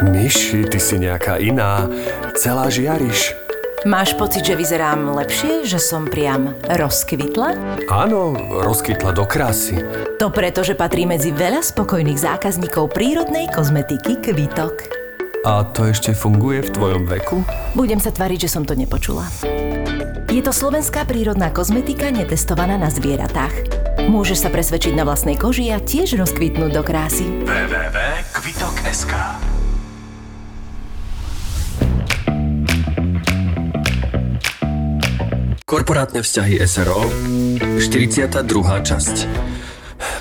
Myši, 0.00 0.66
ty 0.68 0.78
si 0.80 0.96
nejaká 1.00 1.36
iná. 1.40 1.88
Celá 2.36 2.72
žiariš. 2.72 3.36
Máš 3.88 4.12
pocit, 4.12 4.44
že 4.44 4.60
vyzerám 4.60 5.08
lepšie, 5.16 5.64
že 5.64 5.80
som 5.80 6.04
priam 6.04 6.52
rozkvitla? 6.68 7.80
Áno, 7.88 8.36
rozkytla 8.60 9.16
do 9.16 9.24
krásy. 9.24 9.80
To 10.20 10.28
preto, 10.28 10.60
že 10.60 10.76
patrí 10.76 11.08
medzi 11.08 11.32
veľa 11.32 11.64
spokojných 11.64 12.20
zákazníkov 12.20 12.92
prírodnej 12.92 13.48
kozmetiky 13.48 14.20
Kvitok. 14.20 14.84
A 15.48 15.64
to 15.72 15.88
ešte 15.88 16.12
funguje 16.12 16.60
v 16.60 16.70
tvojom 16.76 17.08
veku? 17.08 17.40
Budem 17.72 17.96
sa 17.96 18.12
tvariť, 18.12 18.44
že 18.44 18.52
som 18.52 18.68
to 18.68 18.76
nepočula. 18.76 19.24
Je 20.28 20.44
to 20.44 20.52
slovenská 20.52 21.08
prírodná 21.08 21.48
kozmetika 21.48 22.12
netestovaná 22.12 22.76
na 22.76 22.92
zvieratách. 22.92 23.80
Môžeš 24.12 24.44
sa 24.44 24.52
presvedčiť 24.52 24.92
na 24.92 25.08
vlastnej 25.08 25.40
koži 25.40 25.72
a 25.72 25.80
tiež 25.80 26.20
rozkvitnúť 26.20 26.70
do 26.76 26.84
krásy. 26.84 27.24
www.kvitok.sk 27.48 29.12
Korporátne 35.70 36.18
vzťahy 36.26 36.58
SRO 36.66 37.06
42. 37.78 38.42
časť 38.82 39.16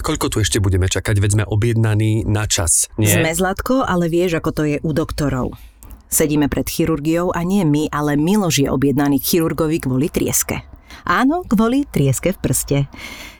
Koľko 0.05 0.29
tu 0.29 0.45
ešte 0.45 0.61
budeme 0.61 0.85
čakať, 0.85 1.17
veď 1.17 1.31
sme 1.33 1.45
objednaní 1.49 2.21
na 2.21 2.45
čas, 2.45 2.85
nie? 3.01 3.09
Sme 3.09 3.33
Zlatko, 3.33 3.81
ale 3.81 4.13
vieš, 4.13 4.37
ako 4.37 4.49
to 4.53 4.63
je 4.69 4.77
u 4.77 4.93
doktorov. 4.93 5.57
Sedíme 6.05 6.53
pred 6.53 6.69
chirurgiou 6.69 7.33
a 7.33 7.41
nie 7.41 7.65
my, 7.65 7.89
ale 7.89 8.13
Miloš 8.13 8.61
je 8.61 8.69
objednaný 8.69 9.17
k 9.17 9.25
chirurgovi 9.25 9.81
kvôli 9.81 10.13
trieske. 10.13 10.61
Áno, 11.09 11.41
kvôli 11.49 11.89
trieske 11.89 12.29
v 12.29 12.41
prste. 12.45 12.77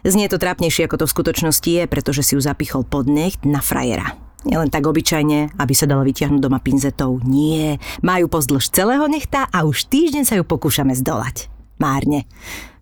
Znie 0.02 0.34
to 0.34 0.41
trápnejšie, 0.41 0.90
ako 0.90 1.05
to 1.05 1.05
v 1.05 1.13
skutočnosti 1.13 1.70
je, 1.70 1.84
pretože 1.85 2.26
si 2.26 2.34
ju 2.34 2.41
zapichol 2.41 2.90
pod 2.90 3.05
necht 3.05 3.46
na 3.46 3.62
frajera. 3.62 4.18
Nielen 4.49 4.73
tak 4.73 4.82
obyčajne, 4.90 5.62
aby 5.62 5.73
sa 5.77 5.85
dala 5.85 6.02
vytiahnuť 6.02 6.41
doma 6.41 6.57
pinzetou. 6.57 7.21
Nie, 7.21 7.77
majú 8.02 8.34
pozdĺž 8.34 8.73
celého 8.73 9.05
nechta 9.05 9.46
a 9.54 9.62
už 9.62 9.85
týždeň 9.94 10.26
sa 10.26 10.41
ju 10.41 10.44
pokúšame 10.48 10.98
zdolať. 10.98 11.59
Márne. 11.80 12.27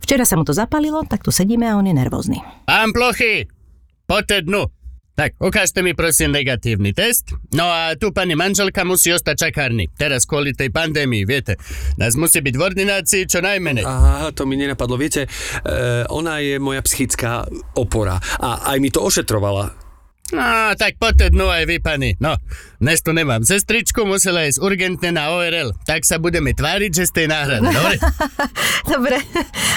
Včera 0.02 0.26
sa 0.26 0.36
mu 0.36 0.44
to 0.44 0.52
zapalilo, 0.52 1.06
tak 1.06 1.22
tu 1.22 1.32
sedíme 1.32 1.70
a 1.70 1.78
on 1.78 1.86
je 1.86 1.96
nervózny. 1.96 2.42
Pán 2.66 2.92
Plochy, 2.92 3.46
poďte 4.10 4.50
dnu. 4.50 4.68
Tak, 5.18 5.34
ukážte 5.42 5.82
mi 5.82 5.98
prosím 5.98 6.30
negatívny 6.30 6.94
test. 6.94 7.34
No 7.50 7.66
a 7.66 7.98
tu 7.98 8.14
pani 8.14 8.38
manželka 8.38 8.86
musí 8.86 9.10
ostať 9.10 9.50
čakárny. 9.50 9.90
Teraz 9.98 10.30
kvôli 10.30 10.54
tej 10.54 10.70
pandémii, 10.70 11.26
viete. 11.26 11.58
Nás 11.98 12.14
musí 12.14 12.38
byť 12.38 12.54
v 12.54 12.62
ordinácii 12.62 13.26
čo 13.26 13.42
najmenej. 13.42 13.82
Aha, 13.82 14.30
to 14.38 14.46
mi 14.46 14.62
nenapadlo. 14.62 14.94
Viete, 14.94 15.26
e, 15.26 15.30
ona 16.14 16.38
je 16.38 16.62
moja 16.62 16.86
psychická 16.86 17.50
opora 17.74 18.22
a 18.38 18.70
aj 18.70 18.78
mi 18.78 18.94
to 18.94 19.02
ošetrovala. 19.02 19.87
No, 20.28 20.76
tak 20.76 21.00
poďte 21.00 21.32
dnu 21.32 21.48
aj 21.48 21.64
vy, 21.72 21.80
pani. 21.80 22.20
No, 22.20 22.36
dnes 22.84 23.00
tu 23.00 23.16
nemám 23.16 23.48
sestričku, 23.48 24.04
musela 24.04 24.44
ísť 24.44 24.60
urgentne 24.60 25.16
na 25.16 25.32
ORL. 25.32 25.72
Tak 25.88 26.04
sa 26.04 26.20
budeme 26.20 26.52
tváriť, 26.52 26.92
že 26.92 27.08
ste 27.08 27.32
náhrada, 27.32 27.64
dobre? 27.64 27.96
Dobre, 28.88 29.20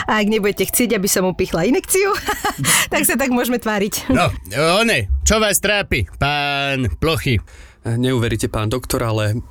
a 0.07 0.23
ak 0.23 0.27
nebudete 0.31 0.70
chcieť, 0.70 0.95
aby 0.95 1.11
som 1.11 1.27
mu 1.27 1.34
pichla 1.34 1.67
inekciu, 1.67 2.15
tak 2.95 3.03
sa 3.03 3.19
tak 3.19 3.34
môžeme 3.34 3.59
tváriť. 3.59 4.07
No, 4.15 4.31
one, 4.79 5.11
čo 5.27 5.42
vás 5.42 5.59
trápi, 5.59 6.07
pán 6.15 6.87
Plochy? 7.03 7.42
Neuveríte, 7.83 8.47
pán 8.47 8.70
doktor, 8.70 9.03
ale 9.03 9.42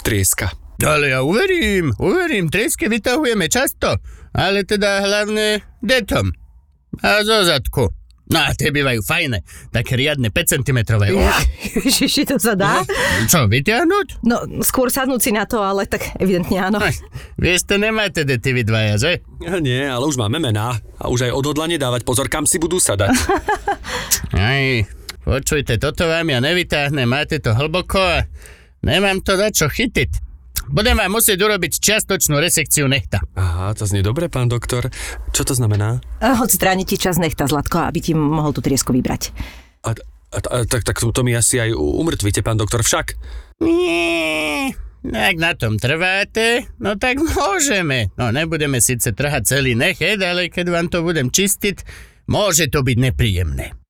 trieska. 0.00 0.56
Ale 0.80 1.12
ja 1.12 1.20
uverím, 1.20 1.92
uverím, 2.00 2.48
tresky 2.48 2.88
vytahujeme 2.88 3.46
často, 3.52 4.00
ale 4.32 4.64
teda 4.64 5.04
hlavne 5.04 5.60
detom. 5.84 6.32
A 7.04 7.20
zo 7.22 7.44
zadku. 7.44 8.03
No 8.24 8.40
a 8.40 8.56
tie 8.56 8.72
bývajú 8.72 9.04
fajné, 9.04 9.44
také 9.68 10.00
riadne 10.00 10.32
5 10.32 10.56
cm. 10.56 10.78
Ježiši, 11.84 12.24
to 12.24 12.40
sa 12.40 12.56
dá? 12.56 12.80
Čo, 13.28 13.44
vyťahnuť? 13.52 14.24
No, 14.24 14.48
skôr 14.64 14.88
sadnúť 14.88 15.20
si 15.20 15.30
na 15.36 15.44
to, 15.44 15.60
ale 15.60 15.84
tak 15.84 16.16
evidentne 16.16 16.56
áno. 16.56 16.80
Vieš, 17.36 17.68
to 17.68 17.76
nemáte 17.76 18.24
deti 18.24 18.56
vy 18.56 18.64
dvaja, 18.64 18.96
že? 18.96 19.12
Ja, 19.44 19.60
nie, 19.60 19.84
ale 19.84 20.08
už 20.08 20.16
máme 20.16 20.40
mená 20.40 20.80
a 20.96 21.12
už 21.12 21.28
aj 21.28 21.36
odhodlanie 21.36 21.76
dávať 21.76 22.08
pozor, 22.08 22.32
kam 22.32 22.48
si 22.48 22.56
budú 22.56 22.80
sadať. 22.80 23.12
Aj, 24.34 24.82
počujte, 25.22 25.76
toto 25.76 26.08
vám 26.08 26.26
ja 26.32 26.40
nevytáhnem, 26.40 27.06
máte 27.06 27.38
to 27.38 27.52
hlboko 27.52 28.00
a 28.00 28.26
nemám 28.82 29.20
to 29.20 29.36
za 29.36 29.52
čo 29.52 29.66
chytiť. 29.68 30.33
Budem 30.70 30.96
vám 30.96 31.12
musieť 31.12 31.38
urobiť 31.44 31.76
čiastočnú 31.80 32.40
resekciu 32.40 32.88
nechta. 32.88 33.20
Aha, 33.36 33.76
to 33.76 33.84
znie 33.84 34.00
dobre, 34.00 34.32
pán 34.32 34.48
doktor. 34.48 34.88
Čo 35.36 35.44
to 35.44 35.52
znamená? 35.52 36.00
A 36.24 36.40
Hoď 36.40 36.56
stráni 36.56 36.88
ti 36.88 36.96
čas 36.96 37.20
nechta, 37.20 37.44
Zlatko, 37.44 37.84
aby 37.84 38.00
ti 38.00 38.12
mohol 38.16 38.56
tú 38.56 38.64
triesku 38.64 38.96
vybrať. 38.96 39.30
A, 39.84 39.92
a, 39.92 40.38
a 40.40 40.56
tak, 40.64 40.88
tak 40.88 40.96
to 40.96 41.20
mi 41.20 41.36
asi 41.36 41.60
aj 41.60 41.76
umrtvíte, 41.76 42.40
pán 42.40 42.56
doktor, 42.56 42.80
však. 42.80 43.14
Nie, 43.60 44.72
ak 45.04 45.36
na 45.36 45.52
tom 45.52 45.76
trváte, 45.76 46.64
no 46.80 46.96
tak 46.96 47.20
môžeme. 47.20 48.08
No 48.16 48.32
nebudeme 48.32 48.80
síce 48.80 49.12
trhať 49.12 49.44
celý 49.44 49.76
nechet, 49.76 50.16
ale 50.24 50.48
keď 50.48 50.66
vám 50.72 50.88
to 50.88 51.04
budem 51.04 51.28
čistiť, 51.28 51.84
môže 52.24 52.72
to 52.72 52.80
byť 52.80 52.96
nepríjemné. 53.12 53.83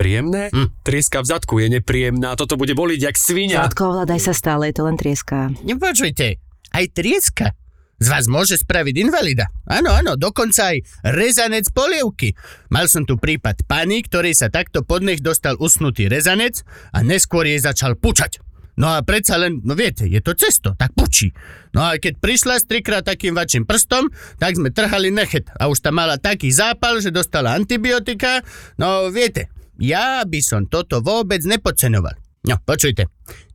Príjemné? 0.00 0.48
Hm. 0.48 0.72
Trieska 0.80 1.20
v 1.20 1.26
zadku 1.28 1.60
je 1.60 1.68
nepríjemná, 1.76 2.32
toto 2.32 2.56
bude 2.56 2.72
boliť 2.72 3.00
jak 3.04 3.16
svinia. 3.20 3.68
Zlatko, 3.68 3.92
ovládaj 3.92 4.20
sa 4.24 4.32
stále, 4.32 4.72
je 4.72 4.80
to 4.80 4.88
len 4.88 4.96
trieska. 4.96 5.52
Nepočujte, 5.60 6.40
aj 6.72 6.84
trieska 6.96 7.52
z 8.00 8.08
vás 8.08 8.24
môže 8.32 8.56
spraviť 8.56 8.96
invalida. 8.96 9.52
Áno, 9.68 9.92
áno, 9.92 10.16
dokonca 10.16 10.72
aj 10.72 11.04
rezanec 11.04 11.68
polievky. 11.68 12.32
Mal 12.72 12.88
som 12.88 13.04
tu 13.04 13.20
prípad 13.20 13.68
pani, 13.68 14.00
ktorý 14.00 14.32
sa 14.32 14.48
takto 14.48 14.80
pod 14.80 15.04
nech 15.04 15.20
dostal 15.20 15.60
usnutý 15.60 16.08
rezanec 16.08 16.64
a 16.96 17.04
neskôr 17.04 17.44
jej 17.44 17.60
začal 17.60 18.00
pučať. 18.00 18.40
No 18.80 18.88
a 18.88 19.04
predsa 19.04 19.36
len, 19.36 19.60
no 19.60 19.76
viete, 19.76 20.08
je 20.08 20.24
to 20.24 20.32
cesto, 20.32 20.72
tak 20.72 20.96
pučí. 20.96 21.36
No 21.76 21.84
a 21.84 22.00
keď 22.00 22.16
prišla 22.16 22.56
s 22.56 22.64
trikrát 22.64 23.04
takým 23.04 23.36
vačím 23.36 23.68
prstom, 23.68 24.08
tak 24.40 24.56
sme 24.56 24.72
trhali 24.72 25.12
nechet 25.12 25.52
a 25.60 25.68
už 25.68 25.84
tam 25.84 26.00
mala 26.00 26.16
taký 26.16 26.48
zápal, 26.48 27.04
že 27.04 27.12
dostala 27.12 27.52
antibiotika. 27.52 28.40
No 28.80 29.12
viete, 29.12 29.52
ja 29.80 30.22
by 30.28 30.40
som 30.44 30.68
toto 30.68 31.00
vôbec 31.00 31.40
nepodceňoval. 31.42 32.14
No, 32.40 32.56
počujte, 32.64 33.08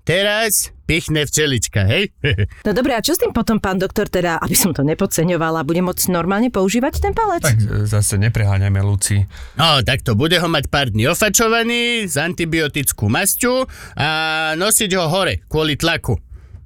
teraz 0.06 0.69
pichne 0.86 1.25
včelička, 1.25 1.86
hej? 1.90 2.13
No 2.66 2.74
dobre, 2.74 2.94
a 2.94 3.02
čo 3.02 3.18
s 3.18 3.22
tým 3.22 3.34
potom, 3.34 3.58
pán 3.58 3.81
doktor, 3.81 4.09
teda, 4.09 4.38
aby 4.41 4.53
som 4.53 4.74
to 4.74 4.85
nepodceňovala, 4.85 5.66
bude 5.66 5.81
môcť 5.81 6.14
normálne 6.14 6.50
používať 6.53 7.02
ten 7.02 7.14
palec? 7.14 7.41
Tak 7.46 7.90
zase 7.90 8.18
nepreháňajme, 8.22 8.81
Luci. 8.85 9.25
No, 9.58 9.81
tak 9.81 10.06
to 10.06 10.14
bude 10.14 10.38
ho 10.38 10.50
mať 10.50 10.69
pár 10.69 10.94
dní 10.94 11.09
ofačovaný 11.09 12.06
s 12.06 12.18
antibiotickú 12.18 13.09
masťou 13.09 13.66
a 13.97 14.08
nosiť 14.58 14.91
ho 14.97 15.06
hore 15.09 15.46
kvôli 15.50 15.78
tlaku. 15.78 16.18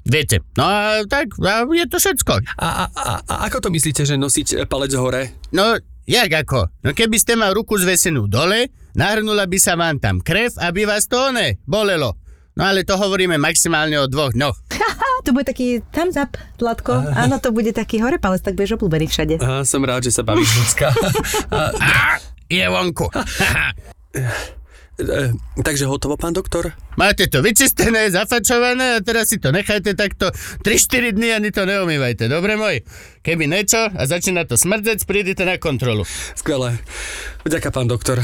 Viete, 0.10 0.42
no 0.56 0.64
a 0.66 1.04
tak 1.06 1.36
a 1.38 1.68
je 1.70 1.86
to 1.86 2.00
všetko. 2.00 2.34
A, 2.58 2.68
a, 2.68 2.84
a, 2.90 3.12
a 3.24 3.34
ako 3.52 3.68
to 3.68 3.70
myslíte, 3.70 4.08
že 4.08 4.16
nosiť 4.16 4.48
e, 4.56 4.56
palec 4.66 4.96
hore? 4.96 5.38
No, 5.54 5.78
jak 6.10 6.32
ako? 6.34 6.72
No 6.82 6.90
keby 6.98 7.20
ste 7.22 7.38
mal 7.38 7.54
ruku 7.54 7.78
zvesenú 7.78 8.26
dole, 8.26 8.74
nahrnula 9.00 9.48
by 9.48 9.56
sa 9.56 9.80
vám 9.80 9.96
tam 10.04 10.20
krev, 10.20 10.52
aby 10.60 10.84
vás 10.84 11.08
to 11.08 11.16
one 11.16 11.56
bolelo. 11.64 12.20
No 12.60 12.68
ale 12.68 12.84
to 12.84 13.00
hovoríme 13.00 13.40
maximálne 13.40 13.96
o 13.96 14.12
dvoch 14.12 14.36
dňoch. 14.36 14.58
To 15.20 15.36
bude 15.36 15.52
taký 15.52 15.84
thumbs 15.92 16.16
up, 16.16 16.40
Zlatko. 16.56 16.96
Áno, 17.12 17.44
to 17.44 17.52
bude 17.52 17.76
taký 17.76 18.00
hore 18.00 18.16
palec, 18.24 18.40
tak 18.40 18.56
budeš 18.56 18.80
obľúbený 18.80 19.12
všade. 19.12 19.36
A, 19.44 19.68
som 19.68 19.84
rád, 19.84 20.08
že 20.08 20.16
sa 20.16 20.24
bavíš, 20.24 20.48
ľudská. 20.48 20.96
Á, 21.52 21.76
je 22.48 22.64
vonku. 22.64 23.12
e, 25.00 25.32
takže 25.64 25.88
hotovo, 25.88 26.20
pán 26.20 26.36
doktor? 26.36 26.76
Máte 27.00 27.32
to 27.32 27.40
vyčistené, 27.40 28.12
zafačované 28.12 29.00
a 29.00 29.04
teraz 29.04 29.32
si 29.32 29.40
to 29.40 29.56
nechajte 29.56 29.96
takto 29.96 30.30
3-4 30.68 31.16
dny 31.16 31.40
ani 31.40 31.50
to 31.56 31.64
neumývajte, 31.64 32.28
dobre 32.28 32.60
môj? 32.60 32.84
Keby 33.24 33.48
niečo 33.48 33.88
a 33.88 34.02
začína 34.04 34.44
to 34.44 34.60
smrdzec, 34.60 35.04
prídete 35.08 35.48
na 35.48 35.56
kontrolu. 35.56 36.04
Skvelé. 36.36 36.80
Vďaka, 37.48 37.72
pán 37.72 37.88
doktor. 37.88 38.20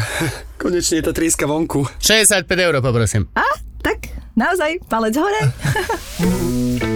Konečne 0.60 1.00
je 1.00 1.04
tá 1.08 1.12
trieska 1.16 1.48
vonku. 1.48 1.88
65 2.04 2.48
eur 2.52 2.76
poprosím. 2.84 3.32
A, 3.36 3.48
tak, 3.80 4.12
naozaj, 4.36 4.84
palec 4.92 5.16
hore. 5.16 5.42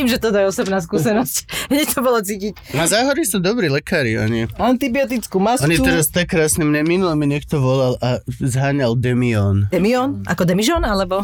Vidím, 0.00 0.16
že 0.16 0.24
toto 0.24 0.40
je 0.40 0.48
osobná 0.48 0.80
skúsenosť. 0.80 1.44
Hneď 1.76 1.92
to 1.92 2.00
bolo 2.00 2.24
cítiť. 2.24 2.56
Na 2.72 2.88
záhori 2.88 3.20
sú 3.28 3.36
dobrí 3.36 3.68
lekári, 3.68 4.16
oni. 4.16 4.48
Antibiotickú 4.56 5.36
masku. 5.36 5.68
Oni 5.68 5.76
teraz 5.76 6.08
tak 6.08 6.32
krásne, 6.32 6.64
mne 6.64 6.88
minule 6.88 7.12
mi 7.20 7.28
niekto 7.28 7.60
volal 7.60 8.00
a 8.00 8.24
zháňal 8.24 8.96
Demion. 8.96 9.68
Demion? 9.68 10.24
Ako 10.24 10.48
Demižon, 10.48 10.88
alebo? 10.88 11.20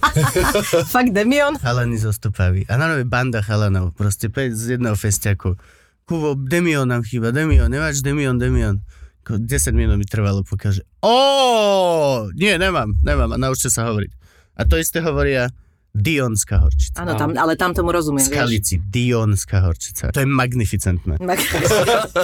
Fakt 0.96 1.12
Demion? 1.12 1.60
Chalani 1.60 2.00
zo 2.00 2.08
Stupavy. 2.08 2.64
A 2.72 2.80
na 2.80 2.88
banda 3.04 3.44
chalanov, 3.44 3.92
proste 3.92 4.32
5 4.32 4.56
z 4.56 4.80
jedného 4.80 4.96
festiaku. 4.96 5.60
Kuvo, 6.08 6.40
Demion 6.40 6.88
nám 6.88 7.04
chýba, 7.04 7.36
Demion, 7.36 7.68
nemáš 7.68 8.00
Demion, 8.00 8.40
Demion. 8.40 8.80
Ko 9.28 9.36
10 9.36 9.76
minút 9.76 10.00
mi 10.00 10.08
trvalo, 10.08 10.40
pokiaľ, 10.40 10.72
že... 10.72 10.88
Ó, 11.04 12.32
nie, 12.32 12.56
nemám, 12.56 12.96
nemám, 13.04 13.28
a 13.28 13.36
naučte 13.36 13.68
sa 13.68 13.92
hovoriť. 13.92 14.12
A 14.56 14.64
to 14.64 14.80
isté 14.80 15.04
hovoria 15.04 15.52
Dionská 15.90 16.62
horčica. 16.62 17.02
Áno, 17.02 17.18
tam, 17.18 17.34
ale 17.34 17.58
tam 17.58 17.74
tomu 17.74 17.90
rozumiem, 17.90 18.22
vieš. 18.22 18.38
Skalici, 18.38 18.74
Dionská 18.78 19.66
horčica. 19.66 20.14
To 20.14 20.22
je 20.22 20.28
magnificentné. 20.28 21.18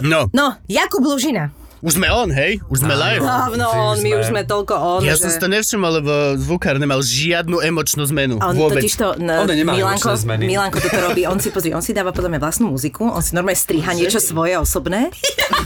No, 0.07 0.31
No, 0.31 0.47
Jakub 0.71 1.03
Lužina. 1.03 1.51
Už 1.79 1.93
sme 1.95 2.09
on, 2.09 2.29
hej? 2.29 2.59
Už 2.67 2.81
sme 2.81 2.93
live. 2.93 3.21
Dávno 3.21 3.65
on, 3.67 3.97
my 3.99 4.11
už 4.15 4.25
sme 4.27 4.43
toľko 4.43 4.75
on, 4.75 5.01
Ja 5.03 5.13
že... 5.13 5.23
som 5.23 5.31
si 5.31 5.39
to 5.39 5.47
nevšimol, 5.47 5.91
lebo 5.97 6.13
zvukár 6.35 6.77
nemal 6.77 6.99
žiadnu 6.99 7.61
emočnú 7.61 8.05
zmenu. 8.07 8.39
On 8.39 8.53
Vôbec. 8.53 8.81
totiž 8.81 8.95
to, 8.95 9.09
n- 9.17 9.29
On 9.37 9.47
nemá 9.47 9.73
Milanko, 9.73 10.13
zmeny. 10.15 10.47
Milanko 10.47 10.79
toto 10.79 10.99
robí, 11.03 11.25
on 11.25 11.37
si 11.37 11.49
pozrie, 11.49 11.71
on 11.71 11.81
si 11.81 11.91
dáva 11.91 12.11
podľa 12.11 12.33
mňa 12.33 12.41
vlastnú 12.41 12.67
muziku, 12.69 13.07
on 13.07 13.21
si 13.21 13.33
normálne 13.33 13.57
striha 13.57 13.93
niečo 13.93 14.19
svoje 14.19 14.57
osobné, 14.57 15.13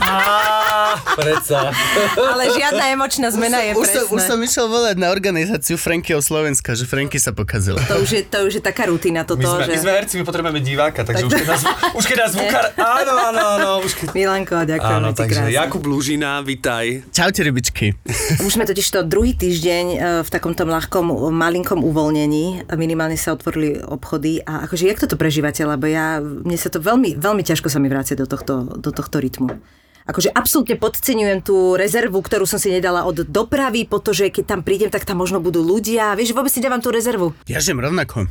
Á, 0.00 0.96
predsa. 1.14 1.70
ale 2.16 2.50
žiadna 2.50 2.84
emočná 2.90 3.28
zmena 3.28 3.62
je 3.62 3.72
už, 3.72 3.86
som, 3.86 4.02
presné. 4.02 4.12
už 4.12 4.20
som 4.24 4.38
išiel 4.40 4.66
volať 4.66 4.96
na 4.96 5.08
organizáciu 5.08 5.76
Frankyho 5.76 6.20
Slovenska, 6.20 6.72
že 6.72 6.84
Franky 6.84 7.16
sa 7.16 7.30
pokazila. 7.30 7.78
To 7.86 7.98
už, 7.98 8.10
je, 8.10 8.22
to 8.22 8.44
už 8.44 8.52
je 8.56 8.62
taká 8.62 8.86
rutina 8.86 9.22
toto, 9.22 9.40
My 9.40 9.46
sme, 9.46 9.62
že... 9.62 9.70
my 9.70 9.78
sme 9.78 9.92
herci, 9.94 10.14
my 10.16 10.24
potrebujeme 10.24 10.60
diváka, 10.60 11.00
takže 11.00 11.22
už 11.22 11.32
keď 11.34 11.46
nás, 11.48 11.62
už 11.92 12.04
keď 12.04 12.16
nás 12.18 12.30
zvukár... 12.32 12.64
Áno, 13.00 13.12
áno, 13.14 13.40
áno. 13.56 13.70
Už 13.80 13.92
keď... 13.94 14.08
Milanko, 14.12 14.56
ďakujem 14.60 14.98
Áno, 14.98 15.08
ti 15.10 15.18
takže 15.20 15.40
krásne. 15.42 15.54
Jakub 15.54 15.82
Lúžina, 16.00 16.40
vitaj. 16.40 17.12
Čaute, 17.12 17.44
rybičky. 17.44 17.92
Už 18.48 18.56
sme 18.56 18.64
totiž 18.64 18.88
to 18.88 19.04
druhý 19.04 19.36
týždeň 19.36 19.84
e, 19.84 19.96
v 20.24 20.28
takomto 20.32 20.64
ľahkom, 20.64 21.28
malinkom 21.28 21.84
uvoľnení. 21.84 22.72
Minimálne 22.72 23.20
sa 23.20 23.36
otvorili 23.36 23.84
obchody. 23.84 24.40
A 24.40 24.64
akože, 24.64 24.88
jak 24.88 24.96
toto 24.96 25.20
prežívate? 25.20 25.60
Lebo 25.60 25.84
ja, 25.84 26.16
mne 26.24 26.56
sa 26.56 26.72
to 26.72 26.80
veľmi, 26.80 27.20
veľmi 27.20 27.44
ťažko 27.44 27.68
sa 27.68 27.76
mi 27.84 27.92
vrácia 27.92 28.16
do 28.16 28.24
tohto, 28.24 28.80
do 28.80 28.88
tohto 28.96 29.20
rytmu. 29.20 29.60
Akože 30.08 30.32
absolútne 30.32 30.80
podceňujem 30.80 31.44
tú 31.44 31.76
rezervu, 31.76 32.16
ktorú 32.24 32.48
som 32.48 32.56
si 32.56 32.72
nedala 32.72 33.04
od 33.04 33.28
dopravy, 33.28 33.84
pretože 33.84 34.32
keď 34.32 34.56
tam 34.56 34.60
prídem, 34.64 34.88
tak 34.88 35.04
tam 35.04 35.20
možno 35.20 35.44
budú 35.44 35.60
ľudia. 35.60 36.16
Vieš, 36.16 36.32
vôbec 36.32 36.48
si 36.48 36.64
dávam 36.64 36.80
tú 36.80 36.88
rezervu. 36.88 37.36
Ja 37.44 37.60
žijem 37.60 37.76
rovnako. 37.76 38.24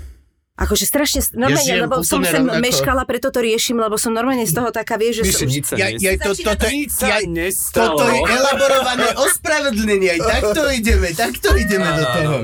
Akože 0.59 0.83
strašne, 0.83 1.23
normálne, 1.33 1.63
žijem 1.63 1.83
lebo 1.88 2.03
som 2.03 2.19
sem 2.19 2.44
rovnako. 2.44 2.59
meškala, 2.59 3.03
preto 3.03 3.31
to 3.31 3.39
riešim, 3.39 3.79
lebo 3.79 3.95
som 3.95 4.11
normálne 4.11 4.44
z 4.44 4.51
toho 4.51 4.69
taká, 4.69 5.00
vieš, 5.00 5.23
že... 5.23 5.31
Myši, 5.31 5.45
nič 5.47 5.63
sa 5.65 5.75
Ja, 5.75 5.88
ja, 5.89 6.11
to, 6.19 6.35
toto, 6.35 6.51
to- 6.59 6.67
Nič 6.69 6.91
sa 6.91 7.07
ja, 7.07 7.17
nestalo. 7.23 7.95
toto 7.95 8.03
je 8.06 8.19
elaborované 8.19 9.07
ospravedlnenie. 9.15 10.09
Aj 10.13 10.21
takto 10.35 10.67
ideme, 10.67 11.07
takto 11.11 11.50
ideme 11.56 11.88
do 11.88 12.06
toho. 12.06 12.35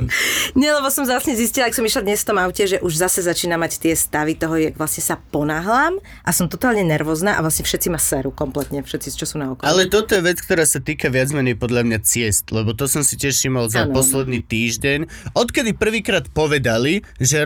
Nie, 0.55 0.71
lebo 0.71 0.87
som 0.87 1.03
vlastne 1.03 1.35
zistila, 1.35 1.67
ak 1.67 1.75
som 1.75 1.83
išla 1.83 2.01
dnes 2.01 2.23
v 2.23 2.27
tom 2.31 2.37
aute, 2.39 2.63
že 2.63 2.77
už 2.79 2.93
zase 2.95 3.19
začína 3.19 3.55
mať 3.55 3.83
tie 3.83 3.93
stavy 3.93 4.33
toho, 4.33 4.55
jak 4.55 4.73
vlastne 4.73 5.03
sa 5.03 5.19
ponáhľam 5.19 5.99
a 6.23 6.29
som 6.31 6.47
totálne 6.47 6.81
nervózna 6.81 7.35
a 7.35 7.43
vlastne 7.43 7.67
všetci 7.67 7.87
ma 7.89 7.99
serú 7.99 8.31
kompletne, 8.31 8.79
všetci, 8.79 9.11
čo 9.11 9.27
sú 9.27 9.35
na 9.35 9.51
okolo. 9.51 9.67
Ale 9.67 9.91
toto 9.91 10.15
je 10.15 10.23
vec, 10.23 10.39
ktorá 10.39 10.63
sa 10.63 10.79
týka 10.79 11.11
viac 11.11 11.29
menej 11.29 11.59
podľa 11.59 11.83
mňa 11.83 11.99
ciest, 12.01 12.47
lebo 12.49 12.71
to 12.71 12.87
som 12.87 13.03
si 13.03 13.19
tiež 13.19 13.35
všimol 13.35 13.67
za 13.67 13.83
Áno. 13.83 13.91
posledný 13.91 14.39
týždeň. 14.39 15.33
Odkedy 15.33 15.75
prvýkrát 15.75 16.31
povedali, 16.31 17.03
že 17.17 17.43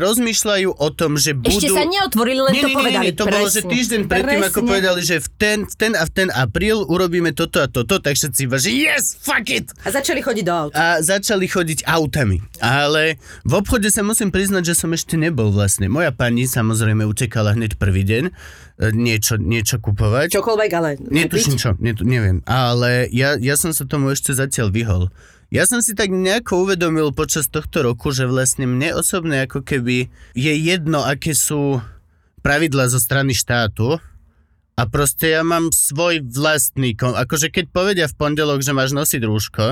rozmýšľajú 0.59 0.69
o 0.75 0.89
tom, 0.91 1.11
že 1.15 1.31
budú... 1.35 1.55
Ešte 1.55 1.69
sa 1.71 1.83
neotvorili, 1.87 2.39
len 2.43 2.53
nie, 2.53 2.63
to 2.63 2.69
nie, 2.69 2.75
povedali. 2.75 3.03
nie, 3.03 3.13
to 3.15 3.25
bolo, 3.25 3.47
že 3.47 3.61
Presne. 3.63 3.71
týždeň 3.71 4.01
predtým, 4.07 4.41
ako 4.43 4.59
Presne. 4.59 4.69
povedali, 4.69 5.01
že 5.01 5.15
v 5.19 5.27
ten, 5.39 5.57
v 5.65 5.75
ten 5.75 5.91
a 5.95 6.03
v 6.03 6.11
ten 6.11 6.29
apríl 6.33 6.77
urobíme 6.83 7.31
toto 7.31 7.63
a 7.63 7.67
toto, 7.71 7.95
tak 7.99 8.13
všetci 8.19 8.39
iba, 8.45 8.57
že 8.59 8.69
yes, 8.73 9.15
fuck 9.19 9.47
it! 9.47 9.71
A 9.83 9.87
začali 9.91 10.19
chodiť 10.19 10.43
do 10.45 10.53
aut. 10.53 10.71
a 10.75 10.99
začali 10.99 11.45
chodiť 11.47 11.79
autami. 11.87 12.43
Ale 12.59 13.17
v 13.47 13.53
obchode 13.55 13.87
sa 13.89 14.03
musím 14.03 14.29
priznať, 14.29 14.73
že 14.73 14.75
som 14.75 14.91
ešte 14.91 15.15
nebol 15.15 15.49
vlastne. 15.51 15.87
Moja 15.87 16.11
pani 16.11 16.45
samozrejme 16.45 17.07
utekala 17.07 17.55
hneď 17.55 17.79
prvý 17.79 18.03
deň 18.03 18.23
e, 18.29 18.31
niečo, 18.91 19.39
niečo 19.39 19.79
kupovať. 19.79 20.35
Čokoľvek, 20.35 20.71
ale... 20.75 20.89
Netuším 20.99 21.55
čo, 21.55 21.75
netu, 21.79 22.03
neviem. 22.03 22.43
Ale 22.43 23.07
ja, 23.11 23.39
ja 23.39 23.55
som 23.55 23.71
sa 23.71 23.87
tomu 23.87 24.11
ešte 24.11 24.35
zatiaľ 24.35 24.71
vyhol. 24.73 25.03
Ja 25.49 25.65
som 25.65 25.81
si 25.81 25.97
tak 25.97 26.13
nejako 26.13 26.61
uvedomil 26.61 27.09
počas 27.09 27.49
tohto 27.49 27.81
roku, 27.81 28.13
že 28.13 28.29
vlastne 28.29 28.69
mne 28.69 28.93
osobne 28.93 29.49
ako 29.49 29.65
keby 29.65 30.05
je 30.37 30.53
jedno, 30.53 31.01
aké 31.01 31.33
sú 31.33 31.81
pravidla 32.45 32.85
zo 32.85 33.01
strany 33.01 33.33
štátu 33.33 33.97
a 34.77 34.81
proste 34.85 35.33
ja 35.33 35.41
mám 35.41 35.73
svoj 35.73 36.21
vlastný, 36.21 36.93
kom- 36.93 37.17
akože 37.17 37.49
keď 37.49 37.65
povedia 37.67 38.05
v 38.05 38.15
pondelok, 38.15 38.61
že 38.61 38.77
máš 38.77 38.93
nosiť 38.93 39.21
rúško 39.25 39.65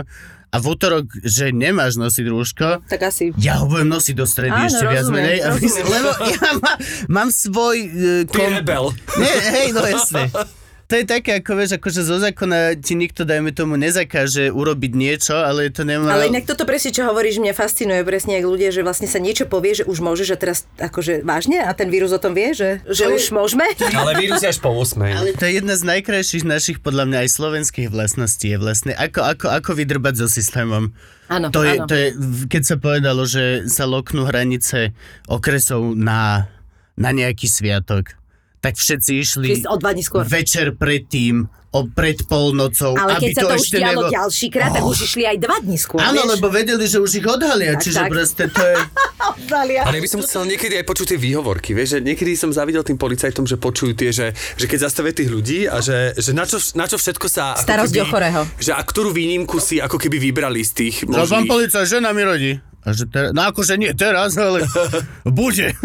a 0.47 0.55
v 0.57 0.65
útorok, 0.65 1.13
že 1.21 1.53
nemáš 1.53 2.01
nosiť 2.01 2.25
rúško, 2.25 2.67
Tak 2.89 3.13
asi. 3.13 3.29
ja 3.37 3.61
ho 3.61 3.69
budem 3.69 3.87
nosiť 3.87 4.15
do 4.17 4.25
stredy 4.25 4.57
Áno, 4.57 4.65
ešte 4.65 4.81
viac 4.83 5.05
rozumiem, 5.05 5.23
menej. 5.23 5.37
Rozumiem. 5.45 5.87
lebo 5.93 6.09
ja 6.25 6.49
má, 6.57 6.73
mám 7.05 7.29
svoj... 7.29 7.77
Uh, 7.85 8.21
Ty 8.25 8.41
rebel. 8.59 8.85
Nie, 9.15 9.35
hej, 9.53 9.67
no 9.77 9.85
jasne. 9.85 10.25
To 10.87 10.95
je 10.95 11.03
také, 11.03 11.43
ako 11.43 11.51
vieš, 11.59 11.75
akože 11.75 11.99
zo 11.99 12.15
zákona 12.15 12.79
ti 12.79 12.95
nikto, 12.95 13.27
dajme 13.27 13.51
tomu, 13.51 13.75
nezakáže 13.75 14.47
urobiť 14.55 14.91
niečo, 14.95 15.35
ale 15.35 15.67
to 15.67 15.83
nemá... 15.83 16.15
Ale 16.15 16.31
inak 16.31 16.47
toto 16.47 16.63
presne, 16.63 16.95
čo 16.95 17.03
hovoríš, 17.03 17.43
mňa 17.43 17.51
fascinuje 17.51 18.07
presne, 18.07 18.39
ak 18.39 18.47
ľudia, 18.47 18.71
že 18.71 18.87
vlastne 18.87 19.03
sa 19.03 19.19
niečo 19.19 19.51
povie, 19.51 19.75
že 19.75 19.83
už 19.83 19.99
môže, 19.99 20.23
že 20.23 20.39
teraz 20.39 20.63
akože 20.79 21.27
vážne 21.27 21.59
a 21.59 21.75
ten 21.75 21.91
vírus 21.91 22.15
o 22.15 22.19
tom 22.23 22.31
vie, 22.31 22.55
že, 22.55 22.79
že 22.87 23.11
už 23.11 23.35
môžeme. 23.35 23.67
Ale 23.99 24.15
vírus 24.15 24.39
je 24.39 24.47
až 24.47 24.63
po 24.63 24.71
8. 24.71 24.95
Ale 25.11 25.35
to 25.35 25.43
je 25.43 25.59
jedna 25.59 25.75
z 25.75 25.83
najkrajších 25.91 26.47
našich, 26.47 26.77
podľa 26.79 27.03
mňa, 27.03 27.17
aj 27.27 27.29
slovenských 27.35 27.91
vlastností. 27.91 28.55
Je 28.55 28.57
vlastne 28.63 28.95
ako, 28.95 29.27
ako, 29.27 29.45
ako 29.51 29.69
vydrbať 29.75 30.23
so 30.23 30.31
systémom. 30.31 30.95
Áno, 31.27 31.51
To 31.51 31.67
je, 31.67 31.83
áno. 31.83 31.87
to 31.91 31.95
je, 31.99 32.07
keď 32.47 32.63
sa 32.63 32.75
povedalo, 32.79 33.27
že 33.27 33.67
sa 33.67 33.83
loknú 33.83 34.23
hranice 34.23 34.95
okresov 35.27 35.99
na, 35.99 36.47
na 36.95 37.11
nejaký 37.11 37.51
sviatok, 37.51 38.15
tak 38.57 38.73
všetci 38.73 39.11
išli 39.15 39.49
o 39.65 39.75
dva 39.75 39.91
dní 39.91 40.01
skôr. 40.01 40.23
večer 40.23 40.73
predtým, 40.73 41.45
o 41.69 41.83
pred 41.85 42.15
polnocou, 42.23 42.95
Ale 42.95 43.19
aby 43.19 43.29
keď 43.29 43.33
sa 43.33 43.41
to 43.43 43.47
to 43.47 43.55
už 43.55 43.67
dialo 43.69 44.01
nebo... 44.01 44.09
ďalší 44.09 44.47
krát, 44.47 44.71
tak 44.71 44.83
už 44.83 44.97
išli 45.03 45.23
aj 45.25 45.37
dva 45.37 45.57
dní 45.59 45.77
skôr, 45.77 45.99
Áno, 45.99 46.23
vieš? 46.23 46.31
lebo 46.33 46.45
vedeli, 46.47 46.85
že 46.85 46.97
už 46.97 47.11
ich 47.13 47.27
odhalia, 47.27 47.75
Tak, 47.75 47.83
čiže 47.83 47.99
tak. 47.99 48.09
proste 48.09 48.43
to 48.47 48.61
je... 48.63 48.75
Zalia. 49.51 49.81
Ale 49.83 49.95
ja 49.95 50.01
by 50.01 50.09
som 50.09 50.21
chcel 50.21 50.43
niekedy 50.45 50.73
aj 50.75 50.85
počuť 50.85 51.07
tie 51.13 51.19
výhovorky, 51.19 51.71
vieš, 51.71 51.89
že 51.93 51.99
niekedy 52.01 52.33
som 52.33 52.49
závidel 52.49 52.81
tým 52.81 52.95
policajtom, 52.95 53.43
že 53.43 53.55
počujú 53.55 53.93
tie, 53.93 54.09
že, 54.09 54.27
že 54.55 54.65
keď 54.65 54.79
zastavia 54.81 55.11
tých 55.11 55.27
ľudí 55.27 55.59
a 55.65 55.77
že, 55.77 56.15
že 56.15 56.31
na, 56.31 56.43
čo, 56.43 56.57
na 56.73 56.87
čo 56.87 56.95
všetko 56.95 57.27
sa... 57.27 57.53
Starosť 57.53 57.93
keby, 57.93 58.01
o 58.01 58.05
chorého. 58.07 58.41
Že 58.57 58.71
a 58.71 58.81
ktorú 58.81 59.11
výnimku 59.11 59.59
si 59.59 59.77
ako 59.77 59.99
keby 59.99 60.17
vybrali 60.23 60.63
z 60.63 60.71
tých 60.73 60.95
No 61.05 61.19
pán 61.21 61.43
možných. 61.43 61.51
policaj, 61.51 61.83
žena 61.85 62.09
mi 62.09 62.23
rodí. 62.23 62.51
A 62.87 62.95
že 62.95 63.03
ter... 63.03 63.29
No 63.29 63.43
akože 63.43 63.75
nie 63.75 63.91
teraz, 63.91 64.33
ale 64.33 64.63
bude. 65.27 65.75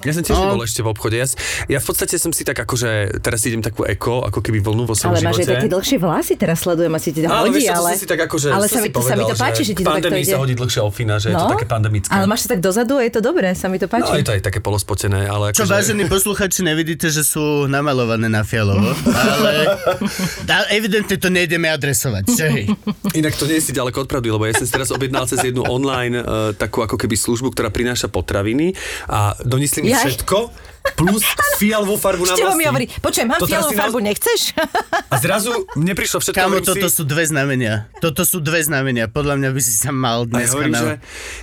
Ja 0.00 0.12
som 0.12 0.22
tiež 0.22 0.34
No. 0.34 0.50
nebol 0.52 0.62
ešte 0.62 0.80
v 0.80 0.88
obchode. 0.88 1.16
Ja, 1.16 1.26
ja 1.68 1.78
v 1.78 1.84
podstate 1.84 2.14
som 2.14 2.30
si 2.30 2.42
tak 2.42 2.54
akože, 2.56 3.18
teraz 3.18 3.42
idem 3.42 3.58
takú 3.58 3.82
eko, 3.82 4.22
ako 4.22 4.38
keby 4.38 4.58
vlnu 4.60 4.84
vo 4.84 4.94
svojom 4.94 5.14
Ale 5.14 5.24
máš 5.24 5.34
aj 5.34 5.38
živote. 5.40 5.54
také 5.56 5.68
dlhšie 5.68 5.96
vlasy, 5.96 6.32
teraz 6.36 6.58
sledujem, 6.60 6.92
asi 6.92 7.08
ti 7.10 7.20
to 7.20 7.26
Áno, 7.26 7.42
hodí, 7.44 7.56
vieš, 7.56 7.64
čo, 7.64 7.72
to 7.72 7.80
ale... 7.80 7.90
si 7.92 8.06
tak 8.06 8.20
akože, 8.22 8.48
ale 8.48 8.64
sa 8.64 8.72
si 8.72 8.78
mi, 8.78 8.88
to, 8.88 9.00
sa 9.00 9.14
mi 9.14 9.22
to 9.22 9.26
povedal, 9.26 9.40
páči, 9.40 9.62
že 9.62 9.72
ti 9.72 9.82
to 9.82 9.90
takto 9.90 10.08
ide. 10.12 10.28
sa 10.28 10.38
hodí 10.38 10.54
dlhšie 10.54 10.80
ofina, 10.80 11.14
že 11.16 11.26
je 11.26 11.36
to 11.36 11.48
také 11.50 11.66
pandemické. 11.66 12.10
Ale 12.10 12.24
máš 12.24 12.40
sa 12.40 12.48
tak 12.52 12.60
dozadu 12.60 12.94
a 12.94 13.02
je 13.02 13.12
to 13.12 13.20
dobré, 13.20 13.48
sa 13.52 13.66
mi 13.66 13.78
to 13.78 13.86
páči. 13.86 14.04
No, 14.04 14.14
je 14.14 14.22
to 14.22 14.32
aj 14.32 14.42
také 14.44 14.60
polospotené, 14.60 15.26
ale 15.26 15.50
Čo 15.50 15.64
akože... 15.64 15.72
vážení 15.72 16.04
posluchači, 16.04 16.60
nevidíte, 16.62 17.08
že 17.08 17.22
sú 17.22 17.42
namalované 17.66 18.28
na 18.28 18.42
fialovo, 18.42 18.84
ale 19.32 19.52
evidentne 20.70 21.16
to 21.16 21.28
nejdeme 21.28 21.66
adresovať, 21.66 22.24
že. 22.28 22.46
Inak 23.14 23.34
to 23.34 23.46
nie 23.46 23.58
si 23.58 23.70
ďaleko 23.70 24.04
od 24.04 24.08
pravdy, 24.08 24.28
lebo 24.28 24.44
ja 24.44 24.54
som 24.54 24.64
si 24.64 24.72
teraz 24.72 24.90
objednal 24.90 25.24
cez 25.24 25.40
jednu 25.40 25.64
online 25.64 26.18
uh, 26.18 26.43
takú 26.52 26.84
ako 26.84 27.00
keby 27.00 27.16
službu, 27.16 27.56
ktorá 27.56 27.72
prináša 27.72 28.12
potraviny 28.12 28.76
a 29.08 29.32
donesli 29.40 29.80
mi 29.80 29.96
Jaj. 29.96 30.04
všetko 30.04 30.38
plus 30.94 31.24
fialovú 31.54 31.96
farbu 31.96 32.22
na 32.22 32.32
Ešte 32.32 32.44
mi 32.44 32.50
vlasy. 32.54 32.66
hovorí, 32.66 32.86
počujem, 32.94 33.26
mám 33.26 33.40
fialovú 33.40 33.72
farbu, 33.72 33.98
naoz- 33.98 34.08
nechceš? 34.10 34.40
A 35.08 35.16
zrazu 35.16 35.50
mne 35.74 35.92
prišlo 35.92 36.18
všetko. 36.18 36.36
Kámo, 36.36 36.48
hovorím 36.54 36.68
toto 36.68 36.86
si, 36.86 36.94
sú 36.94 37.02
dve 37.02 37.24
znamenia. 37.24 37.74
Toto 37.98 38.22
sú 38.22 38.38
dve 38.38 38.60
znamenia. 38.60 39.04
Podľa 39.06 39.34
mňa 39.36 39.48
by 39.50 39.60
si 39.60 39.72
sa 39.72 39.90
mal 39.90 40.24
dneska 40.24 40.52
hovorím, 40.54 40.70
na... 40.70 40.80
že, 40.80 40.92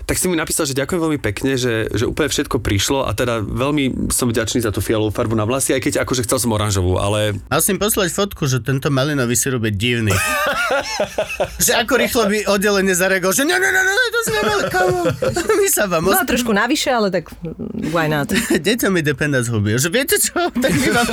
tak 0.03 0.15
si 0.15 0.25
mi 0.25 0.35
napísal, 0.35 0.63
že 0.63 0.75
ďakujem 0.75 0.99
veľmi 0.99 1.19
pekne, 1.19 1.55
že, 1.55 1.89
že 1.89 2.05
úplne 2.05 2.27
všetko 2.27 2.57
prišlo 2.57 3.03
a 3.03 3.11
teda 3.11 3.39
veľmi 3.39 4.09
som 4.09 4.25
vďačný 4.25 4.59
za 4.59 4.69
tú 4.69 4.79
fialovú 4.79 5.09
farbu 5.09 5.33
na 5.33 5.43
vlasy, 5.43 5.71
aj 5.71 5.81
keď 5.81 5.93
akože 6.01 6.21
chcel 6.21 6.37
som 6.37 6.51
oranžovú, 6.51 6.95
ale 6.95 7.33
Mal 7.47 7.59
si 7.59 7.73
poslať 7.73 8.11
fotku, 8.11 8.45
že 8.45 8.59
tento 8.59 8.87
malinový 8.87 9.33
sirup 9.33 9.63
je 9.63 9.71
divný. 9.71 10.13
že 11.65 11.71
ako 11.73 11.93
rýchlo 11.95 12.23
by 12.25 12.37
oddelenie 12.47 12.91
zareagoval, 12.91 13.31
že 13.31 13.43
ne, 13.43 13.55
ne, 13.55 13.69
ne, 13.69 13.81
ne, 13.81 13.93
to 14.07 14.19
si 14.21 14.31
nebol, 14.33 14.59
kámo. 14.67 14.99
My 15.55 15.67
sa 15.67 15.83
vám 15.85 16.03
No 16.03 16.11
osp- 16.13 16.27
trošku 16.27 16.51
navyše, 16.51 16.89
ale 16.89 17.07
tak 17.09 17.31
why 17.89 18.05
not? 18.05 18.27
Deťom 18.67 18.91
ide 18.97 19.13
penda 19.13 19.30
z 19.39 19.47
huby. 19.47 19.79
Že 19.79 19.89
viete 19.89 20.19
čo? 20.19 20.35
Tak 20.61 20.73
my 20.77 20.89
vám, 20.93 21.09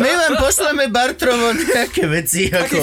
my 0.00 0.10
vám 0.16 0.34
pošleme 0.38 0.84
Bartrovo 0.88 1.52
nejaké 1.52 2.06
veci. 2.08 2.48
Ako 2.48 2.78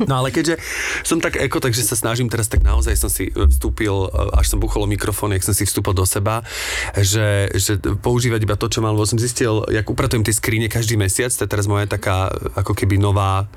no 0.10 0.14
ale 0.20 0.34
keďže 0.34 0.58
som 1.06 1.22
tak 1.22 1.38
eko, 1.38 1.62
takže 1.62 1.86
sa 1.86 1.96
snažím 1.96 2.26
teraz 2.26 2.50
tak 2.50 2.66
naozaj 2.66 2.98
som 2.98 3.08
si 3.08 3.30
vstúpil, 3.30 4.10
až 4.36 4.46
som 4.50 4.58
buchol 4.60 4.90
mikrofón, 4.90 5.32
jak 5.32 5.46
som 5.46 5.54
si 5.54 5.64
vstúpil 5.64 5.94
do 5.96 6.04
seba, 6.04 6.42
že, 6.98 7.48
že 7.56 7.78
používať 7.78 8.40
iba 8.44 8.56
to, 8.58 8.66
čo 8.68 8.82
mám, 8.82 8.96
lebo 8.98 9.06
som 9.06 9.20
zistil, 9.20 9.64
jak 9.70 9.86
upratujem 9.86 10.26
tie 10.26 10.34
skrine 10.34 10.66
každý 10.68 10.96
mesiac, 10.98 11.30
to 11.32 11.44
je 11.46 11.50
teraz 11.50 11.70
moja 11.70 11.86
taká 11.88 12.32
ako 12.56 12.74
keby 12.74 12.96
nová 13.00 13.48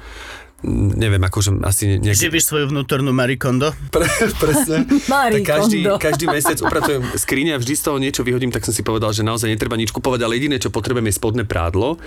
neviem, 0.72 1.20
akože 1.20 1.60
asi 1.68 2.00
nejak... 2.00 2.16
Živíš 2.16 2.48
svoju 2.48 2.66
vnútornú 2.72 3.12
Marikondo? 3.12 3.76
Pre, 3.92 4.08
presne. 4.40 4.88
Marie 5.12 5.44
tak 5.44 5.60
každý, 5.60 5.84
Kondo. 5.84 6.00
každý 6.00 6.26
mesiac 6.32 6.58
upratujem 6.64 7.04
skrine 7.20 7.52
a 7.56 7.60
vždy 7.60 7.74
z 7.76 7.84
toho 7.84 7.98
niečo 8.00 8.24
vyhodím, 8.24 8.50
tak 8.50 8.64
som 8.64 8.72
si 8.72 8.80
povedal, 8.80 9.12
že 9.12 9.28
naozaj 9.28 9.52
netreba 9.52 9.76
nič 9.76 9.92
kupovať, 9.92 10.24
ale 10.24 10.40
jediné, 10.40 10.58
čo 10.64 10.72
potrebujem 10.72 11.12
je 11.12 11.16
spodné 11.20 11.44
prádlo. 11.44 12.00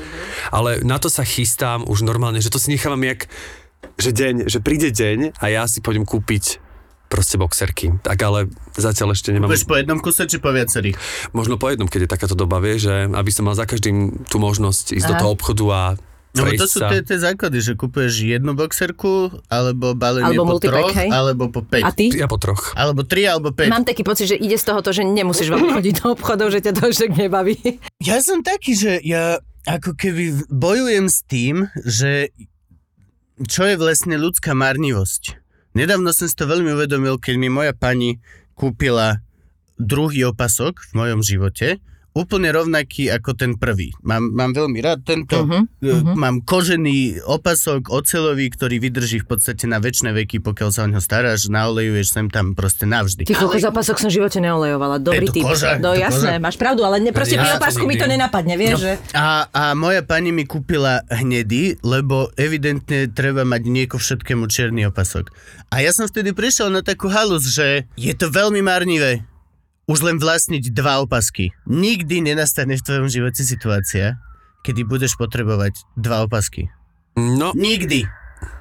Ale 0.48 0.80
na 0.80 0.96
to 0.96 1.12
sa 1.12 1.22
chystám 1.22 1.84
už 1.84 2.02
normálne, 2.02 2.40
že 2.40 2.48
to 2.48 2.56
si 2.56 2.72
nechávam 2.72 3.04
jak, 3.04 3.28
že 4.00 4.10
deň, 4.16 4.48
že 4.48 4.58
príde 4.64 4.88
deň 4.88 5.36
a 5.36 5.44
ja 5.52 5.68
si 5.68 5.84
pôjdem 5.84 6.08
kúpiť 6.08 6.64
proste 7.06 7.38
boxerky. 7.38 7.94
Tak 8.02 8.18
ale 8.18 8.50
zatiaľ 8.74 9.14
ešte 9.14 9.30
nemám... 9.30 9.52
Budeš 9.52 9.68
po 9.68 9.78
jednom 9.78 10.02
kuse, 10.02 10.26
či 10.26 10.42
po 10.42 10.50
viacerých? 10.50 10.98
Možno 11.30 11.54
po 11.54 11.70
jednom, 11.70 11.86
keď 11.86 12.06
je 12.06 12.10
takáto 12.10 12.34
doba, 12.34 12.58
vie, 12.58 12.82
že 12.82 13.06
aby 13.06 13.30
som 13.30 13.46
mal 13.46 13.54
za 13.54 13.68
každým 13.68 14.26
tú 14.26 14.42
možnosť 14.42 14.96
ísť 14.96 15.06
do 15.06 15.14
Aha. 15.14 15.20
toho 15.22 15.30
obchodu 15.32 15.64
a 15.70 15.80
No 16.36 16.52
to 16.52 16.66
sú 16.68 16.78
tie, 16.84 17.00
tie 17.00 17.18
základy, 17.18 17.58
že 17.64 17.72
kupuješ 17.72 18.12
jednu 18.20 18.52
boxerku, 18.52 19.32
alebo 19.48 19.96
balenie 19.96 20.36
Alebo 20.36 20.56
po 20.56 20.60
troch, 20.60 20.92
hej? 20.92 21.08
alebo 21.08 21.44
po 21.48 21.64
5. 21.64 21.80
A 21.82 21.90
ty? 21.90 22.12
Ja 22.12 22.28
po 22.28 22.36
troch. 22.36 22.76
Alebo 22.76 23.02
3, 23.02 23.32
alebo 23.32 23.48
5. 23.56 23.72
Mám 23.72 23.88
taký 23.88 24.04
pocit, 24.04 24.30
že 24.30 24.36
ide 24.36 24.60
z 24.60 24.64
toho, 24.68 24.84
to, 24.84 24.92
že 24.92 25.02
nemusíš 25.02 25.48
veľmi 25.48 25.72
chodiť 25.72 25.94
do 26.04 26.06
obchodov, 26.12 26.52
že 26.52 26.60
ťa 26.60 26.72
to 26.76 26.82
už 26.92 26.96
tak 27.08 27.12
nebaví. 27.16 27.56
Ja 28.04 28.20
som 28.20 28.44
taký, 28.44 28.76
že 28.76 29.00
ja 29.00 29.40
ako 29.66 29.98
keby 29.98 30.46
bojujem 30.52 31.06
s 31.10 31.26
tým, 31.26 31.66
že 31.82 32.30
čo 33.44 33.68
je 33.68 33.76
vlastne 33.76 34.16
ľudská 34.16 34.54
marnivosť. 34.56 35.42
Nedávno 35.76 36.08
som 36.16 36.24
si 36.24 36.32
to 36.32 36.48
veľmi 36.48 36.72
uvedomil, 36.72 37.20
keď 37.20 37.34
mi 37.36 37.52
moja 37.52 37.76
pani 37.76 38.22
kúpila 38.56 39.20
druhý 39.76 40.32
opasok 40.32 40.80
v 40.88 40.92
mojom 40.96 41.20
živote, 41.20 41.84
úplne 42.16 42.48
rovnaký 42.48 43.12
ako 43.12 43.36
ten 43.36 43.60
prvý. 43.60 43.92
Mám, 44.00 44.32
mám 44.32 44.56
veľmi 44.56 44.80
rád 44.80 45.04
tento, 45.04 45.44
Mhm, 45.44 45.68
uh-huh, 45.84 46.14
mám 46.16 46.40
kožený 46.40 47.20
opasok 47.28 47.92
ocelový, 47.92 48.48
ktorý 48.48 48.80
vydrží 48.80 49.20
v 49.20 49.36
podstate 49.36 49.68
na 49.68 49.76
väčšie 49.76 50.16
veky, 50.16 50.40
pokiaľ 50.40 50.68
sa 50.72 50.80
o 50.84 50.88
neho 50.88 51.02
staráš, 51.04 51.52
naolejuješ 51.52 52.08
sem 52.16 52.26
tam 52.32 52.56
proste 52.56 52.88
navždy. 52.88 53.28
Ty 53.28 53.36
koľko 53.36 53.60
zápasok 53.60 53.96
som 54.00 54.08
v 54.08 54.16
živote 54.16 54.38
neolejovala. 54.40 54.96
Dobrý 54.96 55.28
typ. 55.28 55.44
koža, 55.44 55.76
no 55.76 55.92
jasné, 55.92 56.40
koža. 56.40 56.44
máš 56.44 56.56
pravdu, 56.56 56.80
ale 56.88 57.04
ne, 57.04 57.12
proste 57.12 57.36
Ja 57.36 57.44
pri 57.44 57.50
opasku 57.60 57.84
mi 57.84 58.00
to 58.00 58.08
nenapadne, 58.08 58.56
vieš, 58.56 58.80
že... 58.80 58.92
A, 59.12 59.50
a 59.52 59.62
moja 59.76 60.00
pani 60.00 60.32
mi 60.32 60.48
kúpila 60.48 61.04
hnedý, 61.12 61.76
lebo 61.84 62.32
evidentne 62.40 63.12
treba 63.12 63.44
mať 63.44 63.62
nieko 63.68 64.00
všetkému 64.00 64.48
čierny 64.48 64.88
opasok. 64.88 65.28
A 65.68 65.84
ja 65.84 65.92
som 65.92 66.08
vtedy 66.08 66.32
prišiel 66.32 66.72
na 66.72 66.80
takú 66.80 67.12
halus, 67.12 67.44
že 67.50 67.84
je 67.98 68.14
to 68.16 68.32
veľmi 68.32 68.62
marnivé 68.64 69.26
už 69.86 69.98
len 70.02 70.18
vlastniť 70.18 70.74
dva 70.74 71.02
opasky. 71.02 71.54
Nikdy 71.66 72.22
nenastane 72.22 72.74
v 72.74 72.82
tvojom 72.82 73.06
živote 73.06 73.42
situácia, 73.46 74.18
kedy 74.66 74.82
budeš 74.82 75.14
potrebovať 75.14 75.78
dva 75.94 76.26
opasky. 76.26 76.68
No, 77.16 77.54
Nikdy. 77.54 78.04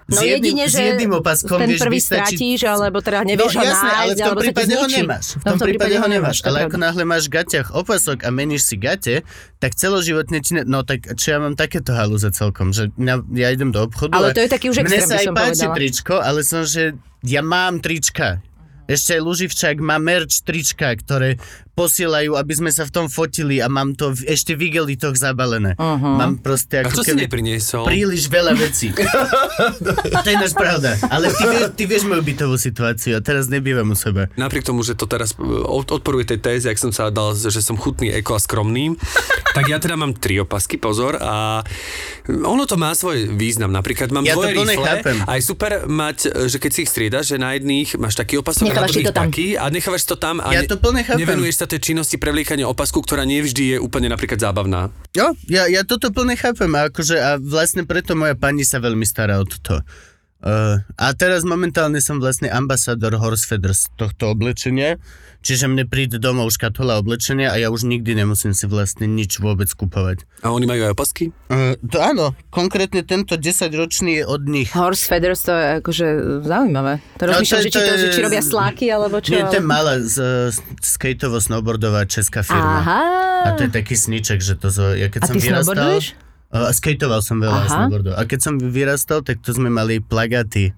No 0.06 0.22
s 0.22 0.24
jedným, 0.24 0.54
jedine, 0.54 0.66
s 0.70 0.78
že 0.78 0.84
jedným 0.86 1.12
opaskom 1.18 1.58
ten 1.58 1.70
vieš 1.74 1.82
prvý 1.82 1.98
vystačiť... 1.98 2.38
stratíš, 2.38 2.60
alebo 2.70 3.02
teda 3.02 3.26
nevieš 3.26 3.54
no, 3.58 3.60
ho 3.60 3.64
jasné, 3.66 3.90
nájsť, 3.90 3.98
ale 3.98 4.12
v 4.14 4.16
tom 4.16 4.30
alebo 4.30 4.38
sa 4.38 4.46
ti 4.46 4.54
prípade 4.54 4.74
ho 4.78 4.86
nemáš. 4.88 5.26
V 5.26 5.36
No, 5.36 5.50
tom 5.50 5.58
prípade 5.66 5.96
ho 5.98 6.08
nemáš. 6.08 6.38
Ale 6.46 6.58
ako 6.70 6.78
náhle 6.78 7.04
máš 7.10 7.24
v 7.26 7.32
gaťach 7.42 7.68
opasok 7.74 8.18
a 8.22 8.30
meníš 8.30 8.62
si 8.70 8.76
gate, 8.78 9.16
tak 9.58 9.72
celoživotne 9.74 10.38
ti... 10.46 10.52
Ne... 10.56 10.62
No 10.62 10.86
tak 10.86 11.10
čo 11.18 11.28
ja 11.34 11.38
mám 11.42 11.58
takéto 11.58 11.98
halúze 11.98 12.30
celkom, 12.30 12.70
že 12.70 12.94
mňa, 13.02 13.16
ja 13.34 13.50
idem 13.50 13.74
do 13.74 13.82
obchodu 13.82 14.14
Ale 14.14 14.38
to 14.38 14.46
je 14.46 14.50
taký 14.54 14.70
už 14.70 14.78
mne 14.86 14.94
extrém, 14.94 15.10
sa 15.10 15.18
by 15.18 15.18
aj 15.18 15.28
páči 15.34 15.42
povedala. 15.66 15.76
tričko, 15.76 16.16
ale 16.22 16.40
som, 16.46 16.62
že 16.64 16.94
ja 17.26 17.42
mám 17.42 17.82
trička. 17.82 18.46
Ešte 18.86 19.18
aj 19.18 19.22
Luživčák 19.26 19.78
má 19.82 19.98
merch 19.98 20.46
trička, 20.46 20.94
ktoré 20.94 21.42
posielajú, 21.76 22.34
aby 22.34 22.54
sme 22.54 22.72
sa 22.72 22.82
v 22.82 22.92
tom 22.94 23.06
fotili 23.08 23.60
a 23.60 23.68
mám 23.68 23.92
to 23.92 24.10
v, 24.10 24.32
ešte 24.32 24.56
v 24.56 24.72
igelitoch 24.72 25.14
zabalené. 25.14 25.76
Mhm. 25.76 26.10
Mám 26.16 26.34
proste 26.40 26.80
a 26.80 26.88
ako 26.88 26.96
čo 26.96 27.04
si 27.04 27.12
keby 27.12 27.22
nepriniesol? 27.22 27.84
príliš 27.84 28.24
veľa 28.26 28.54
vecí. 28.56 28.96
to 30.24 30.26
je 30.26 30.36
náš 30.36 30.54
pravda. 30.54 30.96
Ale 31.06 31.30
ty 31.30 31.44
vieš, 31.44 31.64
ty 31.76 31.84
vieš 31.86 32.04
moju 32.06 32.24
bytovú 32.24 32.56
situáciu 32.56 33.16
a 33.16 33.22
teraz 33.22 33.46
nebývam 33.46 33.86
u 33.86 33.96
seba. 33.96 34.32
Napriek 34.34 34.64
tomu, 34.64 34.82
že 34.82 34.94
to 34.94 35.06
teraz 35.06 35.34
e, 35.34 35.44
od- 35.44 35.92
odporuje 35.92 36.26
tej 36.26 36.40
téze, 36.42 36.66
ak 36.66 36.80
som 36.80 36.90
sa 36.90 37.10
dal, 37.10 37.36
že 37.36 37.60
som 37.60 37.76
chutný, 37.76 38.10
eko 38.14 38.34
a 38.34 38.40
skromný, 38.40 38.96
tak 39.58 39.68
ja 39.68 39.78
teda 39.78 39.96
mám 39.96 40.14
tri 40.14 40.38
opasky, 40.38 40.78
pozor, 40.78 41.18
a 41.18 41.62
ono 42.26 42.64
to 42.64 42.76
má 42.76 42.92
svoj 42.92 43.30
význam. 43.30 43.70
Napríklad 43.70 44.10
mám 44.10 44.24
Ja 44.24 44.34
dvoje 44.34 44.56
rifle 44.56 44.88
a 45.22 45.32
je 45.34 45.44
super 45.44 45.86
mať, 45.86 46.18
e, 46.26 46.48
že 46.48 46.58
keď 46.58 46.72
si 46.72 46.80
ich 46.82 46.90
striedaš, 46.90 47.26
že 47.28 47.38
na 47.38 47.52
jedných 47.52 47.96
máš 47.96 48.16
taký 48.16 48.40
opasok 48.40 48.64
a 48.64 48.66
na 48.66 48.72
Nechávaš 48.72 48.88
si 48.88 48.96
druhých 48.96 49.08
to 49.08 49.14
tam. 49.14 49.24
taký 49.26 49.48
a 49.54 49.66
nechávaš 49.68 50.04
to 50.06 50.16
tam 50.16 50.36
a 50.40 50.48
Ja 50.52 50.62
to 50.64 50.78
plne 50.78 51.02
chápem. 51.02 51.20
nevenuješ 51.20 51.56
sa 51.58 51.65
tej 51.70 51.92
činnosti 51.92 52.18
prevliekania 52.18 52.70
opasku, 52.70 53.02
ktorá 53.02 53.26
nevždy 53.26 53.76
je 53.76 53.78
úplne 53.82 54.10
napríklad 54.10 54.42
zábavná. 54.42 54.90
Jo, 55.14 55.34
ja, 55.50 55.66
ja 55.70 55.82
toto 55.86 56.10
plne 56.10 56.38
chápem 56.38 56.72
a, 56.74 56.88
akože, 56.90 57.18
a 57.18 57.30
vlastne 57.42 57.84
preto 57.84 58.18
moja 58.18 58.34
pani 58.38 58.64
sa 58.66 58.82
veľmi 58.82 59.04
stará 59.04 59.38
o 59.42 59.46
toto. 59.46 59.82
Uh, 60.46 60.78
a 61.02 61.10
teraz 61.18 61.42
momentálne 61.42 61.98
som 61.98 62.22
vlastne 62.22 62.54
ambasador 62.54 63.18
Horsefeathers 63.18 63.90
tohto 63.98 64.30
oblečenia, 64.30 65.02
čiže 65.42 65.66
mne 65.66 65.90
príde 65.90 66.22
domov 66.22 66.54
škatula 66.54 67.02
oblečenia 67.02 67.50
a 67.50 67.58
ja 67.58 67.74
už 67.74 67.90
nikdy 67.90 68.14
nemusím 68.14 68.54
si 68.54 68.70
vlastne 68.70 69.10
nič 69.10 69.42
vôbec 69.42 69.66
kupovať. 69.68 70.22
A 70.46 70.54
oni 70.54 70.70
majú 70.70 70.86
aj 70.86 70.94
opasky? 70.94 71.34
Uh, 71.50 71.74
to 71.82 71.98
áno, 71.98 72.38
konkrétne 72.54 73.02
tento 73.02 73.42
10-ročný 73.42 74.22
je 74.22 74.24
od 74.24 74.46
nich. 74.46 74.70
Horse 74.70 75.10
feathers, 75.10 75.42
to 75.42 75.52
je 75.52 75.66
akože 75.82 76.06
zaujímavé. 76.46 77.02
To 77.18 77.26
No, 77.26 77.30
rozmýšľam, 77.34 77.58
to- 77.58 77.66
že 77.66 77.70
či, 77.70 77.80
to 77.82 77.96
že 77.98 78.08
či 78.14 78.20
robia 78.22 78.44
sláky, 78.46 78.86
alebo 78.88 79.18
čo. 79.18 79.34
Nie, 79.34 79.50
to 79.50 79.58
je 79.58 79.66
malá 79.66 79.98
z, 79.98 80.16
skateovo-snowboardová 80.80 82.06
česká 82.06 82.46
firma. 82.46 82.80
Aha. 82.80 83.02
A 83.46 83.50
to 83.54 83.66
je 83.66 83.72
taký 83.72 83.94
sníček, 83.94 84.40
že 84.40 84.54
to 84.56 84.70
zo, 84.70 84.94
ja 84.94 85.10
keď 85.10 85.22
A 85.22 85.26
som 85.26 85.36
ty 85.36 85.42
vyrastal... 85.44 85.74
snowboarduješ? 85.74 86.06
Uh, 86.54 86.72
skejtoval 86.72 87.20
som 87.20 87.42
veľa 87.42 87.62
Aha. 87.66 87.70
snowboardov. 87.70 88.14
A 88.16 88.22
keď 88.24 88.40
som 88.40 88.54
vyrastal, 88.62 89.26
tak 89.26 89.42
to 89.42 89.52
sme 89.52 89.68
mali 89.68 90.00
plagaty 90.00 90.72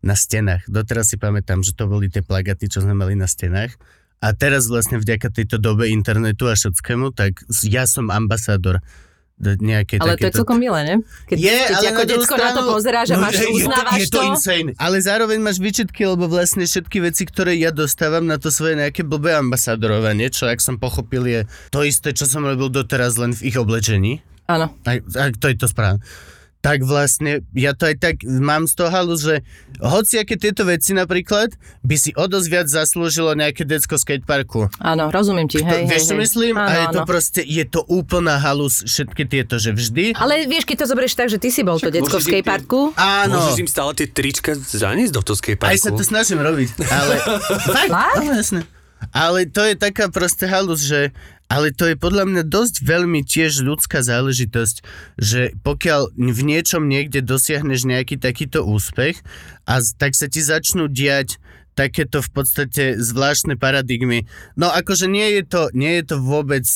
na 0.00 0.14
stenách. 0.14 0.62
Doteraz 0.70 1.10
si 1.10 1.16
pamätám, 1.18 1.60
že 1.66 1.74
to 1.74 1.90
boli 1.90 2.06
tie 2.06 2.22
plagaty, 2.22 2.70
čo 2.70 2.80
sme 2.80 2.94
mali 2.94 3.18
na 3.18 3.26
stenách. 3.26 3.74
A 4.18 4.34
teraz 4.34 4.66
vlastne 4.66 4.98
vďaka 4.98 5.30
tejto 5.30 5.62
dobe 5.62 5.90
internetu 5.90 6.50
a 6.50 6.54
všetkému, 6.58 7.14
tak 7.14 7.38
ja 7.66 7.86
som 7.86 8.10
ambasador 8.10 8.82
do 9.38 9.54
nejakej 9.54 10.02
Ale 10.02 10.18
to 10.18 10.26
je 10.26 10.34
celkom 10.34 10.58
milé, 10.58 10.80
ne? 10.82 10.94
Keď, 11.30 11.36
Je, 11.38 11.54
keď 11.70 11.76
ale 11.78 11.86
ako 11.94 12.02
druhú 12.02 12.10
decko 12.18 12.34
na 12.34 12.42
to 12.42 12.46
stranu- 12.50 12.72
pozeráš 12.74 13.06
a 13.06 13.14
No, 13.14 13.22
máš, 13.22 13.34
je, 13.34 13.38
je, 13.38 13.46
to, 13.46 13.54
uznávaš 13.54 13.98
je 14.02 14.06
to 14.10 14.20
insane. 14.26 14.68
Ale 14.74 14.96
zároveň 14.98 15.38
máš 15.38 15.58
výčitky, 15.62 16.02
lebo 16.02 16.26
vlastne 16.26 16.66
všetky 16.66 16.98
veci, 16.98 17.22
ktoré 17.22 17.54
ja 17.54 17.70
dostávam 17.70 18.26
na 18.26 18.42
to 18.42 18.50
svoje 18.50 18.74
nejaké 18.74 19.06
blbé 19.06 19.38
ambasadorovanie, 19.38 20.26
čo 20.34 20.50
ak 20.50 20.58
som 20.58 20.82
pochopil 20.82 21.22
je 21.22 21.40
to 21.70 21.86
isté, 21.86 22.10
čo 22.10 22.26
som 22.26 22.42
robil 22.42 22.66
doteraz 22.66 23.14
len 23.14 23.30
v 23.30 23.46
ich 23.46 23.54
oblečení. 23.54 24.26
Áno. 24.48 24.72
Aj, 24.88 24.98
aj 25.04 25.30
to 25.36 25.52
je 25.52 25.56
to 25.60 25.68
správne. 25.68 26.00
Tak 26.58 26.82
vlastne, 26.82 27.46
ja 27.54 27.70
to 27.70 27.86
aj 27.86 28.02
tak 28.02 28.14
mám 28.26 28.66
z 28.66 28.74
toho 28.74 28.90
halu, 28.90 29.14
že 29.14 29.46
hociaké 29.78 30.34
tieto 30.34 30.66
veci 30.66 30.90
napríklad 30.90 31.54
by 31.86 31.94
si 31.94 32.10
o 32.18 32.26
dosť 32.26 32.48
viac 32.50 32.66
zaslúžilo 32.66 33.30
nejaké 33.38 33.62
decko 33.62 33.94
skateparku. 33.94 34.66
Áno, 34.82 35.06
rozumiem 35.14 35.46
ti, 35.46 35.62
hej, 35.62 35.70
to, 35.70 35.74
hej, 35.78 35.84
vieš, 35.86 36.02
čo 36.10 36.16
hej. 36.18 36.22
myslím? 36.26 36.54
Áno, 36.58 36.66
a 36.66 36.72
je 36.74 36.86
to 36.90 37.02
áno. 37.04 37.06
proste, 37.06 37.40
je 37.46 37.62
to 37.62 37.86
úplná 37.86 38.42
halus 38.42 38.82
všetky 38.82 39.22
tieto, 39.30 39.54
že 39.62 39.70
vždy. 39.70 40.18
Ale 40.18 40.50
vieš, 40.50 40.66
keď 40.66 40.82
to 40.82 40.86
zoberieš 40.90 41.14
tak, 41.14 41.28
že 41.30 41.38
ty 41.38 41.54
si 41.54 41.62
bol 41.62 41.78
to 41.78 41.94
decko 41.94 42.18
v 42.18 42.26
skateparku, 42.26 42.80
Áno. 42.98 43.38
Môžeš 43.38 43.62
im 43.62 43.70
stále 43.70 43.94
tie 43.94 44.10
trička 44.10 44.58
zaniesť 44.58 45.14
do 45.14 45.22
toho 45.22 45.38
skateparku. 45.38 45.70
Aj 45.70 45.78
sa 45.78 45.94
to 45.94 46.02
snažím 46.02 46.42
robiť, 46.42 46.74
ale... 46.90 47.14
Fakt? 47.76 47.92
Fakt? 47.94 48.18
Áno, 48.18 48.34
jasne. 48.34 48.66
Ale 49.14 49.46
to 49.48 49.62
je 49.64 49.74
taká 49.78 50.10
proste 50.10 50.46
halus, 50.46 50.84
že... 50.84 51.14
Ale 51.48 51.72
to 51.72 51.88
je 51.88 51.96
podľa 51.96 52.28
mňa 52.28 52.42
dosť 52.44 52.84
veľmi 52.84 53.24
tiež 53.24 53.64
ľudská 53.64 54.04
záležitosť, 54.04 54.84
že 55.16 55.56
pokiaľ 55.64 56.12
v 56.12 56.40
niečom 56.44 56.84
niekde 56.84 57.24
dosiahneš 57.24 57.88
nejaký 57.88 58.20
takýto 58.20 58.68
úspech 58.68 59.24
a 59.64 59.80
tak 59.80 60.12
sa 60.12 60.28
ti 60.28 60.44
začnú 60.44 60.92
diať 60.92 61.40
takéto 61.72 62.20
v 62.20 62.30
podstate 62.36 62.84
zvláštne 63.00 63.56
paradigmy. 63.56 64.28
No 64.60 64.68
akože 64.68 65.08
nie 65.08 65.40
je 65.40 65.42
to, 65.48 65.62
nie 65.72 66.02
je 66.02 66.12
to 66.12 66.16
vôbec 66.20 66.68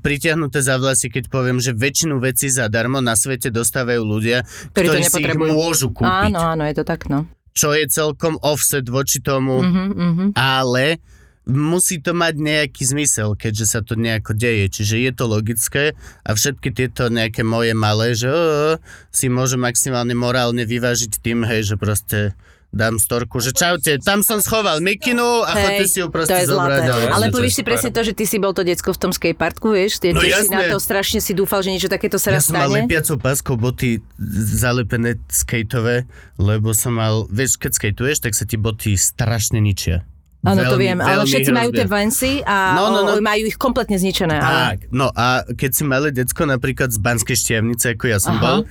pritiahnuté 0.00 0.64
za 0.64 0.80
vlasy, 0.80 1.12
keď 1.12 1.28
poviem, 1.28 1.58
že 1.60 1.76
väčšinu 1.76 2.16
vecí 2.16 2.48
zadarmo 2.48 3.04
na 3.04 3.18
svete 3.18 3.52
dostávajú 3.52 4.00
ľudia, 4.00 4.48
Ktorí 4.72 4.86
to 4.86 4.92
ktorí 4.96 5.02
si 5.04 5.20
ich 5.22 5.36
môžu 5.36 5.92
kúpiť 5.92 6.32
áno, 6.32 6.56
áno, 6.56 6.62
je 6.64 6.74
to 6.78 6.84
tak, 6.88 7.08
no. 7.12 7.28
čo 7.56 7.72
je 7.72 7.84
celkom 7.88 8.40
offset 8.40 8.86
voči 8.86 9.18
tomu, 9.20 9.60
Mhm, 9.60 9.84
mhm. 9.92 10.26
ale 10.36 11.00
musí 11.46 11.96
to 11.96 12.10
mať 12.10 12.34
nejaký 12.36 12.82
zmysel, 12.84 13.32
keďže 13.32 13.66
sa 13.68 13.80
to 13.80 13.94
nejako 13.94 14.34
deje. 14.34 14.66
Čiže 14.68 14.96
je 15.00 15.12
to 15.12 15.24
logické 15.24 15.84
a 16.20 16.30
všetky 16.30 16.68
tieto 16.70 17.06
nejaké 17.06 17.40
moje 17.40 17.70
malé, 17.72 18.12
že 18.12 18.26
o, 18.26 18.76
si 19.08 19.26
môžem 19.28 19.58
maximálne 19.58 20.12
morálne 20.12 20.62
vyvážiť 20.62 21.16
tým, 21.16 21.42
hej, 21.42 21.62
že 21.64 21.74
proste 21.74 22.34
dám 22.68 22.98
storku, 22.98 23.38
že 23.38 23.54
čaute, 23.54 23.88
tam 23.98 24.20
som 24.20 24.36
schoval 24.36 24.82
mikinu 24.82 25.22
a 25.40 25.54
chodte 25.54 25.86
si 25.86 25.96
ju 25.96 26.10
proste 26.10 26.44
zobrať. 26.44 26.82
zlaté. 26.82 26.90
ale- 26.90 27.14
Ale 27.14 27.26
povieš 27.30 27.54
si 27.54 27.62
presne 27.62 27.88
to, 27.88 28.02
že 28.02 28.12
ty 28.12 28.26
si 28.26 28.36
bol 28.36 28.50
to 28.50 28.60
decko 28.60 28.90
v 28.90 28.98
tom 28.98 29.12
skateparku, 29.14 29.70
vieš? 29.72 29.96
Ty, 29.96 30.12
No 30.12 30.20
tiež 30.20 30.44
si 30.44 30.50
na 30.50 30.68
to 30.68 30.76
strašne 30.76 31.18
si 31.18 31.32
dúfal, 31.32 31.62
že 31.62 31.70
niečo 31.70 31.86
takéto 31.86 32.18
sa 32.18 32.28
Ja 32.28 32.36
raz 32.36 32.44
som 32.44 32.58
mal 32.58 32.68
stane. 32.68 32.84
lepiacou 32.84 33.16
páskou 33.16 33.54
boty 33.54 34.02
zalepené 34.18 35.16
skateové, 35.26 36.04
lebo 36.36 36.72
som 36.72 36.92
mal, 36.92 37.24
vieš, 37.28 37.56
keď 37.56 37.70
skateuješ, 37.72 38.18
tak 38.20 38.32
sa 38.32 38.44
ti 38.44 38.56
boty 38.56 38.92
strašne 38.92 39.56
ničia. 39.58 40.04
Áno, 40.46 40.62
to 40.62 40.72
Veľmi, 40.72 40.84
viem, 40.86 40.98
ale 41.00 41.22
všetci 41.24 41.50
majú 41.50 41.68
hrozne. 41.68 41.78
tie 41.78 41.86
vensy 41.90 42.32
a 42.40 42.56
No, 42.72 42.84
no, 42.88 43.00
no. 43.02 43.12
majú 43.18 43.42
ich 43.44 43.56
kompletne 43.56 43.98
zničené. 43.98 44.36
Ale... 44.36 44.58
Tak, 44.72 44.78
no 44.90 45.10
a 45.10 45.26
keď 45.44 45.70
si 45.72 45.82
malé 45.82 46.08
decko 46.10 46.46
napríklad 46.46 46.88
z 46.88 46.98
Banskej 46.98 47.34
štiavnice, 47.34 47.98
ako 47.98 48.04
ja 48.06 48.18
som 48.18 48.38
Aha. 48.38 48.42
bol, 48.42 48.58
e, 48.62 48.64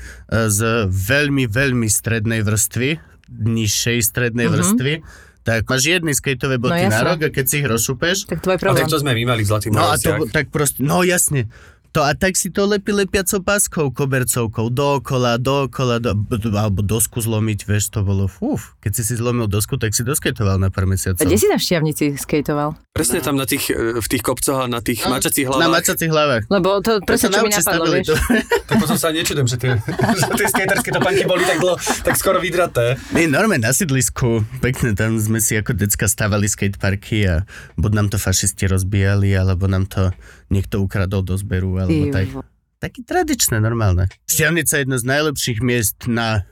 z 0.47 0.59
veľmi, 0.87 1.45
veľmi 1.45 1.85
strednej 1.85 2.41
vrstvy, 2.41 2.97
nižšej 3.27 3.97
strednej 4.01 4.47
vrstvy, 4.47 5.03
tak 5.41 5.67
máš 5.67 5.83
jedny 5.85 6.09
skateové 6.11 6.57
boty. 6.57 6.79
No, 6.79 6.89
na 6.89 7.01
rok 7.03 7.21
a 7.21 7.29
keď 7.29 7.45
si 7.45 7.55
ich 7.59 7.67
rozšupeš, 7.67 8.25
Tak 8.25 8.41
tvoj 8.41 8.55
A 8.55 8.61
problém. 8.61 8.81
tak 8.81 8.89
to 8.89 8.97
sme 8.97 9.13
my 9.13 9.23
mali 9.27 9.41
v 9.41 9.47
Zlatý 9.47 9.69
no 9.69 9.83
a 9.83 9.93
to, 9.95 10.25
tak 10.25 10.49
proste, 10.49 10.81
no 10.81 11.03
jasne, 11.03 11.45
To 11.95 12.03
a 12.03 12.11
tak 12.11 12.35
si 12.35 12.51
to 12.51 12.67
lepí 12.67 12.91
lepiacou 12.91 13.39
páskou, 13.39 13.87
kobercovkou, 13.87 14.67
dookola, 14.67 15.39
dookola, 15.39 16.03
do, 16.03 16.11
alebo 16.51 16.83
dosku 16.83 17.23
zlomiť, 17.23 17.63
vieš, 17.63 17.87
to 17.87 18.03
bolo 18.03 18.27
fúf. 18.27 18.75
Keď 18.83 18.91
si 18.99 19.03
si 19.07 19.13
zlomil 19.15 19.47
dosku, 19.47 19.79
tak 19.79 19.95
si 19.95 20.03
dosketoval 20.03 20.59
na 20.59 20.67
pár 20.67 20.91
mesiacov. 20.91 21.23
Kde 21.23 21.39
si 21.39 21.47
na 21.47 21.55
šťavnici 21.55 22.19
skejtoval? 22.19 22.75
Presne 22.91 23.23
tam 23.23 23.39
na 23.39 23.47
tých, 23.47 23.71
e, 23.71 24.03
v 24.03 24.07
tých 24.11 24.23
kopcoch 24.27 24.67
a 24.67 24.67
na 24.67 24.83
tých 24.83 25.07
mačacích 25.07 25.47
Na 25.47 25.55
hlavách. 25.55 25.71
mačacích 25.71 26.11
hlavách. 26.11 26.43
Lebo 26.51 26.83
to 26.83 26.99
presne, 26.99 27.31
čo 27.31 27.39
mi 27.43 27.51
napadlo, 27.55 27.87
vieš. 27.87 28.07
stabilitu. 28.11 28.13
Tak 28.67 28.75
potom 28.75 28.97
sa 28.99 29.07
nečudujem, 29.15 29.47
že 29.47 29.57
tie, 29.59 29.71
že 30.19 30.25
tie 30.35 30.47
skaterské 30.51 30.89
topánky 30.91 31.23
boli 31.23 31.47
tak, 31.47 31.63
dlho, 31.63 31.79
tak 31.79 32.15
skoro 32.19 32.43
vydraté. 32.43 32.99
My 33.15 33.23
normálne 33.31 33.67
na 33.67 33.71
sídlisku, 33.71 34.43
pekne 34.59 34.91
tam 34.99 35.15
sme 35.15 35.39
si 35.39 35.55
ako 35.55 35.71
decka 35.71 36.11
stavali 36.11 36.51
skateparky 36.51 37.23
a 37.23 37.47
buď 37.79 37.91
nám 37.95 38.07
to 38.11 38.19
fašisti 38.19 38.67
rozbijali, 38.67 39.31
alebo 39.31 39.71
nám 39.71 39.87
to 39.87 40.11
niekto 40.51 40.79
ukradol 40.79 41.25
do 41.25 41.35
zberu, 41.35 41.81
alebo 41.85 42.05
tak. 42.11 42.25
Také 42.75 43.01
tradičné, 43.07 43.57
normálne. 43.63 44.11
Šťavnica 44.27 44.71
je 44.75 44.81
jedno 44.83 44.97
z 44.99 45.05
najlepších 45.07 45.59
miest 45.63 46.05
na 46.11 46.43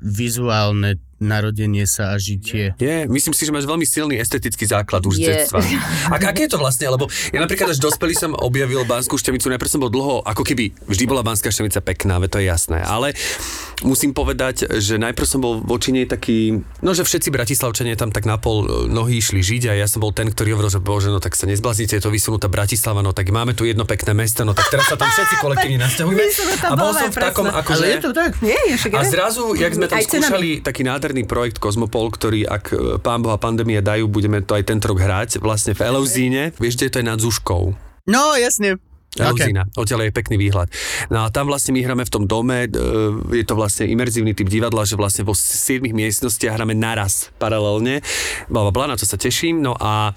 vizuálne 0.00 0.98
narodenie 1.16 1.88
sa 1.88 2.12
a 2.12 2.16
žitie. 2.20 2.76
Nie, 2.76 3.08
myslím 3.08 3.32
si, 3.32 3.48
že 3.48 3.52
máš 3.54 3.64
veľmi 3.64 3.88
silný 3.88 4.20
estetický 4.20 4.68
základ 4.68 5.00
už 5.08 5.16
z 5.16 5.22
detstva. 5.32 5.64
A 6.12 6.20
aké 6.20 6.44
je 6.44 6.52
to 6.52 6.60
vlastne? 6.60 6.84
Lebo 6.92 7.08
ja 7.32 7.40
napríklad 7.40 7.72
až 7.72 7.80
dospelý 7.80 8.12
som 8.12 8.36
objavil 8.36 8.84
Banskú 8.84 9.16
štemicu, 9.16 9.48
najprv 9.48 9.70
som 9.70 9.80
bol 9.80 9.88
dlho, 9.88 10.20
ako 10.24 10.44
keby 10.44 10.76
vždy 10.84 11.04
bola 11.08 11.24
Banská 11.24 11.48
štemica 11.48 11.80
pekná, 11.80 12.20
veď 12.20 12.28
to 12.28 12.38
je 12.42 12.46
jasné, 12.52 12.78
ale 12.84 13.16
musím 13.84 14.12
povedať, 14.12 14.80
že 14.80 14.96
najprv 14.96 15.26
som 15.28 15.40
bol 15.40 15.60
voči 15.60 15.92
nej 15.92 16.08
taký, 16.08 16.60
no 16.80 16.90
že 16.92 17.04
všetci 17.04 17.28
Bratislavčania 17.28 17.96
tam 17.96 18.12
tak 18.12 18.24
na 18.24 18.40
pol 18.40 18.64
e, 18.64 18.88
nohy 18.88 19.20
išli 19.20 19.40
žiť 19.40 19.72
a 19.72 19.72
ja 19.76 19.86
som 19.88 20.00
bol 20.00 20.12
ten, 20.12 20.28
ktorý 20.28 20.56
hovoril, 20.56 20.72
že 20.72 20.80
bože, 20.80 21.08
no 21.12 21.20
tak 21.20 21.36
sa 21.36 21.48
nezbláznite, 21.48 21.96
je 21.96 22.04
to 22.04 22.12
vysunutá 22.12 22.48
Bratislava, 22.48 23.00
no 23.00 23.16
tak 23.16 23.28
máme 23.32 23.52
tu 23.52 23.64
jedno 23.64 23.88
pekné 23.88 24.16
mesto, 24.16 24.44
no 24.44 24.56
tak 24.56 24.68
teraz 24.72 24.88
sa 24.88 24.96
tam 24.96 25.08
všetci 25.08 25.34
kolektívne 25.44 25.78
nasťahujeme. 25.80 26.24
A 26.66 26.74
bol 26.76 26.92
som 26.92 27.08
v 27.12 27.18
takom, 27.20 27.46
akože... 27.48 27.84
Ale 27.84 27.86
je 27.88 28.00
to 28.00 28.12
tak. 28.16 28.30
Nie, 28.40 28.60
je 28.72 28.76
A 28.92 29.02
zrazu, 29.04 29.52
jak 29.56 29.72
sme 29.72 29.86
tam 29.88 30.00
skúšali 30.00 30.64
taký 30.64 30.82
nádherný 30.84 31.05
projekt 31.28 31.60
Kozmopol, 31.60 32.10
ktorý 32.10 32.48
ak 32.48 32.64
e, 32.72 32.76
pán 32.98 33.22
Boha 33.22 33.36
pandémie 33.36 33.78
dajú, 33.84 34.10
budeme 34.10 34.42
to 34.42 34.56
aj 34.56 34.66
tento 34.66 34.90
rok 34.90 35.04
hrať, 35.04 35.38
vlastne 35.38 35.76
v 35.76 35.84
Eleuzíne. 35.84 36.42
Vieš, 36.56 36.80
kde 36.80 36.88
to 36.90 36.98
je 36.98 37.06
nad 37.06 37.20
Zúškou? 37.20 37.76
No, 38.06 38.34
jasne. 38.34 38.80
Okay. 39.16 39.24
Eleuzína. 39.24 39.62
Odtiaľ 39.72 40.08
je 40.08 40.12
pekný 40.12 40.36
výhľad. 40.36 40.68
No 41.08 41.24
a 41.24 41.32
tam 41.32 41.48
vlastne 41.48 41.72
my 41.72 41.80
hráme 41.80 42.04
v 42.04 42.12
tom 42.12 42.24
dome, 42.28 42.68
e, 42.68 42.70
je 43.32 43.44
to 43.48 43.56
vlastne 43.56 43.88
imerzívny 43.88 44.36
typ 44.36 44.52
divadla, 44.52 44.84
že 44.84 45.00
vlastne 45.00 45.24
vo 45.24 45.32
7 45.32 45.80
miestnostiach 45.88 46.60
hráme 46.60 46.76
naraz 46.76 47.32
paralelne. 47.40 48.04
Bla, 48.52 48.68
bla, 48.68 48.92
na 48.92 48.96
to 49.00 49.08
sa 49.08 49.16
teším. 49.16 49.64
No 49.64 49.72
a 49.80 50.12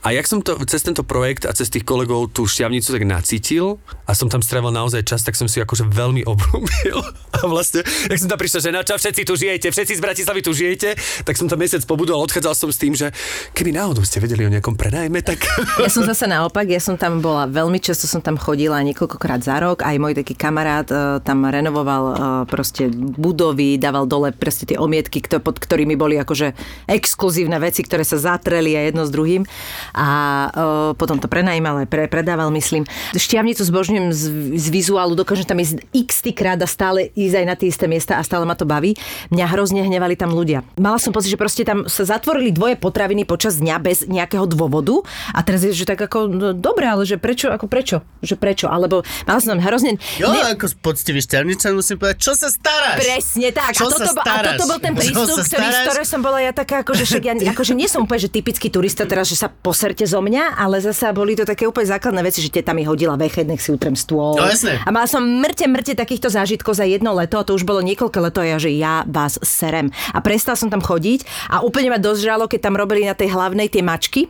a 0.00 0.16
jak 0.16 0.24
som 0.24 0.40
to 0.40 0.56
cez 0.64 0.80
tento 0.80 1.04
projekt 1.04 1.44
a 1.44 1.52
cez 1.52 1.68
tých 1.68 1.84
kolegov 1.84 2.32
tú 2.32 2.48
šťavnicu 2.48 2.88
tak 2.88 3.04
nacítil 3.04 3.76
a 4.08 4.16
som 4.16 4.32
tam 4.32 4.40
strávil 4.40 4.72
naozaj 4.72 5.04
čas, 5.04 5.20
tak 5.20 5.36
som 5.36 5.44
si 5.44 5.60
akože 5.60 5.92
veľmi 5.92 6.24
obľúbil. 6.32 6.96
A 7.36 7.44
vlastne, 7.44 7.84
jak 7.84 8.16
som 8.16 8.32
tam 8.32 8.40
prišiel, 8.40 8.64
že 8.64 8.72
na 8.72 8.80
čo 8.80 8.96
všetci 8.96 9.22
tu 9.28 9.36
žijete, 9.36 9.68
všetci 9.68 10.00
z 10.00 10.02
Bratislavy 10.02 10.40
tu 10.40 10.56
žijete, 10.56 10.96
tak 11.28 11.36
som 11.36 11.52
tam 11.52 11.60
mesiac 11.60 11.84
pobudol 11.84 12.16
a 12.16 12.24
odchádzal 12.24 12.56
som 12.56 12.72
s 12.72 12.80
tým, 12.80 12.96
že 12.96 13.12
keby 13.52 13.76
náhodou 13.76 14.00
ste 14.00 14.24
vedeli 14.24 14.48
o 14.48 14.52
nejakom 14.52 14.72
prenajme, 14.72 15.20
tak... 15.20 15.44
Ja 15.76 15.92
som 15.92 16.08
zase 16.08 16.24
naopak, 16.24 16.64
ja 16.64 16.80
som 16.80 16.96
tam 16.96 17.20
bola 17.20 17.44
veľmi 17.44 17.76
často, 17.76 18.08
som 18.08 18.24
tam 18.24 18.29
chodila 18.36 18.82
niekoľkokrát 18.84 19.40
za 19.40 19.56
rok, 19.58 19.82
aj 19.82 19.96
môj 19.96 20.14
taký 20.18 20.36
kamarát 20.36 20.86
e, 20.90 21.18
tam 21.24 21.46
renovoval 21.46 22.04
e, 22.04 22.14
proste 22.46 22.90
budovy, 22.94 23.80
dával 23.80 24.04
dole 24.04 24.34
proste 24.34 24.66
tie 24.66 24.76
omietky, 24.76 25.22
pod 25.40 25.56
ktorými 25.56 25.94
boli 25.96 26.18
akože 26.20 26.52
exkluzívne 26.90 27.56
veci, 27.62 27.86
ktoré 27.86 28.04
sa 28.04 28.20
zatreli 28.20 28.76
a 28.76 28.86
jedno 28.86 29.06
s 29.06 29.10
druhým 29.10 29.48
a 29.96 30.08
e, 30.08 30.48
potom 30.94 31.18
to 31.18 31.26
prenajímal 31.26 31.82
aj 31.82 31.88
pre, 31.88 32.04
predával, 32.06 32.52
myslím. 32.54 32.84
Šťavnicu 33.16 33.62
zbožňujem 33.64 34.12
z, 34.12 34.22
z 34.58 34.66
vizuálu, 34.68 35.16
dokážem 35.16 35.48
tam 35.48 35.58
ísť 35.62 35.86
x 35.94 36.20
krát 36.36 36.60
a 36.60 36.68
stále 36.68 37.08
ísť 37.16 37.34
aj 37.40 37.46
na 37.46 37.54
tie 37.56 37.68
isté 37.72 37.86
miesta 37.88 38.20
a 38.20 38.22
stále 38.26 38.44
ma 38.44 38.52
to 38.58 38.68
baví. 38.68 38.98
Mňa 39.32 39.46
hrozne 39.48 39.80
hnevali 39.86 40.18
tam 40.18 40.36
ľudia. 40.36 40.66
Mala 40.76 41.00
som 41.00 41.14
pocit, 41.14 41.32
že 41.32 41.40
proste 41.40 41.64
tam 41.64 41.88
sa 41.88 42.04
zatvorili 42.04 42.52
dvoje 42.52 42.76
potraviny 42.76 43.24
počas 43.24 43.56
dňa 43.56 43.76
bez 43.80 44.04
nejakého 44.04 44.44
dôvodu 44.50 45.00
a 45.32 45.40
teraz 45.40 45.64
je, 45.64 45.72
že 45.72 45.88
tak 45.88 46.02
ako, 46.02 46.28
no, 46.28 46.48
dobre, 46.52 46.90
ale 46.90 47.06
že 47.06 47.16
prečo, 47.16 47.48
ako 47.48 47.70
prečo, 47.70 48.02
že 48.20 48.36
prečo, 48.36 48.68
alebo 48.68 49.02
mala 49.24 49.40
som 49.40 49.56
hrozne... 49.56 49.96
Jo, 50.20 50.32
ne... 50.32 50.54
ako 50.54 50.70
poctivý 50.80 51.20
šťavničan 51.24 51.72
musím 51.72 51.96
povedať, 52.00 52.16
čo 52.20 52.32
sa 52.36 52.48
staráš? 52.52 53.00
Presne 53.00 53.48
tak. 53.52 53.72
Čo 53.76 53.88
a, 53.88 53.92
toto, 53.92 54.12
bol- 54.12 54.24
a 54.28 54.36
toto 54.54 54.64
bol 54.68 54.78
ten 54.80 54.92
prístup, 54.96 55.36
ktorý, 55.40 55.66
z 55.68 55.78
ktorého 55.88 56.06
som 56.06 56.20
bola 56.20 56.38
ja 56.44 56.52
taká, 56.52 56.84
akože, 56.84 57.04
však 57.08 57.22
ja, 57.24 57.34
akože 57.52 57.72
nie 57.72 57.88
som 57.88 58.04
úplne, 58.04 58.20
že 58.20 58.30
typický 58.32 58.68
turista 58.68 59.08
teraz, 59.08 59.28
že 59.28 59.36
sa 59.40 59.48
poserte 59.48 60.04
zo 60.04 60.20
mňa, 60.20 60.60
ale 60.60 60.80
zasa 60.80 61.12
boli 61.16 61.36
to 61.36 61.48
také 61.48 61.64
úplne 61.64 61.88
základné 61.88 62.20
veci, 62.24 62.44
že 62.44 62.52
teta 62.52 62.76
mi 62.76 62.84
hodila 62.84 63.16
veched, 63.16 63.48
nech 63.48 63.60
si 63.60 63.72
utrem 63.72 63.96
stôl. 63.96 64.36
No, 64.36 64.46
jasné. 64.46 64.80
A 64.84 64.88
mala 64.92 65.08
som 65.08 65.24
mŕte, 65.24 65.64
mŕte 65.66 65.92
takýchto 65.96 66.28
zážitkov 66.28 66.76
za 66.76 66.84
jedno 66.84 67.16
leto, 67.16 67.40
a 67.40 67.46
to 67.46 67.56
už 67.56 67.64
bolo 67.64 67.80
niekoľko 67.80 68.18
leto, 68.20 68.40
ja, 68.44 68.56
že 68.60 68.70
ja 68.72 69.02
vás 69.08 69.40
serem. 69.40 69.88
A 70.12 70.20
prestal 70.20 70.54
som 70.56 70.68
tam 70.68 70.84
chodiť 70.84 71.24
a 71.48 71.64
úplne 71.64 71.92
ma 71.92 71.98
dozžalo, 71.98 72.46
keď 72.46 72.70
tam 72.70 72.74
robili 72.76 73.08
na 73.08 73.16
tej 73.16 73.32
hlavnej 73.32 73.68
tie 73.72 73.82
mačky 73.84 74.28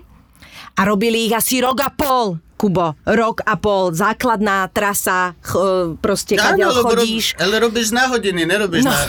a 0.80 0.82
robili 0.82 1.28
ich 1.28 1.34
asi 1.34 1.60
rok 1.60 1.76
a 1.78 1.92
pol. 1.92 2.40
Kubo, 2.56 2.92
rok 3.06 3.40
a 3.42 3.56
pol, 3.56 3.88
základná 3.90 4.68
trasa, 4.68 5.32
ch, 5.38 5.52
proste, 5.96 6.36
Áno, 6.36 6.44
kadeľ 6.56 6.68
lebo 6.70 6.80
rob- 6.86 7.00
chodíš. 7.00 7.32
ale 7.36 7.56
robíš 7.58 7.88
na 7.90 8.04
hodiny, 8.06 8.44
nerobíš 8.44 8.84
No. 8.84 8.92
na... 8.92 9.00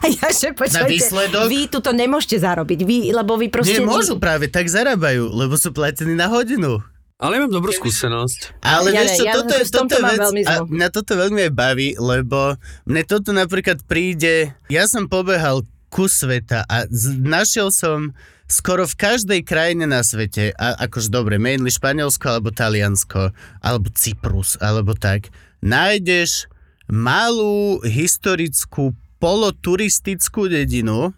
Ja, 0.00 0.30
že 0.30 0.50
počujete, 0.50 0.88
výsledok? 0.88 1.44
vy 1.44 1.66
tu 1.66 1.78
to 1.78 1.92
nemôžete 1.92 2.38
zarobiť, 2.38 2.80
vy, 2.80 3.12
lebo 3.12 3.36
vy 3.36 3.46
proste... 3.48 3.74
Nie, 3.74 3.84
môžu 3.84 4.16
práve, 4.16 4.46
tak 4.46 4.64
zarábajú, 4.64 5.28
lebo 5.28 5.54
sú 5.54 5.70
platení 5.70 6.14
na 6.14 6.24
hodinu. 6.26 6.80
Ale 7.18 7.36
ja 7.36 7.44
mám 7.44 7.52
dobrú 7.52 7.68
skúsenosť. 7.68 8.56
Ale 8.60 8.88
Ja 8.88 9.04
vieš 9.04 9.20
čo, 9.20 9.24
ja 9.26 9.34
toto 9.34 9.52
je, 9.52 9.64
toto 9.66 9.92
je 9.92 10.04
vec, 10.06 10.20
veľmi 10.24 10.42
a 10.42 10.54
mňa 10.64 10.88
toto 10.88 11.12
veľmi 11.12 11.40
aj 11.42 11.52
baví, 11.52 11.88
lebo 12.00 12.56
mne 12.86 13.02
toto 13.04 13.28
napríklad 13.30 13.84
príde, 13.84 14.56
ja 14.72 14.86
som 14.86 15.04
pobehal 15.04 15.60
kus 15.90 16.16
sveta 16.16 16.64
a 16.64 16.86
z, 16.86 17.20
našiel 17.20 17.68
som 17.68 18.16
skoro 18.50 18.84
v 18.84 18.98
každej 18.98 19.40
krajine 19.46 19.86
na 19.86 20.02
svete, 20.02 20.50
a 20.58 20.74
akože 20.90 21.08
dobre, 21.08 21.38
mainly 21.38 21.70
Španielsko 21.70 22.36
alebo 22.36 22.50
Taliansko, 22.50 23.30
alebo 23.62 23.86
Cyprus, 23.94 24.58
alebo 24.58 24.98
tak, 24.98 25.30
nájdeš 25.62 26.50
malú 26.90 27.78
historickú 27.86 28.98
poloturistickú 29.22 30.50
dedinu, 30.50 31.14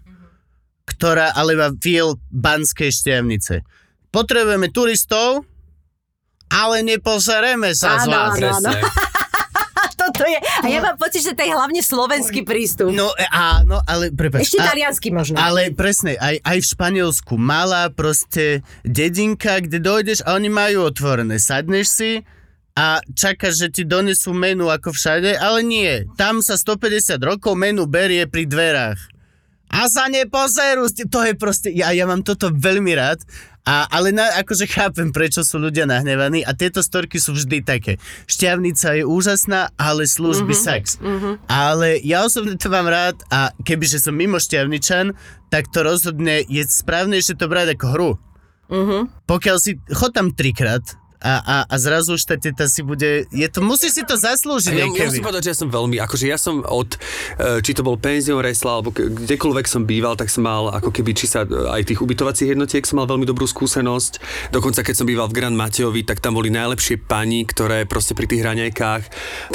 ktorá 0.85 1.33
ale 1.33 1.57
má 1.57 1.73
feel 1.81 2.21
banskej 2.29 2.93
šťavnice. 2.93 3.65
Potrebujeme 4.13 4.69
turistov, 4.69 5.49
ale 6.53 6.85
neposereme 6.85 7.73
sa 7.73 8.05
z 8.05 8.07
vás. 8.13 8.37
áno. 8.37 8.73
A 10.13 10.21
toto 10.21 10.29
je... 10.29 10.39
A 10.61 10.67
ja 10.69 10.85
mám 10.85 11.01
pocit, 11.01 11.25
že 11.25 11.33
to 11.33 11.41
je 11.41 11.49
hlavne 11.49 11.81
slovenský 11.81 12.45
prístup. 12.45 12.93
No 12.93 13.17
e, 13.17 13.25
áno, 13.33 13.81
ale 13.89 14.13
prepáč. 14.13 14.53
Ešte 14.53 14.61
a- 14.61 14.69
taliansky 14.69 15.09
možno. 15.09 15.41
Ale 15.41 15.73
presne, 15.73 16.21
aj, 16.21 16.45
aj 16.45 16.59
v 16.61 16.67
Španielsku 16.69 17.35
malá 17.41 17.89
proste 17.89 18.61
dedinka, 18.85 19.65
kde 19.65 19.81
dojdeš 19.81 20.21
a 20.29 20.37
oni 20.37 20.53
majú 20.53 20.85
otvorené. 20.85 21.41
Sadneš 21.41 21.89
si 21.89 22.13
a 22.77 23.01
čakáš, 23.17 23.65
že 23.65 23.69
ti 23.73 23.83
donesú 23.89 24.37
menu 24.37 24.69
ako 24.69 24.93
všade, 24.93 25.33
ale 25.41 25.65
nie. 25.65 26.05
Tam 26.21 26.45
sa 26.45 26.61
150 26.61 27.17
rokov 27.25 27.57
menu 27.57 27.89
berie 27.89 28.29
pri 28.29 28.45
dverách. 28.45 29.01
A 29.73 29.89
sa 29.89 30.07
tým. 30.93 31.09
To 31.09 31.25
je 31.25 31.33
proste, 31.33 31.73
ja, 31.73 31.91
ja 31.97 32.05
mám 32.05 32.21
toto 32.21 32.53
veľmi 32.53 32.93
rád. 32.93 33.25
A, 33.63 33.87
ale 33.95 34.11
na, 34.11 34.27
akože 34.43 34.67
chápem, 34.67 35.15
prečo 35.15 35.47
sú 35.47 35.63
ľudia 35.63 35.87
nahnevaní 35.87 36.43
a 36.43 36.51
tieto 36.51 36.83
storky 36.83 37.23
sú 37.23 37.31
vždy 37.31 37.63
také. 37.63 37.95
Šťavnica 38.27 38.99
je 38.99 39.05
úžasná, 39.07 39.71
ale 39.79 40.11
služby 40.11 40.51
mm-hmm, 40.51 40.67
sex. 40.67 40.99
Mm-hmm. 40.99 41.35
Ale 41.47 42.03
ja 42.03 42.27
osobne 42.27 42.59
to 42.59 42.67
mám 42.75 42.91
rád 42.91 43.23
a 43.31 43.55
kebyže 43.63 44.03
som 44.03 44.19
mimo 44.19 44.43
šťavničan, 44.43 45.15
tak 45.47 45.71
to 45.71 45.87
rozhodne 45.87 46.43
je 46.51 46.67
správnejšie 46.67 47.39
to 47.39 47.47
brať 47.47 47.79
ako 47.79 47.87
hru. 47.95 48.11
Mm-hmm. 48.67 49.31
Pokiaľ 49.31 49.57
si, 49.63 49.79
chod 49.95 50.11
tam 50.11 50.35
trikrát 50.35 50.83
a, 51.23 51.35
a, 51.39 51.57
a 51.71 51.75
zrazu 51.79 52.19
už 52.19 52.27
tá 52.27 52.35
teta 52.35 52.67
si 52.67 52.83
bude, 52.83 53.31
je 53.31 53.49
to, 53.49 53.63
musí 53.63 53.89
si 53.89 54.03
to 54.03 54.19
zaslúžiť. 54.19 54.75
Ja, 54.75 54.87
ja 54.91 55.07
musím 55.07 55.23
povedať, 55.23 55.49
že 55.49 55.51
ja 55.55 55.59
som 55.63 55.69
veľmi, 55.71 55.97
akože 56.03 56.27
ja 56.27 56.39
som 56.39 56.67
od, 56.67 56.99
e, 57.39 57.63
či 57.63 57.73
to 57.79 57.87
bol 57.87 57.95
penzion 57.95 58.43
resla, 58.43 58.83
alebo 58.83 58.91
kdekoľvek 58.91 59.67
som 59.71 59.87
býval, 59.87 60.19
tak 60.19 60.29
som 60.29 60.43
mal 60.43 60.75
ako 60.75 60.91
keby, 60.91 61.15
či 61.15 61.31
sa 61.31 61.47
aj 61.47 61.87
tých 61.87 62.03
ubytovacích 62.03 62.51
jednotiek 62.51 62.83
som 62.83 62.99
mal 62.99 63.07
veľmi 63.07 63.23
dobrú 63.23 63.47
skúsenosť. 63.47 64.13
Dokonca 64.51 64.83
keď 64.83 64.95
som 64.99 65.07
býval 65.07 65.31
v 65.31 65.39
Grand 65.39 65.55
Mateovi, 65.55 66.03
tak 66.03 66.19
tam 66.19 66.35
boli 66.35 66.51
najlepšie 66.51 66.99
pani, 67.07 67.47
ktoré 67.47 67.87
proste 67.87 68.19
pri 68.19 68.27
tých 68.27 68.43
raňajkách 68.43 69.03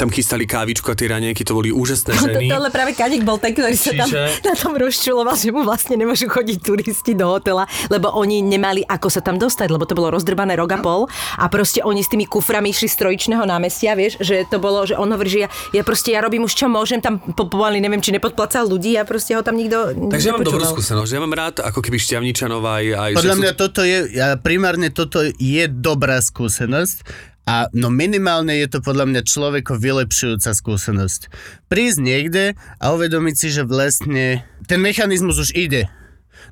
tam 0.00 0.08
chystali 0.08 0.48
kávičku 0.48 0.88
a 0.88 0.96
tie 0.96 1.12
raňajky, 1.12 1.44
to 1.44 1.52
boli 1.52 1.68
úžasné 1.68 2.16
ženy. 2.16 2.48
Toto, 2.48 2.56
ale 2.64 2.68
práve 2.72 2.92
Kadik 2.96 3.22
bol 3.28 3.36
ten, 3.36 3.52
ktorý 3.52 3.76
sa 3.76 3.92
tam 3.92 4.08
na 4.48 4.54
tom 4.56 4.72
rozčuloval, 4.74 5.36
že 5.36 5.52
mu 5.52 5.62
vlastne 5.62 6.00
nemôžu 6.00 6.32
chodiť 6.32 6.58
turisti 6.64 7.12
do 7.12 7.28
hotela, 7.28 7.68
lebo 7.92 8.08
oni 8.16 8.40
nemali 8.40 8.82
ako 8.88 9.12
sa 9.12 9.20
tam 9.20 9.36
dostať, 9.36 9.68
lebo 9.68 9.84
to 9.84 9.92
bolo 9.92 10.14
rozdrbané 10.14 10.56
rok 10.56 10.72
a 10.74 10.78
pol 10.80 11.10
a 11.36 11.44
proste 11.58 11.82
oni 11.82 12.06
s 12.06 12.08
tými 12.14 12.22
kuframi 12.30 12.70
išli 12.70 12.86
z 12.86 13.02
trojičného 13.02 13.42
námestia, 13.42 13.98
vieš, 13.98 14.22
že 14.22 14.46
to 14.46 14.62
bolo, 14.62 14.86
že 14.86 14.94
on 14.94 15.10
hovorí, 15.10 15.26
že 15.26 15.40
ja, 15.42 15.48
ja 15.74 15.82
proste 15.82 16.14
ja 16.14 16.22
robím 16.22 16.46
už 16.46 16.54
čo 16.54 16.70
môžem, 16.70 17.02
tam 17.02 17.18
po- 17.18 17.50
pomaly 17.50 17.82
neviem, 17.82 17.98
či 17.98 18.14
nepodplacal 18.14 18.70
ľudí 18.70 18.94
a 18.94 19.02
proste 19.02 19.34
ho 19.34 19.42
tam 19.42 19.58
nikto 19.58 19.90
Takže 20.06 20.26
ja 20.30 20.32
mám 20.38 20.46
dobrú 20.46 20.62
skúsenosť, 20.62 21.10
ja 21.10 21.18
mám 21.18 21.34
rád 21.34 21.58
ako 21.66 21.82
keby 21.82 21.98
šťavničanov 21.98 22.62
aj, 22.62 22.84
aj 22.94 23.10
Podľa 23.18 23.34
že 23.34 23.34
sú- 23.34 23.42
mňa 23.42 23.52
toto 23.58 23.80
je, 23.82 23.98
ja, 24.14 24.38
primárne 24.38 24.88
toto 24.94 25.18
je 25.26 25.64
dobrá 25.66 26.22
skúsenosť, 26.22 27.26
A 27.48 27.72
no 27.72 27.88
minimálne 27.88 28.52
je 28.60 28.68
to 28.68 28.84
podľa 28.84 29.08
mňa 29.08 29.22
človeko 29.24 29.80
vylepšujúca 29.80 30.52
skúsenosť. 30.52 31.32
Prísť 31.72 31.98
niekde 32.04 32.44
a 32.76 32.92
uvedomiť 32.92 33.34
si, 33.40 33.48
že 33.48 33.64
vlastne 33.64 34.44
ten 34.68 34.76
mechanizmus 34.84 35.40
už 35.40 35.56
ide. 35.56 35.88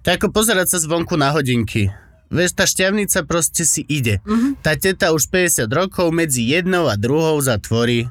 To 0.03 0.09
je 0.09 0.17
ako 0.17 0.33
pozerať 0.33 0.73
sa 0.73 0.79
zvonku 0.81 1.21
na 1.21 1.37
hodinky. 1.37 1.93
Vieš, 2.27 2.59
tá 2.59 2.65
šťavnica 2.67 3.23
proste 3.25 3.63
si 3.63 3.87
ide. 3.87 4.19
Mm-hmm. 4.27 4.53
Tá 4.63 4.75
teta 4.75 5.15
už 5.15 5.31
50 5.31 5.71
rokov 5.71 6.11
medzi 6.11 6.43
jednou 6.43 6.91
a 6.91 6.99
druhou 6.99 7.39
zatvorí 7.39 8.11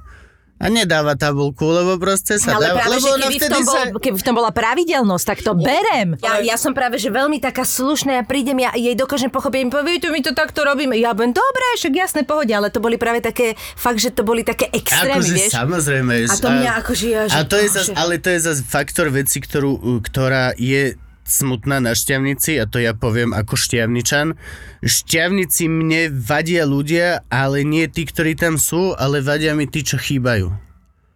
a 0.55 0.71
nedáva 0.71 1.19
tabulku, 1.19 1.67
lebo 1.67 1.99
proste 1.99 2.39
sa 2.39 2.55
Ale 2.55 2.71
dáva, 2.71 2.87
práve, 2.87 2.95
lebo 2.95 3.07
keby 3.19 3.35
v, 3.35 3.51
tom 3.51 3.63
bol, 3.67 3.75
sa... 3.75 3.81
keby 3.91 4.17
v 4.17 4.25
tom 4.25 4.35
bola 4.39 4.51
pravidelnosť, 4.55 5.25
tak 5.27 5.39
to 5.43 5.51
berem. 5.51 6.15
Ja, 6.23 6.39
ja 6.39 6.55
som 6.55 6.71
práve, 6.71 6.95
že 6.95 7.11
veľmi 7.11 7.43
taká 7.43 7.67
slušná, 7.67 8.17
ja 8.17 8.23
prídem, 8.23 8.63
ja 8.63 8.71
jej 8.71 8.95
dokážem 8.95 9.27
pochopiť, 9.27 9.67
mi 9.67 9.71
povie, 9.71 9.99
tu 9.99 10.07
my 10.15 10.23
to 10.23 10.31
takto 10.31 10.63
robíme. 10.63 10.95
Ja 10.95 11.11
budem, 11.11 11.35
dobre, 11.35 11.65
však 11.75 11.93
jasné, 11.99 12.21
pohode, 12.23 12.55
ale 12.55 12.71
to 12.71 12.79
boli 12.79 12.95
práve 12.95 13.19
také, 13.19 13.59
fakt, 13.75 13.99
že 13.99 14.15
to 14.15 14.23
boli 14.23 14.47
také 14.47 14.71
extrémy, 14.71 15.19
Akože 15.19 15.35
vieš. 15.35 15.51
samozrejme. 15.51 16.13
A 16.23 16.35
to 16.39 16.47
mňa 16.47 16.71
akože 16.79 17.07
ja, 17.11 17.21
že, 17.27 17.35
a 17.35 17.39
to 17.43 17.55
je 17.59 17.67
zas, 17.67 17.85
ale 17.91 18.13
to 18.23 18.29
je 18.31 18.39
zase 18.39 18.61
faktor 18.63 19.11
veci, 19.11 19.43
ktorú, 19.43 19.99
ktorá 20.07 20.55
je 20.55 20.95
smutná 21.25 21.81
na 21.81 21.97
šťavnici 21.97 22.61
a 22.61 22.69
to 22.69 22.77
ja 22.77 22.93
poviem 22.93 23.33
ako 23.33 23.57
šťavničan. 23.57 24.37
Šťavnici 24.85 25.65
mne 25.65 26.13
vadia 26.13 26.63
ľudia, 26.69 27.25
ale 27.33 27.65
nie 27.65 27.89
tí, 27.89 28.05
ktorí 28.05 28.37
tam 28.37 28.61
sú, 28.61 28.93
ale 28.95 29.25
vadia 29.25 29.57
mi 29.57 29.65
tí, 29.65 29.81
čo 29.81 29.97
chýbajú. 29.97 30.53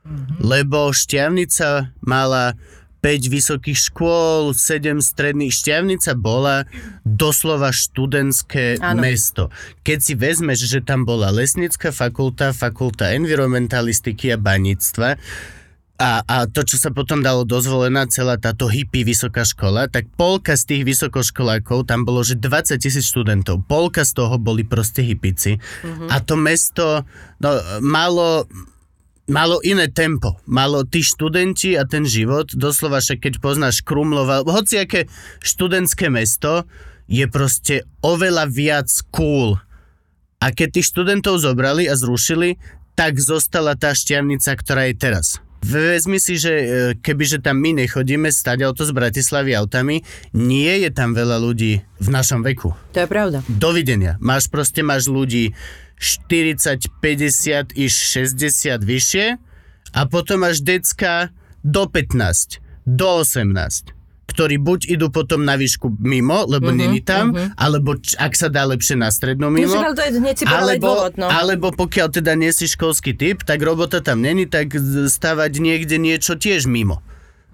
Mhm. 0.04 0.42
Lebo 0.42 0.90
šťavnica 0.90 1.94
mala 2.02 2.58
5 3.00 3.32
vysokých 3.32 3.80
škôl, 3.80 4.52
7 4.52 5.00
stredných. 5.00 5.56
Šťavnica 5.56 6.12
bola 6.20 6.68
doslova 7.08 7.72
študentské 7.72 8.76
Áno. 8.84 9.00
mesto. 9.00 9.48
Keď 9.88 10.00
si 10.04 10.14
vezmeš, 10.20 10.68
že 10.68 10.84
tam 10.84 11.08
bola 11.08 11.32
lesnická 11.32 11.96
fakulta, 11.96 12.52
fakulta 12.52 13.16
environmentalistiky 13.16 14.36
a 14.36 14.38
baníctva, 14.38 15.16
a, 16.00 16.24
a 16.24 16.48
to, 16.48 16.64
čo 16.64 16.80
sa 16.80 16.96
potom 16.96 17.20
dalo 17.20 17.44
dozvolená, 17.44 18.08
celá 18.08 18.40
táto 18.40 18.72
hippie 18.72 19.04
vysoká 19.04 19.44
škola, 19.44 19.92
tak 19.92 20.08
polka 20.16 20.56
z 20.56 20.64
tých 20.72 20.84
vysokoškolákov, 20.88 21.92
tam 21.92 22.08
bolo, 22.08 22.24
že 22.24 22.40
20 22.40 22.80
tisíc 22.80 23.12
študentov. 23.12 23.68
Polka 23.68 24.08
z 24.08 24.16
toho 24.16 24.40
boli 24.40 24.64
proste 24.64 25.04
hippici. 25.04 25.60
Mm-hmm. 25.60 26.08
A 26.08 26.24
to 26.24 26.40
mesto 26.40 27.04
no, 27.44 27.52
malo, 27.84 28.48
malo 29.28 29.60
iné 29.60 29.92
tempo. 29.92 30.40
Malo 30.48 30.88
tí 30.88 31.04
študenti 31.04 31.76
a 31.76 31.84
ten 31.84 32.08
život, 32.08 32.48
doslova 32.56 33.04
však 33.04 33.20
keď 33.20 33.34
poznáš 33.44 33.84
Krumlova, 33.84 34.48
hociaké 34.48 35.12
študentské 35.44 36.08
mesto, 36.08 36.64
je 37.12 37.28
proste 37.28 37.84
oveľa 38.00 38.48
viac 38.48 38.88
cool. 39.12 39.60
A 40.40 40.56
keď 40.56 40.80
tých 40.80 40.96
študentov 40.96 41.44
zobrali 41.44 41.92
a 41.92 42.00
zrušili, 42.00 42.56
tak 42.96 43.20
zostala 43.20 43.76
tá 43.76 43.92
šťavnica, 43.92 44.52
ktorá 44.56 44.88
je 44.88 44.96
teraz. 44.96 45.44
Vezmi 45.60 46.18
si, 46.24 46.40
že 46.40 46.54
e, 46.56 46.66
kebyže 46.96 47.44
tam 47.44 47.60
my 47.60 47.84
nechodíme 47.84 48.32
stať 48.32 48.64
auto 48.64 48.88
z 48.88 48.96
Bratislavy 48.96 49.52
autami, 49.60 50.02
nie 50.32 50.74
je 50.88 50.90
tam 50.90 51.12
veľa 51.12 51.36
ľudí 51.44 51.84
v 51.84 52.08
našom 52.08 52.42
veku. 52.42 52.72
To 52.96 53.04
je 53.04 53.08
pravda. 53.12 53.44
Dovidenia. 53.52 54.16
Máš 54.24 54.48
proste, 54.48 54.82
máš 54.82 55.12
ľudí 55.12 55.52
40, 56.00 57.04
50 57.04 57.76
iš 57.76 57.94
60 58.16 58.80
vyššie 58.88 59.26
a 59.92 60.02
potom 60.08 60.48
máš 60.48 60.64
decka 60.64 61.36
do 61.60 61.92
15, 61.92 62.64
do 62.88 63.20
18 63.20 63.99
ktorí 64.30 64.62
buď 64.62 64.94
idú 64.94 65.10
potom 65.10 65.42
na 65.42 65.58
výšku 65.58 65.98
mimo, 65.98 66.46
lebo 66.46 66.70
mm-hmm, 66.70 66.82
není 66.86 67.02
tam, 67.02 67.34
mm-hmm. 67.34 67.58
alebo 67.58 67.98
č- 67.98 68.14
ak 68.22 68.38
sa 68.38 68.48
dá 68.54 68.70
lepšie 68.70 68.96
na 68.96 69.10
strednú 69.10 69.50
mimo. 69.50 69.74
Ale 69.74 69.98
to 69.98 70.06
je 70.06 70.22
si 70.38 70.46
alebo, 70.46 70.86
dôvod, 70.86 71.14
no. 71.18 71.28
alebo 71.28 71.74
pokiaľ 71.74 72.14
teda 72.14 72.38
nie 72.38 72.54
si 72.54 72.70
školský 72.70 73.18
typ, 73.18 73.42
tak 73.42 73.66
robota 73.66 74.00
tam 74.00 74.22
není, 74.22 74.46
tak 74.46 74.78
stavať 75.10 75.52
niekde 75.58 75.98
niečo 75.98 76.38
tiež 76.38 76.70
mimo. 76.70 77.02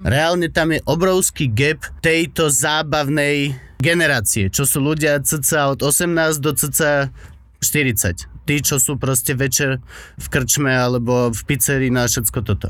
Reálne 0.04 0.52
tam 0.52 0.76
je 0.76 0.84
obrovský 0.84 1.48
gap 1.48 1.80
tejto 2.04 2.52
zábavnej 2.52 3.56
generácie, 3.80 4.52
čo 4.52 4.68
sú 4.68 4.84
ľudia 4.84 5.24
cca 5.24 5.72
od 5.72 5.80
18 5.80 6.44
do 6.44 6.52
cca 6.52 7.16
40. 7.64 8.28
Tí, 8.46 8.62
čo 8.62 8.78
sú 8.78 9.00
proste 9.00 9.34
večer 9.34 9.82
v 10.20 10.26
krčme 10.30 10.70
alebo 10.70 11.34
v 11.34 11.42
pizzerii 11.48 11.90
na 11.90 12.06
všetko 12.06 12.40
toto. 12.46 12.70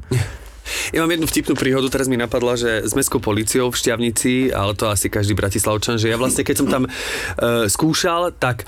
Ja 0.92 1.02
mám 1.06 1.14
jednu 1.14 1.28
vtipnú 1.30 1.54
príhodu, 1.54 1.88
teraz 1.90 2.10
mi 2.10 2.18
napadla, 2.18 2.58
že 2.58 2.86
s 2.86 2.94
mestskou 2.98 3.22
policiou 3.22 3.70
v 3.70 3.80
Šťavnici, 3.80 4.50
ale 4.52 4.74
to 4.74 4.90
asi 4.90 5.10
každý 5.10 5.38
bratislavčan, 5.38 6.02
že 6.02 6.10
ja 6.10 6.18
vlastne, 6.18 6.42
keď 6.42 6.56
som 6.58 6.68
tam 6.68 6.84
e, 6.86 6.90
skúšal, 7.70 8.34
tak 8.36 8.66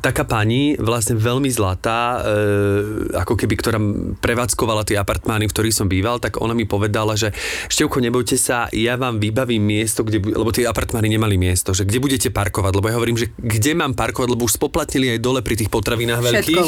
taká 0.00 0.24
pani, 0.24 0.72
vlastne 0.80 1.20
veľmi 1.20 1.52
zlatá, 1.52 2.24
e, 2.24 3.12
ako 3.12 3.36
keby, 3.36 3.54
ktorá 3.60 3.78
prevádzkovala 4.24 4.88
tie 4.88 4.96
apartmány, 4.96 5.50
v 5.50 5.52
ktorých 5.52 5.76
som 5.76 5.90
býval, 5.90 6.16
tak 6.16 6.40
ona 6.40 6.56
mi 6.56 6.64
povedala, 6.64 7.12
že 7.12 7.36
Števko, 7.68 8.00
nebojte 8.00 8.40
sa, 8.40 8.72
ja 8.72 8.96
vám 8.96 9.20
vybavím 9.20 9.60
miesto, 9.60 10.00
kde, 10.00 10.24
lebo 10.24 10.48
tie 10.48 10.64
apartmány 10.64 11.12
nemali 11.12 11.36
miesto, 11.36 11.76
že 11.76 11.84
kde 11.84 12.00
budete 12.00 12.28
parkovať, 12.32 12.72
lebo 12.72 12.88
ja 12.88 12.96
hovorím, 12.96 13.20
že 13.20 13.36
kde 13.36 13.76
mám 13.76 13.92
parkovať, 13.92 14.32
lebo 14.32 14.48
už 14.48 14.56
spoplatnili 14.56 15.18
aj 15.18 15.20
dole 15.20 15.44
pri 15.44 15.60
tých 15.60 15.68
potravinách 15.68 16.24
veľkých. 16.24 16.66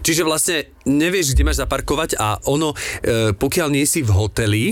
Čiže 0.00 0.22
vlastne 0.24 0.72
nevieš, 0.88 1.36
kde 1.36 1.44
máš 1.44 1.60
zaparkovať 1.60 2.16
a 2.16 2.40
ono, 2.48 2.72
e, 3.04 3.36
pokiaľ 3.36 3.68
nie 3.68 3.84
si 3.84 4.00
v 4.00 4.16
hoteli, 4.16 4.64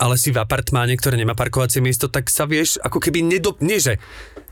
ale 0.00 0.18
si 0.18 0.34
v 0.34 0.42
apartmáne, 0.42 0.98
ktoré 0.98 1.14
nemá 1.14 1.38
parkovacie 1.38 1.78
miesto, 1.78 2.10
tak 2.10 2.26
sa 2.26 2.44
vieš 2.44 2.82
ako 2.82 2.98
keby 2.98 3.22
nedo... 3.22 3.54
Nie, 3.62 3.78
že 3.78 4.02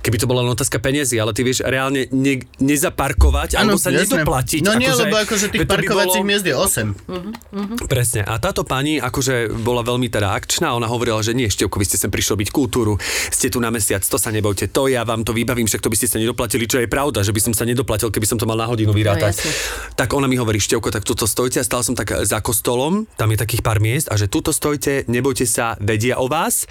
keby 0.03 0.17
to 0.19 0.27
bola 0.27 0.43
len 0.43 0.51
otázka 0.51 0.83
peniazy, 0.83 1.17
ale 1.23 1.31
ty 1.31 1.47
vieš 1.47 1.63
reálne 1.63 2.11
ne, 2.11 2.43
nezaparkovať 2.59 3.55
alebo 3.55 3.79
sa 3.79 3.95
jasné. 3.95 4.19
nedoplatiť. 4.19 4.61
No 4.67 4.75
nie, 4.75 4.91
akože, 4.91 5.03
lebo 5.07 5.17
akože 5.23 5.47
tých 5.55 5.63
parkovacích 5.71 6.23
bolo- 6.27 6.31
miest 6.35 6.45
je 6.45 6.55
8. 6.55 7.87
Presne. 7.87 8.21
A 8.27 8.37
táto 8.43 8.67
pani 8.67 8.99
akože 8.99 9.55
bola 9.63 9.87
veľmi 9.87 10.11
teda 10.11 10.35
akčná, 10.35 10.75
ona 10.75 10.91
hovorila, 10.91 11.23
že 11.23 11.33
nie, 11.33 11.47
Števko, 11.47 11.79
vy 11.79 11.87
ste 11.87 11.97
sem 11.97 12.11
prišli 12.11 12.35
robiť 12.35 12.49
kultúru, 12.51 12.99
ste 13.31 13.47
tu 13.47 13.63
na 13.63 13.71
mesiac, 13.71 14.03
to 14.03 14.19
sa 14.19 14.35
nebojte, 14.35 14.69
to 14.75 14.91
ja 14.91 15.07
vám 15.07 15.23
to 15.23 15.31
vybavím, 15.31 15.71
však 15.71 15.81
to 15.85 15.89
by 15.93 15.97
ste 15.97 16.11
sa 16.11 16.19
nedoplatili, 16.19 16.67
čo 16.67 16.83
je 16.83 16.91
pravda, 16.91 17.23
že 17.23 17.31
by 17.31 17.41
som 17.41 17.53
sa 17.55 17.63
nedoplatil, 17.63 18.11
keby 18.11 18.27
som 18.27 18.37
to 18.41 18.49
mal 18.49 18.59
na 18.59 18.67
hodinu 18.67 18.91
vyrátať. 18.91 19.33
No, 19.33 19.41
jasne. 19.47 19.95
tak 19.95 20.11
ona 20.17 20.27
mi 20.27 20.35
hovorí, 20.35 20.59
Števko, 20.59 20.91
tak 20.91 21.07
tuto 21.07 21.31
stojte 21.31 21.63
a 21.63 21.65
stal 21.65 21.87
som 21.87 21.95
tak 21.95 22.27
za 22.27 22.43
kostolom, 22.43 23.07
tam 23.15 23.31
je 23.31 23.39
takých 23.39 23.63
pár 23.63 23.79
miest 23.79 24.11
a 24.11 24.19
že 24.19 24.27
tuto 24.27 24.51
stojte, 24.51 25.07
nebojte 25.07 25.47
sa, 25.47 25.79
vedia 25.79 26.19
o 26.19 26.27
vás. 26.27 26.67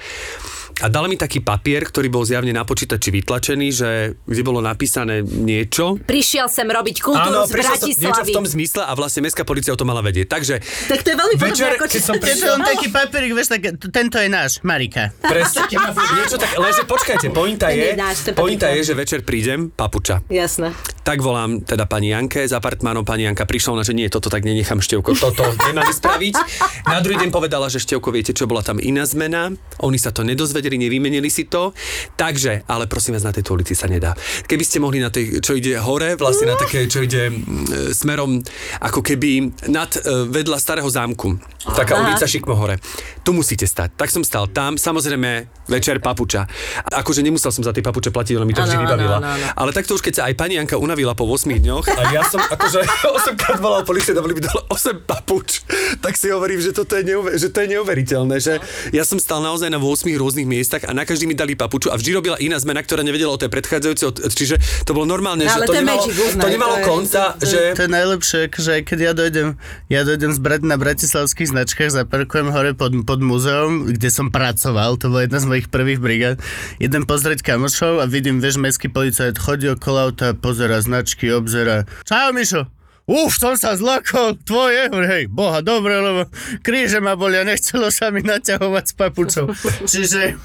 A 0.82 0.89
dala 0.89 1.06
mi 1.06 1.13
taký 1.13 1.39
papier, 1.39 1.84
ktorý 1.84 2.10
bol 2.10 2.24
zjavne 2.24 2.50
na 2.50 2.63
počítači 2.63 3.10
vytlačený, 3.12 3.67
že 3.70 3.89
kde 4.20 4.41
bolo 4.41 4.60
napísané 4.60 5.22
niečo, 5.22 6.02
Prišiel 6.02 6.48
sem 6.48 6.65
robiť 6.65 6.98
kultúru 7.00 7.46
z 7.46 7.52
prišlo 7.52 7.76
som- 7.76 7.86
niečo 7.86 7.94
v 7.94 8.02
Bratislavy. 8.02 8.32
tom 8.34 8.46
zmysle 8.48 8.82
a 8.82 8.91
vlastne 8.91 9.22
mestská 9.22 9.44
policia 9.44 9.72
o 9.72 9.78
tom 9.78 9.88
mala 9.88 10.02
vedieť. 10.02 10.26
Takže 10.28 10.56
Tak 10.88 11.00
to 11.02 11.08
je 11.08 11.17
veľmi 11.17 11.36
podobné, 11.36 11.50
Večer, 11.54 11.70
ako 11.72 11.86
keď 11.86 12.02
som 12.02 12.15
prišiel... 12.17 12.54
taký 12.58 12.88
papierik, 12.89 13.32
vieš, 13.32 13.48
tak, 13.48 13.62
tento 13.88 14.17
je 14.17 14.28
náš, 14.28 14.52
Marika. 14.62 15.13
Presne, 15.20 15.70
niečo 15.70 16.36
tak, 16.36 16.50
lenže 16.56 16.84
počkajte, 16.84 17.28
pointa 17.30 17.70
Ten 17.70 17.78
je, 17.78 17.86
je 17.88 17.96
náš, 17.96 18.17
ten 18.24 18.34
pointa 18.34 18.65
papier. 18.67 18.82
je, 18.82 18.89
že 18.89 18.94
večer 18.96 19.20
prídem, 19.22 19.70
papuča. 19.70 20.26
Jasné. 20.28 20.74
Tak 21.02 21.17
volám 21.20 21.62
teda 21.62 21.86
pani 21.86 22.10
Janke 22.10 22.41
z 22.41 22.52
apartmánu, 22.52 23.02
pani 23.04 23.24
Janka 23.24 23.46
prišla, 23.46 23.76
ona, 23.76 23.84
že 23.84 23.94
nie, 23.94 24.08
toto 24.08 24.28
tak 24.28 24.41
nenechám 24.41 24.80
Števko, 24.80 25.13
toto 25.15 25.46
nemám 25.63 25.89
spraviť. 25.89 26.36
Na 26.86 27.00
druhý 27.00 27.17
deň 27.17 27.30
povedala, 27.30 27.67
že 27.67 27.78
Števko, 27.78 28.10
viete 28.10 28.32
čo, 28.32 28.44
bola 28.44 28.62
tam 28.62 28.78
iná 28.78 29.04
zmena, 29.04 29.54
oni 29.80 29.98
sa 29.98 30.10
to 30.10 30.22
nedozvedeli, 30.22 30.70
nevymenili 30.75 31.27
si 31.27 31.47
to, 31.47 31.73
takže, 32.13 32.63
ale 32.65 32.86
prosím 32.86 33.15
vás, 33.15 33.23
na 33.23 33.31
tejto 33.31 33.53
ulici 33.53 33.73
sa 33.73 33.88
nedá. 33.88 34.13
Keby 34.45 34.63
ste 34.63 34.77
mohli 34.77 34.99
na 34.99 35.10
tej, 35.10 35.39
čo 35.39 35.53
ide 35.53 35.75
hore, 35.75 36.13
vlastne 36.13 36.47
na 36.47 36.55
také, 36.55 36.86
čo 36.86 37.01
ide 37.01 37.27
mm, 37.27 37.91
smerom, 37.91 38.43
ako 38.79 39.01
keby 39.01 39.31
nad, 39.67 39.89
e, 39.93 39.99
vedľa 40.27 40.57
starého 40.57 40.88
zámku, 40.88 41.36
taká 41.71 41.97
Aha. 41.97 42.03
ulica 42.05 42.23
Šikmo 42.23 42.53
hore. 42.53 42.77
Tu 43.21 43.31
musíte 43.31 43.63
stať. 43.63 43.95
Tak 43.95 44.10
som 44.10 44.21
stal 44.21 44.47
tam, 44.47 44.75
samozrejme 44.75 45.29
večer 45.67 45.97
papuča. 45.97 46.45
Akože 46.88 47.21
nemusel 47.21 47.49
som 47.49 47.62
za 47.62 47.71
tie 47.71 47.79
papuče 47.79 48.10
platiť, 48.10 48.34
ona 48.34 48.43
mi 48.43 48.51
to 48.51 48.60
Áno, 48.60 48.67
vždy 48.67 48.77
vybavila. 48.79 49.17
áno, 49.17 49.27
áno. 49.29 49.45
Ale 49.55 49.69
takto 49.71 49.93
už 49.93 50.01
keď 50.01 50.13
sa 50.13 50.23
aj 50.27 50.36
pani 50.36 50.57
Janka 50.57 50.75
unavila 50.75 51.13
po 51.13 51.23
8 51.23 51.47
dňoch 51.53 51.86
a 51.88 52.01
ja 52.12 52.23
som 52.23 52.41
akože 52.41 52.79
8 53.29 53.39
krát 53.39 53.57
volal 53.57 53.81
policie, 53.81 54.12
dali 54.12 54.34
mi 54.34 54.41
dole 54.41 54.67
8 54.67 55.05
papuč, 55.05 55.63
tak 55.99 56.13
si 56.13 56.27
hovorím, 56.27 56.60
že, 56.60 56.71
toto 56.71 56.93
je, 56.93 57.05
neuver- 57.05 57.34
že 57.34 57.47
to 57.47 57.62
je 57.62 57.67
neuveriteľné, 57.71 58.36
že 58.38 58.57
ja 58.89 59.03
som 59.03 59.15
stal 59.15 59.39
naozaj 59.39 59.69
na 59.69 59.77
8 59.77 59.88
rôznych 60.12 60.47
miestach 60.52 60.84
a 60.84 60.92
na 60.92 61.02
každý 61.02 61.24
mi 61.24 61.34
dali 61.34 61.54
papuču 61.54 61.88
a 61.88 61.96
vždy 61.96 62.12
robila 62.12 62.36
iná 62.38 62.56
zmena, 62.56 62.80
ktorá 62.80 63.00
nevedela 63.00 63.32
o 63.32 63.40
tej 63.40 63.48
predchádzajúcej, 63.48 64.08
čiže 64.30 64.56
to 64.84 64.92
bolo 64.92 65.06
normálne, 65.06 65.42
No, 65.42 65.50
že 65.50 65.60
to 65.62 65.66
to 65.66 65.74
je 65.74 65.80
nemalo, 65.80 66.02
magic, 66.02 66.16
uznaj, 66.18 66.42
to 66.42 66.50
nemalo 66.50 66.74
to 66.74 66.78
je- 66.78 66.86
konca, 66.86 67.22
to- 67.32 67.46
že... 67.46 67.60
To 67.72 67.82
je 67.82 67.92
najlepšie, 67.92 68.42
že 68.52 68.74
keď 68.82 69.00
ja 69.00 69.12
dojdem, 69.14 69.48
ja 69.88 70.02
dojdem 70.02 70.32
zbrať 70.32 70.62
na 70.64 70.76
bratislavských 70.76 71.50
značkách, 71.50 71.90
zaparkujem 71.94 72.50
hore 72.50 72.74
pod, 72.74 72.92
pod 73.02 73.20
muzeum, 73.22 73.72
kde 73.88 74.10
som 74.10 74.28
pracoval, 74.28 74.98
to 74.98 75.08
bola 75.08 75.24
jedna 75.24 75.38
z 75.38 75.48
mojich 75.48 75.68
prvých 75.68 76.00
brigád. 76.00 76.36
Idem 76.78 77.04
pozrieť 77.04 77.46
kamošov 77.46 77.98
a 77.98 78.06
vidím, 78.06 78.38
vieš, 78.38 78.58
mestský 78.58 78.88
policajt 78.88 79.38
chodí 79.38 79.70
okolo 79.70 80.10
auta, 80.10 80.34
pozera 80.34 80.78
značky, 80.78 81.30
obzera. 81.30 81.86
Čau, 82.04 82.34
Mišo! 82.34 82.81
Uf, 83.12 83.36
som 83.36 83.60
sa 83.60 83.76
zlakol, 83.76 84.39
tvoje, 84.39 84.88
hej, 84.88 85.28
boha, 85.28 85.60
dobre, 85.60 86.00
lebo 86.00 86.32
kríže 86.63 87.04
ma 87.04 87.19
boli 87.19 87.36
a 87.36 87.43
nechcelo 87.43 87.91
sa 87.91 88.08
mi 88.08 88.24
naťahovať 88.24 88.86
s 88.88 88.93
papučou. 88.95 89.45
Čiže... 89.91 90.39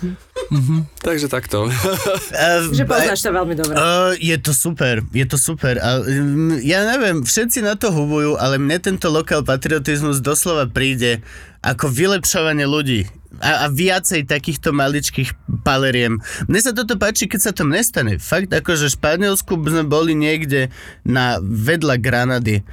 Takže 1.01 1.27
takto. 1.31 1.71
Uh, 1.71 2.69
Že 2.75 2.85
poznáš 2.85 3.23
sa 3.23 3.31
veľmi 3.31 3.55
dobre. 3.55 3.75
Uh, 3.79 4.13
je 4.19 4.37
to 4.37 4.53
super, 4.53 5.01
je 5.15 5.27
to 5.27 5.39
super. 5.39 5.79
A, 5.79 6.03
um, 6.03 6.59
ja 6.61 6.83
neviem, 6.85 7.23
všetci 7.23 7.63
na 7.63 7.79
to 7.79 7.95
hubujú, 7.95 8.35
ale 8.37 8.59
mne 8.59 8.83
tento 8.83 9.09
lokál 9.09 9.47
patriotizmus 9.47 10.21
doslova 10.21 10.67
príde 10.67 11.23
ako 11.63 11.91
vylepšovanie 11.91 12.67
ľudí. 12.67 13.07
A, 13.41 13.65
a 13.65 13.73
viacej 13.73 14.25
takýchto 14.25 14.73
maličkých 14.73 15.33
paleriem. 15.61 16.21
Mne 16.49 16.61
sa 16.61 16.73
toto 16.73 16.97
páči, 16.97 17.29
keď 17.29 17.41
sa 17.41 17.53
to 17.53 17.69
nestane. 17.69 18.17
Fakt, 18.17 18.53
akože 18.53 18.89
v 18.89 18.97
Španielsku 18.97 19.53
sme 19.61 19.85
boli 19.85 20.17
niekde 20.17 20.73
na 21.05 21.41
vedľa 21.43 22.01
Granady. 22.01 22.65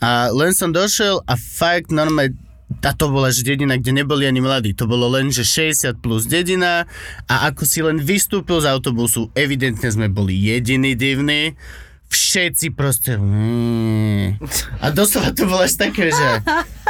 A 0.00 0.32
len 0.32 0.56
som 0.56 0.72
došiel 0.72 1.20
a 1.28 1.36
fakt 1.36 1.92
normálne 1.92 2.36
a 2.70 2.94
to 2.94 3.10
bola 3.10 3.34
že 3.34 3.42
dedina, 3.42 3.74
kde 3.74 3.90
neboli 3.90 4.30
ani 4.30 4.38
mladí. 4.38 4.70
To 4.78 4.86
bolo 4.86 5.10
len, 5.10 5.34
že 5.34 5.42
60 5.42 5.98
plus 5.98 6.30
dedina 6.30 6.86
a 7.26 7.50
ako 7.50 7.66
si 7.66 7.82
len 7.82 7.98
vystúpil 7.98 8.62
z 8.62 8.70
autobusu, 8.70 9.34
evidentne 9.34 9.90
sme 9.90 10.06
boli 10.06 10.38
jediní 10.38 10.94
divní. 10.94 11.58
Všetci 12.10 12.74
proste... 12.74 13.14
Mm. 13.14 14.42
A 14.82 14.90
doslova 14.90 15.30
to 15.30 15.46
bolo 15.46 15.62
až 15.62 15.78
také, 15.78 16.10
že... 16.10 16.28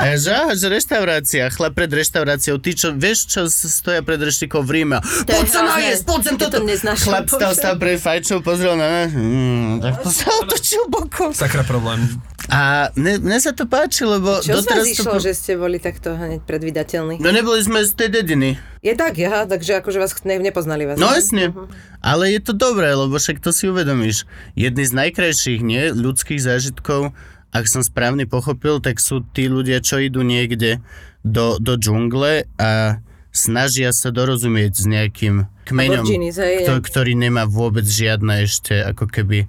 A 0.01 0.17
že, 0.17 0.33
aha, 0.33 0.57
že 0.57 0.73
reštaurácia, 0.73 1.53
chlap 1.53 1.77
pred 1.77 1.93
reštauráciou, 1.93 2.57
ty 2.57 2.73
čo, 2.73 2.97
vieš, 2.97 3.29
čo 3.29 3.41
stoja 3.53 4.01
pred 4.01 4.17
reštikou 4.17 4.65
v 4.65 4.81
Ríme? 4.81 4.97
Poď 5.29 5.45
sa 5.45 5.61
najesť, 5.61 6.03
poď 6.09 6.21
sem 6.25 6.37
toto. 6.41 6.57
Chlap 7.05 7.29
stal, 7.29 7.53
bože. 7.53 7.61
stal 7.61 7.75
pred 7.77 8.01
fajčou, 8.01 8.41
pozrel 8.41 8.81
na 8.81 8.89
nás. 8.89 9.13
Mm, 9.13 9.85
tak 9.85 10.01
to 10.01 10.09
sa 10.09 10.33
otočil 10.41 10.89
bokom. 10.89 11.37
Sakra 11.37 11.69
problém. 11.69 12.01
A 12.49 12.89
mne, 12.97 13.21
mne 13.21 13.39
sa 13.45 13.53
to 13.53 13.69
páči, 13.69 14.09
lebo 14.09 14.41
Čo 14.41 14.57
vás 14.57 14.65
doteraz 14.65 14.89
išlo, 14.89 15.21
to... 15.21 15.29
že 15.29 15.37
ste 15.37 15.53
boli 15.61 15.77
takto 15.77 16.17
hneď 16.17 16.49
predvydateľní? 16.49 17.21
No 17.21 17.29
neboli 17.29 17.61
sme 17.61 17.85
z 17.85 17.93
tej 17.93 18.09
dediny. 18.25 18.57
Je 18.81 18.97
tak, 18.97 19.21
aha, 19.21 19.45
takže 19.45 19.85
akože 19.85 20.01
vás 20.01 20.17
ne, 20.25 20.41
nepoznali 20.41 20.89
vás. 20.89 20.97
No 20.97 21.13
ne? 21.13 21.21
jasne. 21.21 21.53
Ale 22.01 22.33
je 22.33 22.41
to 22.41 22.57
dobré, 22.57 22.89
lebo 22.97 23.13
však 23.13 23.45
to 23.45 23.53
si 23.53 23.69
uvedomíš. 23.69 24.25
Jedný 24.57 24.89
z 24.89 24.93
najkrajších, 24.97 25.61
nie, 25.61 25.93
ľudských 25.93 26.41
zážitkov, 26.41 27.13
ak 27.53 27.65
som 27.69 27.85
správne 27.85 28.25
pochopil, 28.25 28.81
tak 28.81 28.97
sú 28.97 29.21
tí 29.37 29.53
ľudia, 29.53 29.85
čo 29.85 30.01
idú 30.01 30.25
niekde 30.25 30.81
do, 31.21 31.61
do 31.61 31.77
džungle 31.77 32.49
a 32.57 33.03
snažia 33.37 33.93
sa 33.93 34.09
dorozumieť 34.09 34.73
s 34.73 34.85
nejakým 34.89 35.45
kmeňom, 35.69 36.05
hej, 36.09 36.65
kto, 36.65 36.81
ktorý 36.83 37.13
nemá 37.15 37.47
vôbec 37.47 37.85
žiadne 37.87 38.49
ešte 38.49 38.81
ako 38.81 39.07
keby 39.07 39.47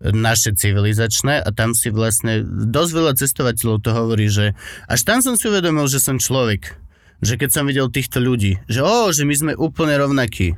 naše 0.00 0.56
civilizačné 0.56 1.44
a 1.44 1.48
tam 1.52 1.76
si 1.76 1.92
vlastne 1.92 2.40
dosť 2.48 2.90
veľa 2.96 3.12
cestovateľov 3.20 3.84
to 3.84 3.90
hovorí, 3.92 4.32
že 4.32 4.56
až 4.88 5.00
tam 5.04 5.20
som 5.20 5.36
si 5.36 5.46
uvedomil, 5.46 5.84
že 5.92 6.00
som 6.00 6.16
človek. 6.16 6.80
Že 7.20 7.34
keď 7.36 7.50
som 7.52 7.68
videl 7.68 7.92
týchto 7.92 8.20
ľudí, 8.20 8.60
že 8.64 8.80
o, 8.80 9.12
že 9.12 9.28
my 9.28 9.34
sme 9.36 9.52
úplne 9.56 9.96
rovnakí. 10.00 10.56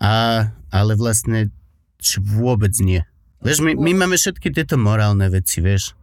A, 0.00 0.48
ale 0.72 0.92
vlastne 0.96 1.52
č- 2.00 2.24
vôbec 2.24 2.72
nie. 2.80 3.04
Vieš, 3.44 3.60
my, 3.60 3.76
my 3.76 3.92
máme 4.04 4.16
všetky 4.16 4.52
tieto 4.52 4.80
morálne 4.80 5.28
veci, 5.28 5.60
vieš. 5.60 5.96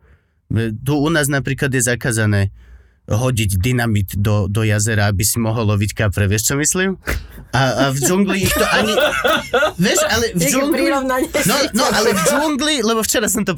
Tu 0.53 0.93
u 0.93 1.10
nás 1.10 1.29
napríklad 1.29 1.73
je 1.73 1.81
zakázané 1.81 2.53
hodiť 3.08 3.63
dynamit 3.63 4.20
do, 4.20 4.52
do 4.52 4.67
jazera, 4.67 5.08
aby 5.08 5.24
si 5.24 5.39
mohol 5.39 5.63
loviť 5.72 5.96
kapre. 5.96 6.28
Vieš, 6.28 6.52
čo 6.52 6.56
myslím? 6.60 7.00
A, 7.56 7.88
a 7.88 7.96
v 7.96 8.04
džungli 8.04 8.43
ich 8.43 8.52
to 8.52 8.67
ani... 8.67 8.91
Vieš, 9.80 10.00
ale 10.04 10.26
v 10.36 10.41
džungli... 10.43 10.84
No, 11.48 11.56
no, 11.72 11.86
ale 11.88 12.12
v 12.12 12.22
džungli, 12.28 12.76
lebo 12.84 13.00
včera 13.00 13.32
som 13.32 13.48
to. 13.48 13.56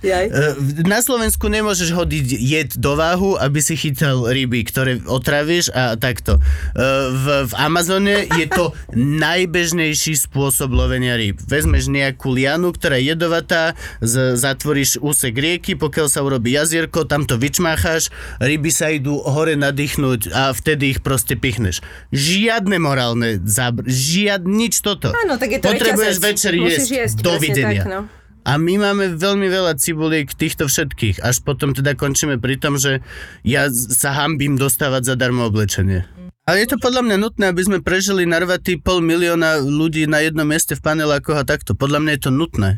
Jaj. 0.00 0.26
Eh, 0.32 0.52
v- 0.56 0.88
Na 0.88 1.04
Slovensku 1.04 1.52
nemôžeš 1.52 1.92
hodiť 1.92 2.26
jed 2.40 2.70
do 2.80 2.96
váhu, 2.96 3.36
aby 3.36 3.60
si 3.60 3.76
chytal 3.76 4.24
ryby, 4.24 4.64
ktoré 4.64 5.04
otravíš 5.04 5.68
a 5.76 6.00
takto. 6.00 6.40
Eh, 6.40 6.80
V, 7.12 7.26
v 7.46 7.54
Amazone 7.60 8.24
je 8.32 8.46
to 8.48 8.72
najbežnejší 8.96 10.16
spôsob 10.16 10.72
lovenia 10.72 11.20
rýb. 11.20 11.36
Vezmeš 11.44 11.92
nejakú 11.92 12.32
lianu, 12.32 12.72
ktorá 12.72 12.96
je 12.96 13.12
jedovatá, 13.12 13.76
z, 14.00 14.40
zatvoríš 14.40 14.96
úsek 15.04 15.36
rieky, 15.36 15.76
pokiaľ 15.76 16.06
sa 16.08 16.24
urobí 16.24 16.56
jazierko, 16.56 17.04
tam 17.04 17.28
to 17.28 17.36
vyčmácháš, 17.36 18.08
ryby 18.40 18.69
sa 18.70 18.90
idú 18.90 19.20
hore 19.22 19.54
nadýchnúť 19.58 20.30
a 20.32 20.50
vtedy 20.54 20.96
ich 20.96 21.00
proste 21.04 21.36
pichneš. 21.36 21.82
Žiadne 22.14 22.78
morálne 22.78 23.42
zábr... 23.42 23.86
Žiad... 23.86 24.46
nič 24.46 24.80
toto. 24.80 25.12
Áno, 25.12 25.36
tak 25.36 25.54
je 25.54 25.58
to 25.58 25.70
Potrebuješ 25.70 26.16
reťazec. 26.18 26.30
večer 26.30 26.52
jesť. 26.54 26.90
jesť, 26.90 27.16
Dovidenia. 27.20 27.82
tak, 27.84 27.90
no. 27.90 28.00
A 28.40 28.56
my 28.56 28.80
máme 28.80 29.20
veľmi 29.20 29.52
veľa 29.52 29.76
cibuliek 29.76 30.24
týchto 30.32 30.64
všetkých. 30.64 31.20
Až 31.20 31.44
potom 31.44 31.76
teda 31.76 31.92
končíme 31.92 32.40
pri 32.40 32.56
tom, 32.56 32.80
že 32.80 33.04
ja 33.44 33.68
sa 33.68 34.16
hambím 34.16 34.56
dostávať 34.56 35.12
zadarmo 35.12 35.44
oblečenie. 35.44 36.08
Ale 36.48 36.64
je 36.64 36.72
to 36.72 36.80
podľa 36.80 37.04
mňa 37.04 37.16
nutné, 37.20 37.44
aby 37.52 37.62
sme 37.62 37.78
prežili 37.84 38.24
narvatý 38.24 38.80
pol 38.80 39.04
milióna 39.04 39.60
ľudí 39.60 40.08
na 40.08 40.24
jednom 40.24 40.48
mieste 40.48 40.72
v 40.74 40.82
panelákoch 40.82 41.36
a 41.36 41.44
takto. 41.44 41.76
Podľa 41.76 42.00
mňa 42.00 42.12
je 42.16 42.22
to 42.26 42.32
nutné. 42.32 42.70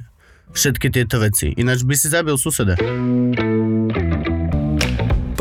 Všetky 0.53 0.93
tieto 0.93 1.23
veci. 1.23 1.55
Ináč 1.57 1.87
by 1.87 1.95
si 1.97 2.13
zabil 2.13 2.37
suseda. 2.37 2.77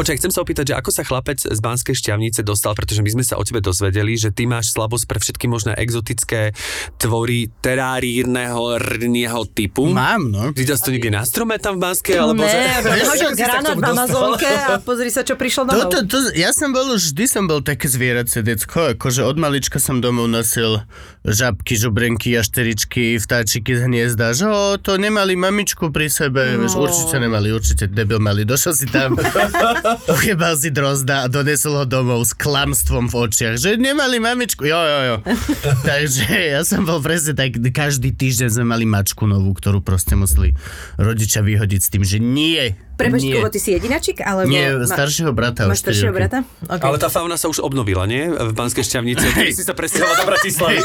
Počkaj, 0.02 0.18
chcem 0.18 0.34
sa 0.34 0.42
opýtať, 0.42 0.74
že 0.74 0.78
ako 0.82 0.90
sa 0.90 1.06
chlapec 1.06 1.46
z 1.46 1.60
Banskej 1.62 1.94
šťavnice 1.94 2.42
dostal, 2.42 2.74
pretože 2.74 3.06
my 3.06 3.14
sme 3.14 3.22
sa 3.22 3.38
o 3.38 3.46
tebe 3.46 3.62
dozvedeli, 3.62 4.18
že 4.18 4.34
ty 4.34 4.50
máš 4.50 4.74
slabosť 4.74 5.06
pre 5.06 5.22
všetky 5.22 5.46
možné 5.46 5.78
exotické 5.78 6.58
tvory 6.98 7.54
terárírneho 7.62 8.82
rného 8.82 9.46
typu. 9.46 9.86
Mám, 9.94 10.34
no. 10.34 10.50
Videl 10.58 10.74
si 10.74 10.90
to 10.90 10.92
niekde 10.98 11.14
na 11.14 11.22
strome 11.22 11.62
tam 11.62 11.78
v 11.78 11.86
Banskej? 11.86 12.18
Alebo 12.18 12.42
že... 12.50 12.58
Ne, 12.58 13.30
k 13.38 13.46
granát 13.46 13.78
v 13.78 13.86
Amazonke 13.86 14.50
a 14.50 14.82
pozri 14.90 15.14
sa, 15.14 15.22
čo 15.22 15.38
prišlo 15.38 15.70
domov. 15.70 15.94
Toto, 15.94 16.10
to, 16.10 16.18
ja 16.34 16.50
som 16.50 16.74
bol 16.74 16.98
už, 16.98 17.14
vždy 17.14 17.26
som 17.30 17.46
bol 17.46 17.62
také 17.62 17.86
zvieracie 17.86 18.42
decko, 18.42 18.98
akože 18.98 19.22
od 19.22 19.38
malička 19.38 19.78
som 19.78 20.02
domov 20.02 20.26
nosil 20.26 20.82
žabky, 21.22 21.78
žubrenky, 21.78 22.34
jašteričky, 22.34 23.22
vtáčiky 23.22 23.78
z 23.78 23.86
hniezda, 23.86 24.34
že 24.34 24.50
o, 24.50 24.82
to 24.82 24.98
nemali 24.98 25.38
mamičku 25.38 25.94
pri 25.94 26.10
sebe, 26.10 26.58
no. 26.58 26.66
vieš, 26.66 26.74
určite 26.74 27.22
nemali, 27.22 27.54
určite 27.54 27.86
debil 27.86 28.18
mali, 28.18 28.42
došiel 28.42 28.74
si 28.74 28.90
tam, 28.90 29.14
ujebal 30.20 30.56
si 30.58 30.70
drozda 30.70 31.26
a 31.26 31.32
donesol 31.32 31.84
ho 31.84 31.86
domov 31.86 32.28
s 32.28 32.34
klamstvom 32.36 33.08
v 33.12 33.16
očiach, 33.28 33.56
že 33.58 33.80
nemali 33.80 34.20
mamičku, 34.22 34.68
jo, 34.68 34.80
jo, 34.80 35.00
jo. 35.08 35.16
Takže 35.90 36.58
ja 36.58 36.62
som 36.68 36.84
bol 36.84 37.00
presne 37.00 37.34
tak, 37.34 37.58
každý 37.72 38.14
týždeň 38.14 38.50
sme 38.62 38.66
mali 38.68 38.86
mačku 38.86 39.26
novú, 39.26 39.56
ktorú 39.56 39.82
proste 39.82 40.14
museli 40.20 40.54
rodičia 41.00 41.42
vyhodiť 41.42 41.82
s 41.82 41.90
tým, 41.92 42.04
že 42.04 42.18
nie, 42.20 42.76
Prepač, 43.04 43.22
nie. 43.22 43.34
Kubo, 43.34 43.50
ty 43.50 43.60
si 43.60 43.70
jedinačik? 43.74 44.18
Alebo 44.22 44.46
Nie, 44.46 44.78
ma- 44.78 44.86
staršieho 44.86 45.32
brata 45.32 45.66
Máš 45.66 45.82
už 45.82 45.82
4 45.82 45.84
staršieho 45.84 46.12
roky. 46.12 46.20
brata? 46.22 46.38
Okay. 46.68 46.86
Ale 46.86 46.98
tá 46.98 47.08
fauna 47.08 47.36
sa 47.36 47.48
už 47.48 47.60
obnovila, 47.60 48.04
nie? 48.06 48.30
V 48.30 48.52
Banskej 48.54 48.84
šťavnici. 48.84 49.26
Ty 49.38 49.54
si 49.54 49.64
sa 49.64 49.74
presťahoval 49.74 50.16
do 50.18 50.26
Bratislavy. 50.28 50.80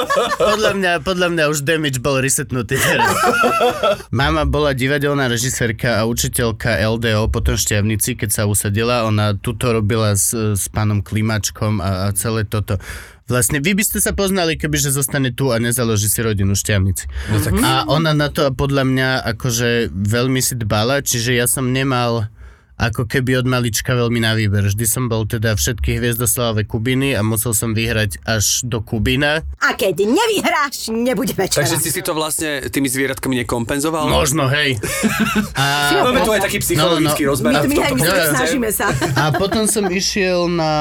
Podľa 0.52 0.72
mňa, 0.74 0.92
podľa 1.00 1.28
mňa 1.32 1.44
už 1.48 1.58
damage 1.62 1.98
bol 1.98 2.18
resetnutý 2.18 2.76
teraz. 2.76 3.12
Mama 4.14 4.44
bola 4.44 4.72
divadelná 4.72 5.26
režisérka 5.26 5.98
a 5.98 6.06
učiteľka 6.06 6.76
LDO 6.82 7.28
potom 7.28 7.54
Šťavnici, 7.54 8.14
keď 8.18 8.30
sa 8.30 8.42
usadila. 8.44 9.06
Ona 9.06 9.34
tuto 9.34 9.72
robila 9.72 10.12
s, 10.12 10.32
s 10.32 10.68
pánom 10.68 11.00
Klimačkom 11.00 11.78
a, 11.78 12.08
a 12.08 12.16
celé 12.16 12.44
toto. 12.44 12.76
Vlastne 13.30 13.62
vy 13.62 13.78
by 13.78 13.82
ste 13.86 14.02
sa 14.02 14.12
poznali, 14.12 14.58
kebyže 14.58 14.90
zostane 14.90 15.30
tu 15.30 15.54
a 15.54 15.62
nezaloží 15.62 16.10
si 16.10 16.20
rodinu 16.20 16.58
Šťavnici. 16.58 17.06
No 17.30 17.38
tak 17.38 17.52
A 17.62 17.86
ona 17.86 18.12
na 18.12 18.28
to 18.28 18.50
podľa 18.50 18.82
mňa 18.82 19.08
akože 19.36 19.94
veľmi 19.94 20.42
si 20.42 20.58
dbala, 20.58 21.06
čiže 21.06 21.38
ja 21.38 21.46
som 21.46 21.70
nemal 21.70 22.26
ako 22.82 23.06
keby 23.06 23.38
od 23.38 23.46
malička 23.46 23.94
veľmi 23.94 24.18
na 24.18 24.34
výber. 24.34 24.66
Vždy 24.66 24.82
som 24.84 25.06
bol 25.06 25.22
teda 25.22 25.54
všetky 25.54 26.02
hviezdoslávové 26.02 26.66
Kubiny 26.66 27.14
a 27.14 27.22
musel 27.22 27.54
som 27.54 27.70
vyhrať 27.70 28.18
až 28.26 28.66
do 28.66 28.82
Kubina. 28.82 29.46
A 29.62 29.78
keď 29.78 30.02
nevyhráš, 30.02 30.90
nebude 30.90 31.30
večera. 31.30 31.62
Takže 31.62 31.78
si 31.78 31.94
si 31.94 32.02
to 32.02 32.10
vlastne 32.10 32.66
tými 32.66 32.90
zvieratkami 32.90 33.46
nekompenzoval? 33.46 34.10
Možno, 34.10 34.50
hej. 34.50 34.82
A, 35.54 36.02
Máme 36.02 36.26
tu 36.26 36.34
aj 36.34 36.42
taký 36.42 36.58
psychologický 36.58 37.22
No, 37.22 37.26
no. 37.26 37.30
rozmer. 37.30 37.50
My, 37.54 37.60
my, 37.62 37.76
my, 37.94 38.02
my 38.02 38.26
snažíme 38.34 38.68
sa. 38.74 38.90
a 39.14 39.30
potom 39.30 39.70
som 39.70 39.86
išiel 39.86 40.50
na 40.50 40.72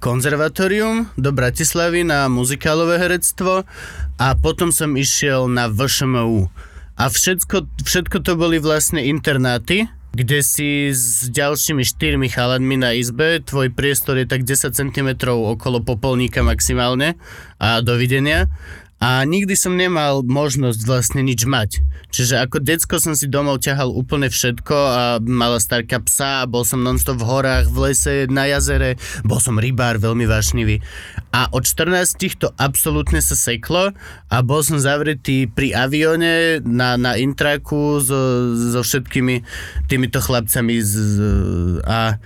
konzervatórium 0.00 1.12
do 1.20 1.28
Bratislavy 1.28 2.08
na 2.08 2.24
muzikálové 2.32 2.96
herectvo 2.96 3.68
a 4.16 4.26
potom 4.32 4.72
som 4.72 4.96
išiel 4.96 5.44
na 5.44 5.68
VŠMU. 5.68 6.48
A 6.96 7.08
všetko, 7.08 7.68
všetko 7.80 8.16
to 8.20 8.32
boli 8.36 8.56
vlastne 8.56 9.00
internáty, 9.00 9.88
kde 10.10 10.42
si 10.42 10.90
s 10.90 11.30
ďalšími 11.30 11.86
štyrmi 11.86 12.26
chalanmi 12.26 12.76
na 12.82 12.90
izbe, 12.98 13.38
tvoj 13.38 13.70
priestor 13.70 14.18
je 14.18 14.26
tak 14.26 14.42
10 14.42 14.74
cm 14.74 15.08
okolo 15.30 15.78
popolníka 15.86 16.42
maximálne 16.42 17.14
a 17.62 17.78
dovidenia. 17.78 18.50
A 19.00 19.24
nikdy 19.24 19.56
som 19.56 19.80
nemal 19.80 20.20
možnosť 20.20 20.80
vlastne 20.84 21.24
nič 21.24 21.48
mať. 21.48 21.80
Čiže 22.12 22.44
ako 22.44 22.60
decko 22.60 23.00
som 23.00 23.16
si 23.16 23.32
domov 23.32 23.64
ťahal 23.64 23.88
úplne 23.88 24.28
všetko 24.28 24.76
a 24.76 25.02
mala 25.24 25.56
starka 25.56 26.04
psa, 26.04 26.44
bol 26.44 26.68
som 26.68 26.84
nonstop 26.84 27.16
v 27.16 27.24
horách, 27.24 27.72
v 27.72 27.78
lese, 27.88 28.14
na 28.28 28.44
jazere, 28.44 29.00
bol 29.24 29.40
som 29.40 29.56
rybár, 29.56 29.96
veľmi 29.96 30.28
vášnivý. 30.28 30.84
A 31.32 31.48
od 31.48 31.64
14 31.64 32.12
to 32.36 32.52
absolútne 32.60 33.24
sa 33.24 33.32
seklo 33.32 33.96
a 34.28 34.36
bol 34.44 34.60
som 34.60 34.76
zavretý 34.76 35.48
pri 35.48 35.72
avione 35.72 36.60
na, 36.60 37.00
na 37.00 37.16
intraku 37.16 38.04
so, 38.04 38.52
so 38.52 38.84
všetkými 38.84 39.40
týmito 39.88 40.20
chlapcami 40.20 40.76
z- 40.84 41.80
a 41.88 42.20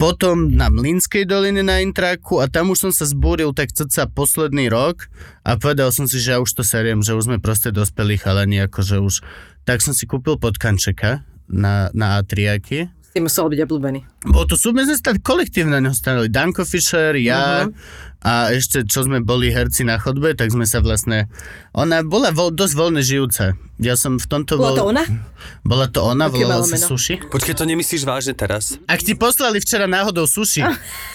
potom 0.00 0.48
na 0.48 0.72
Mlinskej 0.72 1.28
doline 1.28 1.60
na 1.60 1.84
Intraku 1.84 2.40
a 2.40 2.48
tam 2.48 2.72
už 2.72 2.88
som 2.88 2.92
sa 2.96 3.04
zbúril 3.04 3.52
tak 3.52 3.68
cca 3.76 4.08
posledný 4.08 4.72
rok 4.72 5.12
a 5.44 5.60
povedal 5.60 5.92
som 5.92 6.08
si, 6.08 6.16
že 6.16 6.32
ja 6.32 6.38
už 6.40 6.56
to 6.56 6.64
seriem, 6.64 7.04
že 7.04 7.12
už 7.12 7.28
sme 7.28 7.36
proste 7.36 7.68
dospelí 7.68 8.16
chalani, 8.16 8.64
akože 8.64 8.96
už... 8.96 9.20
Tak 9.68 9.84
som 9.84 9.92
si 9.92 10.08
kúpil 10.08 10.40
podkančeka 10.40 11.20
na, 11.52 11.92
na 11.92 12.16
A3 12.16 12.56
Si 13.10 13.18
musel 13.18 13.50
byť 13.52 13.60
obľúbený. 13.66 14.00
bolo 14.30 14.46
to 14.48 14.56
sú, 14.56 14.72
my 14.72 14.86
sme 14.86 14.96
stali 14.96 15.18
kolektívne 15.20 15.76
na 15.76 15.82
neho 15.84 15.96
stali. 15.98 16.30
Danko 16.32 16.62
Fischer, 16.64 17.12
ja 17.20 17.66
uh-huh. 17.68 17.74
A 18.20 18.52
ešte 18.52 18.84
čo 18.84 19.00
sme 19.04 19.24
boli 19.24 19.48
herci 19.48 19.80
na 19.84 19.96
chodbe, 19.96 20.36
tak 20.36 20.52
sme 20.52 20.68
sa 20.68 20.84
vlastne... 20.84 21.32
Ona 21.72 22.04
bola 22.04 22.34
vo, 22.34 22.52
dosť 22.52 22.74
voľne 22.76 23.00
žijúca. 23.00 23.54
Ja 23.80 23.96
som 23.96 24.20
v 24.20 24.26
tomto 24.28 24.60
Bola 24.60 24.74
bol... 24.74 24.76
to 24.76 24.84
ona? 24.92 25.04
Bola 25.64 25.86
to 25.88 26.04
ona, 26.04 26.28
Aké 26.28 26.44
volala 26.44 26.68
meno? 26.68 26.84
Sushi. 26.84 27.16
Počkej, 27.16 27.56
to 27.56 27.64
nemyslíš 27.64 28.04
vážne 28.04 28.36
teraz? 28.36 28.76
Ak 28.84 29.00
ti 29.00 29.16
poslali 29.16 29.56
včera 29.56 29.88
náhodou 29.88 30.28
sushi, 30.28 30.60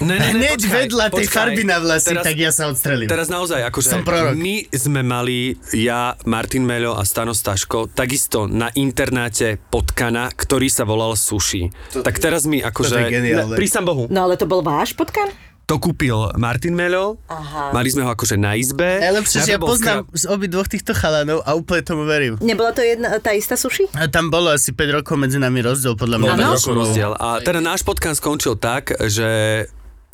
Ne, 0.02 0.18
hneď 0.18 0.66
vedľa 0.66 1.14
tej 1.14 1.30
farby 1.30 1.62
na 1.62 1.78
vlasy, 1.78 2.10
Teraz- 2.10 2.26
tak 2.26 2.38
ja 2.42 2.50
sa 2.50 2.74
odstrelím. 2.74 3.06
Teraz 3.06 3.30
naozaj, 3.30 3.62
akože 3.70 3.86
Som 3.86 4.02
prorok. 4.02 4.34
my 4.34 4.66
sme 4.74 5.06
mali, 5.06 5.54
ja, 5.78 6.18
Martin 6.26 6.66
Meľo 6.66 6.98
a 6.98 7.06
Stano 7.06 7.38
Staško, 7.38 7.94
takisto 7.94 8.50
na 8.50 8.74
internáte 8.74 9.62
potkana, 9.70 10.34
ktorý 10.34 10.66
sa 10.66 10.90
volal 10.90 11.14
Sushi. 11.14 11.70
tak 11.94 12.18
teraz 12.18 12.50
mi 12.50 12.66
akože... 12.66 12.98
je 12.98 13.14
geniálne. 13.14 13.54
Ne, 13.54 13.60
prísam 13.62 13.86
Bohu. 13.86 14.10
No 14.10 14.26
ale 14.26 14.42
to 14.42 14.50
bol 14.50 14.66
váš 14.66 14.98
potkan? 14.98 15.30
To 15.66 15.82
kúpil 15.82 16.14
Martin 16.38 16.78
Meľo, 16.78 17.18
Aha. 17.26 17.74
mali 17.74 17.90
sme 17.90 18.06
ho 18.06 18.14
akože 18.14 18.38
na 18.38 18.54
izbe. 18.54 19.02
Najlepšie, 19.02 19.50
že 19.50 19.52
ja 19.54 19.60
poznám 19.60 20.06
z 20.14 20.30
obi 20.30 20.46
dvoch 20.46 20.70
týchto 20.70 20.94
chalanov 20.94 21.42
a 21.42 21.58
úplne 21.58 21.82
tomu 21.82 22.06
verím. 22.06 22.38
Nebola 22.38 22.70
to 22.70 22.86
jedna, 22.86 23.18
tá 23.18 23.34
istá 23.34 23.58
suši? 23.58 23.90
A 23.98 24.06
tam 24.06 24.30
bolo 24.30 24.54
asi 24.54 24.70
5 24.70 25.02
rokov 25.02 25.18
medzi 25.18 25.42
nami 25.42 25.66
rozdiel, 25.66 25.98
podľa 25.98 26.22
mňa. 26.22 26.30
Bol 26.30 26.38
Áno? 26.38 26.54
rokov 26.54 26.74
rozdiel. 26.78 27.12
A 27.18 27.42
teda 27.42 27.66
náš 27.66 27.82
potkan 27.82 28.14
skončil 28.14 28.62
tak, 28.62 28.94
že 29.10 29.66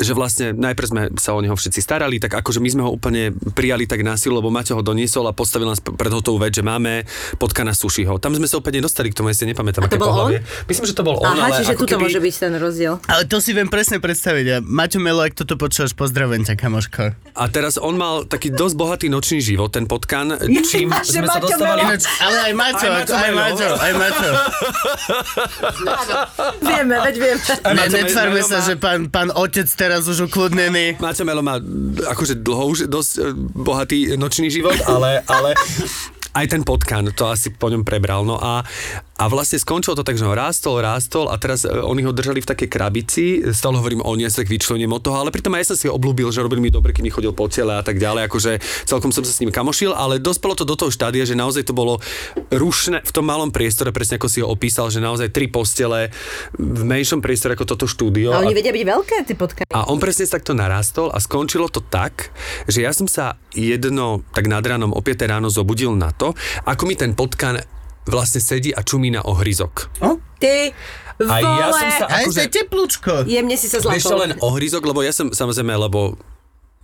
že 0.02 0.14
vlastne 0.18 0.54
najprv 0.54 0.88
sme 0.88 1.02
sa 1.18 1.34
o 1.34 1.40
neho 1.42 1.54
všetci 1.54 1.80
starali, 1.82 2.18
tak 2.18 2.34
akože 2.38 2.60
my 2.60 2.70
sme 2.70 2.82
ho 2.86 2.92
úplne 2.92 3.34
prijali 3.54 3.86
tak 3.86 4.02
na 4.02 4.18
silu, 4.18 4.38
lebo 4.38 4.50
Maťo 4.50 4.78
ho 4.78 4.84
doniesol 4.84 5.30
a 5.30 5.34
postavil 5.34 5.70
nás 5.70 5.82
pred 5.82 6.12
hotovú 6.12 6.42
vec, 6.42 6.54
že 6.54 6.66
máme 6.66 7.06
potkana 7.40 7.74
sušiho. 7.74 8.18
Tam 8.22 8.36
sme 8.36 8.46
sa 8.46 8.60
úplne 8.60 8.84
nedostali 8.84 9.10
k 9.10 9.16
tomu, 9.18 9.30
ja 9.32 9.36
si 9.38 9.46
nepamätám, 9.48 9.86
A 9.86 9.90
to 9.90 9.96
aké 9.96 10.02
bol 10.02 10.10
pohlavie. 10.12 10.38
Myslím, 10.68 10.86
že 10.90 10.96
to 10.98 11.04
bol 11.06 11.18
on, 11.22 11.34
Aha, 11.34 11.50
ale 11.50 11.56
čiže 11.64 11.74
tuto 11.78 11.96
keby... 11.98 12.04
môže 12.10 12.20
byť 12.22 12.36
ten 12.38 12.54
rozdiel. 12.58 12.94
Ale 13.08 13.24
to 13.26 13.38
si 13.40 13.52
viem 13.56 13.70
presne 13.70 13.98
predstaviť. 13.98 14.46
A 14.52 14.56
Maťo 14.62 15.00
Melo, 15.02 15.22
ak 15.26 15.34
toto 15.34 15.56
počúvaš, 15.58 15.96
pozdravujem 15.98 16.46
ťa, 16.46 16.54
kamoško. 16.58 17.04
A 17.38 17.44
teraz 17.48 17.80
on 17.80 17.96
mal 17.96 18.28
taký 18.28 18.52
dosť 18.52 18.76
bohatý 18.76 19.08
nočný 19.08 19.40
život, 19.42 19.72
ten 19.72 19.88
potkan, 19.88 20.36
čím 20.70 20.92
Že 20.92 21.26
sme 21.26 21.28
sa 21.28 21.40
dostávali... 21.42 21.82
Ináč, 21.82 22.04
ale 22.22 22.38
aj 22.52 22.54
Maťo, 22.54 22.88
Aj 22.88 23.02
aj 23.02 23.06
Maťo 23.10 23.22
aj. 23.22 23.32
Maťo, 23.36 23.70
aj 23.80 23.94
Maťo. 23.98 24.30
Vieme, 26.62 26.96
veď 27.02 27.16
vieme. 27.18 27.42
Aj 27.42 27.72
Ne, 27.72 27.82
Maťo 27.88 27.98
netvárme 27.98 28.42
Melo 28.42 28.48
sa, 28.48 28.58
že 28.64 28.74
pán, 28.80 29.00
pán 29.12 29.30
otec 29.34 29.68
teraz 29.68 29.91
už 30.00 30.32
ukludnený. 30.32 30.96
Máťo 31.04 31.28
Melo 31.28 31.44
má 31.44 31.60
akože 32.08 32.40
dlho 32.40 32.64
už 32.72 32.80
dosť 32.88 33.12
e, 33.20 33.22
bohatý 33.36 34.16
nočný 34.16 34.48
život, 34.48 34.80
ale, 34.88 35.20
ale 35.28 35.52
aj 36.40 36.46
ten 36.48 36.62
potkan 36.64 37.12
to 37.12 37.28
asi 37.28 37.52
po 37.52 37.68
ňom 37.68 37.84
prebral. 37.84 38.24
No 38.24 38.40
a, 38.40 38.64
a 39.22 39.30
vlastne 39.30 39.62
skončilo 39.62 39.94
to 39.94 40.02
tak, 40.02 40.18
že 40.18 40.26
ho 40.26 40.34
rástol, 40.34 40.82
rástol 40.82 41.30
a 41.30 41.38
teraz 41.38 41.62
e, 41.62 41.70
oni 41.70 42.02
ho 42.02 42.10
držali 42.10 42.42
v 42.42 42.50
takej 42.50 42.70
krabici, 42.74 43.26
stále 43.54 43.78
hovorím 43.78 44.02
o 44.02 44.18
niesek 44.18 44.50
vyčlením 44.50 44.90
od 44.98 45.06
toho, 45.06 45.22
ale 45.22 45.30
pritom 45.30 45.54
aj 45.54 45.62
ja 45.62 45.68
som 45.70 45.78
si 45.78 45.86
ho 45.86 45.94
oblúbil, 45.94 46.34
že 46.34 46.42
robil 46.42 46.58
mi 46.58 46.74
dobre, 46.74 46.90
keď 46.90 47.04
mi 47.06 47.14
chodil 47.14 47.30
po 47.30 47.46
tele 47.46 47.78
a 47.78 47.86
tak 47.86 48.02
ďalej, 48.02 48.26
akože 48.26 48.58
celkom 48.90 49.14
som 49.14 49.22
sa 49.22 49.30
s 49.30 49.38
ním 49.46 49.54
kamošil, 49.54 49.94
ale 49.94 50.18
dospelo 50.18 50.58
to 50.58 50.66
do 50.66 50.74
toho 50.74 50.90
štádia, 50.90 51.22
že 51.22 51.38
naozaj 51.38 51.70
to 51.70 51.78
bolo 51.78 52.02
rušné 52.50 53.06
v 53.06 53.12
tom 53.14 53.30
malom 53.30 53.54
priestore, 53.54 53.94
presne 53.94 54.18
ako 54.18 54.26
si 54.26 54.42
ho 54.42 54.50
opísal, 54.50 54.90
že 54.90 54.98
naozaj 54.98 55.30
tri 55.30 55.46
postele 55.46 56.10
v 56.58 56.82
menšom 56.82 57.22
priestore 57.22 57.54
ako 57.54 57.78
toto 57.78 57.86
štúdio. 57.86 58.34
A 58.34 58.42
A- 58.42 58.50
oni 58.50 58.58
vedia 58.58 58.74
byť 58.74 58.86
veľké, 58.90 59.16
ty 59.30 59.38
potkany. 59.38 59.70
a 59.70 59.86
on 59.86 60.02
presne 60.02 60.26
takto 60.26 60.58
narastol 60.58 61.14
a 61.14 61.22
skončilo 61.22 61.70
to 61.70 61.86
tak, 61.86 62.34
že 62.66 62.82
ja 62.82 62.90
som 62.90 63.06
sa 63.06 63.38
jedno 63.54 64.26
tak 64.34 64.50
nad 64.50 64.66
ránom 64.66 64.90
o 64.90 65.02
5 65.04 65.30
ráno 65.30 65.54
zobudil 65.54 65.94
na 65.94 66.10
to, 66.10 66.34
ako 66.66 66.90
mi 66.90 66.98
ten 66.98 67.14
potkan 67.14 67.62
vlastne 68.06 68.42
sedí 68.42 68.72
a 68.72 68.82
čumí 68.82 69.10
na 69.10 69.22
ohryzok. 69.22 69.90
Ty, 70.42 70.74
A 71.22 71.38
vole, 71.38 71.60
ja 71.62 71.68
som 71.70 71.90
sa 72.02 72.06
akože... 72.10 72.42
ste 72.42 72.50
teplúčko. 72.50 73.14
jemne 73.30 73.54
si 73.54 73.70
sa 73.70 73.78
Vieš 73.78 74.02
čo, 74.02 74.18
zlapol. 74.18 74.22
len 74.26 74.32
ohryzok, 74.42 74.82
lebo 74.82 75.06
ja 75.06 75.14
som 75.14 75.30
samozrejme, 75.30 75.70
lebo 75.78 76.18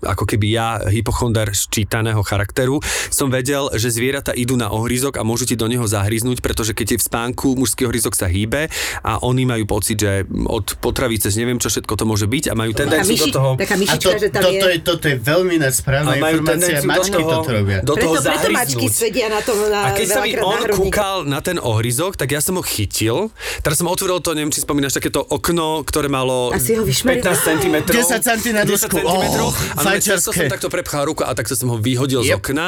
ako 0.01 0.29
keby 0.29 0.47
ja, 0.53 0.67
hypochonder 0.85 1.49
ščítaného 1.49 2.21
charakteru, 2.21 2.77
som 3.09 3.33
vedel, 3.33 3.69
že 3.73 3.89
zvieratá 3.89 4.29
idú 4.31 4.53
na 4.53 4.69
ohryzok 4.69 5.17
a 5.17 5.25
môžu 5.25 5.49
ti 5.49 5.57
do 5.57 5.65
neho 5.65 5.83
zahryznúť, 5.83 6.39
pretože 6.39 6.77
keď 6.77 6.93
je 6.93 6.97
v 7.01 7.03
spánku, 7.03 7.57
mužský 7.57 7.89
ohryzok 7.89 8.13
sa 8.13 8.29
hýbe 8.29 8.69
a 9.01 9.17
oni 9.25 9.49
majú 9.49 9.65
pocit, 9.65 9.97
že 9.97 10.23
od 10.45 10.77
potravy 10.77 11.17
cez 11.17 11.33
neviem 11.33 11.57
čo 11.57 11.73
všetko 11.73 11.93
to 11.97 12.05
môže 12.05 12.29
byť 12.29 12.43
a 12.49 12.53
majú 12.53 12.71
tendenciu 12.77 13.17
do 13.17 13.25
myši, 13.25 13.33
toho... 13.33 13.49
taká 13.57 13.73
A 13.73 13.81
myšička, 13.81 14.05
to, 14.05 14.21
že 14.21 14.27
tam 14.29 14.41
toto, 14.45 14.67
je... 14.67 14.73
je, 14.73 14.79
toto 14.85 15.05
je 15.09 15.15
veľmi 15.17 15.53
ináč 15.57 15.73
správna 15.81 16.13
A 16.13 16.21
majú 16.21 16.37
informácia. 16.45 16.77
do 16.77 16.87
Mačky 16.87 17.17
toho, 17.17 17.31
toto 17.33 17.49
robia. 17.49 17.77
do 17.81 17.93
toho 17.97 18.13
Preto, 18.17 18.29
preto 18.37 18.53
mačky 18.53 18.87
sedia 18.87 19.27
na 19.29 19.39
tom 19.41 19.57
na, 19.65 19.79
A 19.81 19.89
keď 19.93 20.07
sa 20.07 20.19
mi 20.21 20.31
on 20.37 20.45
na 20.45 20.57
hrudníku. 20.69 20.77
kúkal 20.89 21.15
na 21.25 21.39
ten 21.41 21.57
ohryzok, 21.57 22.13
tak 22.15 22.29
ja 22.31 22.41
som 22.41 22.55
ho 22.57 22.63
chytil. 22.63 23.33
Teraz 23.61 23.81
som 23.81 23.89
otvoril 23.89 24.21
to, 24.21 24.37
neviem, 24.37 24.53
či 24.53 24.61
spomínaš, 24.61 24.97
takéto 24.97 25.21
okno, 25.25 25.81
ktoré 25.81 26.07
malo 26.07 26.53
A 26.53 26.61
si 26.61 26.77
ho 26.77 26.85
vyšmeril. 26.85 27.25
15 27.25 27.49
cm. 27.57 27.75
10 27.89 28.21
cm 28.21 28.53
na 28.53 28.63
dĺžku. 28.63 28.95
Oh, 29.01 29.51
a 29.87 29.95
fajčiarske. 29.95 30.35
som 30.35 30.45
takto 30.47 30.67
prepchal 30.67 31.03
ruku 31.05 31.21
a 31.21 31.31
takto 31.31 31.53
som 31.53 31.67
ho 31.69 31.77
vyhodil 31.77 32.21
z 32.21 32.33
Yep. 32.33 32.39
okna. 32.39 32.67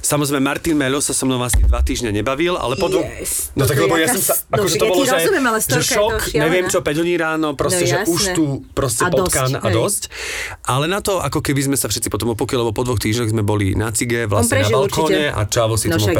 Samozrejme, 0.00 0.38
Martin 0.40 0.74
Melo 0.74 0.98
sa 0.98 1.10
so 1.10 1.24
mnou 1.24 1.40
asi 1.40 1.58
dva 1.60 1.80
týždne 1.80 2.10
nebavil, 2.10 2.54
ale 2.54 2.74
potom... 2.74 3.02
Yes, 3.02 3.50
no 3.52 3.64
tak 3.64 3.76
lebo 3.76 3.96
ja 3.96 4.06
som 4.08 4.22
sa... 4.22 4.34
no 4.46 4.56
Akože 4.56 4.76
to 4.76 4.86
bolo, 4.86 5.02
že, 5.02 5.16
rozumiem, 5.16 5.44
ale 5.44 5.58
že 5.58 5.80
šok, 5.82 6.14
neviem 6.34 6.64
čo, 6.66 6.78
5 6.80 6.92
hodín 6.96 7.16
ráno, 7.16 7.48
proste, 7.52 7.82
No 7.82 7.88
že 7.88 7.96
už 8.06 8.22
tu 8.32 8.44
proste 8.70 9.02
A 9.02 9.08
dosť, 9.08 9.18
potkan 9.18 9.50
a 9.52 9.66
hej. 9.66 9.74
dosť. 9.74 10.02
Ale 10.64 10.84
na 10.86 11.00
to, 11.00 11.18
ako 11.18 11.40
keby 11.40 11.60
sme 11.62 11.76
sa 11.76 11.86
všetci 11.86 12.08
potom 12.08 12.32
opokli, 12.32 12.54
lebo 12.54 12.70
po 12.70 12.82
dvoch 12.82 12.98
týždňoch 12.98 13.30
sme 13.30 13.42
boli 13.42 13.74
na 13.74 13.90
cige, 13.90 14.26
vlastne 14.26 14.60
na 14.60 14.68
balkóne 14.68 15.28
a 15.28 15.42
Čavo 15.46 15.74
si 15.74 15.86
No 15.86 15.96
tomu 15.96 16.12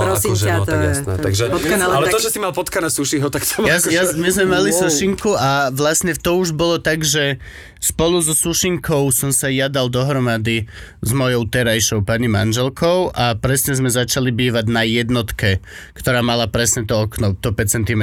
prosím 0.00 0.32
akože, 0.32 0.46
no, 0.46 0.60
to 0.60 0.66
tak 0.66 0.80
jasné. 0.82 1.12
Takže, 1.18 1.42
ale 1.82 2.04
tak- 2.06 2.14
to, 2.14 2.20
že 2.20 2.30
si 2.30 2.38
mal 2.38 2.52
potkana 2.52 2.88
sušiho, 2.88 3.26
tak 3.28 3.42
to 3.42 3.64
Ja, 3.64 3.76
akože- 3.76 3.90
ja, 3.90 4.02
my 4.14 4.28
sme 4.30 4.44
mali 4.46 4.70
sušinku 4.70 5.34
a 5.34 5.50
vlastne 5.70 6.14
to 6.14 6.38
už 6.38 6.52
bolo 6.52 6.78
tak, 6.78 7.02
že 7.02 7.42
spolu 7.78 8.20
so 8.20 8.32
sušinkou 8.32 9.10
som 9.10 9.33
sa 9.34 9.50
jadal 9.50 9.90
dohromady 9.90 10.70
s 11.02 11.10
mojou 11.10 11.42
terajšou 11.50 12.06
pani 12.06 12.30
manželkou 12.30 13.10
a 13.10 13.34
presne 13.34 13.74
sme 13.74 13.90
začali 13.90 14.30
bývať 14.30 14.70
na 14.70 14.86
jednotke, 14.86 15.58
ktorá 15.98 16.22
mala 16.22 16.46
presne 16.46 16.86
to 16.86 16.94
okno, 16.94 17.34
to 17.34 17.50
5 17.50 17.82
cm. 17.82 18.02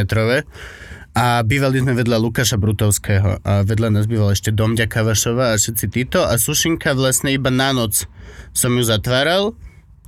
A 1.11 1.43
bývali 1.43 1.79
sme 1.79 1.95
vedľa 1.95 2.19
Lukáša 2.19 2.59
Brutovského 2.59 3.39
a 3.43 3.63
vedľa 3.63 3.95
nás 3.95 4.07
býval 4.07 4.35
ešte 4.35 4.51
Domďa 4.51 4.91
Kavašova 4.91 5.55
a 5.55 5.59
všetci 5.59 5.85
títo 5.87 6.23
a 6.27 6.35
sušinka 6.35 6.91
vlastne 6.95 7.31
iba 7.31 7.51
na 7.51 7.71
noc 7.71 8.07
som 8.51 8.71
ju 8.75 8.83
zatváral 8.83 9.55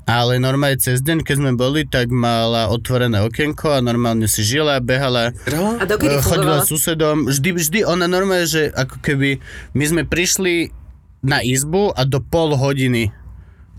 ale 0.03 0.35
normálne 0.35 0.75
cez 0.75 0.99
deň, 0.99 1.23
keď 1.23 1.35
sme 1.39 1.51
boli, 1.55 1.87
tak 1.87 2.11
mala 2.11 2.67
otvorené 2.67 3.23
okienko 3.23 3.71
a 3.71 3.79
normálne 3.79 4.27
si 4.27 4.43
žila, 4.43 4.83
behala, 4.83 5.31
A 5.79 5.83
e, 5.87 6.19
chodila 6.19 6.59
s 6.59 6.67
susedom. 6.67 7.23
Vždy, 7.31 7.49
vždy 7.55 7.79
ona 7.87 8.11
normálne, 8.11 8.43
že 8.43 8.67
ako 8.67 8.99
keby 8.99 9.39
my 9.71 9.85
sme 9.87 10.01
prišli 10.03 10.75
na 11.23 11.39
izbu 11.39 11.95
a 11.95 12.03
do 12.03 12.19
pol 12.19 12.53
hodiny 12.59 13.15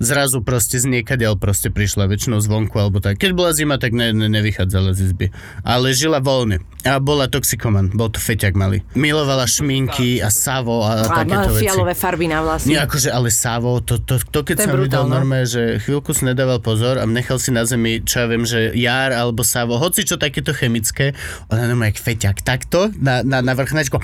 zrazu 0.03 0.43
proste 0.43 0.83
z 0.83 0.91
niekadiaľ 0.91 1.39
proste 1.39 1.71
prišla, 1.71 2.11
väčšinou 2.11 2.43
zvonku 2.43 2.75
alebo 2.83 2.99
tak. 2.99 3.23
Keď 3.23 3.31
bola 3.31 3.55
zima, 3.55 3.79
tak 3.79 3.95
ne, 3.95 4.11
ne, 4.11 4.27
nevychádzala 4.27 4.91
z 4.91 5.11
izby. 5.11 5.31
Ale 5.63 5.95
žila 5.95 6.19
voľne. 6.19 6.67
A 6.83 6.99
bola 6.99 7.31
toxikoman, 7.31 7.95
bol 7.95 8.11
to 8.11 8.19
feťak 8.19 8.59
malý. 8.59 8.83
Milovala 8.99 9.47
šminky 9.47 10.19
a 10.19 10.29
savo 10.35 10.83
a, 10.83 11.07
A 11.07 11.23
takéto 11.25 11.55
veci. 11.55 11.65
fialové 11.65 11.95
farby 11.95 12.27
na 12.27 12.43
vlasy. 12.43 12.75
Nie, 12.75 12.83
akože, 12.85 13.09
ale 13.15 13.31
Savo, 13.31 13.81
to, 13.81 14.03
to, 14.03 14.19
to 14.21 14.41
keď 14.43 14.57
To 14.59 14.63
je 14.63 14.67
som 14.69 14.79
videl 14.83 15.05
normálne, 15.07 15.49
že 15.49 15.79
chvíľku 15.81 16.11
si 16.13 16.27
nedával 16.27 16.59
pozor 16.61 16.99
a 16.99 17.07
nechal 17.07 17.39
si 17.39 17.55
na 17.55 17.63
zemi, 17.65 18.03
čo 18.03 18.25
ja 18.25 18.27
viem, 18.29 18.45
že 18.45 18.75
jar 18.77 19.15
alebo 19.15 19.47
Savo, 19.47 19.79
hoci 19.79 20.05
čo 20.05 20.19
takéto 20.21 20.53
chemické, 20.53 21.15
ona 21.49 21.71
normálne 21.71 21.95
jak 21.95 22.03
feťak, 22.03 22.37
takto, 22.43 22.91
na, 22.99 23.23
na, 23.23 23.41
na 23.41 23.55
vrchnačku 23.57 23.97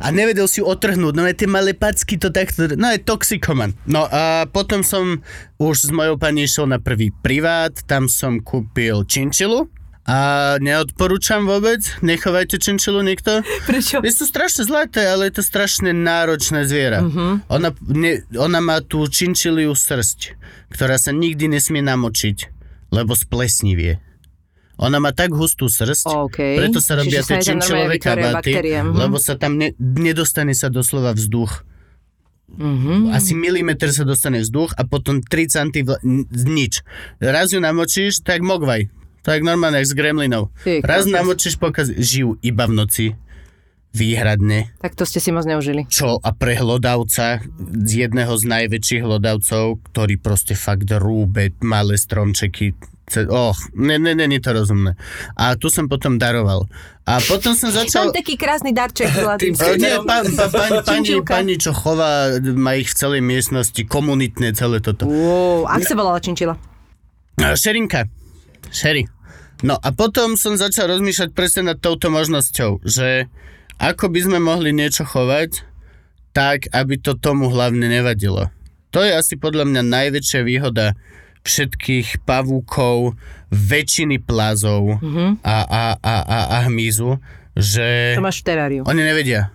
a 0.00 0.06
nevedel 0.12 0.46
si 0.46 0.60
ju 0.60 0.68
otrhnúť, 0.68 1.12
no 1.16 1.22
tie 1.30 1.48
malé 1.48 1.72
packy 1.72 2.16
to 2.20 2.32
takto, 2.32 2.68
no 2.76 2.92
je 2.92 3.00
toxikoman. 3.00 3.74
No 3.88 4.06
a 4.08 4.46
potom 4.48 4.80
som 4.84 5.24
už 5.56 5.88
s 5.88 5.90
mojou 5.92 6.16
pani 6.20 6.44
išiel 6.44 6.68
na 6.68 6.80
prvý 6.80 7.12
privát, 7.12 7.72
tam 7.88 8.10
som 8.10 8.40
kúpil 8.40 9.04
činčilu 9.08 9.68
A 10.06 10.54
neodporúčam 10.62 11.50
vôbec, 11.50 11.82
nechovajte 11.98 12.62
činčilu 12.62 13.02
nikto. 13.02 13.42
Prečo? 13.66 13.98
Je 14.06 14.14
to 14.14 14.22
strašne 14.22 14.62
zlaté, 14.62 15.02
ale 15.02 15.26
je 15.26 15.42
to 15.42 15.42
strašne 15.42 15.90
náročné 15.90 16.62
zviera. 16.62 17.02
Uh-huh. 17.02 17.42
Ona, 17.50 17.74
ne, 17.90 18.22
ona 18.38 18.62
má 18.62 18.78
tú 18.86 19.02
činčiliu 19.10 19.74
srst, 19.74 20.38
ktorá 20.70 20.94
sa 20.94 21.10
nikdy 21.10 21.50
nesmie 21.50 21.82
namočiť, 21.82 22.38
lebo 22.94 23.18
splesnivie. 23.18 23.98
Ona 24.76 25.00
má 25.00 25.16
tak 25.16 25.32
hustú 25.32 25.72
srst, 25.72 26.04
OK. 26.04 26.60
preto 26.60 26.84
sa 26.84 27.00
robia 27.00 27.24
tie 27.24 27.40
vytvárajú 27.40 27.96
kabaty, 27.96 28.52
mhm. 28.60 28.92
lebo 28.92 29.16
sa 29.16 29.40
tam 29.40 29.56
ne, 29.56 29.72
nedostane 29.80 30.52
sa 30.52 30.68
doslova 30.68 31.16
vzduch. 31.16 31.64
Mhm. 32.46 33.10
Asi 33.10 33.34
milimeter 33.34 33.90
sa 33.90 34.06
dostane 34.06 34.40
vzduch 34.44 34.76
a 34.78 34.86
potom 34.86 35.18
3 35.24 35.50
centy 35.50 35.82
vl- 35.82 35.98
nič. 36.30 36.86
Raz 37.18 37.50
ju 37.50 37.58
namočíš, 37.58 38.22
tak 38.22 38.44
mogvaj. 38.44 38.88
Tak 39.26 39.42
normálne, 39.42 39.82
jak 39.82 39.90
s 39.90 39.98
gremlinou. 39.98 40.54
Ty 40.62 40.86
Raz 40.86 41.02
namočíš, 41.10 41.58
pokaz... 41.58 41.90
Žijú 41.90 42.38
iba 42.46 42.70
v 42.70 42.74
noci. 42.78 43.06
Výhradne. 43.90 44.70
Tak 44.78 44.94
to 44.94 45.02
ste 45.02 45.18
si 45.18 45.34
moc 45.34 45.42
neužili. 45.48 45.88
Čo 45.90 46.22
a 46.22 46.30
pre 46.30 46.54
hlodavca, 46.54 47.42
z 47.58 47.92
jedného 48.06 48.30
z 48.38 48.44
najväčších 48.44 49.02
hlodavcov, 49.02 49.82
ktorý 49.90 50.14
proste 50.20 50.54
fakt 50.54 50.86
rúbe 50.94 51.56
malé 51.64 51.98
stromčeky. 51.98 52.76
Och, 53.14 53.56
ne, 53.74 53.98
ne, 54.02 54.18
ne, 54.18 54.26
nie 54.26 54.42
to 54.42 54.50
rozumné. 54.50 54.98
A 55.38 55.54
tu 55.54 55.70
som 55.70 55.86
potom 55.86 56.18
daroval. 56.18 56.66
A 57.06 57.22
potom 57.22 57.54
som 57.54 57.70
začal... 57.70 58.10
Mám 58.10 58.18
taký 58.18 58.34
krásny 58.34 58.74
darček. 58.74 59.06
Tým 59.42 59.54
zlatý. 59.54 59.78
Nie, 59.78 60.02
pa, 60.02 60.26
pa, 60.26 60.82
pani, 60.90 61.22
pani, 61.22 61.54
čo 61.54 61.70
chová, 61.70 62.34
má 62.42 62.74
ich 62.74 62.90
v 62.90 62.98
celej 62.98 63.22
miestnosti, 63.22 63.78
komunitné, 63.86 64.58
celé 64.58 64.82
toto. 64.82 65.06
Wow, 65.06 65.70
ak 65.70 65.86
sa 65.86 65.94
volala 65.94 66.18
činčila? 66.18 66.58
Šerinka. 67.38 68.10
Šeri. 68.74 69.06
No 69.62 69.78
a 69.78 69.88
potom 69.94 70.34
som 70.34 70.58
začal 70.58 70.90
rozmýšľať 70.90 71.30
presne 71.30 71.72
nad 71.72 71.78
touto 71.78 72.10
možnosťou, 72.10 72.82
že 72.82 73.30
ako 73.78 74.10
by 74.10 74.20
sme 74.26 74.38
mohli 74.42 74.74
niečo 74.74 75.06
chovať, 75.06 75.62
tak 76.34 76.68
aby 76.74 77.00
to 77.00 77.16
tomu 77.16 77.48
hlavne 77.48 77.86
nevadilo. 77.86 78.52
To 78.92 79.00
je 79.00 79.12
asi 79.14 79.38
podľa 79.38 79.64
mňa 79.68 79.82
najväčšia 79.84 80.40
výhoda 80.44 80.98
všetkých 81.46 82.26
pavúkov, 82.26 83.14
väčšiny 83.54 84.20
plazov 84.26 84.98
mm-hmm. 84.98 85.46
a, 85.46 85.56
a, 85.62 85.84
a, 85.96 86.14
a, 86.26 86.38
a 86.50 86.58
hmyzu, 86.66 87.22
že... 87.54 88.18
To 88.18 88.26
máš 88.26 88.42
v 88.42 88.52
teráriu. 88.52 88.82
Oni 88.84 89.00
nevedia. 89.00 89.54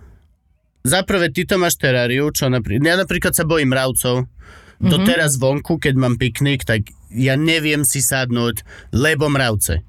Za 0.82 1.06
prvé, 1.06 1.30
ty 1.30 1.46
to 1.46 1.60
máš 1.60 1.78
teráriu, 1.78 2.32
čo 2.34 2.50
napríklad... 2.50 2.82
Ja 2.82 2.96
napríklad 2.98 3.36
sa 3.36 3.46
bojím 3.46 3.70
mravcov. 3.70 4.26
Mm-hmm. 4.26 4.90
Doteraz 4.90 5.38
vonku, 5.38 5.78
keď 5.78 5.94
mám 5.94 6.18
piknik, 6.18 6.66
tak 6.66 6.90
ja 7.12 7.38
neviem 7.38 7.86
si 7.86 8.02
sadnúť, 8.02 8.66
lebo 8.90 9.30
mravce. 9.30 9.86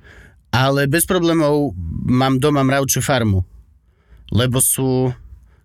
Ale 0.54 0.86
bez 0.86 1.10
problémov 1.10 1.74
mám 2.06 2.38
doma 2.38 2.62
mravčiu 2.62 3.02
farmu. 3.02 3.42
Lebo 4.30 4.62
sú 4.62 5.10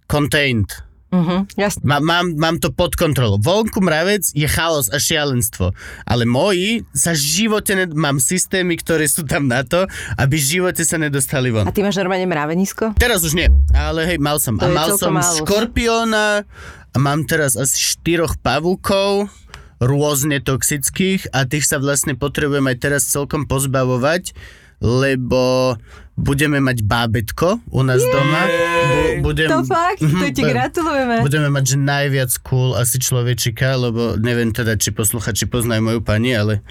contained. 0.09 0.88
Mhm, 1.09 1.49
jasne. 1.57 1.83
Má, 1.89 2.05
mám, 2.05 2.37
mám 2.37 2.57
to 2.61 2.69
pod 2.69 2.93
kontrolou. 2.93 3.41
Vonku 3.41 3.81
mravec 3.81 4.29
je 4.37 4.45
chaos 4.45 4.93
a 4.93 5.01
šialenstvo. 5.01 5.73
Ale 6.05 6.29
moji 6.29 6.85
sa 6.93 7.17
živote... 7.17 7.73
Ne... 7.73 7.89
Mám 7.89 8.21
systémy, 8.21 8.77
ktoré 8.77 9.09
sú 9.09 9.25
tam 9.25 9.49
na 9.49 9.65
to, 9.65 9.89
aby 10.21 10.37
v 10.37 10.45
živote 10.61 10.85
sa 10.85 11.01
nedostali 11.01 11.49
von. 11.49 11.65
A 11.65 11.73
ty 11.73 11.81
máš 11.81 11.97
normálne 11.97 12.29
mravenisko? 12.29 12.93
Teraz 13.01 13.25
už 13.25 13.41
nie, 13.41 13.49
ale 13.73 14.05
hej, 14.05 14.21
mal 14.21 14.37
som. 14.37 14.61
To 14.61 14.69
a 14.69 14.73
mal 14.73 15.01
som 15.01 15.17
málo. 15.17 15.49
škorpióna 15.49 16.45
a 16.93 16.97
mám 17.01 17.25
teraz 17.25 17.57
asi 17.57 17.81
štyroch 17.81 18.37
pavúkov, 18.45 19.33
rôzne 19.81 20.45
toxických 20.45 21.33
a 21.33 21.49
tých 21.49 21.65
sa 21.65 21.81
vlastne 21.81 22.19
potrebujem 22.19 22.67
aj 22.69 22.77
teraz 22.83 23.03
celkom 23.09 23.47
pozbavovať, 23.47 24.35
lebo 24.79 25.75
budeme 26.15 26.59
mať 26.59 26.83
bábetko 26.83 27.63
u 27.69 27.81
nás 27.81 27.99
doma. 28.01 28.43
Bu- 28.47 29.31
budem, 29.31 29.49
To 29.49 29.63
fakt? 29.65 30.03
To 30.03 30.27
ti 30.29 30.43
bu- 30.43 30.51
gratulujeme. 30.51 31.23
Budeme 31.23 31.49
mať 31.49 31.65
že 31.65 31.77
najviac 31.77 32.31
cool 32.43 32.75
asi 32.75 32.99
človečika, 32.99 33.75
lebo 33.75 34.15
neviem 34.17 34.51
teda, 34.51 34.75
či 34.75 34.91
posluchači 34.91 35.47
poznajú 35.47 35.79
moju 35.81 36.01
pani, 36.01 36.33
ale 36.33 36.63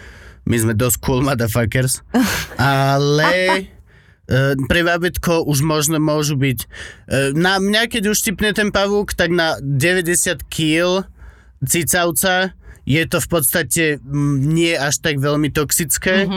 my 0.43 0.55
sme 0.57 0.73
dosť 0.73 0.97
cool 0.99 1.19
motherfuckers. 1.21 2.03
Ale 2.59 3.67
e, 4.23 4.43
pre 4.63 4.81
bábetko 4.81 5.43
už 5.43 5.59
možno 5.61 5.95
môžu 5.97 6.35
byť... 6.35 6.59
e, 6.59 6.67
Na 7.33 7.59
mňa, 7.59 7.87
keď 7.87 8.03
už 8.07 8.17
štipne 8.17 8.51
ten 8.51 8.67
pavúk, 8.69 9.11
tak 9.11 9.31
na 9.31 9.59
90 9.59 10.07
kg 10.47 11.03
cicavca 11.61 12.51
je 12.83 13.03
to 13.03 13.19
v 13.19 13.27
podstate 13.27 13.83
mm, 13.99 14.35
nie 14.45 14.71
až 14.71 14.99
tak 14.99 15.19
veľmi 15.19 15.51
toxické, 15.51 16.27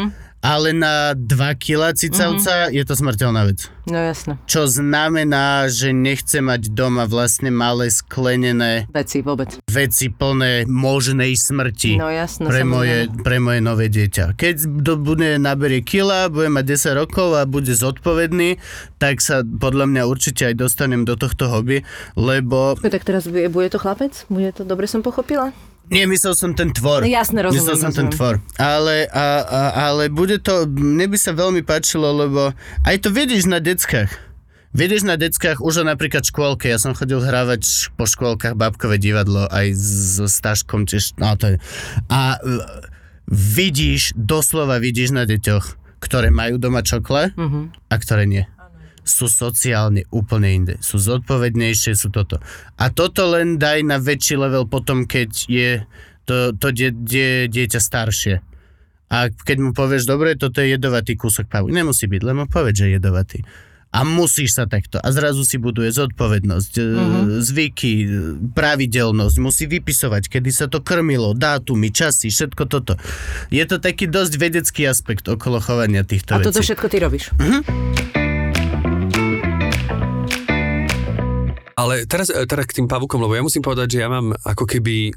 ale 0.41 0.73
na 0.73 1.13
2 1.13 1.29
kg 1.61 1.93
cicavca 1.93 2.73
je 2.73 2.81
to 2.81 2.95
smrteľná 2.97 3.45
vec. 3.45 3.69
No 3.85 4.01
jasno. 4.01 4.41
Čo 4.49 4.65
znamená, 4.65 5.69
že 5.69 5.93
nechce 5.93 6.41
mať 6.41 6.73
doma 6.73 7.05
vlastne 7.05 7.53
malé 7.53 7.93
sklenené 7.93 8.89
Veci 8.89 9.21
vôbec. 9.21 9.61
veci 9.69 10.09
plné 10.09 10.65
možnej 10.65 11.37
smrti 11.37 12.01
No 12.01 12.09
jasno. 12.09 12.49
pre, 12.49 12.65
moje, 12.65 13.11
pre 13.21 13.37
moje 13.37 13.61
nové 13.61 13.93
dieťa. 13.93 14.39
Keď 14.39 14.57
do, 14.81 14.97
bude 14.97 15.37
naberie 15.37 15.85
kila, 15.85 16.33
bude 16.33 16.49
mať 16.49 16.65
10 16.97 17.01
rokov 17.05 17.37
a 17.37 17.45
bude 17.45 17.73
zodpovedný, 17.73 18.57
tak 18.97 19.21
sa 19.21 19.45
podľa 19.45 19.91
mňa 19.93 20.03
určite 20.09 20.49
aj 20.49 20.55
dostanem 20.57 21.05
do 21.05 21.21
tohto 21.21 21.53
hobby, 21.53 21.85
lebo... 22.17 22.81
Tak 22.81 23.05
teraz 23.05 23.29
bude 23.29 23.69
to 23.69 23.77
chlapec? 23.77 24.25
Bude 24.33 24.57
to, 24.57 24.65
dobre 24.65 24.89
som 24.89 25.05
pochopila? 25.05 25.53
Nie, 25.91 26.07
myslel 26.07 26.39
som 26.39 26.55
ten 26.55 26.71
tvor. 26.71 27.03
No 27.03 27.11
jasne, 27.11 27.43
rozumiem, 27.43 27.67
Myslel 27.67 27.77
som 27.83 27.91
ten 27.91 28.07
rozumiem. 28.09 28.15
tvor. 28.15 28.35
Ale, 28.63 29.11
a, 29.11 29.27
a, 29.43 29.61
ale 29.91 30.07
bude 30.07 30.39
to... 30.39 30.71
Mne 30.71 31.11
by 31.11 31.19
sa 31.19 31.35
veľmi 31.35 31.67
páčilo, 31.67 32.15
lebo 32.15 32.55
aj 32.87 32.97
to 33.03 33.11
vidíš 33.11 33.51
na 33.51 33.59
deckách. 33.59 34.31
Vidíš 34.71 35.03
na 35.03 35.19
deckách 35.19 35.59
už 35.59 35.83
napríklad 35.83 36.23
škôlke. 36.23 36.71
Ja 36.71 36.79
som 36.79 36.95
chodil 36.95 37.19
hrávať 37.19 37.91
po 37.99 38.07
škôlkach 38.07 38.55
babkové 38.55 39.03
divadlo 39.03 39.51
aj 39.51 39.75
so 39.75 40.31
Staškom 40.31 40.87
tiež. 40.87 41.19
No, 41.19 41.35
to 41.35 41.55
je. 41.55 41.57
A 42.07 42.39
e, 42.39 42.61
vidíš, 43.27 44.15
doslova 44.15 44.79
vidíš 44.79 45.11
na 45.11 45.27
deťoch, 45.27 45.99
ktoré 45.99 46.31
majú 46.31 46.63
doma 46.63 46.87
čokle 46.87 47.35
a 47.91 47.95
ktoré 47.99 48.31
nie. 48.31 48.47
Sú 49.11 49.27
sociálne 49.27 50.07
úplne 50.15 50.55
inde. 50.55 50.75
Sú 50.79 51.03
zodpovednejšie, 51.03 51.99
sú 51.99 52.15
toto. 52.15 52.39
A 52.79 52.95
toto 52.95 53.27
len 53.27 53.59
daj 53.59 53.83
na 53.83 53.99
väčší 53.99 54.39
level 54.39 54.71
potom, 54.71 55.05
keď 55.05 55.31
je 55.51 55.71
to, 56.31 56.55
to 56.55 56.71
die, 56.71 56.95
die, 56.95 57.51
dieťa 57.51 57.81
staršie. 57.83 58.35
A 59.11 59.27
keď 59.27 59.57
mu 59.59 59.71
povieš, 59.75 60.07
dobre, 60.07 60.39
toto 60.39 60.63
je 60.63 60.79
jedovatý 60.79 61.19
kúsok 61.19 61.51
pavu. 61.51 61.67
Nemusí 61.67 62.07
byť, 62.07 62.23
len 62.23 62.37
mu 62.39 62.47
povedz, 62.47 62.79
že 62.79 62.87
je 62.87 62.93
jedovatý. 63.03 63.43
A 63.91 64.07
musíš 64.07 64.55
sa 64.55 64.71
takto. 64.71 65.03
A 65.03 65.11
zrazu 65.11 65.43
si 65.43 65.59
buduje 65.59 65.91
zodpovednosť, 65.91 66.73
mm-hmm. 66.79 67.43
zvyky, 67.43 67.93
e, 67.99 68.09
pravidelnosť. 68.55 69.37
Musí 69.43 69.67
vypisovať, 69.67 70.31
kedy 70.31 70.51
sa 70.55 70.71
to 70.71 70.79
krmilo, 70.79 71.35
dátumy, 71.35 71.91
časy, 71.91 72.31
všetko 72.31 72.71
toto. 72.71 72.95
Je 73.51 73.67
to 73.67 73.83
taký 73.83 74.07
dosť 74.07 74.33
vedecký 74.39 74.87
aspekt 74.87 75.27
okolo 75.27 75.59
chovania 75.59 76.07
týchto 76.07 76.39
A 76.39 76.39
vecí. 76.39 76.55
toto 76.55 76.63
všetko 76.63 76.87
ty 76.87 76.97
robíš. 77.03 77.35
Ale 81.81 82.05
teraz, 82.05 82.29
e, 82.29 82.45
teda 82.45 82.69
k 82.69 82.77
tým 82.77 82.87
pavúkom, 82.93 83.25
lebo 83.25 83.33
ja 83.33 83.41
musím 83.41 83.65
povedať, 83.65 83.97
že 83.97 83.99
ja 84.05 84.13
mám 84.13 84.37
ako 84.45 84.69
keby 84.69 85.17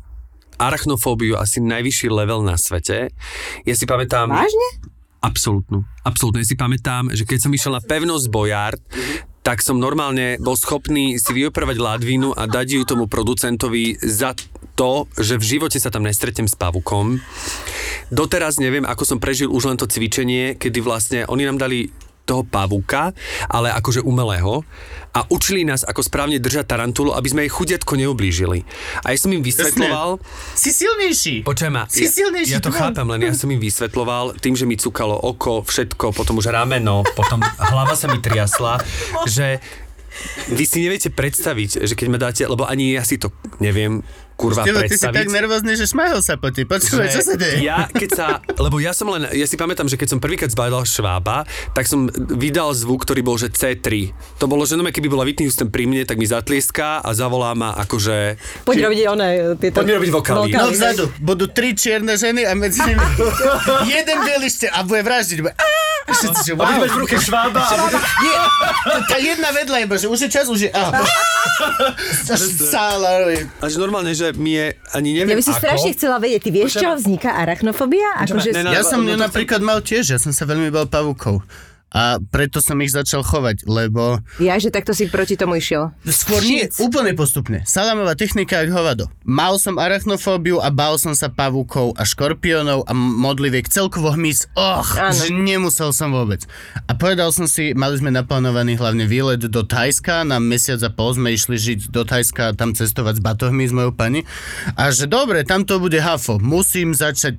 arachnofóbiu 0.56 1.36
asi 1.36 1.60
najvyšší 1.60 2.08
level 2.08 2.40
na 2.48 2.56
svete. 2.56 3.12
Ja 3.68 3.76
si 3.76 3.84
pamätám... 3.84 4.32
Vážne? 4.32 4.68
Absolútnu. 5.20 5.84
Absolútne. 6.08 6.44
Ja 6.44 6.48
si 6.48 6.56
pamätám, 6.56 7.12
že 7.12 7.28
keď 7.28 7.48
som 7.48 7.52
išiel 7.52 7.76
na 7.76 7.84
pevnosť 7.84 8.28
Bojard, 8.32 8.80
tak 9.44 9.60
som 9.60 9.76
normálne 9.76 10.40
bol 10.40 10.56
schopný 10.56 11.20
si 11.20 11.32
vyoperovať 11.36 11.78
ladvínu 11.80 12.32
a 12.32 12.48
dať 12.48 12.80
ju 12.80 12.82
tomu 12.88 13.12
producentovi 13.12 14.00
za 14.00 14.32
to, 14.80 15.06
že 15.20 15.36
v 15.36 15.48
živote 15.58 15.78
sa 15.80 15.92
tam 15.92 16.08
nestretnem 16.08 16.48
s 16.48 16.56
pavukom. 16.56 17.20
Doteraz 18.08 18.60
neviem, 18.60 18.88
ako 18.88 19.04
som 19.04 19.20
prežil 19.20 19.52
už 19.52 19.68
len 19.68 19.78
to 19.80 19.88
cvičenie, 19.88 20.56
kedy 20.56 20.80
vlastne 20.80 21.20
oni 21.28 21.44
nám 21.44 21.60
dali 21.60 21.92
toho 22.24 22.48
pavúka, 22.48 23.12
ale 23.48 23.70
akože 23.76 24.00
umelého 24.02 24.64
a 25.14 25.28
učili 25.30 25.62
nás, 25.62 25.86
ako 25.86 26.02
správne 26.02 26.42
držať 26.42 26.66
tarantulu, 26.74 27.14
aby 27.14 27.28
sme 27.30 27.42
jej 27.46 27.52
chudiatko 27.54 27.94
neublížili. 28.00 28.66
A 29.06 29.14
ja 29.14 29.18
som 29.20 29.30
im 29.30 29.46
vysvetloval, 29.46 30.18
Si 30.58 30.74
silnejší. 30.74 31.46
Počuj 31.46 31.70
ma, 31.70 31.86
Si 31.86 32.08
ja, 32.08 32.12
silnejší, 32.12 32.58
ja 32.58 32.64
to 32.64 32.74
tvoj. 32.74 32.80
chápem, 32.80 33.06
len 33.06 33.22
ja 33.30 33.34
som 33.38 33.52
im 33.52 33.62
vysvetloval 33.62 34.40
tým, 34.42 34.58
že 34.58 34.66
mi 34.66 34.74
cukalo 34.74 35.14
oko, 35.14 35.62
všetko, 35.62 36.16
potom 36.16 36.42
už 36.42 36.50
rameno, 36.50 37.06
potom 37.14 37.44
hlava 37.44 37.94
sa 37.94 38.10
mi 38.10 38.18
triasla, 38.18 38.82
že 39.30 39.62
vy 40.54 40.64
si 40.66 40.86
neviete 40.86 41.10
predstaviť, 41.10 41.90
že 41.90 41.94
keď 41.98 42.08
ma 42.10 42.22
dáte, 42.22 42.46
lebo 42.46 42.70
ani 42.70 42.94
ja 42.94 43.02
si 43.02 43.18
to 43.18 43.34
neviem 43.58 44.06
kurva 44.36 44.66
Tebo, 44.66 44.82
ty 44.84 44.98
si 44.98 45.04
tak 45.04 45.14
predstaviť. 45.14 45.30
nervózny, 45.30 45.74
že 45.78 45.86
šmahol 45.88 46.20
sa 46.26 46.36
po 46.36 46.50
ti. 46.50 46.66
Počúvaj, 46.66 47.08
čo 47.14 47.22
sa 47.22 47.34
deje? 47.38 47.62
ja, 47.62 47.86
keď 47.88 48.10
sa, 48.14 48.26
lebo 48.58 48.82
ja 48.82 48.92
som 48.92 49.10
len, 49.14 49.30
ja 49.34 49.46
si 49.46 49.56
pamätám, 49.56 49.88
že 49.88 49.96
keď 49.96 50.18
som 50.18 50.20
prvýkrát 50.20 50.50
zbadal 50.50 50.84
švába, 50.84 51.46
tak 51.72 51.86
som 51.86 52.10
vydal 52.14 52.74
zvuk, 52.74 53.06
ktorý 53.06 53.22
bol, 53.22 53.38
že 53.38 53.54
C3. 53.54 54.12
To 54.42 54.46
bolo, 54.50 54.66
že 54.66 54.76
no, 54.76 54.84
keby 54.84 55.08
bola 55.08 55.24
Whitney 55.24 55.46
Houston 55.48 55.70
pri 55.70 55.86
mne, 55.86 56.04
tak 56.04 56.18
mi 56.18 56.26
zatlieská 56.26 57.02
a 57.06 57.10
zavolá 57.14 57.54
ma 57.54 57.78
akože... 57.78 58.38
Poď 58.66 58.90
robiť 58.90 59.00
one, 59.10 59.28
tieto... 59.62 59.76
Poďme 59.80 59.94
robiť 60.02 60.12
vokály. 60.12 60.50
No 60.54 60.70
vzadu, 60.74 61.06
budú 61.22 61.46
tri 61.50 61.78
čierne 61.78 62.18
ženy 62.18 62.46
a 62.48 62.54
medzi 62.58 62.82
nimi 62.84 63.02
jeden 63.96 64.18
bielý 64.24 64.50
a 64.70 64.80
bude 64.86 65.02
vraždiť. 65.04 65.40
Bude, 65.40 65.54
že 66.44 66.54
A 66.54 66.68
budeš 66.76 66.92
wow. 66.92 66.98
v 67.00 67.02
ruke 67.08 67.18
švába. 67.18 67.62
a 67.64 67.74
budeš- 67.80 68.08
Nie, 68.20 68.38
tá 69.08 69.18
jedna 69.18 69.50
vedľa 69.56 69.78
iba, 69.88 69.96
že 69.96 70.08
už 70.12 70.20
je 70.28 70.30
čas, 70.30 70.46
už 70.52 70.68
je... 70.68 70.70
Ah. 70.76 70.92
Sála, 72.74 73.24
A 73.62 73.66
že 73.72 73.78
normálne, 73.80 74.12
že 74.24 74.40
mi 74.40 74.56
je, 74.56 74.80
ani 74.96 75.10
neviem 75.20 75.36
Ja 75.36 75.40
by 75.40 75.44
si 75.44 75.52
ako. 75.52 75.60
strašne 75.60 75.92
chcela 75.92 76.18
vedieť, 76.24 76.42
ty 76.48 76.50
vieš, 76.56 76.80
čo 76.80 76.96
vzniká 76.96 77.36
arachnofobia? 77.36 78.24
Akože... 78.24 78.56
Ja 78.56 78.82
som 78.88 79.04
napríklad 79.04 79.60
mal 79.60 79.84
tiež, 79.84 80.16
ja 80.16 80.20
som 80.22 80.32
sa 80.32 80.48
veľmi 80.48 80.72
bal 80.72 80.88
pavúkov. 80.88 81.44
A 81.94 82.18
preto 82.20 82.58
som 82.58 82.74
ich 82.82 82.90
začal 82.90 83.22
chovať, 83.22 83.70
lebo 83.70 84.18
Ja, 84.42 84.58
že 84.58 84.74
takto 84.74 84.92
si 84.92 85.06
proti 85.06 85.38
tomu 85.38 85.62
išiel. 85.62 85.94
skôr 86.04 86.42
nie, 86.42 86.66
úplne 86.82 87.14
postupne. 87.14 87.62
Salamová 87.64 88.18
technika 88.18 88.60
jak 88.60 88.74
hovado. 88.74 89.14
Mal 89.22 89.62
som 89.62 89.78
arachnofóbiu 89.78 90.58
a 90.58 90.74
bál 90.74 90.98
som 90.98 91.14
sa 91.14 91.30
pavúkov 91.30 91.94
a 91.94 92.02
škorpiónov 92.02 92.90
a 92.90 92.94
modliviek, 92.98 93.70
celkovo 93.70 94.10
hmyz. 94.10 94.50
Och, 94.58 94.90
Áno. 94.98 95.14
že 95.14 95.30
nemusel 95.30 95.94
som 95.94 96.10
vôbec. 96.10 96.42
A 96.86 96.98
povedal 96.98 97.30
som 97.30 97.46
si, 97.46 97.78
mali 97.78 98.02
sme 98.02 98.10
naplánovaný 98.10 98.74
hlavne 98.74 99.06
výlet 99.06 99.46
do 99.46 99.62
Thajska, 99.62 100.26
na 100.26 100.42
mesiac 100.42 100.82
a 100.82 100.90
pol 100.90 101.14
sme 101.14 101.30
išli 101.30 101.56
žiť 101.56 101.94
do 101.94 102.02
Thajska 102.02 102.52
a 102.52 102.56
tam 102.58 102.74
cestovať 102.74 103.22
s 103.22 103.24
batohmi 103.24 103.70
s 103.70 103.74
mojou 103.74 103.94
pani. 103.94 104.26
A 104.74 104.90
že 104.90 105.06
dobre, 105.06 105.46
tam 105.46 105.62
to 105.62 105.78
bude 105.78 106.02
hafo, 106.02 106.42
musím 106.42 106.98
začať 106.98 107.38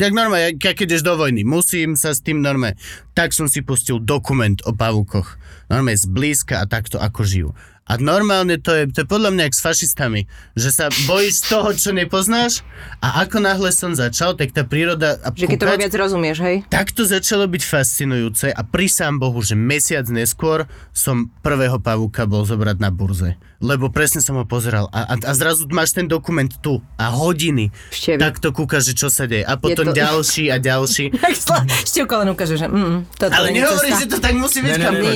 Jak 0.00 0.16
normálne, 0.16 0.56
jak, 0.56 0.56
jak 0.64 0.78
ideš 0.88 1.04
do 1.04 1.12
vojny. 1.20 1.44
Musím 1.44 1.92
sa 1.92 2.16
s 2.16 2.24
tým 2.24 2.40
normálne. 2.40 2.80
Tak 3.12 3.36
som 3.36 3.52
si 3.52 3.60
pustil 3.60 4.00
dokument 4.00 4.56
o 4.64 4.72
pavúkoch. 4.72 5.36
Normálne 5.68 6.00
zblízka 6.00 6.64
a 6.64 6.64
takto 6.64 6.96
ako 6.96 7.20
žijú. 7.20 7.50
A 7.90 7.98
normálne 7.98 8.54
to 8.54 8.70
je, 8.70 8.86
to 8.86 9.02
je 9.02 9.08
podľa 9.10 9.34
mňa 9.34 9.42
jak 9.50 9.56
s 9.58 9.66
fašistami, 9.66 10.20
že 10.54 10.70
sa 10.70 10.94
bojíš 11.10 11.50
toho, 11.50 11.74
čo 11.74 11.90
nepoznáš 11.90 12.62
a 13.02 13.26
ako 13.26 13.42
náhle 13.42 13.74
som 13.74 13.90
začal, 13.98 14.38
tak 14.38 14.54
tá 14.54 14.62
príroda 14.62 15.18
a 15.26 15.34
Že 15.34 15.50
keď 15.50 15.58
tomu 15.58 15.74
viac 15.74 15.94
rozumieš, 15.98 16.38
hej? 16.38 16.62
tak 16.70 16.94
to 16.94 17.02
začalo 17.02 17.50
byť 17.50 17.62
fascinujúce 17.66 18.54
a 18.54 18.62
prisám 18.62 19.18
Bohu, 19.18 19.42
že 19.42 19.58
mesiac 19.58 20.06
neskôr 20.06 20.70
som 20.94 21.34
prvého 21.42 21.82
pavúka 21.82 22.30
bol 22.30 22.46
zobrať 22.46 22.78
na 22.78 22.94
burze. 22.94 23.34
Lebo 23.60 23.92
presne 23.92 24.24
som 24.24 24.40
ho 24.40 24.48
pozeral 24.48 24.88
a, 24.88 25.04
a, 25.04 25.14
a 25.20 25.32
zrazu 25.36 25.68
máš 25.68 25.92
ten 25.92 26.08
dokument 26.08 26.48
tu 26.64 26.80
a 26.96 27.12
hodiny. 27.12 27.68
Števy. 27.92 28.16
Tak 28.16 28.40
to 28.40 28.56
kúkaš, 28.56 28.88
že 28.88 28.94
čo 28.96 29.12
sa 29.12 29.28
deje. 29.28 29.44
A 29.44 29.60
potom 29.60 29.92
to- 29.92 29.92
ďalší 29.92 30.48
a 30.48 30.56
ďalší. 30.56 31.12
Tak 31.20 31.36
sla- 31.36 31.68
Števko 31.68 32.24
len 32.24 32.28
ukáže, 32.32 32.56
že 32.56 32.64
mm, 32.64 33.20
toto 33.20 33.36
Ale 33.36 33.52
nehovorí, 33.52 33.92
že 33.92 34.08
to 34.08 34.16
tak 34.16 34.32
musí 34.32 34.64
byť. 34.64 34.72
Ne, 34.72 34.78
ne, 34.80 34.84
kam- 34.88 34.96
ne, 34.96 35.12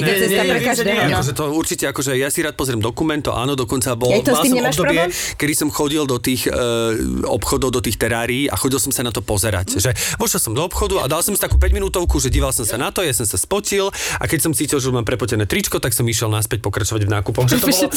Nie, 0.85 1.17
to. 1.33 1.45
Akože 1.49 1.57
určite, 1.57 1.85
akože 1.89 2.13
ja 2.21 2.29
si 2.29 2.45
rád 2.45 2.53
pozriem 2.53 2.85
dokument, 2.85 3.25
to 3.25 3.33
áno, 3.33 3.57
dokonca 3.57 3.97
bol, 3.97 4.13
Aj 4.13 4.21
to 4.21 4.37
s 4.37 4.45
tým 4.45 4.53
som 4.53 4.59
nemáš 4.61 4.77
obdobie, 4.77 5.09
problém? 5.09 5.39
kedy 5.41 5.53
som 5.57 5.69
chodil 5.73 6.05
do 6.05 6.21
tých 6.21 6.45
uh, 6.45 6.93
obchodov, 7.25 7.73
do 7.73 7.81
tých 7.81 7.97
terárií 7.97 8.53
a 8.53 8.61
chodil 8.61 8.77
som 8.77 8.93
sa 8.93 9.01
na 9.01 9.09
to 9.09 9.25
pozerať. 9.25 9.81
Že 9.81 9.91
vošiel 10.21 10.41
som 10.45 10.53
do 10.53 10.61
obchodu 10.61 11.01
a 11.01 11.09
dal 11.09 11.25
som 11.25 11.33
si 11.33 11.41
takú 11.41 11.57
5 11.57 11.73
minútovku, 11.73 12.21
že 12.21 12.29
díval 12.29 12.53
som 12.53 12.69
sa 12.69 12.77
na 12.77 12.93
to, 12.93 13.01
ja 13.01 13.17
som 13.17 13.25
sa 13.25 13.41
spotil 13.41 13.89
a 14.21 14.25
keď 14.29 14.39
som 14.45 14.53
cítil, 14.53 14.77
že 14.85 14.93
mám 14.93 15.09
prepotené 15.09 15.49
tričko, 15.49 15.81
tak 15.81 15.97
som 15.97 16.05
išiel 16.05 16.29
naspäť 16.29 16.61
pokračovať 16.61 17.09
v 17.09 17.11
nákupoch. 17.11 17.49
Že 17.49 17.57
to 17.57 17.69
bolo, 17.73 17.89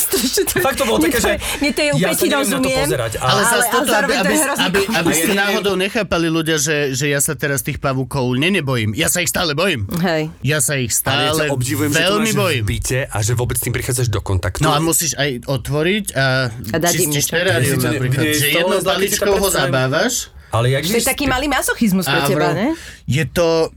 fakt 0.45 0.77
to 0.77 0.85
bolo 0.85 0.99
také, 1.01 1.17
že 1.17 1.33
Mne 1.57 1.71
to 1.73 1.81
je 1.81 1.89
ja 1.97 2.11
sa 2.13 2.25
na 2.25 2.29
to 2.29 2.37
rozumiem. 2.43 2.79
pozerať. 2.85 3.11
Ale, 3.17 3.29
Ale, 3.29 3.41
ale 3.47 3.63
toto, 3.71 3.91
aby, 3.93 4.13
aby, 4.13 4.35
aby, 4.37 4.79
aby 4.93 5.11
ja 5.11 5.17
ste 5.17 5.33
náhodou 5.33 5.73
nechápali 5.73 6.27
ľudia, 6.27 6.57
že, 6.59 6.93
že 6.93 7.09
ja 7.09 7.19
sa 7.19 7.33
teraz 7.33 7.63
tých 7.63 7.81
pavúkov 7.81 8.37
nenebojím. 8.37 8.93
Ja 8.93 9.09
sa 9.09 9.25
ich 9.25 9.29
stále 9.31 9.57
bojím. 9.57 9.89
Hej. 10.03 10.29
Ja 10.45 10.59
sa 10.61 10.77
ich 10.77 10.93
ale 11.03 11.29
ja 11.29 11.33
stále 11.33 11.49
ťa 11.49 11.53
obdivujem, 11.53 11.89
že 11.89 11.97
to 11.97 12.03
veľmi 12.03 12.31
máš 12.31 12.37
bojím. 12.37 12.63
v 12.63 12.67
byte 12.67 12.99
a 13.07 13.17
že 13.21 13.31
vôbec 13.33 13.55
s 13.57 13.63
tým 13.63 13.73
prichádzaš 13.73 14.07
do 14.13 14.21
kontaktu. 14.21 14.61
No 14.61 14.73
a 14.73 14.79
musíš 14.83 15.17
aj 15.17 15.47
otvoriť 15.47 16.05
a, 16.13 16.25
A 16.51 16.77
dať 16.77 16.93
im 16.93 17.09
čistíš 17.09 17.25
niečo. 17.25 17.33
terárium 17.33 17.79
Ja 17.79 17.89
napríklad. 17.93 18.23
Že 18.27 18.47
jednou 18.51 18.79
balíčkov 18.81 19.33
ho 19.39 19.49
zabávaš 19.49 20.15
ale 20.47 20.71
jak 20.71 20.87
To 20.87 20.95
je 20.95 21.03
taký 21.03 21.25
malý 21.27 21.51
masochizmus 21.51 22.07
pre 22.07 22.23
teba, 22.23 22.55
ne? 22.55 22.71
je 23.03 23.23
to, 23.27 23.71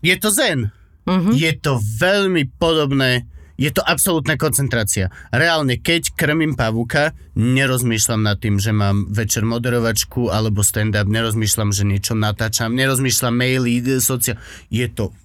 je 0.00 0.16
to 0.16 0.28
zen. 0.32 0.72
Mhm. 1.06 1.38
Je 1.38 1.52
to 1.62 1.78
veľmi 1.78 2.50
podobné 2.58 3.28
je 3.56 3.72
to 3.72 3.80
absolútna 3.80 4.36
koncentrácia. 4.36 5.08
Reálne, 5.32 5.80
keď 5.80 6.12
krmím 6.12 6.54
pavúka, 6.54 7.16
nerozmýšľam 7.36 8.20
nad 8.28 8.36
tým, 8.36 8.60
že 8.60 8.72
mám 8.76 9.08
večer 9.08 9.48
moderovačku 9.48 10.28
alebo 10.28 10.60
stand-up, 10.60 11.08
nerozmýšľam, 11.08 11.72
že 11.72 11.88
niečo 11.88 12.12
natáčam, 12.12 12.76
nerozmýšľam 12.76 13.32
maily, 13.32 13.80
sociál... 14.00 14.36
Je 14.68 14.84
to 14.92 15.16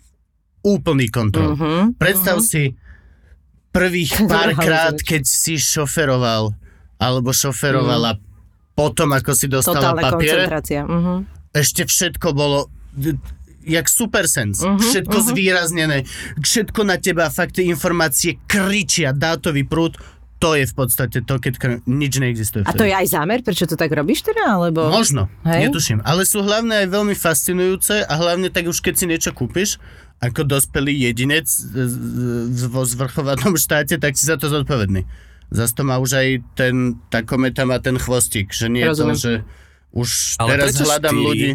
úplný 0.64 1.12
kontrol. 1.12 1.60
Mhm. 1.60 2.00
Predstav 2.00 2.40
si 2.40 2.80
prvých 3.76 4.16
párkrát, 4.32 4.96
keď 4.96 5.28
si 5.28 5.60
šoferoval 5.60 6.56
alebo 7.02 7.36
šoferovala 7.36 8.16
potom, 8.72 9.12
ako 9.12 9.32
si 9.36 9.52
dostala 9.52 9.92
Totálna 9.92 10.02
papiere. 10.16 10.48
Mhm. 10.88 11.14
ešte 11.52 11.84
všetko 11.84 12.28
bolo 12.32 12.72
jak 13.64 13.86
supersens. 13.88 14.62
Mhm, 14.62 14.70
Uh-huh, 14.72 14.82
všetko 14.82 15.18
uh-huh. 15.18 15.30
zvýraznené. 15.34 15.98
Všetko 16.40 16.82
na 16.84 16.98
teba, 16.98 17.30
fakt 17.30 17.58
tie 17.60 17.66
informácie 17.68 18.40
kričia, 18.46 19.12
dátový 19.12 19.64
prúd. 19.64 19.98
To 20.42 20.58
je 20.58 20.66
v 20.66 20.74
podstate 20.74 21.22
to, 21.22 21.38
keď 21.38 21.54
kr- 21.62 21.82
nič 21.86 22.18
neexistuje. 22.18 22.66
A 22.66 22.74
to 22.74 22.82
je 22.82 22.90
aj 22.90 23.14
zámer, 23.14 23.46
prečo 23.46 23.70
to 23.70 23.78
tak 23.78 23.94
robíš 23.94 24.26
teda? 24.26 24.58
Alebo... 24.58 24.90
Možno, 24.90 25.30
Hej? 25.46 25.70
netuším. 25.70 26.02
Ale 26.02 26.26
sú 26.26 26.42
hlavne 26.42 26.82
aj 26.82 26.88
veľmi 26.90 27.14
fascinujúce 27.14 28.02
a 28.02 28.14
hlavne 28.18 28.50
tak 28.50 28.66
už 28.66 28.82
keď 28.82 28.94
si 28.98 29.06
niečo 29.06 29.32
kúpiš, 29.38 29.78
ako 30.18 30.42
dospelý 30.42 30.98
jedinec 30.98 31.46
vo 32.74 32.82
zvrchovanom 32.86 33.54
štáte, 33.54 34.02
tak 34.02 34.18
si 34.18 34.26
za 34.26 34.38
to 34.38 34.50
zodpovedný. 34.50 35.06
Zas 35.54 35.78
to 35.78 35.84
má 35.86 36.02
už 36.02 36.18
aj 36.18 36.28
ten, 36.58 36.98
tá 37.14 37.22
kometa 37.22 37.68
má 37.68 37.78
ten 37.78 38.00
chvostík, 38.02 38.50
že 38.50 38.66
nie 38.66 38.82
je 38.82 38.98
to, 38.98 39.06
že 39.14 39.34
už 39.92 40.10
Ale 40.40 40.50
teraz 40.56 40.74
hľadám 40.80 41.12
ty? 41.12 41.22
ľudí. 41.22 41.50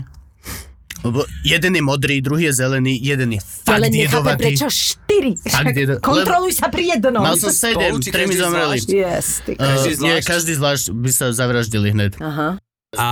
Lebo 0.99 1.23
jeden 1.43 1.73
je 1.73 1.83
modrý, 1.83 2.19
druhý 2.19 2.49
je 2.49 2.55
zelený, 2.57 2.97
jeden 2.97 3.29
je 3.31 3.41
fakt 3.41 3.77
Ale 3.77 3.87
nechápem, 3.87 4.03
jedovatý. 4.33 4.43
prečo 4.43 4.69
štyri. 4.69 5.33
Však 5.37 5.65
jedo- 5.73 6.01
Kontroluj 6.01 6.53
sa 6.53 6.67
pri 6.67 6.83
jednom. 6.91 7.21
Mal 7.21 7.35
som 7.35 7.49
sedem, 7.49 7.93
či 7.97 8.09
tri 8.09 8.25
mi 8.25 8.33
každý 8.33 8.41
zomreli. 8.41 8.77
zvlášť? 8.77 8.89
Yes, 8.89 9.27
ty. 9.41 9.53
Uh, 9.53 9.61
Každý 9.61 9.91
nie, 9.93 9.97
zvlášť? 10.15 10.27
každý 10.27 10.53
zvlášť 10.55 10.85
by 10.93 11.11
sa 11.11 11.27
zavraždili 11.31 11.89
hneď. 11.91 12.13
Aha. 12.19 12.49
A 12.95 13.09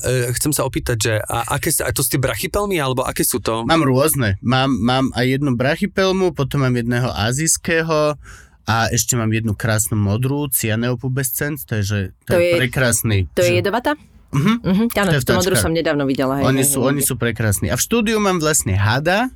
e, 0.00 0.34
chcem 0.34 0.50
sa 0.50 0.62
opýtať, 0.62 0.96
že 0.98 1.12
a, 1.20 1.54
aké 1.54 1.70
sa, 1.70 1.86
a 1.86 1.92
to 1.92 2.00
ste 2.00 2.16
brachypelmy, 2.16 2.76
alebo 2.76 3.02
aké 3.02 3.22
sú 3.22 3.38
to? 3.38 3.62
Mám 3.62 3.82
rôzne. 3.82 4.34
Mám, 4.40 4.74
mám 4.74 5.04
aj 5.12 5.26
jednu 5.30 5.54
brachypelmu, 5.54 6.32
potom 6.32 6.60
mám 6.60 6.74
jedného 6.74 7.06
azijského 7.08 8.18
a 8.64 8.76
ešte 8.88 9.14
mám 9.14 9.30
jednu 9.30 9.54
krásnu 9.54 9.94
modrú, 9.94 10.50
cyaneopubescent, 10.50 11.62
to 11.62 11.78
je, 11.78 11.82
že, 11.82 11.98
to, 12.22 12.34
To 12.34 12.36
je, 12.36 12.46
je- 12.46 12.58
prekrásny. 12.58 13.18
To 13.30 13.40
je 13.40 13.48
že, 13.48 13.58
jedovatá? 13.58 13.94
Mhm. 14.28 14.92
Áno, 14.92 15.10
To 15.10 15.16
je 15.16 15.22
tú 15.22 15.32
modrú 15.32 15.54
vtáčka. 15.54 15.64
som 15.64 15.72
nedávno 15.72 16.04
videla. 16.04 16.36
Hej, 16.36 16.44
Oni 16.46 16.60
hej, 16.60 16.68
sú, 16.68 16.78
hej. 16.78 16.88
oni 16.90 17.00
sú 17.00 17.14
prekrásni. 17.14 17.68
A 17.68 17.76
v 17.76 17.82
štúdiu 17.82 18.16
mám 18.18 18.36
vlastne 18.36 18.72
hada, 18.72 19.32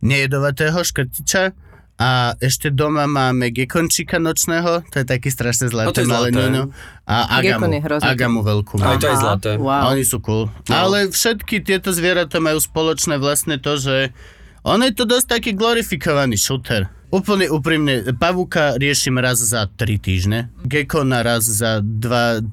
nejedovatého 0.00 0.80
škrtiča 0.80 1.52
a 1.96 2.08
ešte 2.38 2.70
doma 2.70 3.04
máme 3.04 3.50
gekončika 3.50 4.16
nočného, 4.16 4.80
to 4.86 4.96
je 4.96 5.04
taký 5.04 5.28
strašne 5.28 5.68
No 5.68 5.72
zlaté 5.84 6.00
je 6.00 6.08
malé 6.08 6.28
ňuňo. 6.30 6.62
A 7.04 7.36
agamu, 7.36 7.68
agamu 8.00 8.40
veľkú. 8.40 8.80
Aj 8.80 8.96
to 8.96 9.04
je 9.06 9.18
zlaté. 9.18 9.50
A 9.52 9.60
Wow. 9.60 9.92
oni 9.92 10.04
sú 10.06 10.16
cool. 10.20 10.48
No. 10.64 10.72
Ale 10.72 11.10
všetky 11.10 11.60
tieto 11.60 11.92
zvieratá 11.92 12.38
majú 12.38 12.56
spoločné 12.56 13.18
vlastne 13.18 13.60
to, 13.60 13.76
že 13.76 14.16
on 14.62 14.80
je 14.80 14.92
to 14.92 15.04
dosť 15.04 15.26
taký 15.28 15.50
glorifikovaný 15.52 16.38
shooter. 16.38 16.88
Úplne 17.10 17.50
úprimne, 17.50 18.14
pavúka 18.14 18.78
riešim 18.78 19.18
raz 19.18 19.42
za 19.42 19.66
3 19.66 19.98
týždne, 19.98 20.46
gekona 20.62 21.26
raz 21.26 21.42
za 21.42 21.82
2-4 21.82 22.46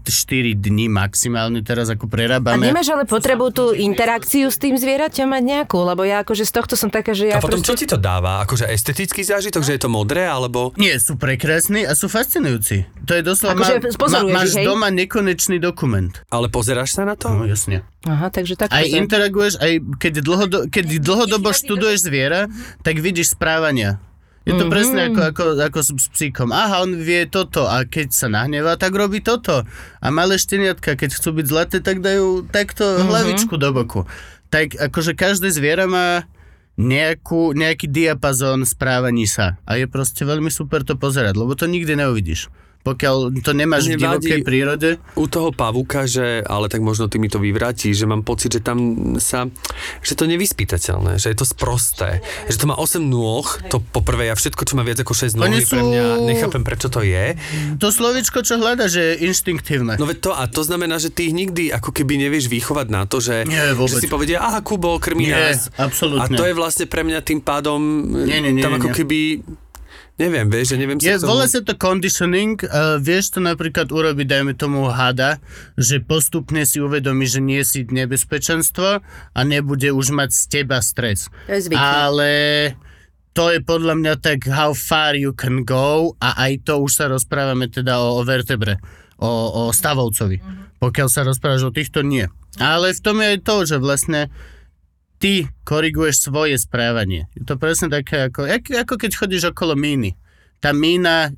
dní 0.57 0.89
maximálne, 0.89 1.61
teraz 1.61 1.93
ako 1.93 2.09
A 2.09 2.11
prerábame. 2.17 2.65
nemáš 2.65 2.89
ale 2.89 3.05
potrebu 3.05 3.53
tú 3.53 3.77
interakciu 3.77 4.49
s 4.49 4.57
tým 4.57 4.73
zvieraťom 4.73 5.29
mať 5.29 5.43
nejakú? 5.45 5.77
Lebo 5.77 6.01
ja 6.01 6.25
akože 6.25 6.41
z 6.41 6.51
tohto 6.57 6.73
som 6.73 6.89
taká, 6.89 7.13
že 7.13 7.29
ja 7.29 7.37
A 7.37 7.45
potom 7.45 7.61
čo 7.61 7.77
proste... 7.77 7.85
ti 7.85 7.93
to 7.93 8.01
dáva? 8.01 8.41
Akože 8.49 8.65
estetický 8.65 9.21
zážitok, 9.21 9.61
že 9.61 9.77
je 9.77 9.81
to 9.85 9.93
modré, 9.93 10.25
alebo... 10.25 10.73
Nie, 10.73 10.97
sú 10.97 11.21
prekrásni 11.21 11.85
a 11.85 11.93
sú 11.93 12.09
fascinujúci. 12.09 12.89
To 13.05 13.13
je 13.13 13.21
doslova, 13.21 13.61
Akože 13.61 13.77
má, 13.77 13.93
pozoruješ 13.93 14.33
máš 14.33 14.49
hej? 14.57 14.65
doma 14.65 14.89
nekonečný 14.89 15.61
dokument. 15.61 16.17
Ale 16.33 16.49
pozeráš 16.49 16.97
sa 16.97 17.05
na 17.05 17.13
to? 17.13 17.29
No 17.29 17.45
jasne. 17.45 17.85
Aha, 18.09 18.33
takže 18.33 18.57
takto. 18.57 18.73
Aj 18.73 18.89
interaguješ, 18.89 19.61
aj 19.61 19.85
keď, 20.01 20.13
dlhodo, 20.25 20.57
keď 20.65 20.97
dlhodobo 20.97 21.53
študuješ 21.53 22.09
zviera, 22.09 22.49
tak 22.81 22.97
vidíš 22.97 23.37
správania. 23.37 24.01
Je 24.47 24.55
to 24.55 24.63
mm-hmm. 24.63 24.71
presne 24.71 24.99
ako, 25.11 25.21
ako, 25.27 25.43
ako 25.59 25.79
s, 25.83 25.89
s 25.91 26.07
psíkom. 26.15 26.55
Aha, 26.55 26.79
on 26.87 26.95
vie 26.95 27.27
toto 27.27 27.67
a 27.67 27.83
keď 27.83 28.15
sa 28.15 28.31
nahnevá, 28.31 28.79
tak 28.79 28.95
robí 28.95 29.19
toto. 29.19 29.67
A 29.99 30.07
malé 30.07 30.39
šteniatka, 30.39 30.95
keď 30.95 31.19
chcú 31.19 31.35
byť 31.35 31.45
zlaté, 31.51 31.77
tak 31.83 31.99
dajú 31.99 32.47
takto 32.47 32.87
mm-hmm. 32.87 33.07
hlavičku 33.11 33.53
do 33.59 33.69
boku. 33.75 34.07
Tak 34.47 34.79
akože 34.79 35.19
každé 35.19 35.51
zviera 35.51 35.83
má 35.83 36.23
nejakú, 36.79 37.51
nejaký 37.51 37.91
diapazón 37.91 38.63
správaní 38.63 39.27
sa. 39.27 39.59
A 39.67 39.75
je 39.75 39.89
proste 39.91 40.23
veľmi 40.23 40.47
super 40.47 40.87
to 40.87 40.95
pozerať, 40.95 41.35
lebo 41.35 41.51
to 41.57 41.67
nikdy 41.67 41.99
neuvidíš. 41.99 42.47
Pokiaľ 42.79 43.15
to 43.37 43.51
nemáš 43.51 43.85
v 43.85 43.97
divokej 43.97 44.41
prírode, 44.41 44.89
u 45.13 45.25
toho 45.25 45.51
pavúka, 45.51 46.03
že, 46.03 46.39
ale 46.41 46.65
tak 46.65 46.79
možno 46.79 47.05
ty 47.05 47.17
mi 47.17 47.27
to 47.27 47.35
vyvráti, 47.35 47.91
že 47.91 48.03
mám 48.03 48.21
pocit, 48.21 48.49
že 48.49 48.61
tam 48.61 48.79
sa, 49.17 49.51
že 49.99 50.13
to 50.13 50.23
nevyspytateľné, 50.25 51.17
že 51.17 51.27
je 51.27 51.37
to 51.37 51.43
sprosté, 51.43 52.19
že 52.45 52.55
to 52.55 52.65
má 52.65 52.75
8 52.75 52.97
nôh, 52.99 53.43
to 53.67 53.83
poprvé 53.83 54.27
ja 54.27 54.35
všetko, 54.35 54.63
čo 54.63 54.73
má 54.73 54.81
viac 54.81 54.97
ako 54.97 55.11
6 55.11 55.35
nôh, 55.35 55.51
je 55.51 55.63
pre 55.63 55.79
sú- 55.79 55.85
mňa, 55.85 56.03
nechápem 56.23 56.63
prečo 56.63 56.87
to 56.87 57.01
je. 57.01 57.35
to 57.75 57.87
slovičko, 57.87 58.39
čo 58.39 58.55
hľada, 58.55 58.87
že 58.87 59.01
je 59.03 59.27
inštinktívne. 59.27 59.95
No 59.95 60.05
veď 60.05 60.17
to, 60.19 60.31
a 60.31 60.47
to 60.47 60.61
znamená, 60.61 60.95
že 60.95 61.09
ty 61.09 61.27
ich 61.27 61.35
nikdy 61.35 61.69
ako 61.69 61.91
keby 61.91 62.15
nevieš 62.17 62.47
vychovať 62.47 62.87
na 62.87 63.03
to, 63.03 63.19
že, 63.19 63.43
Nie, 63.43 63.73
vôbec. 63.73 63.93
že 63.93 64.03
si 64.03 64.07
povedia, 64.07 64.39
aha, 64.39 64.59
Kubo, 64.59 64.95
krmí 64.97 65.27
Nie, 65.27 65.53
nás. 65.53 65.67
absolútne. 65.75 66.23
A 66.23 66.31
to 66.31 66.43
je 66.43 66.53
vlastne 66.53 66.85
pre 66.85 67.03
mňa 67.03 67.19
tým 67.19 67.39
pádom, 67.39 67.79
Nie, 68.23 68.39
nie, 68.39 68.51
nie, 68.51 68.63
tam 68.63 68.75
ako 68.75 68.89
nie. 68.89 68.95
keby, 68.95 69.19
neviem, 70.17 70.49
vieš, 70.49 70.73
že 70.73 70.77
neviem 70.81 70.97
Je, 70.97 71.15
tomu... 71.17 71.37
volá 71.37 71.45
sa 71.45 71.61
to 71.61 71.77
conditioning, 71.77 72.57
uh, 72.65 72.97
vieš 72.97 73.37
to 73.37 73.39
napríklad 73.39 73.89
urobiť, 73.89 74.25
dajme 74.25 74.53
tomu 74.57 74.89
hada, 74.89 75.41
že 75.77 76.01
postupne 76.01 76.65
si 76.65 76.81
uvedomí, 76.81 77.29
že 77.29 77.39
nie 77.39 77.61
si 77.61 77.85
nebezpečenstvo 77.85 79.01
a 79.33 79.39
nebude 79.45 79.93
už 79.93 80.11
mať 80.11 80.29
z 80.33 80.43
teba 80.49 80.81
stres. 80.81 81.29
To 81.47 81.53
je 81.53 81.61
zvykne. 81.69 81.81
Ale 81.81 82.31
to 83.37 83.53
je 83.53 83.61
podľa 83.61 83.93
mňa 84.01 84.13
tak 84.17 84.49
how 84.49 84.73
far 84.73 85.13
you 85.13 85.29
can 85.37 85.61
go 85.61 86.17
a 86.17 86.33
aj 86.49 86.65
to 86.65 86.81
už 86.81 86.91
sa 86.97 87.05
rozprávame 87.05 87.69
teda 87.69 88.01
o, 88.01 88.17
o 88.17 88.21
vertebre, 88.25 88.81
o, 89.21 89.29
o 89.29 89.61
stavovcovi. 89.69 90.41
Pokiaľ 90.81 91.07
sa 91.09 91.21
rozprávaš 91.21 91.69
o 91.69 91.71
týchto, 91.73 92.01
nie. 92.01 92.25
Ale 92.57 92.93
v 92.93 93.01
tom 93.01 93.21
je 93.21 93.37
aj 93.37 93.39
to, 93.45 93.55
že 93.69 93.77
vlastne 93.77 94.33
ty 95.17 95.49
koriguješ 95.65 96.29
svoje 96.29 96.57
správanie. 96.61 97.25
Je 97.33 97.43
to 97.45 97.57
presne 97.57 97.89
také, 97.89 98.29
ako, 98.29 98.45
ako 98.73 98.95
keď 98.97 99.11
chodíš 99.13 99.43
okolo 99.53 99.73
míny. 99.73 100.13
Tá 100.61 100.73
mína 100.73 101.33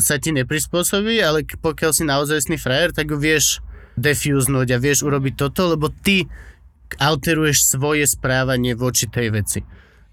sa 0.00 0.18
ti 0.18 0.34
neprispôsobí, 0.34 1.20
ale 1.22 1.46
pokiaľ 1.46 1.90
si 1.94 2.02
naozajstný 2.04 2.56
frajer, 2.58 2.90
tak 2.92 3.12
ju 3.12 3.16
vieš 3.20 3.64
defuznúť 3.96 4.76
a 4.76 4.82
vieš 4.82 5.06
urobiť 5.06 5.34
toto, 5.38 5.72
lebo 5.72 5.88
ty 5.88 6.28
alteruješ 7.00 7.76
svoje 7.78 8.04
správanie 8.04 8.76
voči 8.76 9.08
tej 9.08 9.28
veci. 9.32 9.60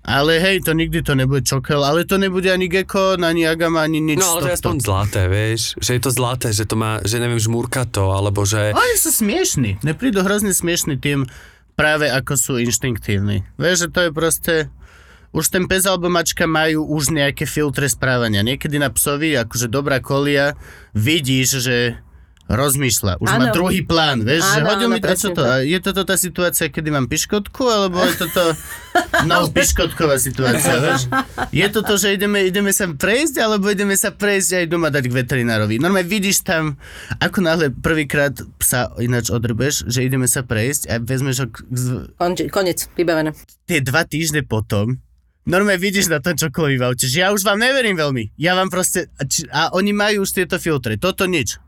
Ale 0.04 0.36
hej, 0.36 0.68
to 0.68 0.76
nikdy 0.76 1.00
to 1.00 1.16
nebude 1.16 1.48
čokel, 1.48 1.80
ale 1.80 2.04
to 2.04 2.20
nebude 2.20 2.52
ani 2.52 2.68
gecko, 2.68 3.16
ani 3.16 3.48
agama, 3.48 3.88
ani 3.88 4.04
nič 4.04 4.20
No 4.20 4.36
ale 4.36 4.42
to 4.44 4.48
je 4.52 4.58
aspoň 4.60 4.78
zlaté, 4.84 5.22
vieš, 5.32 5.80
že 5.80 5.96
je 5.96 6.02
to 6.04 6.12
zlaté, 6.12 6.52
že 6.52 6.68
to 6.68 6.76
má, 6.76 7.00
že 7.08 7.24
neviem, 7.24 7.40
žmúrka 7.40 7.88
to, 7.88 8.12
alebo 8.12 8.44
že... 8.44 8.76
Oni 8.76 8.96
sú 9.00 9.16
smiešní. 9.16 9.80
Neprídu 9.80 10.20
hrozne 10.28 10.52
smiešní 10.52 11.00
tým 11.00 11.24
práve 11.74 12.10
ako 12.10 12.34
sú 12.38 12.54
inštinktívni. 12.62 13.46
Vieš, 13.58 13.88
že 13.88 13.94
to 13.94 14.00
je 14.08 14.12
proste... 14.14 14.56
Už 15.34 15.50
ten 15.50 15.66
pes 15.66 15.90
alebo 15.90 16.14
mačka 16.14 16.46
majú 16.46 16.86
už 16.94 17.10
nejaké 17.10 17.50
filtre 17.50 17.90
správania. 17.90 18.46
Niekedy 18.46 18.78
na 18.78 18.94
psovi, 18.94 19.34
akože 19.34 19.66
dobrá 19.66 19.98
kolia, 19.98 20.54
vidíš, 20.94 21.50
že 21.58 21.78
rozmýšľa. 22.54 23.18
Už 23.18 23.30
má 23.30 23.50
Áno. 23.50 23.56
druhý 23.56 23.82
plán, 23.82 24.22
vieš, 24.22 24.46
že 24.46 24.60
Áno, 24.62 24.68
hodil 24.70 24.88
áno, 24.88 24.96
mi... 24.96 25.00
A 25.02 25.14
čo 25.14 25.30
to? 25.34 25.42
A 25.42 25.62
je 25.62 25.80
toto 25.82 26.06
tá 26.06 26.16
situácia, 26.16 26.70
kedy 26.70 26.90
mám 26.90 27.06
piškotku, 27.06 27.64
alebo 27.66 28.00
je 28.06 28.26
toto 28.26 28.54
no, 29.30 29.50
piškotková 29.50 30.18
situácia, 30.18 30.78
vieš? 30.78 31.10
Je 31.50 31.68
to 31.68 31.82
to, 31.82 31.98
že 31.98 32.14
ideme, 32.14 32.46
ideme 32.46 32.70
sa 32.70 32.86
prejsť, 32.88 33.36
alebo 33.42 33.68
ideme 33.68 33.98
sa 33.98 34.14
prejsť 34.14 34.64
aj 34.64 34.66
doma 34.70 34.94
dať 34.94 35.10
k 35.10 35.14
veterinárovi. 35.14 35.82
Normálne 35.82 36.06
vidíš 36.06 36.46
tam, 36.46 36.78
ako 37.18 37.38
náhle 37.42 37.66
prvýkrát 37.74 38.34
psa 38.58 38.94
ináč 38.98 39.34
odrbeš, 39.34 39.84
že 39.90 40.06
ideme 40.06 40.30
sa 40.30 40.46
prejsť 40.46 40.82
a 40.88 40.94
vezmeš 41.02 41.36
ho 41.44 41.48
k- 41.50 41.66
konec, 42.50 42.86
vybavené. 42.94 43.34
tie 43.66 43.80
dva 43.82 44.06
týždne 44.06 44.46
potom, 44.46 45.02
normálne 45.44 45.82
vidíš 45.82 46.08
na 46.08 46.24
tom 46.24 46.40
čokoľvek 46.40 46.78
v 46.80 46.86
aute, 46.88 47.06
že 47.10 47.20
ja 47.20 47.36
už 47.36 47.44
vám 47.44 47.60
neverím 47.60 48.00
veľmi. 48.00 48.32
Ja 48.40 48.56
vám 48.56 48.72
proste... 48.72 49.12
A, 49.20 49.28
či, 49.28 49.44
a 49.52 49.74
oni 49.76 49.92
majú 49.92 50.24
už 50.24 50.32
tieto 50.32 50.56
filtre. 50.56 50.96
Toto 50.96 51.28
nič. 51.28 51.60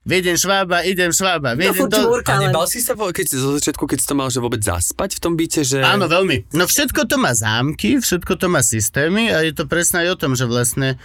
Vidím 0.00 0.32
švába, 0.32 0.80
idem 0.80 1.12
švába. 1.12 1.52
Vidím 1.52 1.84
furt 1.84 1.92
čmúrka 1.92 2.40
A 2.40 2.48
nebal 2.48 2.64
si 2.64 2.80
sa, 2.80 2.96
vo- 2.96 3.12
keď 3.12 3.26
si 3.28 3.36
zo 3.36 3.52
začiatku, 3.60 3.84
keď 3.84 3.98
si 4.00 4.06
to 4.08 4.16
mal, 4.16 4.32
že 4.32 4.40
vôbec 4.40 4.64
zaspať 4.64 5.20
v 5.20 5.20
tom 5.20 5.36
byte, 5.36 5.60
že... 5.60 5.84
Áno, 5.84 6.08
veľmi. 6.08 6.56
No 6.56 6.64
všetko 6.64 7.04
to 7.04 7.20
má 7.20 7.36
zámky, 7.36 8.00
všetko 8.00 8.32
to 8.40 8.48
má 8.48 8.64
systémy 8.64 9.28
a 9.28 9.44
je 9.44 9.52
to 9.52 9.68
presne 9.68 10.00
aj 10.00 10.16
o 10.16 10.20
tom, 10.24 10.32
že 10.32 10.48
vlastne 10.48 10.96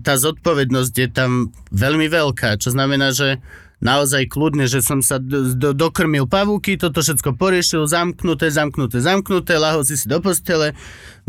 tá 0.00 0.16
zodpovednosť 0.16 0.94
je 0.96 1.08
tam 1.12 1.52
veľmi 1.76 2.08
veľká, 2.08 2.56
čo 2.56 2.72
znamená, 2.72 3.12
že 3.12 3.36
naozaj 3.84 4.32
kľudne, 4.32 4.64
že 4.64 4.80
som 4.80 5.04
sa 5.04 5.20
do, 5.20 5.52
do, 5.52 5.76
dokrmil 5.76 6.24
pavúky, 6.24 6.80
toto 6.80 7.04
všetko 7.04 7.36
poriešil, 7.36 7.84
zamknuté, 7.84 8.48
zamknuté, 8.48 9.04
zamknuté, 9.04 9.60
lahol 9.60 9.84
si 9.84 10.00
si 10.00 10.08
do 10.08 10.24
postele, 10.24 10.72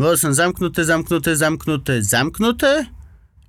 bol 0.00 0.16
som 0.16 0.32
zamknuté, 0.32 0.88
zamknuté, 0.88 1.36
zamknuté, 1.36 2.00
zamknuté, 2.00 2.88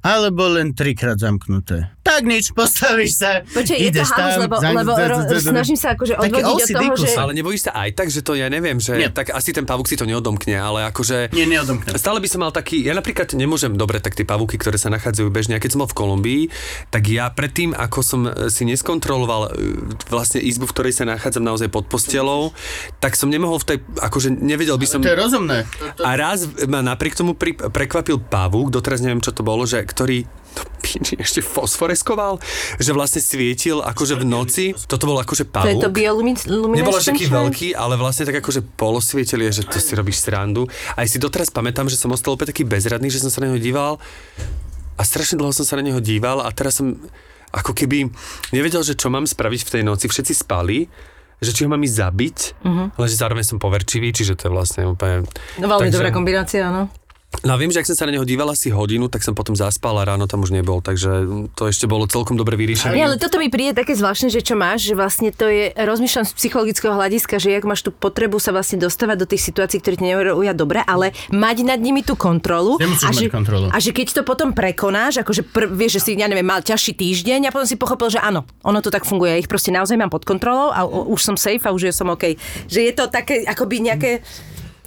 alebo 0.04 0.52
len 0.52 0.76
trikrát 0.76 1.16
zamknuté. 1.16 1.95
Tak 2.16 2.24
nič, 2.24 2.56
postavíš 2.56 3.12
sa, 3.20 3.44
Počkaj, 3.44 3.76
je 3.76 3.92
to 3.92 4.04
halus, 4.08 4.16
tam, 4.16 4.28
lebo, 4.40 4.56
zam- 4.56 4.72
lebo 4.72 4.92
zam- 4.96 5.10
ro, 5.12 5.18
zam- 5.28 5.52
snažím 5.52 5.76
sa 5.76 5.88
akože 6.00 6.14
odvodiť 6.16 6.48
od 6.48 6.60
toho, 6.64 6.94
že... 6.96 7.08
kus. 7.12 7.16
Ale 7.20 7.32
nebojíš 7.36 7.62
sa 7.68 7.72
aj 7.76 7.90
tak, 7.92 8.08
že 8.08 8.24
to 8.24 8.40
ja 8.40 8.48
neviem, 8.48 8.80
že 8.80 8.96
Nie. 8.96 9.12
tak 9.12 9.36
asi 9.36 9.52
ten 9.52 9.68
pavúk 9.68 9.92
si 9.92 10.00
to 10.00 10.08
neodomkne, 10.08 10.56
ale 10.56 10.88
akože... 10.88 11.36
Nie, 11.36 11.44
neodomknem. 11.44 11.92
Stále 12.00 12.24
by 12.24 12.28
som 12.32 12.40
mal 12.48 12.56
taký, 12.56 12.88
ja 12.88 12.96
napríklad 12.96 13.36
nemôžem, 13.36 13.76
dobre, 13.76 14.00
tak 14.00 14.16
tie 14.16 14.24
pavúky, 14.24 14.56
ktoré 14.56 14.80
sa 14.80 14.88
nachádzajú 14.88 15.28
bežne, 15.28 15.58
a 15.58 15.60
keď 15.60 15.76
som 15.76 15.84
bol 15.84 15.92
v 15.92 15.98
Kolumbii, 16.00 16.44
tak 16.88 17.04
ja 17.12 17.28
predtým, 17.28 17.76
ako 17.76 18.00
som 18.00 18.22
e, 18.32 18.48
si 18.48 18.64
neskontroloval 18.64 19.52
e, 19.52 19.76
vlastne 20.08 20.40
izbu, 20.40 20.72
v 20.72 20.72
ktorej 20.72 20.94
sa 20.96 21.04
nachádzam 21.04 21.44
naozaj 21.44 21.68
pod 21.68 21.92
postelou, 21.92 22.56
tak 23.04 23.20
som 23.20 23.28
nemohol 23.28 23.60
v 23.60 23.76
tej, 23.76 23.78
akože 24.00 24.32
nevedel 24.32 24.80
by 24.80 24.88
som... 24.88 25.04
To 25.04 25.12
je 25.12 25.20
rozumné. 25.20 25.68
A 26.00 26.16
raz 26.16 26.48
ma 26.72 26.80
napriek 26.80 27.20
tomu 27.20 27.36
pri, 27.36 27.60
prekvapil 27.60 28.24
pavúk, 28.24 28.72
doteraz 28.72 29.04
neviem, 29.04 29.20
čo 29.20 29.36
to 29.36 29.44
bolo, 29.44 29.68
že 29.68 29.84
ktorý 29.84 30.24
to 30.56 30.64
piči, 30.80 31.20
ešte 31.20 31.44
fosforeskoval, 31.44 32.40
že 32.80 32.96
vlastne 32.96 33.20
svietil 33.20 33.84
akože 33.84 34.16
v 34.16 34.26
noci, 34.26 34.66
toto 34.88 35.12
bol 35.12 35.20
akože 35.20 35.44
To 35.46 35.68
je 35.68 35.76
pavúk. 35.76 35.82
to 35.84 35.92
bioluminescence? 35.92 36.50
Nebol 36.50 36.96
až 36.96 37.12
taký 37.12 37.28
veľký, 37.28 37.68
ale 37.76 38.00
vlastne 38.00 38.24
tak 38.24 38.40
akože 38.40 38.64
polosvietili, 38.80 39.52
že 39.52 39.68
to 39.68 39.78
si 39.84 39.94
robíš 39.94 40.24
srandu. 40.24 40.66
Aj 40.96 41.04
si 41.04 41.20
doteraz 41.20 41.52
pamätám, 41.52 41.92
že 41.92 42.00
som 42.00 42.10
ostal 42.16 42.40
opäť 42.40 42.56
taký 42.56 42.64
bezradný, 42.64 43.12
že 43.12 43.20
som 43.20 43.28
sa 43.28 43.44
na 43.44 43.52
neho 43.52 43.60
díval 43.60 44.00
a 44.96 45.02
strašne 45.04 45.36
dlho 45.36 45.52
som 45.52 45.68
sa 45.68 45.76
na 45.76 45.84
neho 45.84 46.00
díval 46.00 46.40
a 46.40 46.50
teraz 46.56 46.80
som 46.80 46.96
ako 47.52 47.72
keby 47.72 48.12
nevedel, 48.52 48.84
že 48.84 48.96
čo 49.00 49.12
mám 49.12 49.28
spraviť 49.28 49.62
v 49.64 49.72
tej 49.80 49.84
noci. 49.84 50.06
Všetci 50.08 50.34
spali, 50.36 50.88
že 51.40 51.52
či 51.52 51.64
ho 51.64 51.70
mám 51.72 51.84
ísť 51.84 51.96
zabiť, 52.00 52.38
uh-huh. 52.64 52.88
ale 52.96 53.06
že 53.08 53.16
zároveň 53.16 53.44
som 53.48 53.58
poverčivý, 53.60 54.12
čiže 54.12 54.40
to 54.40 54.48
je 54.48 54.52
vlastne 54.52 54.82
úplne... 54.88 55.28
No 55.60 55.68
veľmi 55.68 55.92
Takže- 55.92 55.96
dobrá 55.96 56.10
kombinácia, 56.12 56.68
áno. 56.68 56.92
No 57.44 57.54
a 57.54 57.58
viem, 57.60 57.74
že 57.74 57.84
ak 57.84 57.90
som 57.90 57.98
sa 57.98 58.06
na 58.08 58.16
neho 58.16 58.24
díval 58.24 58.48
asi 58.54 58.72
hodinu, 58.72 59.12
tak 59.12 59.26
som 59.26 59.36
potom 59.36 59.58
zaspal 59.58 59.98
a 60.00 60.04
ráno 60.08 60.30
tam 60.30 60.46
už 60.46 60.56
nebol, 60.56 60.80
takže 60.80 61.28
to 61.58 61.68
ešte 61.68 61.90
bolo 61.90 62.08
celkom 62.08 62.40
dobre 62.40 62.56
vyriešené. 62.56 62.96
Ale 62.96 63.20
toto 63.20 63.42
mi 63.42 63.52
príde 63.52 63.76
také 63.76 63.98
zvláštne, 63.98 64.32
že 64.32 64.40
čo 64.46 64.56
máš, 64.56 64.88
že 64.88 64.94
vlastne 64.96 65.34
to 65.34 65.50
je, 65.50 65.74
rozmýšľam 65.76 66.26
z 66.26 66.34
psychologického 66.38 66.94
hľadiska, 66.96 67.42
že 67.42 67.52
jak 67.52 67.66
máš 67.68 67.84
tú 67.84 67.92
potrebu 67.92 68.40
sa 68.40 68.56
vlastne 68.56 68.80
dostávať 68.80 69.18
do 69.20 69.28
tých 69.28 69.44
situácií, 69.46 69.82
ktoré 69.82 69.96
ti 70.00 70.06
neuja 70.06 70.54
dobre, 70.56 70.80
ale 70.86 71.12
mať 71.34 71.58
nad 71.66 71.80
nimi 71.82 72.06
tú 72.06 72.14
kontrolu. 72.14 72.78
Nemusíš 72.78 73.10
a 73.10 73.14
mať 73.14 73.26
že, 73.28 73.34
kontrolu. 73.34 73.66
A 73.74 73.78
že 73.82 73.92
keď 73.92 74.08
to 74.16 74.22
potom 74.24 74.54
prekonáš, 74.54 75.26
akože 75.26 75.42
pr- 75.50 75.70
vieš, 75.72 76.00
že 76.00 76.02
si, 76.02 76.10
ja 76.16 76.30
neviem, 76.30 76.46
mal 76.46 76.62
ťažší 76.62 76.94
týždeň 76.96 77.50
a 77.50 77.54
potom 77.54 77.68
si 77.68 77.76
pochopil, 77.76 78.14
že 78.14 78.22
áno, 78.22 78.46
ono 78.62 78.80
to 78.80 78.94
tak 78.94 79.04
funguje, 79.04 79.34
ja 79.34 79.42
ich 79.42 79.50
proste 79.50 79.74
naozaj 79.74 79.98
mám 79.98 80.14
pod 80.14 80.24
kontrolou 80.24 80.70
a 80.70 80.86
u- 80.86 81.14
už 81.14 81.22
som 81.22 81.36
safe 81.36 81.64
a 81.66 81.74
už 81.74 81.92
som 81.96 82.10
OK. 82.12 82.38
Že 82.70 82.80
je 82.90 82.94
to 82.94 83.06
také, 83.10 83.46
akoby 83.46 83.82
nejaké 83.82 84.12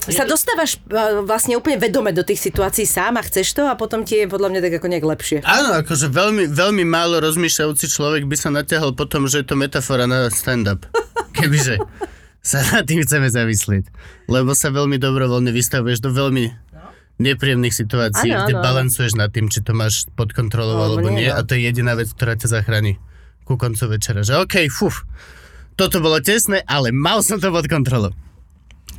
sa 0.07 0.25
dostávaš 0.25 0.79
e, 0.87 0.95
vlastne 1.23 1.59
úplne 1.59 1.77
vedome 1.77 2.15
do 2.15 2.23
tých 2.23 2.39
situácií 2.41 2.87
sám 2.87 3.19
a 3.19 3.23
chceš 3.23 3.53
to 3.53 3.67
a 3.67 3.75
potom 3.75 4.07
ti 4.07 4.23
je 4.23 4.31
podľa 4.31 4.49
mňa 4.49 4.61
tak 4.63 4.73
ako 4.79 4.87
nejak 4.89 5.07
lepšie. 5.07 5.39
Áno, 5.43 5.83
akože 5.83 6.07
veľmi, 6.09 6.45
veľmi 6.49 6.85
málo 6.87 7.19
rozmýšľajúci 7.21 7.87
človek 7.89 8.25
by 8.25 8.37
sa 8.39 8.49
natiahol 8.49 8.95
potom, 8.95 9.27
že 9.27 9.43
je 9.43 9.47
to 9.47 9.59
metafora 9.59 10.07
na 10.07 10.31
stand-up. 10.31 10.87
Kebyže 11.37 11.83
sa 12.41 12.63
nad 12.73 12.87
tým 12.87 13.05
chceme 13.05 13.29
zamyslieť. 13.29 13.85
Lebo 14.27 14.57
sa 14.57 14.71
veľmi 14.71 14.97
dobrovoľne 14.97 15.53
vystavuješ 15.53 16.01
do 16.01 16.15
veľmi 16.15 16.49
nepríjemných 17.19 17.75
situácií, 17.75 18.31
Áno, 18.31 18.47
kde 18.47 18.55
áno, 18.55 18.63
áno. 18.63 18.67
balancuješ 18.71 19.19
nad 19.19 19.29
tým, 19.29 19.51
či 19.51 19.61
to 19.61 19.75
máš 19.75 20.07
pod 20.15 20.31
kontrolou 20.31 20.79
Alebo 20.79 21.03
alebo 21.03 21.09
nie, 21.13 21.27
nie. 21.27 21.31
no. 21.35 21.37
A 21.37 21.43
to 21.43 21.59
je 21.59 21.67
jediná 21.67 21.99
vec, 21.99 22.07
ktorá 22.15 22.39
ťa 22.39 22.63
zachráni 22.63 22.97
ku 23.43 23.59
koncu 23.59 23.91
večera. 23.91 24.23
Že 24.23 24.47
okej, 24.47 24.67
fuf, 24.71 25.03
toto 25.75 25.99
bolo 25.99 26.23
tesné, 26.23 26.63
ale 26.65 26.95
mal 26.95 27.21
som 27.27 27.43
to 27.43 27.51
pod 27.51 27.67
kontrolou. 27.67 28.15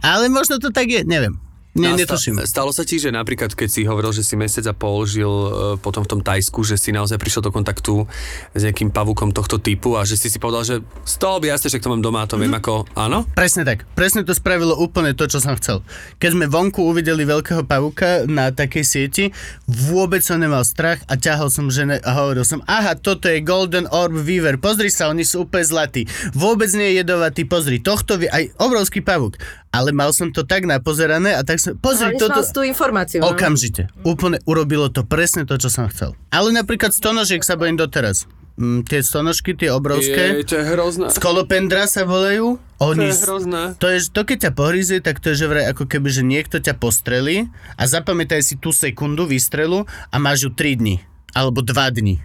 Ale 0.01 0.27
možno 0.27 0.57
to 0.57 0.69
tak 0.69 0.87
je, 0.87 1.03
neviem. 1.03 1.37
Ne, 1.71 1.93
No 1.93 1.95
netuším. 1.95 2.33
sta- 2.35 2.49
Stalo 2.49 2.73
sa 2.73 2.81
ti, 2.81 2.97
že 2.97 3.07
napríklad, 3.07 3.53
keď 3.53 3.69
si 3.69 3.85
hovoril, 3.85 4.09
že 4.09 4.25
si 4.25 4.33
mesiac 4.33 4.65
a 4.65 4.73
pol 4.73 5.05
žil 5.05 5.29
e, 5.29 5.49
potom 5.77 6.01
v 6.01 6.09
tom 6.09 6.19
Tajsku, 6.19 6.65
že 6.65 6.75
si 6.75 6.89
naozaj 6.89 7.15
prišiel 7.15 7.45
do 7.45 7.53
kontaktu 7.53 8.09
s 8.51 8.61
nejakým 8.65 8.89
pavúkom 8.89 9.29
tohto 9.29 9.61
typu 9.61 9.93
a 9.93 10.01
že 10.01 10.17
si 10.17 10.27
si 10.27 10.41
povedal, 10.41 10.65
že 10.65 10.75
stop, 11.05 11.45
jasne, 11.45 11.69
že 11.69 11.77
to 11.77 11.87
mám 11.87 12.01
doma, 12.01 12.25
to 12.25 12.35
viem 12.35 12.51
ako, 12.51 12.89
áno? 12.97 13.21
Presne 13.29 13.63
tak. 13.63 13.85
Presne 13.93 14.25
to 14.25 14.33
spravilo 14.33 14.73
úplne 14.75 15.13
to, 15.13 15.29
čo 15.29 15.37
som 15.37 15.53
chcel. 15.53 15.85
Keď 16.17 16.29
sme 16.33 16.45
vonku 16.49 16.81
uvideli 16.81 17.21
veľkého 17.21 17.61
pavuka 17.63 18.25
na 18.25 18.49
takej 18.49 18.83
sieti, 18.83 19.25
vôbec 19.63 20.19
som 20.19 20.35
nemal 20.35 20.65
strach 20.65 21.05
a 21.05 21.15
ťahol 21.15 21.47
som 21.47 21.69
žene 21.69 22.01
a 22.01 22.11
hovoril 22.17 22.43
som, 22.43 22.65
aha, 22.65 22.97
toto 22.97 23.29
je 23.29 23.39
Golden 23.39 23.85
Orb 23.87 24.17
Weaver, 24.17 24.57
pozri 24.57 24.89
sa, 24.89 25.07
oni 25.07 25.21
sú 25.21 25.45
úplne 25.45 25.63
zlatí. 25.63 26.01
Vôbec 26.33 26.67
nie 26.73 26.91
je 26.91 27.05
jedovatý, 27.05 27.45
pozri, 27.45 27.77
tohto 27.77 28.17
vie 28.17 28.27
aj 28.27 28.57
obrovský 28.57 28.99
pavuk. 28.99 29.37
Ale 29.69 29.89
mal 29.91 30.09
som 30.09 30.29
to 30.29 30.41
tak 30.41 30.65
napozerané 30.65 31.33
a 31.33 31.45
tak 31.45 31.57
som... 31.57 31.77
Pozri, 31.77 32.09
Ale 32.09 32.17
toto... 32.17 32.41
tú 32.41 32.61
informáciu. 32.61 33.21
No. 33.21 33.31
Okamžite. 33.31 33.89
Úplne 34.01 34.41
urobilo 34.43 34.89
to 34.89 35.05
presne 35.05 35.45
to, 35.45 35.55
čo 35.55 35.69
som 35.69 35.85
chcel. 35.87 36.17
Ale 36.29 36.49
napríklad 36.49 36.89
stonožiek 36.89 37.41
sa 37.41 37.53
bojím 37.53 37.77
doteraz. 37.77 38.25
Mm, 38.59 38.83
tie 38.83 38.99
stonožky, 38.99 39.55
tie 39.55 39.71
obrovské, 39.71 40.35
Je, 40.35 40.43
to 40.43 40.59
je 40.59 40.65
hrozné. 40.67 41.07
skolopendra 41.09 41.87
sa 41.87 42.03
volajú. 42.03 42.59
To 42.75 42.91
Oni, 42.91 43.07
je 43.07 43.15
hrozné. 43.23 43.63
to 43.77 43.87
je, 43.87 44.03
to 44.03 44.21
keď 44.21 44.37
ťa 44.43 44.51
pohryzie, 44.51 44.99
tak 44.99 45.23
to 45.23 45.31
je 45.31 45.39
že 45.39 45.47
vraj 45.47 45.71
ako 45.71 45.87
keby, 45.87 46.11
že 46.11 46.27
niekto 46.27 46.59
ťa 46.59 46.75
postrelí 46.75 47.47
a 47.75 47.83
zapamätaj 47.85 48.43
si 48.43 48.59
tú 48.59 48.75
sekundu 48.75 49.23
výstrelu 49.23 49.87
a 50.11 50.15
máš 50.17 50.43
ju 50.43 50.51
3 50.51 50.75
dní. 50.75 50.99
Alebo 51.31 51.63
2 51.63 51.71
dní. 51.93 52.19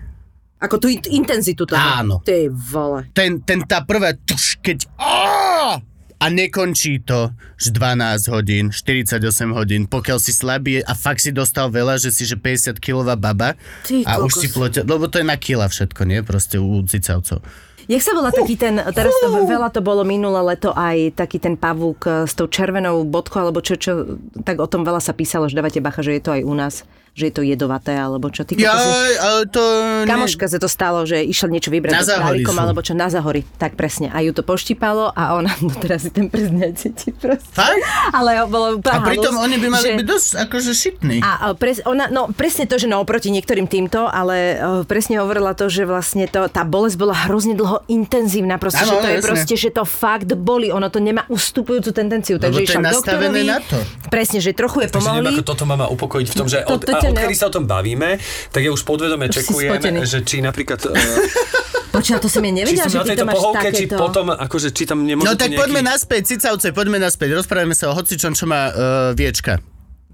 Ako 0.58 0.80
tú 0.80 0.88
in- 0.88 1.06
intenzitu 1.12 1.68
toho. 1.68 1.78
Áno. 1.78 2.18
Ty 2.18 2.48
vole. 2.50 3.06
Ten, 3.12 3.38
ten 3.38 3.62
tá 3.62 3.86
prvá 3.86 4.16
tuš, 4.16 4.58
keď... 4.58 4.90
Á! 4.96 5.78
A 6.22 6.30
nekončí 6.32 7.02
to, 7.04 7.34
že 7.58 7.74
12 7.74 8.32
hodín, 8.32 8.64
48 8.70 9.20
hodín, 9.52 9.84
pokiaľ 9.90 10.18
si 10.22 10.32
slabý 10.32 10.80
a 10.80 10.92
fakt 10.96 11.20
si 11.20 11.34
dostal 11.34 11.68
veľa, 11.68 12.00
že 12.00 12.14
si 12.14 12.24
že 12.24 12.38
50 12.38 12.78
kilová 12.80 13.18
baba 13.18 13.58
Ty 13.84 14.06
a 14.06 14.22
už 14.22 14.32
si 14.40 14.48
ploťa, 14.48 14.86
lebo 14.86 15.10
to 15.10 15.20
je 15.20 15.26
na 15.26 15.36
kila 15.36 15.68
všetko, 15.68 16.00
nie? 16.08 16.24
Proste 16.24 16.56
u 16.62 16.80
cicavcov. 16.86 17.44
Jak 17.84 18.00
sa 18.00 18.16
volá 18.16 18.32
taký 18.32 18.56
ten, 18.56 18.80
teraz 18.96 19.12
to 19.20 19.28
veľa 19.44 19.68
to 19.68 19.84
bolo 19.84 20.08
minulé 20.08 20.40
leto 20.40 20.72
aj 20.72 21.20
taký 21.20 21.36
ten 21.36 21.52
pavúk 21.52 22.24
s 22.24 22.32
tou 22.32 22.48
červenou 22.48 23.04
bodkou, 23.04 23.44
alebo 23.44 23.60
čo, 23.60 23.76
čo, 23.76 24.16
tak 24.40 24.56
o 24.56 24.64
tom 24.64 24.88
veľa 24.88 25.04
sa 25.04 25.12
písalo, 25.12 25.52
že 25.52 25.58
dávate 25.60 25.84
bacha, 25.84 26.00
že 26.00 26.16
je 26.16 26.22
to 26.24 26.32
aj 26.32 26.42
u 26.48 26.54
nás, 26.56 26.88
že 27.14 27.30
je 27.30 27.32
to 27.32 27.42
jedovaté, 27.42 27.94
alebo 27.94 28.26
čo. 28.26 28.42
Ty 28.42 28.58
Jaj, 28.58 29.14
ale 29.16 29.40
to... 29.46 29.62
Kamoška 30.02 30.44
sa 30.44 30.58
to 30.58 30.66
stalo, 30.66 31.06
že 31.06 31.22
išiel 31.22 31.46
niečo 31.46 31.70
vybrať 31.70 31.94
Na 31.94 32.02
s 32.02 32.10
králikom, 32.10 32.58
alebo 32.58 32.82
čo, 32.82 32.92
na 32.92 33.06
zahori. 33.06 33.46
Tak 33.54 33.74
presne. 33.74 34.10
A 34.10 34.18
ju 34.18 34.30
to 34.30 34.42
poštípalo 34.42 35.08
a 35.08 35.32
ona, 35.32 35.54
no 35.62 35.70
teraz 35.72 36.02
si 36.02 36.10
ten 36.10 36.26
prst 36.26 36.50
necíti 36.50 37.14
proste. 37.14 37.54
Fakt? 37.54 37.78
Ale 38.10 38.42
bolo 38.44 38.82
A 38.82 38.98
pritom 39.00 39.30
halus, 39.32 39.46
oni 39.46 39.56
by 39.56 39.68
mali 39.70 39.86
že- 39.86 39.96
byť 39.96 40.06
dosť 40.06 40.30
akože 40.42 40.70
šitní. 40.74 41.16
a 41.20 41.30
a 41.36 41.46
pres, 41.52 41.78
ona, 41.84 42.08
no 42.08 42.28
presne 42.28 42.66
to, 42.66 42.76
že 42.76 42.86
no 42.86 42.98
oproti 42.98 43.30
niektorým 43.30 43.64
týmto, 43.64 44.04
ale 44.04 44.36
uh, 44.54 44.58
presne 44.82 45.18
hovorila 45.18 45.52
to, 45.52 45.66
že 45.66 45.84
vlastne 45.84 46.26
to, 46.26 46.48
tá 46.48 46.64
bolesť 46.64 46.96
bola 46.96 47.14
hrozne 47.14 47.54
dlho 47.54 47.86
intenzívna, 47.86 48.58
proste, 48.58 48.82
Áno, 48.82 48.90
že 48.90 48.96
to 48.96 49.06
je 49.06 49.14
jasne. 49.14 49.28
proste, 49.28 49.54
že 49.54 49.70
to 49.70 49.84
fakt 49.84 50.34
boli, 50.34 50.68
ono 50.68 50.88
to 50.88 50.98
nemá 50.98 51.22
ustupujúcu 51.28 51.90
tendenciu, 51.90 52.36
Lebo 52.36 52.50
takže 52.50 52.58
to 52.58 52.60
je 52.60 52.68
išla 52.68 52.82
nastavené 52.82 53.38
doktorovi, 53.38 53.42
na 53.44 53.58
to. 53.62 53.78
Presne, 54.10 54.38
že 54.40 54.50
trochu 54.50 54.82
je 54.82 54.88
Takže 54.88 54.98
neviem, 55.04 55.22
pomohli. 55.22 55.36
ako 55.36 55.44
toto 55.44 55.62
má 55.62 55.74
ma 55.76 55.86
upokojiť 55.86 56.26
v 56.26 56.34
tom, 56.34 56.46
že 56.46 56.58
od, 56.64 56.70
To- 56.72 56.80
to 56.80 56.92
a 57.04 57.12
odkedy 57.12 57.34
sa 57.36 57.48
o 57.48 57.52
tom 57.52 57.64
bavíme, 57.68 58.16
tak 58.48 58.60
ja 58.64 58.70
už 58.72 58.82
podvedome 58.82 59.28
čekujem, 59.28 59.76
že 60.04 60.24
či 60.24 60.40
napríklad... 60.40 60.80
eh, 60.90 61.92
Počúva, 61.94 62.18
to 62.18 62.26
som 62.26 62.42
ja 62.42 62.50
či 62.50 62.58
nevedela, 62.58 62.90
že 62.90 62.98
na 62.98 63.06
ty 63.06 63.14
to 63.14 63.26
máš 63.28 63.36
pohovke, 63.38 63.68
či 63.70 63.84
potom, 63.86 64.26
akože, 64.34 64.68
či 64.74 64.82
tam 64.82 65.06
nemôže 65.06 65.30
No 65.30 65.38
tak 65.38 65.54
nejaký... 65.54 65.62
poďme 65.62 65.80
naspäť, 65.86 66.34
cicavce, 66.34 66.74
poďme 66.74 66.98
naspäť, 66.98 67.38
rozprávame 67.38 67.70
sa 67.78 67.90
o 67.90 67.94
hocičom, 67.94 68.34
čo 68.34 68.50
má 68.50 68.74
uh, 68.74 68.74
viečka. 69.14 69.62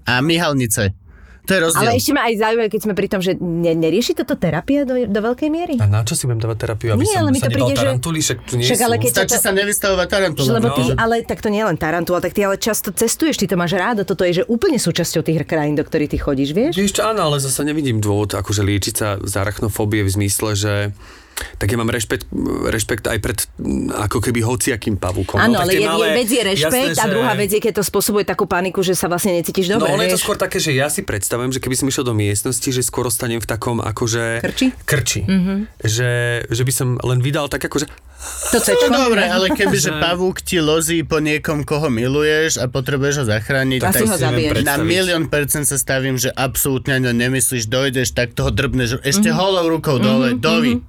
A 0.05 0.21
myhalnice. 0.21 0.93
To 1.41 1.51
je 1.51 1.59
rozdiel. 1.59 1.81
Ale 1.81 1.97
ešte 1.97 2.11
ma 2.11 2.21
aj 2.23 2.35
zaujímavé, 2.37 2.69
keď 2.69 2.81
sme 2.81 2.93
pri 2.93 3.07
tom, 3.07 3.19
že 3.19 3.33
ne, 3.35 3.73
nerieši 3.73 4.13
toto 4.13 4.33
terapia 4.35 4.83
do, 4.83 4.93
do 5.03 5.19
veľkej 5.21 5.49
miery? 5.49 5.75
A 5.77 5.85
na 5.85 6.01
čo 6.01 6.13
si 6.13 6.23
budem 6.23 6.37
dávať 6.39 6.57
terapiu, 6.61 6.93
aby 6.93 7.01
Nie, 7.01 7.11
som 7.11 7.21
ale 7.21 7.29
mi 7.29 7.39
sa 7.39 7.45
to 7.45 7.51
príde, 7.51 7.71
že- 7.71 7.81
tarantuli, 7.81 8.17
však 8.19 8.37
tu 8.39 8.53
nie 8.55 8.63
Však 8.63 8.79
ale 8.79 8.95
keď 8.97 9.11
Stačí 9.11 9.35
to- 9.35 9.41
sa 9.41 9.51
nevystavovať 9.51 10.07
tarantulom. 10.07 10.53
Lebo 10.53 10.69
ty, 10.71 10.81
No. 10.83 10.95
ale 10.95 11.15
tak 11.21 11.39
to 11.39 11.49
nie 11.49 11.59
je 11.59 11.67
len 11.67 11.77
tarantula, 11.77 12.19
tak 12.19 12.31
ty 12.31 12.41
ale 12.41 12.55
často 12.55 12.89
cestuješ, 12.91 13.35
ty 13.35 13.45
to 13.45 13.55
máš 13.55 13.73
rádo, 13.73 14.01
toto 14.03 14.21
je 14.21 14.33
že 14.33 14.43
úplne 14.45 14.77
súčasťou 14.77 15.21
tých 15.21 15.41
krajín, 15.43 15.73
do 15.73 15.81
ktorých 15.81 16.09
ty 16.09 16.17
chodíš, 16.17 16.49
vieš? 16.51 16.73
Vieš 16.75 16.93
čo, 16.93 17.03
áno, 17.03 17.21
ale 17.23 17.37
zase 17.37 17.61
nevidím 17.63 17.97
dôvod 17.97 18.31
akože 18.31 18.61
liečiť 18.61 18.93
sa 18.93 19.17
z 19.17 19.33
arachnofóbie 19.35 20.01
v 20.01 20.09
zmysle, 20.11 20.53
že 20.53 20.73
tak 21.55 21.67
ja 21.67 21.75
mám 21.75 21.87
rešpekt, 21.87 22.27
rešpekt 22.65 23.05
aj 23.05 23.17
pred 23.17 23.39
mm, 23.55 23.89
ako 24.01 24.17
keby 24.19 24.39
hociakým 24.41 24.95
pavúkom. 24.95 25.35
Áno, 25.35 25.53
no, 25.53 25.57
tak 25.57 25.63
ale 25.63 25.71
tie 25.71 25.79
je, 25.79 25.87
malé, 25.87 26.05
vec 26.13 26.29
je 26.29 26.41
rešpekt 26.43 26.91
jasné, 26.91 26.95
a 26.95 27.05
že- 27.05 27.11
druhá 27.11 27.33
vec 27.33 27.49
je, 27.49 27.59
keď 27.59 27.73
to 27.73 27.83
spôsobuje 27.83 28.23
takú 28.23 28.45
paniku, 28.45 28.79
že 28.79 28.93
sa 28.93 29.05
vlastne 29.05 29.33
necítiš 29.33 29.69
No 29.69 29.79
dobre, 29.79 29.91
ono 29.91 30.03
je 30.03 30.11
to 30.11 30.19
skôr 30.19 30.35
také, 30.35 30.57
že 30.57 30.71
ja 30.71 30.87
si 30.87 31.01
predstavujem, 31.01 31.49
že 31.49 31.59
keby 31.59 31.75
som 31.75 31.85
išiel 31.85 32.03
do 32.03 32.13
miestnosti, 32.13 32.65
že 32.65 32.81
skôr 32.81 33.03
ostanem 33.03 33.37
v 33.37 33.47
takom 33.47 33.77
akože... 33.77 34.41
Krči? 34.41 34.67
Krči. 34.81 35.19
Mm-hmm. 35.21 35.57
Že, 35.79 36.11
že 36.47 36.63
by 36.63 36.71
som 36.71 36.87
len 36.97 37.19
vydal 37.19 37.47
tak 37.47 37.61
akože... 37.61 37.87
To 38.51 38.57
cečko? 38.61 38.87
No 38.87 39.07
dobre, 39.07 39.23
ale 39.23 39.49
keby, 39.49 39.75
že 39.75 39.91
pavúk 39.93 40.39
ti 40.39 40.57
lozí 40.57 41.01
po 41.01 41.17
niekom, 41.17 41.61
koho 41.61 41.89
miluješ 41.89 42.57
a 42.57 42.67
potrebuješ 42.67 43.15
ho 43.17 43.25
zachrániť, 43.27 43.79
Asi 43.81 43.93
tak 43.97 44.07
ho 44.07 44.15
zabiješ. 44.15 44.61
na 44.61 44.77
milión 44.77 45.25
percent 45.25 45.63
sa 45.63 45.75
stavím, 45.75 46.15
že 46.15 46.29
absolútne 46.29 46.97
no 46.97 47.09
nemyslíš, 47.11 47.65
dojdeš, 47.65 48.11
tak 48.11 48.31
toho 48.31 48.49
drbneš 48.49 49.01
ešte 49.01 49.27
Mhm. 49.27 49.35
holou 49.35 49.65
rukou 49.71 49.97
dole, 49.97 50.33
dovi. 50.33 50.81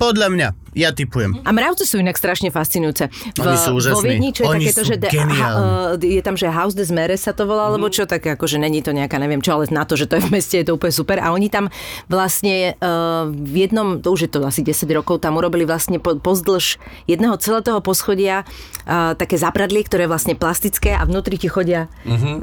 Podľa 0.00 0.28
mňa, 0.32 0.48
ja 0.72 0.88
typujem. 0.88 1.36
A 1.44 1.52
mravce 1.52 1.84
sú 1.84 2.00
inak 2.00 2.16
strašne 2.16 2.48
fascinujúce. 2.48 3.12
V, 3.12 3.44
Oni 3.44 3.56
sú 3.60 3.76
úžasní. 3.76 3.96
Vo 3.96 4.00
Viedni, 4.00 4.30
čo 4.32 4.42
je 4.44 4.48
Oni 4.48 4.64
takéto, 4.64 4.82
že 4.88 4.96
de, 4.96 5.08
ha, 5.12 5.48
uh, 5.52 6.00
je 6.00 6.22
tam, 6.24 6.36
že 6.40 6.48
House 6.48 6.72
des 6.72 6.88
Meres 6.88 7.20
sa 7.20 7.36
to 7.36 7.44
volá, 7.44 7.68
alebo 7.68 7.92
čo, 7.92 8.08
tak 8.08 8.24
akože 8.24 8.56
není 8.56 8.80
to 8.80 8.96
nejaká, 8.96 9.20
neviem 9.20 9.44
čo, 9.44 9.52
ale 9.52 9.68
na 9.68 9.84
to, 9.84 10.00
že 10.00 10.08
to 10.08 10.16
je 10.16 10.24
v 10.24 10.30
meste, 10.32 10.56
je 10.56 10.64
to 10.64 10.72
úplne 10.80 10.92
super. 10.92 11.20
A 11.20 11.36
oni 11.36 11.52
tam 11.52 11.68
vlastne 12.08 12.72
uh, 12.80 13.28
v 13.28 13.68
jednom, 13.68 14.00
to 14.00 14.16
už 14.16 14.28
je 14.28 14.30
to 14.32 14.40
asi 14.48 14.64
10 14.64 14.88
rokov, 14.96 15.20
tam 15.20 15.36
urobili 15.36 15.68
vlastne 15.68 16.00
po, 16.00 16.16
pozdĺž 16.16 16.80
jedného 17.04 17.36
celého 17.36 17.60
toho 17.60 17.80
poschodia 17.84 18.48
uh, 18.88 19.12
také 19.12 19.36
zapradlie, 19.36 19.84
ktoré 19.84 20.08
je 20.08 20.10
vlastne 20.10 20.34
plastické 20.34 20.96
a 20.96 21.04
vnútri 21.04 21.36
ti 21.36 21.52
chodia. 21.52 21.92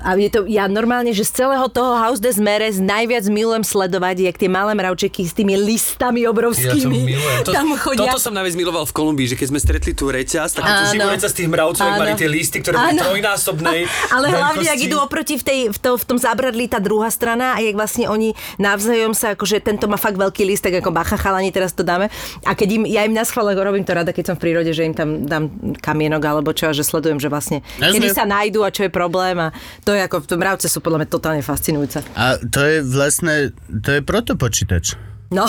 A 0.06 0.14
je 0.22 0.30
to, 0.30 0.40
ja 0.46 0.70
normálne, 0.70 1.12
že 1.18 1.26
z 1.26 1.44
celého 1.46 1.66
toho 1.74 1.98
House 1.98 2.22
des 2.22 2.38
Meres 2.38 2.78
najviac 2.78 3.26
milujem 3.26 3.66
sledovať, 3.66 4.22
jak 4.30 4.38
tie 4.38 4.50
malé 4.52 4.78
mravčeky 4.78 5.26
s 5.26 5.34
tými 5.34 5.58
listami 5.58 6.24
Ja 6.24 6.30
to 6.30 6.34
obrovskými 6.38 6.98
milujem. 7.10 7.42
To, 7.48 7.52
tam 7.56 7.74
chodia. 7.74 8.19
Som 8.20 8.36
najviac 8.36 8.56
miloval 8.60 8.84
v 8.84 8.94
Kolumbii, 8.94 9.32
že 9.32 9.36
keď 9.40 9.48
sme 9.48 9.60
stretli 9.64 9.96
tú 9.96 10.12
reťaz, 10.12 10.60
tak 10.60 10.64
tú 10.68 10.84
živú 10.92 11.08
reťaz 11.08 11.32
tých 11.32 11.48
mravcov, 11.48 11.88
Áno. 11.88 12.04
mali 12.04 12.14
tie 12.20 12.28
listy, 12.28 12.60
ktoré 12.60 12.76
boli 12.76 13.00
trojnásobnej 13.00 13.80
Ale 14.16 14.28
hlavne, 14.30 14.68
ak 14.68 14.80
idú 14.84 15.00
oproti 15.00 15.40
v, 15.40 15.44
tej, 15.44 15.60
v, 15.72 15.78
to, 15.80 15.96
v 15.96 16.04
tom 16.04 16.18
zabradli 16.20 16.68
tá 16.68 16.84
druhá 16.84 17.08
strana 17.08 17.56
a 17.56 17.64
jak 17.64 17.80
vlastne 17.80 18.12
oni 18.12 18.36
navzájom 18.60 19.16
sa, 19.16 19.34
akože 19.40 19.64
tento 19.64 19.88
má 19.88 19.96
fakt 19.96 20.20
veľký 20.20 20.44
list, 20.44 20.68
tak 20.68 20.76
ako 20.84 20.92
bacha 20.92 21.16
chalani, 21.16 21.50
teraz 21.56 21.72
to 21.72 21.88
dáme. 21.88 22.12
A 22.44 22.52
keď 22.54 22.70
im, 22.76 22.84
ja 22.84 23.08
im 23.08 23.16
na 23.16 23.24
schvále 23.24 23.56
robím 23.56 23.88
to 23.88 23.96
rada, 23.96 24.12
keď 24.12 24.34
som 24.34 24.36
v 24.36 24.44
prírode, 24.50 24.72
že 24.76 24.84
im 24.84 24.96
tam 24.96 25.24
dám 25.24 25.48
kamienok 25.80 26.22
alebo 26.28 26.52
čo 26.52 26.70
a 26.70 26.76
že 26.76 26.84
sledujem, 26.84 27.24
že 27.24 27.32
vlastne 27.32 27.64
Jasne. 27.80 27.96
kedy 27.96 28.08
sa 28.12 28.28
nájdú 28.28 28.68
a 28.68 28.70
čo 28.74 28.84
je 28.84 28.92
problém 28.92 29.40
a 29.40 29.56
to 29.88 29.96
je 29.96 30.02
ako, 30.04 30.26
v 30.26 30.28
tom 30.28 30.40
mravce 30.44 30.68
sú 30.68 30.84
podľa 30.84 31.06
mňa 31.06 31.10
totálne 31.10 31.44
fascinujúce. 31.46 32.04
A 32.18 32.36
to 32.40 32.60
je 32.60 32.78
vlastne, 32.84 33.56
to 33.70 33.90
je 33.96 34.02
protopočítač. 34.04 35.10
No. 35.30 35.46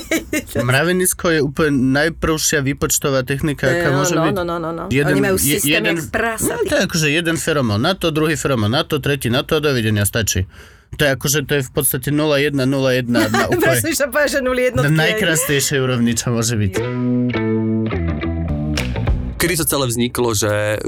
Mravenisko 0.68 1.28
je 1.28 1.40
úplne 1.44 1.92
najprvšia 1.92 2.64
výpočtová 2.64 3.20
technika, 3.20 3.68
aká 3.68 3.92
No, 3.92 4.00
môže 4.00 4.16
no, 4.16 4.24
byť. 4.24 4.32
no, 4.32 4.42
no, 4.48 4.56
no, 4.56 4.70
no. 4.72 4.84
Oni 4.88 5.20
majú 5.20 5.36
systém 5.36 5.84
jak 5.84 6.08
prasatý. 6.08 6.64
No, 6.64 6.64
to 6.64 6.74
je 6.80 6.82
akože 6.88 7.06
jeden 7.12 7.36
feromón 7.36 7.84
na 7.84 7.92
to, 7.92 8.08
druhý 8.08 8.40
feromón 8.40 8.72
na 8.72 8.80
to, 8.80 8.96
tretí 8.96 9.28
na 9.28 9.44
to 9.44 9.56
a 9.56 9.60
dovidenia 9.60 10.08
stačí. 10.08 10.48
To 10.96 11.06
je 11.06 11.10
akože, 11.14 11.46
to 11.46 11.52
je 11.60 11.62
v 11.62 11.70
podstate 11.70 12.08
0,1, 12.10 12.56
0,1 12.56 13.06
na 13.12 13.46
úplne 13.52 13.60
Presne, 13.60 13.92
že 13.92 14.08
povedať, 14.08 14.30
že 14.30 14.40
0 14.40 14.74
na 14.74 14.82
najkrásnejšej 14.88 15.78
úrovni, 15.78 16.12
čo 16.16 16.32
môže 16.32 16.56
byť. 16.56 16.74
Kedy 19.40 19.56
to 19.56 19.64
celé 19.64 19.88
vzniklo, 19.88 20.36
že 20.36 20.52
uh, 20.76 20.84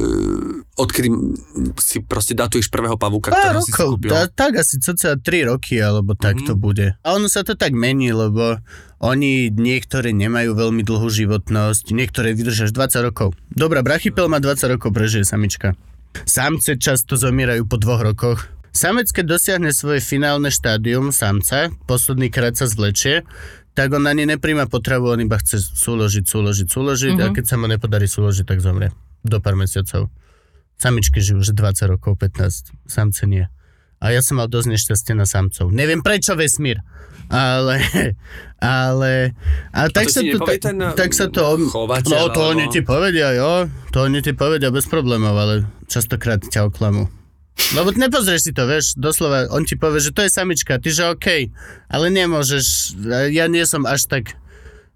odkedy 0.76 1.08
si 1.80 2.04
proste 2.04 2.36
datuješ 2.36 2.68
prvého 2.68 2.94
pavúka, 2.94 3.32
Pár 3.32 3.56
ktorého 3.56 3.64
si 3.64 3.64
si 3.64 3.72
rokov, 3.72 3.88
kúpil? 3.96 4.12
tá, 4.12 4.20
tak 4.28 4.60
asi 4.60 4.76
cca 4.76 5.16
3 5.16 5.24
roky, 5.48 5.80
alebo 5.80 6.12
tak 6.12 6.36
Mhm. 6.36 6.44
to 6.44 6.54
bude. 6.54 6.86
A 7.00 7.08
ono 7.10 7.26
sa 7.26 7.40
to 7.40 7.56
tak 7.56 7.72
mení, 7.72 8.12
lebo 8.12 8.60
oni 9.00 9.48
niektoré 9.48 10.12
nemajú 10.12 10.52
veľmi 10.52 10.84
dlhú 10.84 11.08
životnosť, 11.08 11.90
niektoré 11.90 12.36
vydržia 12.36 12.68
až 12.68 12.76
20 12.76 13.00
rokov. 13.02 13.32
Dobrá, 13.48 13.80
brachypel 13.80 14.28
má 14.28 14.36
20 14.36 14.68
rokov, 14.70 14.92
prežije 14.92 15.24
samička. 15.24 15.72
Samce 16.22 16.76
často 16.76 17.16
zomierajú 17.16 17.64
po 17.64 17.80
dvoch 17.80 18.04
rokoch. 18.04 18.52
Samec, 18.70 19.08
keď 19.08 19.24
dosiahne 19.30 19.68
svoje 19.68 20.00
finálne 20.00 20.48
štádium 20.48 21.08
samca, 21.08 21.72
posledný 21.84 22.28
krát 22.28 22.52
sa 22.52 22.64
zvlečie, 22.64 23.24
tak 23.72 23.88
on 23.90 24.04
ani 24.04 24.24
nepríjma 24.26 24.66
potravu, 24.66 25.08
on 25.08 25.18
iba 25.18 25.36
chce 25.36 25.56
súložiť, 25.58 26.24
súložiť, 26.24 26.66
súložiť 26.66 27.14
Mhm. 27.14 27.22
a 27.22 27.26
keď 27.30 27.44
sa 27.44 27.56
mu 27.56 27.66
nepodarí 27.66 28.04
súložiť, 28.04 28.44
tak 28.44 28.58
zomrie. 28.58 28.92
Do 29.22 29.38
pár 29.38 29.54
mesiacov. 29.54 30.12
Samičky 30.74 31.18
žijú 31.18 31.40
už 31.40 31.52
20 31.52 31.86
rokov, 31.88 32.16
15, 32.16 32.74
samce 32.84 33.24
nie. 33.24 33.46
A 33.96 34.10
ja 34.10 34.18
som 34.18 34.36
mal 34.36 34.46
dosť 34.46 34.66
nešťastie 34.68 35.14
na 35.14 35.22
samcov. 35.24 35.70
Neviem 35.70 36.00
prečo 36.00 36.34
vesmír, 36.34 36.82
ale, 37.28 37.78
ale, 38.58 39.30
ale 39.70 39.88
tak, 39.90 40.06
to 40.06 40.10
sa 40.10 40.20
to, 40.22 40.38
tak, 40.42 40.58
ten, 40.58 40.76
tak 40.92 41.10
sa 41.12 41.26
to, 41.28 41.44
chovateľ, 41.64 42.10
no 42.10 42.18
to 42.28 42.40
alebo- 42.40 42.50
oni 42.50 42.64
ti 42.66 42.80
povedia, 42.80 43.30
jo, 43.32 43.52
to 43.88 44.02
oni 44.02 44.18
ti 44.18 44.32
povedia 44.32 44.68
bez 44.68 44.84
problémov, 44.84 45.32
ale 45.32 45.54
častokrát 45.86 46.42
ťa 46.42 46.66
oklamú. 46.66 47.06
Lebo 47.72 47.92
nepozrieš 47.92 48.48
si 48.48 48.52
to, 48.52 48.68
vieš, 48.68 48.96
doslova, 48.96 49.48
on 49.52 49.64
ti 49.64 49.76
povie, 49.76 50.00
že 50.00 50.12
to 50.12 50.24
je 50.24 50.32
samička, 50.32 50.80
ty 50.80 50.92
že 50.92 51.08
OK, 51.08 51.52
ale 51.88 52.06
nemôžeš, 52.12 52.96
ja 53.32 53.48
nie 53.48 53.64
som 53.64 53.88
až 53.88 54.08
tak 54.08 54.36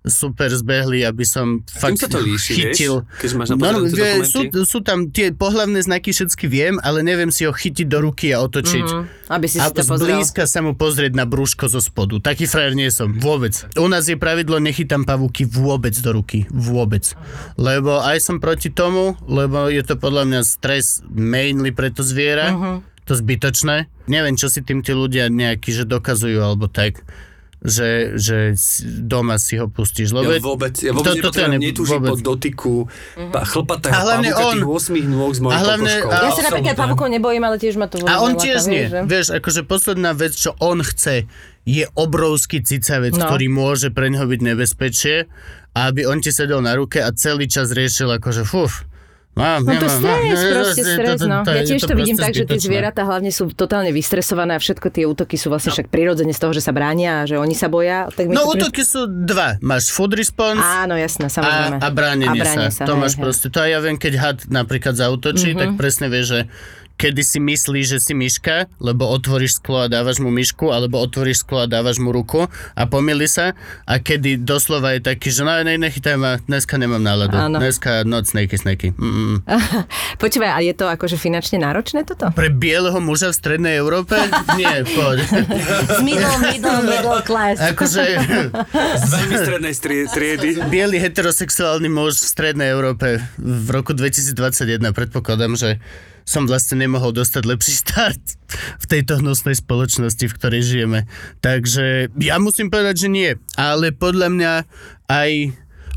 super 0.06 0.48
zbehli, 0.54 1.02
aby 1.02 1.26
som 1.26 1.66
fakt 1.66 1.98
sa 1.98 2.06
to 2.06 2.22
líši, 2.22 2.54
chytil. 2.54 3.02
vieš? 3.10 3.20
Keď 3.20 3.30
máš 3.34 3.48
na 3.52 3.56
pozerance 3.58 3.92
vie, 3.92 4.12
sú, 4.22 4.40
sú 4.62 4.78
tam 4.86 5.10
tie 5.10 5.34
pohlavné 5.34 5.82
znaky, 5.82 6.14
všetky 6.14 6.46
viem, 6.46 6.78
ale 6.80 7.02
neviem 7.02 7.34
si 7.34 7.42
ho 7.42 7.52
chytiť 7.52 7.86
do 7.90 7.98
ruky 8.06 8.30
a 8.30 8.40
otočiť. 8.46 8.86
Mhm, 8.86 9.02
aby 9.34 9.46
si 9.50 9.58
si 9.58 9.66
a 9.66 9.74
to 9.74 9.82
pozrel. 9.82 10.22
zblízka 10.22 10.46
sa 10.46 10.62
mu 10.62 10.78
pozrieť 10.78 11.12
na 11.18 11.26
brúško 11.26 11.66
zo 11.66 11.82
spodu. 11.82 12.22
Taký 12.22 12.46
frajer 12.46 12.78
nie 12.78 12.88
som, 12.94 13.10
vôbec. 13.18 13.66
U 13.74 13.90
nás 13.90 14.06
je 14.06 14.14
pravidlo, 14.14 14.62
nechytám 14.62 15.02
pavúky 15.02 15.42
vôbec 15.42 15.92
do 15.98 16.10
ruky. 16.14 16.46
Vôbec. 16.54 17.12
Lebo 17.58 17.98
aj 17.98 18.22
som 18.22 18.38
proti 18.38 18.70
tomu, 18.70 19.18
lebo 19.26 19.66
je 19.66 19.82
to 19.82 19.98
podľa 19.98 20.22
mňa 20.30 20.40
stres 20.46 21.02
mainly 21.10 21.74
pre 21.74 21.90
to 21.90 22.06
zviera. 22.06 22.54
Mhm. 22.54 22.94
To 23.06 23.14
zbytočné. 23.14 23.86
Neviem, 24.10 24.34
čo 24.34 24.50
si 24.50 24.66
tým 24.66 24.82
tí 24.82 24.90
ľudia 24.90 25.30
nejaký, 25.30 25.70
že 25.70 25.86
dokazujú 25.86 26.42
alebo 26.42 26.66
tak 26.66 27.06
že, 27.58 27.88
že 28.14 28.52
doma 29.02 29.36
si 29.36 29.56
ho 29.56 29.66
pustíš. 29.66 30.12
Lebo 30.12 30.28
Ja 30.28 30.38
vôbec, 30.38 30.74
ja 30.76 30.90
vôbec 30.90 31.12
to- 31.12 31.18
nepotrebujem, 31.18 31.50
ne- 31.52 31.62
netúžim 31.66 31.98
vôbec. 31.98 32.10
po 32.10 32.16
dotyku 32.18 32.74
pa, 33.28 33.40
chlpatého 33.42 33.90
A 33.90 33.98
hlavne 33.98 34.30
on. 34.30 34.54
tých 34.54 34.68
8 34.92 35.06
nôh 35.06 35.30
s 35.30 35.40
mojou 35.40 35.56
hlavne- 35.56 35.96
a- 36.04 36.22
Ja 36.22 36.30
sa 36.30 36.42
napríklad 36.44 36.76
pavúkov 36.76 37.08
nebojím, 37.08 37.42
ale 37.42 37.56
tiež 37.56 37.74
ma 37.74 37.86
to 37.86 37.98
vôbec 37.98 38.08
A 38.08 38.20
on 38.20 38.32
tiež 38.34 38.60
nie. 38.66 38.86
že? 38.86 39.02
Vieš, 39.02 39.26
akože 39.34 39.60
posledná 39.62 40.12
vec, 40.12 40.32
čo 40.32 40.52
on 40.58 40.80
chce, 40.80 41.24
je 41.64 41.84
obrovský 41.92 42.60
cicavec, 42.60 43.12
No. 43.12 43.26
ktorý 43.26 43.46
môže 43.48 43.90
pre 43.90 44.06
ňoho 44.06 44.26
byť 44.26 44.40
nebezpečie 44.44 45.26
a 45.72 45.78
aby 45.86 46.04
on 46.04 46.20
ti 46.20 46.30
sedel 46.30 46.60
na 46.60 46.72
ruke 46.72 46.98
a 46.98 47.10
celý 47.10 47.46
čas 47.46 47.70
riešil 47.70 48.06
akože 48.12 48.42
fuf. 48.42 48.86
Mám, 49.36 49.62
No 49.62 49.76
to 49.76 49.84
nemám, 49.84 49.92
stres, 49.92 50.00
mám, 50.32 50.48
proste 50.50 50.80
to- 50.80 50.88
stres, 50.90 51.12
to- 51.14 51.28
no. 51.28 51.38
to- 51.44 51.52
Ja 51.52 51.60
je 51.60 51.68
tiež 51.68 51.80
to 51.82 51.92
vidím 51.92 52.16
proste 52.16 52.24
tak, 52.24 52.32
že 52.34 52.44
tie 52.46 52.56
zvieratá 52.58 53.04
hlavne 53.04 53.28
sú 53.28 53.52
totálne 53.52 53.92
vystresované 53.92 54.56
a 54.56 54.58
všetko 54.58 54.88
tie 54.88 55.04
útoky 55.04 55.36
sú 55.36 55.46
vlastne 55.46 55.70
však 55.70 55.86
prirodzene 55.86 56.32
z 56.32 56.40
toho, 56.40 56.52
že 56.52 56.60
sa 56.60 56.72
bránia 56.72 57.20
a 57.20 57.26
že 57.26 57.36
oni 57.36 57.52
sa 57.52 57.68
boja. 57.68 58.08
Tak 58.08 58.26
No 58.26 58.48
to 58.48 58.56
útoky 58.56 58.80
sú 58.80 59.04
dva. 59.04 59.60
Máš 59.60 59.92
food 59.92 60.16
response 60.16 60.56
Áno, 60.58 60.96
jasné, 60.96 61.28
a, 61.28 61.30
samozrejme. 61.30 61.76
a 61.78 61.88
bránenie 61.90 62.32
a 62.32 62.44
bránenie 62.48 62.72
sa. 62.72 62.84
To 62.84 62.96
hej, 62.96 63.02
máš 63.02 63.12
hej. 63.12 63.22
proste. 63.22 63.46
To 63.46 63.58
aj 63.60 63.70
ja 63.70 63.78
viem, 63.78 63.96
keď 63.96 64.12
had 64.16 64.38
napríklad 64.48 64.94
zautočí, 64.94 65.52
Mhm. 65.52 65.58
tak 65.58 65.68
presne 65.76 66.08
vieš, 66.08 66.26
že 66.26 66.40
kedy 66.96 67.22
si 67.22 67.38
myslíš, 67.38 67.86
že 67.96 67.98
si 68.00 68.12
myška, 68.16 68.72
lebo 68.80 69.04
otvoríš 69.08 69.60
sklo 69.60 69.84
a 69.84 69.88
dávaš 69.88 70.18
mu 70.18 70.32
myšku, 70.32 70.72
alebo 70.72 71.00
otvoríš 71.00 71.44
sklo 71.44 71.64
a 71.64 71.66
dávaš 71.68 72.00
mu 72.00 72.10
ruku 72.10 72.48
a 72.48 72.82
pomýli 72.88 73.28
sa. 73.28 73.52
A 73.84 74.00
kedy 74.00 74.40
doslova 74.40 74.96
je 74.96 75.04
taký, 75.04 75.28
že 75.28 75.44
no, 75.44 75.52
ne, 75.52 75.76
nechytaj 75.76 76.16
ma, 76.16 76.40
dneska 76.48 76.80
nemám 76.80 77.04
náladu. 77.04 77.36
Áno. 77.36 77.60
Dneska 77.60 78.02
noc 78.08 78.32
snaky. 78.32 78.96
Mm-mm. 78.96 79.44
Počúvaj, 80.22 80.50
a 80.56 80.60
je 80.64 80.72
to 80.72 80.88
akože 80.88 81.20
finančne 81.20 81.60
náročné 81.60 82.08
toto? 82.08 82.32
Pre 82.32 82.48
bieleho 82.48 82.96
muža 82.98 83.30
v 83.30 83.36
strednej 83.36 83.76
Európe? 83.76 84.16
Nie, 84.56 84.82
poď. 84.88 85.28
Z 85.92 86.00
middle, 86.08 86.36
middle, 86.40 86.80
middle 86.82 87.20
class. 87.22 87.60
Akože 87.60 88.02
strednej 89.46 89.76
triedy. 89.76 90.64
biely 90.72 90.96
heterosexuálny 90.96 91.92
muž 91.92 92.18
v 92.24 92.28
strednej 92.32 92.72
Európe 92.72 93.20
v 93.36 93.68
roku 93.68 93.92
2021 93.92 94.80
predpokladám, 94.96 95.54
že 95.54 95.78
som 96.26 96.50
vlastne 96.50 96.82
nemohol 96.82 97.14
dostať 97.14 97.42
lepší 97.46 97.74
start 97.78 98.24
v 98.82 98.84
tejto 98.90 99.22
hnusnej 99.22 99.54
spoločnosti, 99.54 100.26
v 100.26 100.36
ktorej 100.36 100.62
žijeme. 100.66 101.00
Takže 101.38 102.10
ja 102.18 102.42
musím 102.42 102.66
povedať, 102.66 103.06
že 103.06 103.08
nie. 103.08 103.30
Ale 103.54 103.94
podľa 103.94 104.28
mňa 104.34 104.52
aj 105.06 105.30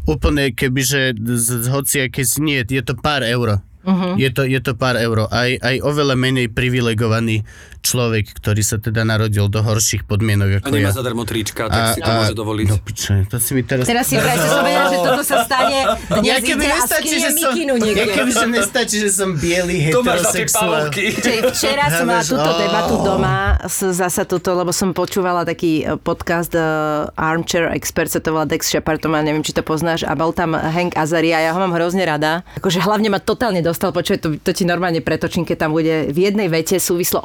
úplne 0.05 0.53
kebyže 0.53 1.17
z, 1.17 1.47
z 1.65 1.67
hociaké 1.73 2.21
si 2.21 2.39
nie, 2.45 2.61
je 2.61 2.83
to 2.85 2.93
pár 2.93 3.25
euro. 3.25 3.65
Uh-huh. 3.79 4.13
Je, 4.21 4.29
to, 4.29 4.45
je 4.45 4.61
to 4.61 4.77
pár 4.77 5.01
euro. 5.01 5.25
Aj, 5.33 5.49
aj 5.49 5.81
oveľa 5.81 6.13
menej 6.13 6.53
privilegovaný 6.53 7.41
človek, 7.79 8.35
ktorý 8.35 8.61
sa 8.61 8.77
teda 8.77 9.07
narodil 9.07 9.47
do 9.47 9.63
horších 9.63 10.03
podmienok 10.03 10.49
A 10.49 10.55
ako 10.59 10.75
nemá 10.75 10.91
ja. 10.91 10.95
zadarmo 10.95 11.23
trička, 11.23 11.71
tak 11.71 11.95
si 11.95 12.01
to 12.03 12.11
môže 12.11 12.35
dovoliť. 12.35 12.67
No 12.67 12.77
piče, 12.77 13.13
to 13.31 13.37
si 13.39 13.51
mi 13.55 13.63
teraz... 13.63 13.87
Teraz 13.87 14.05
si 14.05 14.15
vraj 14.19 14.37
som 14.37 14.61
vedela, 14.61 14.87
že 14.91 14.97
toto 14.99 15.23
sa 15.23 15.37
stane. 15.47 15.79
Dnes 16.19 16.27
Ja 16.27 16.37
keby 16.43 16.63
ide 16.63 16.69
a 16.69 16.77
nestačí, 16.83 17.07
skinie 17.07 17.19
že 17.19 17.29
som, 17.29 17.51
mikinu 17.51 17.73
ja 17.73 17.83
niekde. 17.83 18.13
keby 18.13 18.31
že 18.31 18.47
nestačí, 18.51 18.97
že 18.99 19.09
som 19.09 19.29
biely 19.39 19.77
heterosexuál. 19.89 20.91
Čiže 20.91 21.41
včera 21.55 21.85
som 21.89 22.05
mala 22.05 22.23
túto 22.23 22.51
debatu 22.59 22.95
doma, 23.01 23.37
zasa 23.69 24.23
túto, 24.27 24.49
lebo 24.53 24.71
som 24.75 24.91
počúvala 24.91 25.47
taký 25.47 25.85
e, 25.85 25.95
podcast 25.95 26.51
uh, 26.53 27.07
Armchair 27.15 27.71
Expert, 27.73 28.11
sa 28.11 28.19
to 28.19 28.35
volá 28.35 28.45
Dex 28.45 28.67
Shepard, 28.67 28.99
to 28.99 29.07
má, 29.07 29.23
neviem, 29.23 29.41
či 29.41 29.55
to 29.55 29.63
poznáš, 29.63 30.03
a 30.03 30.13
bol 30.13 30.35
tam 30.35 30.53
Hank 30.53 30.93
Azaria, 30.99 31.39
ja 31.39 31.55
ho 31.55 31.59
mám 31.59 31.73
hrozne 31.73 32.03
rada. 32.03 32.43
Akože 32.59 32.83
hlavne 32.83 33.07
ma 33.09 33.19
totálne 33.23 33.63
dostal, 33.63 33.95
počuj, 33.95 34.19
to, 34.19 34.35
to 34.41 34.51
ti 34.51 34.67
normálne 34.67 34.99
pretočím, 34.99 35.47
keď 35.47 35.57
tam 35.67 35.71
bude 35.71 36.11
v 36.11 36.17
jednej 36.17 36.51
vete 36.51 36.77
súvislo 36.81 37.21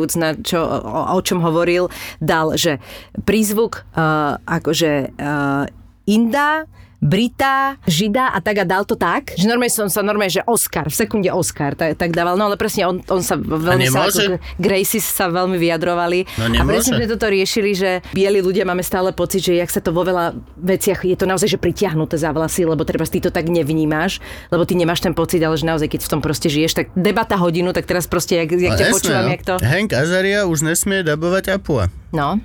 odpovedajúc 0.00 0.12
na 0.16 0.28
čo, 0.40 0.60
o, 0.64 1.00
o 1.16 1.20
čom 1.20 1.44
hovoril, 1.44 1.92
dal, 2.20 2.56
že 2.56 2.80
prízvuk 3.24 3.84
uh, 3.94 4.40
akože 4.44 5.14
uh, 5.16 5.64
Inda, 6.08 6.66
Brita, 7.00 7.80
Žida 7.88 8.36
a 8.36 8.44
tak 8.44 8.60
a 8.60 8.64
dal 8.68 8.84
to 8.84 8.92
tak, 8.92 9.32
že 9.32 9.48
normálne 9.48 9.72
som 9.72 9.88
sa 9.88 10.04
normálne, 10.04 10.28
že 10.28 10.44
Oscar, 10.44 10.84
v 10.84 10.92
sekunde 10.92 11.32
Oscar, 11.32 11.72
tak, 11.72 11.96
tak 11.96 12.12
dával, 12.12 12.36
no 12.36 12.52
ale 12.52 12.60
presne 12.60 12.84
on, 12.84 13.00
on 13.08 13.24
sa 13.24 13.40
veľmi 13.40 13.88
sa, 13.88 14.04
ako, 14.04 14.36
Gracies 14.60 15.08
sa 15.08 15.32
veľmi 15.32 15.56
vyjadrovali. 15.56 16.28
No 16.36 16.60
a 16.60 16.62
presne 16.68 17.00
sme 17.00 17.08
toto 17.08 17.32
riešili, 17.32 17.72
že 17.72 18.04
bieli 18.12 18.44
ľudia 18.44 18.68
máme 18.68 18.84
stále 18.84 19.16
pocit, 19.16 19.40
že 19.40 19.56
jak 19.56 19.72
sa 19.72 19.80
to 19.80 19.96
vo 19.96 20.04
veľa 20.04 20.36
veciach, 20.60 21.08
je 21.08 21.16
to 21.16 21.24
naozaj, 21.24 21.48
že 21.48 21.56
pritiahnuté 21.56 22.20
za 22.20 22.36
vlasy, 22.36 22.68
lebo 22.68 22.84
treba 22.84 23.08
ty 23.08 23.16
to 23.16 23.32
tak 23.32 23.48
nevnímáš, 23.48 24.20
lebo 24.52 24.68
ty 24.68 24.76
nemáš 24.76 25.00
ten 25.00 25.16
pocit, 25.16 25.40
ale 25.40 25.56
že 25.56 25.64
naozaj, 25.64 25.88
keď 25.88 26.04
v 26.04 26.10
tom 26.12 26.20
proste 26.20 26.52
žiješ, 26.52 26.76
tak 26.76 26.86
debata 26.92 27.40
hodinu, 27.40 27.72
tak 27.72 27.88
teraz 27.88 28.04
proste, 28.04 28.36
jak, 28.44 28.52
jak 28.52 28.76
No, 28.76 28.78
ťa 28.78 28.86
počúvam, 28.92 29.24
no. 29.24 29.32
jak 29.32 29.42
to... 29.48 29.54
Hank 29.64 29.96
Azaria 29.96 30.44
už 30.44 30.68
nesmie 30.68 31.00
dabovať 31.00 31.56
Apua, 31.56 31.88
No, 32.12 32.36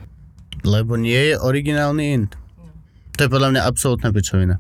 lebo 0.64 0.96
nie 0.96 1.34
je 1.34 1.36
originálny 1.44 2.04
int. 2.16 2.32
To 3.16 3.24
je 3.24 3.30
podľa 3.30 3.50
mňa 3.52 3.62
absolútna 3.64 4.10
pičovina. 4.10 4.56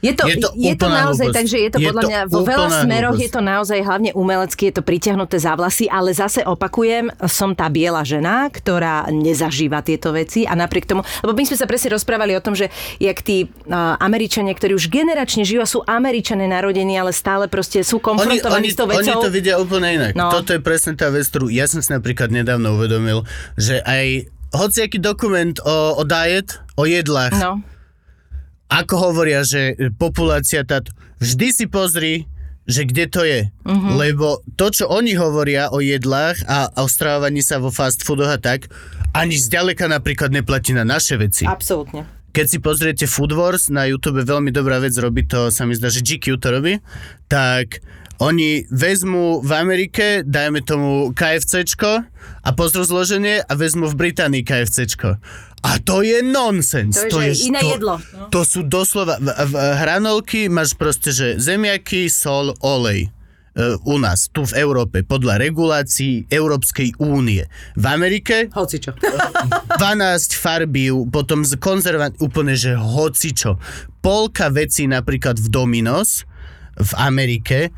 Je 0.00 0.16
to, 0.16 0.24
Je 0.24 0.40
to 0.40 0.48
je 0.56 0.72
to 0.80 0.88
naozaj, 0.88 1.28
hlúposť. 1.28 1.36
takže 1.36 1.56
je 1.60 1.70
to 1.70 1.76
Je 1.76 1.86
podľa 1.92 2.00
to 2.00 2.08
mňa 2.08 2.20
vo 2.24 2.40
veľa 2.40 2.68
smeroch 2.80 3.12
hlúposť. 3.12 3.20
je 3.20 3.30
to 3.36 3.40
naozaj 3.44 3.78
hlavne 3.84 4.10
umelecky, 4.16 4.62
je 4.64 4.74
to 4.74 4.82
pritiahnuté 4.82 5.36
za 5.36 5.52
vlasy, 5.52 5.92
ale 5.92 6.16
zase 6.16 6.40
opakujem, 6.40 7.12
som 7.28 7.52
tá 7.52 7.68
biela 7.68 8.00
žena, 8.00 8.48
ktorá 8.48 9.12
nezažíva 9.12 9.84
tieto 9.84 10.08
veci 10.10 10.48
a 10.48 10.56
napriek 10.56 10.88
tomu, 10.88 11.04
lebo 11.20 11.36
my 11.36 11.44
sme 11.44 11.60
sa 11.60 11.68
presne 11.68 11.92
rozprávali 11.92 12.32
o 12.32 12.40
tom, 12.40 12.56
že 12.56 12.72
jak 12.96 13.20
tí 13.20 13.44
uh, 13.44 14.00
Američania, 14.00 14.56
ktorí 14.56 14.72
už 14.72 14.88
generačne 14.88 15.44
žijú 15.44 15.60
a 15.60 15.68
sú 15.68 15.84
Američania 15.84 16.48
narodení, 16.48 16.96
ale 16.96 17.12
stále 17.12 17.44
proste 17.44 17.84
sú 17.84 18.00
Oni, 18.00 18.06
konfrontovaní 18.40 18.66
oni, 18.66 18.72
s 18.72 18.76
tou 18.80 18.88
oni 18.88 19.04
vecou. 19.04 19.20
to 19.20 19.28
vidia 19.28 19.60
úplne 19.60 20.00
inak. 20.00 20.16
No. 20.16 20.32
Toto 20.32 20.56
je 20.56 20.64
presne 20.64 20.96
tá 20.96 21.12
vec, 21.12 21.28
ktorú 21.28 21.52
ja 21.52 21.68
som 21.68 21.84
si 21.84 21.92
napríklad 21.92 22.32
nedávno 22.32 22.72
uvedomil, 22.72 23.28
že 23.60 23.84
aj 23.84 24.32
hociaký 24.56 24.96
dokument 24.96 25.60
o, 25.60 26.00
o 26.00 26.08
diet, 26.08 26.56
o 26.80 26.88
jedlách, 26.88 27.36
No. 27.36 27.60
Ako 28.70 28.94
hovoria, 29.10 29.42
že 29.42 29.74
populácia 29.98 30.62
táto, 30.62 30.94
vždy 31.18 31.46
si 31.50 31.66
pozri, 31.66 32.30
že 32.70 32.86
kde 32.86 33.04
to 33.10 33.26
je. 33.26 33.50
Uh-huh. 33.66 33.98
Lebo 33.98 34.46
to, 34.54 34.70
čo 34.70 34.86
oni 34.86 35.18
hovoria 35.18 35.74
o 35.74 35.82
jedlách 35.82 36.46
a, 36.46 36.70
a 36.70 36.78
o 36.86 36.88
strávaní 36.88 37.42
sa 37.42 37.58
vo 37.58 37.74
fast 37.74 38.06
foodoch 38.06 38.30
a 38.30 38.38
tak, 38.38 38.70
ani 39.10 39.34
zďaleka 39.34 39.90
napríklad 39.90 40.30
neplatí 40.30 40.70
na 40.70 40.86
naše 40.86 41.18
veci. 41.18 41.50
Absolútne. 41.50 42.06
Keď 42.30 42.46
si 42.46 42.58
pozriete 42.62 43.04
Food 43.10 43.34
Wars, 43.34 43.66
na 43.74 43.90
YouTube 43.90 44.22
veľmi 44.22 44.54
dobrá 44.54 44.78
vec 44.78 44.94
robí 45.02 45.26
to, 45.26 45.50
sa 45.50 45.66
mi 45.66 45.74
zdá, 45.74 45.90
že 45.90 46.06
GQ 46.06 46.38
to 46.38 46.48
robí, 46.54 46.78
tak 47.26 47.82
oni 48.22 48.68
vezmú 48.70 49.42
v 49.42 49.50
Amerike, 49.56 50.22
dajme 50.22 50.62
tomu 50.62 51.10
KFCčko 51.10 52.06
a 52.44 52.50
pozrú 52.52 52.86
zloženie 52.86 53.42
a 53.42 53.52
vezmú 53.58 53.90
v 53.90 53.98
Británii 53.98 54.46
KFCčko. 54.46 55.18
A 55.60 55.76
to 55.76 56.00
je 56.00 56.24
nonsens. 56.24 56.96
To 57.12 57.20
je, 57.20 57.36
že 57.36 57.52
iné 57.52 57.60
to, 57.60 57.68
jedlo. 57.76 57.94
To 58.32 58.40
sú 58.48 58.64
doslova, 58.64 59.20
v, 59.20 59.28
v, 59.28 59.54
hranolky 59.76 60.48
máš 60.48 60.72
proste, 60.72 61.12
že 61.12 61.36
zemiaky, 61.36 62.08
sol, 62.08 62.56
olej 62.64 63.06
e, 63.06 63.08
u 63.84 64.00
nás, 64.00 64.32
tu 64.32 64.48
v 64.48 64.56
Európe, 64.56 65.04
podľa 65.04 65.36
regulácií 65.36 66.24
Európskej 66.32 66.96
únie. 66.96 67.44
V 67.76 67.84
Amerike 67.84 68.48
Hoci 68.56 68.80
čo. 68.80 68.96
12 68.96 69.76
farbív, 70.42 71.12
potom 71.12 71.44
z 71.44 71.60
konzervant, 71.60 72.16
úplne, 72.24 72.56
že 72.56 72.72
hocičo. 72.72 73.60
Polka 74.00 74.48
vecí 74.48 74.88
napríklad 74.88 75.36
v 75.36 75.48
Dominos 75.52 76.24
v 76.80 76.92
Amerike 76.96 77.68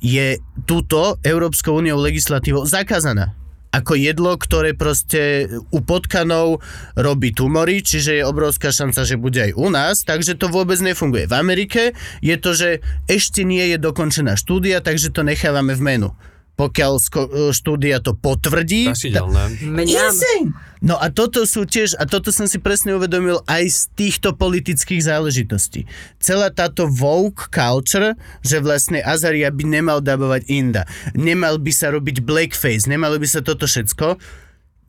je 0.00 0.40
túto 0.64 1.20
Európskou 1.20 1.84
úniou 1.84 2.00
legislatívou 2.00 2.64
zakázaná 2.64 3.36
ako 3.72 3.92
jedlo, 3.98 4.34
ktoré 4.38 4.72
proste 4.72 5.50
u 5.70 5.80
potkanov 5.84 6.64
robí 6.96 7.34
tumory, 7.34 7.84
čiže 7.84 8.22
je 8.22 8.28
obrovská 8.28 8.72
šanca, 8.72 9.04
že 9.04 9.20
bude 9.20 9.40
aj 9.40 9.52
u 9.56 9.68
nás, 9.68 9.96
takže 10.06 10.38
to 10.38 10.48
vôbec 10.48 10.80
nefunguje. 10.80 11.28
V 11.28 11.34
Amerike 11.34 11.82
je 12.24 12.36
to, 12.40 12.56
že 12.56 12.70
ešte 13.10 13.44
nie 13.44 13.62
je 13.74 13.78
dokončená 13.80 14.38
štúdia, 14.38 14.80
takže 14.80 15.12
to 15.12 15.26
nechávame 15.26 15.76
v 15.76 15.82
menu. 15.82 16.10
Pokiaľ 16.56 16.92
sko- 16.96 17.52
štúdia 17.52 18.00
to 18.00 18.16
potvrdí. 18.16 18.88
Insane! 18.88 20.56
No 20.80 20.96
a 20.96 21.12
toto 21.12 21.44
sú 21.44 21.68
tiež, 21.68 21.96
a 22.00 22.08
toto 22.08 22.32
som 22.32 22.48
si 22.48 22.56
presne 22.60 22.96
uvedomil 22.96 23.44
aj 23.44 23.64
z 23.68 23.80
týchto 23.92 24.32
politických 24.32 25.04
záležitostí. 25.04 25.84
Celá 26.16 26.48
táto 26.48 26.88
woke 26.88 27.52
culture, 27.52 28.16
že 28.40 28.60
vlastne 28.64 29.04
Azaria 29.04 29.52
by 29.52 29.64
nemal 29.68 29.98
dabovať 30.00 30.48
Inda, 30.48 30.88
nemal 31.12 31.60
by 31.60 31.72
sa 31.72 31.92
robiť 31.92 32.24
blackface, 32.24 32.88
nemalo 32.88 33.20
by 33.20 33.28
sa 33.28 33.44
toto 33.44 33.68
všetko, 33.68 34.16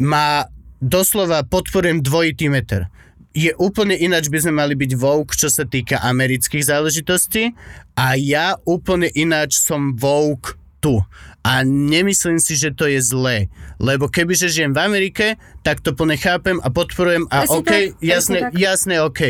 má 0.03 0.47
doslova, 0.80 1.43
podporujem 1.47 1.99
dvojitý 1.99 2.47
meter. 2.47 2.88
je 3.38 3.53
úplne 3.61 3.93
ináč 3.93 4.34
by 4.34 4.41
sme 4.41 4.53
mali 4.57 4.74
byť 4.74 4.91
woke, 4.97 5.38
čo 5.38 5.53
sa 5.53 5.61
týka 5.61 6.01
amerických 6.01 6.74
záležitostí 6.74 7.53
a 7.93 8.18
ja 8.18 8.57
úplne 8.65 9.13
ináč 9.13 9.61
som 9.61 9.93
woke 9.93 10.57
tu. 10.82 10.97
A 11.48 11.64
nemyslím 11.64 12.43
si, 12.43 12.60
že 12.60 12.76
to 12.76 12.91
je 12.91 13.00
zlé. 13.00 13.48
Lebo 13.80 14.12
kebyže 14.12 14.52
žijem 14.52 14.76
v 14.76 14.84
Amerike, 14.84 15.39
tak 15.64 15.80
to 15.80 15.95
plne 15.95 16.20
chápem 16.20 16.60
a 16.60 16.68
podporujem 16.68 17.24
a 17.32 17.48
Presne 17.48 17.56
OK, 17.56 17.72
tak, 17.72 18.04
jasné, 18.04 18.39
tak. 18.43 18.52
jasné, 18.52 18.95
OK. 19.00 19.22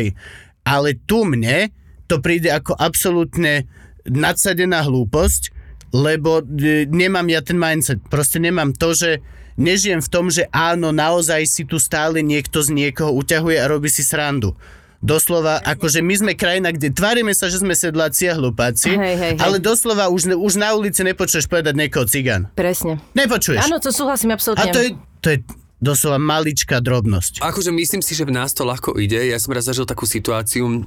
Ale 0.66 0.98
tu 1.06 1.22
mne 1.22 1.70
to 2.10 2.18
príde 2.18 2.50
ako 2.50 2.74
absolútne 2.74 3.70
nadsadená 4.02 4.82
hlúposť, 4.82 5.54
lebo 5.94 6.42
e, 6.42 6.90
nemám 6.90 7.28
ja 7.30 7.38
ten 7.38 7.54
mindset. 7.54 8.02
Proste 8.10 8.42
nemám 8.42 8.74
to, 8.74 8.98
že 8.98 9.22
nežijem 9.54 10.02
v 10.02 10.10
tom, 10.10 10.26
že 10.26 10.50
áno, 10.50 10.90
naozaj 10.90 11.46
si 11.46 11.62
tu 11.68 11.78
stále 11.78 12.24
niekto 12.24 12.66
z 12.66 12.74
niekoho 12.74 13.14
uťahuje 13.14 13.62
a 13.62 13.70
robí 13.70 13.86
si 13.92 14.02
srandu. 14.02 14.58
Doslova, 14.98 15.62
akože 15.62 16.02
my 16.02 16.14
sme 16.18 16.32
krajina, 16.34 16.74
kde 16.74 16.90
tvárime 16.90 17.30
sa, 17.30 17.46
že 17.46 17.62
sme 17.62 17.78
sedláci 17.78 18.26
a 18.26 18.34
hlupáci, 18.34 18.98
Hej, 18.98 19.14
hej, 19.14 19.32
hej. 19.38 19.38
ale 19.38 19.62
doslova 19.62 20.10
už, 20.10 20.34
už 20.34 20.58
na 20.58 20.74
ulici 20.74 21.06
nepočuješ 21.06 21.46
povedať 21.46 21.78
niekoho 21.78 22.02
cigán. 22.02 22.50
Presne. 22.58 22.98
Nepočuješ. 23.14 23.62
Áno, 23.62 23.78
to 23.78 23.94
súhlasím 23.94 24.34
a 24.34 24.40
absolútne. 24.40 24.74
to 24.74 24.80
je, 24.82 24.90
to 25.22 25.28
je 25.30 25.38
doslova 25.78 26.18
maličká 26.18 26.82
drobnosť. 26.82 27.38
Akože 27.46 27.70
myslím 27.70 28.02
si, 28.02 28.18
že 28.18 28.26
v 28.26 28.34
nás 28.34 28.50
to 28.50 28.66
ľahko 28.66 28.98
ide. 28.98 29.22
Ja 29.30 29.38
som 29.38 29.54
raz 29.54 29.70
zažil 29.70 29.86
takú 29.86 30.02
situáciu, 30.02 30.82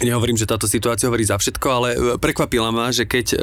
Nehovorím, 0.00 0.40
že 0.40 0.48
táto 0.48 0.64
situácia 0.64 1.12
hovorí 1.12 1.28
za 1.28 1.36
všetko, 1.36 1.66
ale 1.68 1.88
e, 1.92 1.96
prekvapila 2.16 2.72
ma, 2.72 2.88
že 2.88 3.04
keď 3.04 3.26
e, 3.32 3.36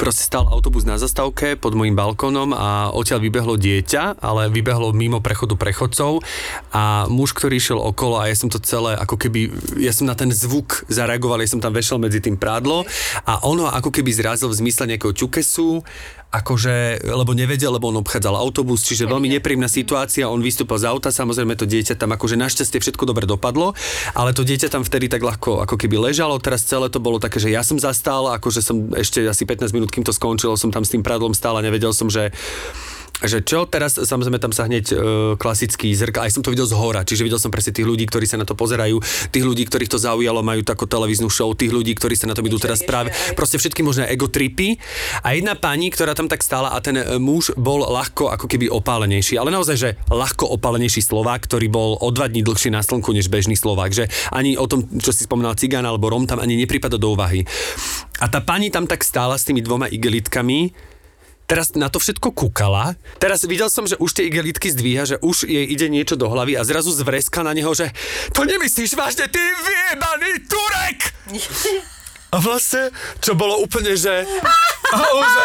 proste 0.00 0.24
stal 0.24 0.48
autobus 0.48 0.88
na 0.88 0.96
zastávke 0.96 1.60
pod 1.60 1.76
môjim 1.76 1.92
balkónom 1.92 2.56
a 2.56 2.88
odtiaľ 2.94 3.20
vybehlo 3.20 3.60
dieťa, 3.60 4.24
ale 4.24 4.48
vybehlo 4.48 4.96
mimo 4.96 5.20
prechodu 5.20 5.58
prechodcov 5.58 6.24
a 6.72 7.04
muž, 7.12 7.36
ktorý 7.36 7.60
išiel 7.60 7.76
okolo 7.76 8.22
a 8.22 8.32
ja 8.32 8.36
som 8.38 8.48
to 8.48 8.56
celé 8.62 8.96
ako 8.96 9.20
keby, 9.20 9.52
ja 9.76 9.92
som 9.92 10.08
na 10.08 10.16
ten 10.16 10.32
zvuk 10.32 10.88
zareagoval, 10.88 11.44
ja 11.44 11.50
som 11.50 11.60
tam 11.60 11.76
vešel 11.76 12.00
medzi 12.00 12.24
tým 12.24 12.40
prádlo 12.40 12.88
a 13.28 13.44
ono 13.44 13.68
ako 13.68 13.92
keby 13.92 14.14
zrazil 14.14 14.48
v 14.48 14.58
zmysle 14.64 14.88
nejakého 14.88 15.12
čukesu 15.12 15.84
akože, 16.34 17.06
lebo 17.06 17.30
nevedel, 17.30 17.70
lebo 17.78 17.94
on 17.94 18.02
obchádzal 18.02 18.34
autobus, 18.34 18.82
čiže 18.82 19.06
veľmi 19.06 19.30
nepríjemná 19.38 19.70
situácia, 19.70 20.26
on 20.26 20.42
vystúpil 20.42 20.82
z 20.82 20.90
auta, 20.90 21.14
samozrejme 21.14 21.54
to 21.54 21.70
dieťa 21.70 21.94
tam 21.94 22.10
akože 22.10 22.34
našťastie 22.34 22.82
všetko 22.82 23.06
dobre 23.06 23.30
dopadlo, 23.30 23.78
ale 24.18 24.34
to 24.34 24.42
dieťa 24.42 24.74
tam 24.74 24.82
vtedy 24.82 25.06
tak 25.06 25.22
ľahko 25.22 25.62
ako 25.62 25.78
keby 25.78 26.10
ležalo, 26.10 26.42
teraz 26.42 26.66
celé 26.66 26.90
to 26.90 26.98
bolo 26.98 27.22
také, 27.22 27.38
že 27.38 27.54
ja 27.54 27.62
som 27.62 27.78
zastal, 27.78 28.34
akože 28.34 28.60
som 28.60 28.90
ešte 28.98 29.22
asi 29.30 29.46
15 29.46 29.70
minút, 29.70 29.94
kým 29.94 30.02
to 30.02 30.10
skončilo, 30.10 30.58
som 30.58 30.74
tam 30.74 30.82
s 30.82 30.90
tým 30.90 31.06
pradlom 31.06 31.32
stál 31.32 31.54
a 31.54 31.62
nevedel 31.62 31.94
som, 31.94 32.10
že 32.10 32.34
že 33.22 33.46
čo, 33.46 33.62
teraz 33.70 33.94
samozrejme 33.94 34.42
tam 34.42 34.50
sa 34.50 34.66
hneď 34.66 34.84
e, 34.90 34.94
klasický 35.38 35.94
zrkal, 35.94 36.26
aj 36.26 36.34
som 36.34 36.42
to 36.42 36.50
videl 36.50 36.66
z 36.66 36.74
hora, 36.74 37.06
čiže 37.06 37.22
videl 37.22 37.38
som 37.38 37.54
presne 37.54 37.70
tých 37.70 37.86
ľudí, 37.86 38.10
ktorí 38.10 38.26
sa 38.26 38.34
na 38.34 38.42
to 38.42 38.58
pozerajú, 38.58 38.98
tých 39.30 39.44
ľudí, 39.46 39.62
ktorých 39.70 39.90
to 39.94 40.02
zaujalo, 40.02 40.42
majú 40.42 40.66
takú 40.66 40.90
televíznu 40.90 41.30
show, 41.30 41.54
tých 41.54 41.70
ľudí, 41.70 41.94
ktorí 41.94 42.18
sa 42.18 42.26
na 42.26 42.34
to 42.34 42.42
idú 42.42 42.58
teraz 42.58 42.82
práve, 42.82 43.14
proste 43.38 43.56
všetky 43.56 43.86
možné 43.86 44.10
ego 44.10 44.26
tripy. 44.26 44.76
A 45.22 45.38
jedna 45.38 45.54
pani, 45.54 45.94
ktorá 45.94 46.12
tam 46.18 46.26
tak 46.26 46.42
stála 46.42 46.74
a 46.74 46.78
ten 46.82 46.98
e, 46.98 47.16
muž 47.22 47.54
bol 47.54 47.86
ľahko 47.86 48.34
ako 48.34 48.50
keby 48.50 48.66
opálenejší, 48.68 49.38
ale 49.38 49.54
naozaj, 49.54 49.76
že 49.78 49.90
ľahko 50.10 50.50
opálenejší 50.58 51.00
Slovák, 51.06 51.46
ktorý 51.46 51.70
bol 51.70 51.94
o 52.02 52.08
dva 52.10 52.26
dní 52.26 52.42
dlhšie 52.42 52.74
na 52.74 52.82
slnku 52.82 53.14
než 53.14 53.30
bežný 53.30 53.54
Slovák, 53.54 53.94
že 53.94 54.10
ani 54.34 54.58
o 54.58 54.66
tom, 54.66 54.84
čo 54.98 55.14
si 55.14 55.24
spomínal 55.24 55.54
Cigán 55.54 55.86
alebo 55.86 56.10
Rom, 56.10 56.26
tam 56.26 56.42
ani 56.42 56.58
nepripada 56.58 56.98
do 56.98 57.14
úvahy. 57.14 57.46
A 58.18 58.26
tá 58.26 58.42
pani 58.42 58.74
tam 58.74 58.90
tak 58.90 59.06
stála 59.06 59.38
s 59.38 59.46
tými 59.46 59.62
dvoma 59.62 59.86
igelitkami, 59.86 60.93
teraz 61.44 61.76
na 61.76 61.88
to 61.92 62.00
všetko 62.00 62.32
kúkala. 62.32 62.96
Teraz 63.20 63.44
videl 63.44 63.68
som, 63.68 63.84
že 63.84 64.00
už 64.00 64.10
tie 64.16 64.28
igelitky 64.28 64.72
zdvíha, 64.72 65.04
že 65.04 65.16
už 65.20 65.48
jej 65.48 65.66
ide 65.68 65.88
niečo 65.92 66.16
do 66.16 66.28
hlavy 66.28 66.56
a 66.58 66.66
zrazu 66.66 66.90
zvreska 66.92 67.44
na 67.44 67.52
neho, 67.52 67.72
že 67.72 67.92
to 68.32 68.44
nemyslíš 68.44 68.96
vážne, 68.96 69.28
ty 69.28 69.40
vyjebaný 69.40 70.30
Turek! 70.48 71.00
A 72.34 72.42
vlastne, 72.42 72.90
čo 73.22 73.38
bolo 73.38 73.62
úplne, 73.62 73.94
že... 73.94 74.26
A 74.90 74.98
že 74.98 75.44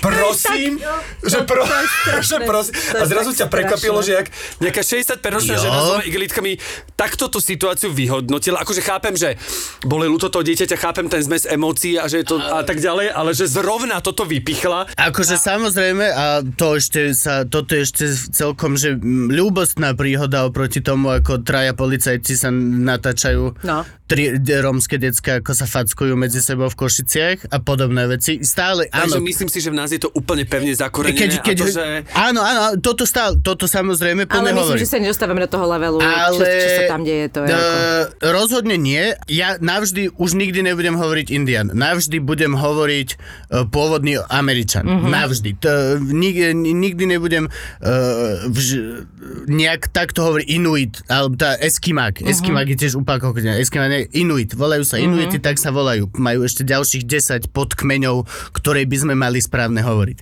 prosím, 0.00 0.78
že, 1.22 1.38
pro, 1.42 1.62
že 2.30 2.36
prosím. 2.46 2.74
A 2.94 3.04
zrazu 3.04 3.34
ťa 3.34 3.46
prekvapilo, 3.50 3.98
že 4.02 4.12
jak 4.14 4.26
nejaká 4.58 4.82
65 4.82 5.18
ročná 5.34 5.54
Jo. 5.58 5.62
žena 5.66 5.78
s 5.78 5.84
dvoma 5.84 6.04
igelitkami 6.06 6.52
takto 6.94 7.26
tú 7.26 7.38
situáciu 7.42 7.90
vyhodnotila. 7.90 8.62
Akože 8.62 8.82
chápem, 8.82 9.14
že 9.18 9.34
boli 9.82 10.06
ľúto 10.06 10.30
toho 10.30 10.46
dieťaťa, 10.46 10.76
chápem 10.78 11.06
ten 11.10 11.22
zmes 11.22 11.44
emócií 11.44 11.98
a 11.98 12.06
že 12.06 12.22
je 12.22 12.26
to 12.28 12.36
a 12.38 12.62
tak 12.62 12.78
ďalej, 12.78 13.10
ale 13.10 13.30
že 13.34 13.50
zrovna 13.50 13.98
toto 13.98 14.22
vypichla. 14.24 14.88
Akože 14.94 15.36
samozrejme, 15.36 16.06
a 16.08 16.26
to 16.54 16.78
ešte 16.78 17.12
sa, 17.14 17.42
toto 17.44 17.74
je 17.74 17.82
ešte 17.82 18.04
celkom, 18.32 18.78
že 18.78 18.94
ľúbostná 19.28 19.98
príhoda 19.98 20.46
oproti 20.46 20.80
tomu, 20.80 21.10
ako 21.12 21.42
traja 21.42 21.74
policajti 21.74 22.34
sa 22.34 22.50
natáčajú 22.54 23.60
No. 23.66 23.82
Tri 24.08 24.32
rómske 24.40 24.96
decka, 24.96 25.44
ako 25.44 25.52
sa 25.52 25.68
fackujú 25.68 26.16
medzi 26.16 26.40
sebou 26.40 26.72
v 26.72 26.76
Košiciach 26.80 27.52
a 27.52 27.60
podobné 27.60 28.08
veci. 28.08 28.40
Stále, 28.40 28.88
Takže 28.88 29.20
áno. 29.20 29.28
myslím 29.28 29.48
si, 29.52 29.60
že 29.60 29.68
v 29.68 29.76
nás 29.76 29.92
je 29.92 30.00
to 30.00 30.08
úplne 30.16 30.48
pevne 30.48 30.72
zakorenené 30.72 31.20
Keď, 31.20 31.32
keď, 31.44 31.56
a 31.56 31.60
to, 31.60 31.66
že... 31.68 31.84
Áno, 32.16 32.40
áno, 32.40 32.60
toto 32.80 33.04
stále, 33.04 33.36
toto 33.44 33.68
samozrejme 33.68 34.24
Ale 34.24 34.32
plne 34.32 34.50
myslím, 34.56 34.64
hovorí. 34.64 34.80
že 34.80 34.88
sa 34.88 34.96
nedostávame 34.96 35.44
do 35.44 35.50
toho 35.52 35.68
levelu, 35.68 36.00
Ale... 36.00 36.40
čo, 36.40 36.44
čo 36.48 36.68
sa 36.72 36.82
tam 36.88 37.02
deje. 37.04 37.26
To 37.36 37.38
je 37.44 37.52
ako... 37.52 37.60
Uh, 37.60 38.04
rozhodne 38.32 38.76
nie. 38.80 39.12
Ja 39.28 39.60
navždy, 39.60 40.16
už 40.16 40.30
nikdy 40.40 40.64
nebudem 40.64 40.96
hovoriť 40.96 41.26
Indian. 41.28 41.68
Navždy 41.68 42.16
budem 42.24 42.56
hovoriť 42.56 43.08
uh, 43.12 43.68
pôvodný 43.68 44.16
Američan. 44.32 44.88
Mhm. 44.88 44.96
Mm-hmm. 44.98 45.12
Navždy. 45.12 45.50
To, 45.60 45.70
nikdy, 46.00 46.56
nikdy 46.56 47.04
nebudem 47.04 47.44
uh, 47.52 48.48
vž, 48.48 49.04
nejak 49.44 49.92
takto 49.92 50.24
hovoriť 50.24 50.46
Inuit, 50.48 51.04
alebo 51.12 51.36
tá 51.36 51.60
Eskimák. 51.60 52.18
Mhm. 52.18 52.24
Mm-hmm. 52.24 52.32
Eskimák 52.32 52.68
je 52.72 52.76
tiež 52.80 52.92
úplne 52.96 53.20
ako 53.20 53.36
Eskimák, 53.36 53.97
Inuit. 54.14 54.54
Volajú 54.54 54.84
sa 54.86 55.02
Mhm. 55.02 55.04
mm-hmm. 55.34 55.46
tak 55.46 55.56
sa 55.58 55.74
volajú. 55.74 56.06
Majú 56.14 56.46
ešte 56.46 56.62
ďalších 56.62 57.04
10 57.04 57.50
podkmeňov, 57.50 58.28
ktoré 58.54 58.86
by 58.86 58.96
sme 59.02 59.14
mali 59.18 59.42
správne 59.42 59.82
hovoriť. 59.82 60.18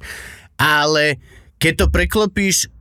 Ale 0.57 1.21
keď 1.61 1.73
to 1.85 1.87
preklopíš 1.93 2.73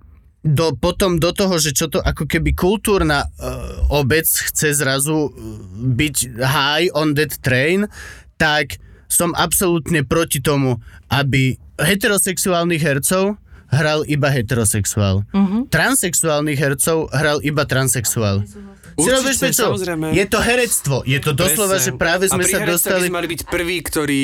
do, 0.46 0.78
potom 0.78 1.18
do 1.18 1.34
toho, 1.34 1.58
že 1.58 1.74
čo 1.74 1.90
to 1.90 1.98
ako 1.98 2.30
keby 2.30 2.54
kultúrna 2.54 3.26
uh, 3.26 3.90
obec 3.90 4.30
chce 4.30 4.78
zrazu 4.78 5.28
uh, 5.28 5.32
byť 5.76 6.38
high 6.38 6.88
on 6.94 7.18
that 7.18 7.34
train, 7.42 7.90
tak 8.38 8.78
som 9.10 9.34
absolútne 9.34 10.06
proti 10.06 10.46
tomu, 10.46 10.78
aby 11.10 11.58
heterosexuálnych 11.82 12.84
hercov 12.84 13.42
hral 13.74 14.06
iba 14.06 14.30
heterosexuál. 14.30 15.26
Uh-huh. 15.34 15.66
Transexuálnych 15.74 16.60
hercov 16.62 17.10
hral 17.10 17.42
iba 17.42 17.66
transexuál. 17.66 18.46
Si 18.46 18.62
Určite, 18.96 19.52
samozrejme. 19.52 20.16
Je 20.16 20.26
to 20.26 20.40
herectvo. 20.40 21.04
Je 21.04 21.20
to 21.20 21.36
doslova, 21.36 21.76
Presne. 21.76 21.92
že 21.92 22.00
práve 22.00 22.26
sme 22.32 22.44
a 22.44 22.48
pri 22.48 22.54
sa 22.56 22.60
dostali... 22.64 22.96
by 22.96 23.12
sme 23.12 23.18
mali 23.20 23.28
byť 23.28 23.42
prví, 23.44 23.78
ktorí, 23.84 24.22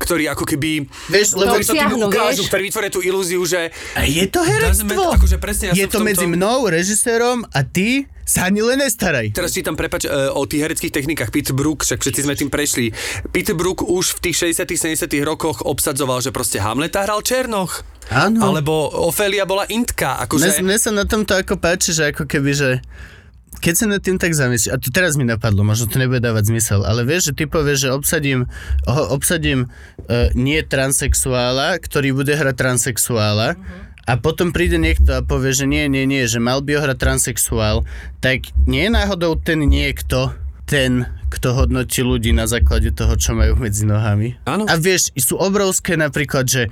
ktorí 0.00 0.24
ako 0.32 0.44
keby... 0.48 0.88
Vieš, 1.12 1.36
lebo 1.36 1.60
to 1.60 1.76
tým 1.76 2.00
ukážu, 2.00 2.42
ktorí 2.48 2.62
vytvoria 2.72 2.90
tú 2.90 3.04
ilúziu, 3.04 3.44
že... 3.44 3.68
A 3.92 4.08
je 4.08 4.24
to 4.32 4.40
herectvo. 4.40 5.12
akože 5.12 5.36
presne, 5.36 5.76
ja 5.76 5.76
je 5.76 5.86
to 5.86 6.00
tomto- 6.00 6.08
medzi 6.08 6.24
mnou, 6.24 6.64
režisérom 6.64 7.44
a 7.52 7.60
ty 7.60 8.08
sa 8.26 8.50
ani 8.50 8.58
len 8.58 8.82
nestaraj. 8.82 9.30
Teraz 9.30 9.54
čítam, 9.54 9.78
prepač, 9.78 10.02
e, 10.02 10.10
o 10.10 10.42
tých 10.50 10.66
hereckých 10.66 10.90
technikách. 10.90 11.30
Peter 11.30 11.54
Brook, 11.54 11.86
však 11.86 12.02
všetci 12.02 12.20
sme 12.26 12.34
tým 12.34 12.50
prešli. 12.50 12.90
Peter 13.30 13.54
Brook 13.54 13.86
už 13.86 14.18
v 14.18 14.32
tých 14.32 14.50
60 14.50 14.66
70 14.98 15.22
rokoch 15.22 15.62
obsadzoval, 15.62 16.18
že 16.18 16.34
proste 16.34 16.58
Hamleta 16.58 17.06
hral 17.06 17.22
Černoch. 17.22 17.86
Áno. 18.10 18.50
Alebo 18.50 18.90
Ofélia 19.06 19.46
bola 19.46 19.62
Intka. 19.70 20.18
Mne, 20.18 20.22
Akože... 20.26 20.62
mne 20.62 20.78
sa 20.78 20.90
na 20.90 21.06
tomto 21.06 21.38
ako 21.38 21.54
páči, 21.58 21.94
že 21.94 22.10
ako 22.10 22.26
keby, 22.26 22.50
že 22.50 22.70
keď 23.60 23.74
sa 23.74 23.86
nad 23.88 24.00
tým 24.04 24.20
tak 24.20 24.36
zamyslíš, 24.36 24.72
a 24.72 24.76
to 24.76 24.92
teraz 24.92 25.16
mi 25.16 25.24
napadlo, 25.24 25.64
možno 25.64 25.88
to 25.88 25.96
nebude 25.98 26.22
dávať 26.22 26.52
zmysel, 26.52 26.84
ale 26.84 27.02
vieš, 27.02 27.32
že 27.32 27.42
ty 27.42 27.44
povieš, 27.48 27.88
že 27.88 27.90
obsadím, 27.92 28.40
ho, 28.84 29.02
obsadím 29.12 29.66
uh, 29.66 30.30
nie 30.36 30.60
transexuála, 30.60 31.80
ktorý 31.80 32.12
bude 32.12 32.36
hrať 32.36 32.56
transexuála, 32.56 33.56
a 34.06 34.12
potom 34.22 34.54
príde 34.54 34.78
niekto 34.78 35.18
a 35.18 35.26
povie, 35.26 35.50
že 35.50 35.66
nie, 35.66 35.90
nie, 35.90 36.06
nie, 36.06 36.30
že 36.30 36.38
mal 36.38 36.62
by 36.62 36.78
ho 36.78 36.80
hrať 36.86 36.98
transexuál, 37.02 37.82
tak 38.22 38.54
nie 38.70 38.86
je 38.86 38.94
náhodou 38.94 39.34
ten 39.34 39.58
niekto, 39.66 40.30
ten, 40.62 41.10
kto 41.26 41.58
hodnotí 41.58 42.06
ľudí 42.06 42.30
na 42.30 42.46
základe 42.46 42.94
toho, 42.94 43.18
čo 43.18 43.34
majú 43.34 43.58
medzi 43.58 43.82
nohami. 43.82 44.38
Áno. 44.46 44.64
A 44.70 44.78
vieš, 44.78 45.10
sú 45.18 45.34
obrovské 45.36 45.98
napríklad, 45.98 46.46
že 46.46 46.70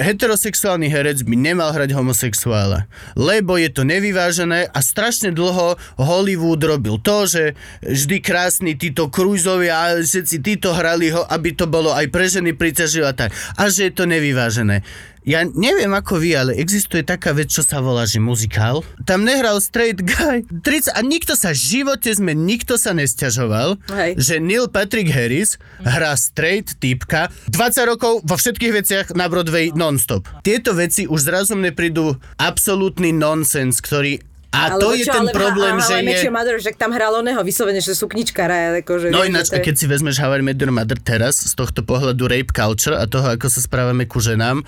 heterosexuálny 0.00 0.88
herec 0.88 1.20
by 1.28 1.36
nemal 1.36 1.70
hrať 1.76 1.92
homosexuála, 1.92 2.88
lebo 3.14 3.60
je 3.60 3.68
to 3.68 3.84
nevyvážené 3.84 4.72
a 4.72 4.78
strašne 4.80 5.36
dlho 5.36 5.76
Hollywood 6.00 6.64
robil 6.64 6.96
to, 7.04 7.28
že 7.28 7.44
vždy 7.84 8.16
krásni 8.24 8.72
títo 8.80 9.12
krúzovia 9.12 9.76
a 9.76 9.86
všetci 10.00 10.36
títo 10.40 10.72
hrali 10.72 11.12
ho, 11.12 11.22
aby 11.28 11.52
to 11.52 11.68
bolo 11.68 11.92
aj 11.92 12.08
pre 12.08 12.26
ženy 12.32 12.56
príťaživé 12.56 13.12
a 13.12 13.14
tak. 13.14 13.36
A 13.60 13.68
že 13.68 13.88
je 13.88 13.92
to 13.92 14.08
nevyvážené. 14.08 14.80
Ja 15.22 15.46
neviem 15.46 15.88
ako 15.88 16.18
vy, 16.18 16.34
ale 16.34 16.52
existuje 16.54 17.00
taká 17.00 17.30
vec, 17.30 17.46
čo 17.46 17.62
sa 17.62 17.78
volá, 17.78 18.02
že 18.02 18.18
muzikál. 18.18 18.82
Tam 19.02 19.22
nehral 19.22 19.62
straight 19.62 20.02
guy. 20.02 20.42
30, 20.42 20.90
a 20.90 21.00
nikto 21.00 21.38
sa 21.38 21.54
v 21.54 21.62
živote 21.78 22.10
sme, 22.10 22.34
nikto 22.34 22.74
sa 22.74 22.90
nesťažoval, 22.90 23.78
Hej. 23.88 24.18
že 24.18 24.34
Neil 24.36 24.66
Patrick 24.66 25.06
Harris 25.08 25.62
hrá 25.78 26.18
straight 26.18 26.74
typka 26.76 27.30
20 27.48 27.54
rokov 27.86 28.18
vo 28.20 28.34
všetkých 28.34 28.72
veciach 28.74 29.06
na 29.14 29.30
Broadway 29.30 29.70
non-stop. 29.70 30.26
Tieto 30.42 30.74
veci 30.74 31.06
už 31.06 31.22
zrazu 31.22 31.54
mne 31.54 31.70
prídu 31.70 32.18
absolútny 32.36 33.14
nonsens, 33.14 33.78
ktorý 33.78 34.18
A 34.52 34.76
to 34.76 34.92
je 34.92 35.08
ten 35.08 35.32
problém, 35.32 35.80
že 35.80 35.96
ale 35.96 36.12
je... 36.12 36.28
Mother, 36.28 36.60
že 36.60 36.76
tam 36.76 36.92
hral 36.92 37.16
oného 37.16 37.40
vyslovene, 37.40 37.80
že 37.80 37.96
sukničkára. 37.96 38.84
Akože, 38.84 39.08
No 39.08 39.24
ináč, 39.24 39.48
je- 39.48 39.64
keď 39.64 39.74
si 39.80 39.86
vezmeš 39.86 40.20
How 40.20 40.36
I 40.36 40.44
Met 40.44 40.60
Your 40.60 40.68
Mother 40.68 41.00
teraz, 41.00 41.40
z 41.40 41.56
tohto 41.56 41.80
pohľadu 41.80 42.28
rape 42.28 42.52
culture 42.52 42.92
a 42.92 43.08
toho, 43.08 43.32
ako 43.32 43.48
sa 43.48 43.64
správame 43.64 44.04
ku 44.04 44.20
ženám, 44.20 44.60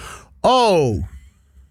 oh, 0.45 1.01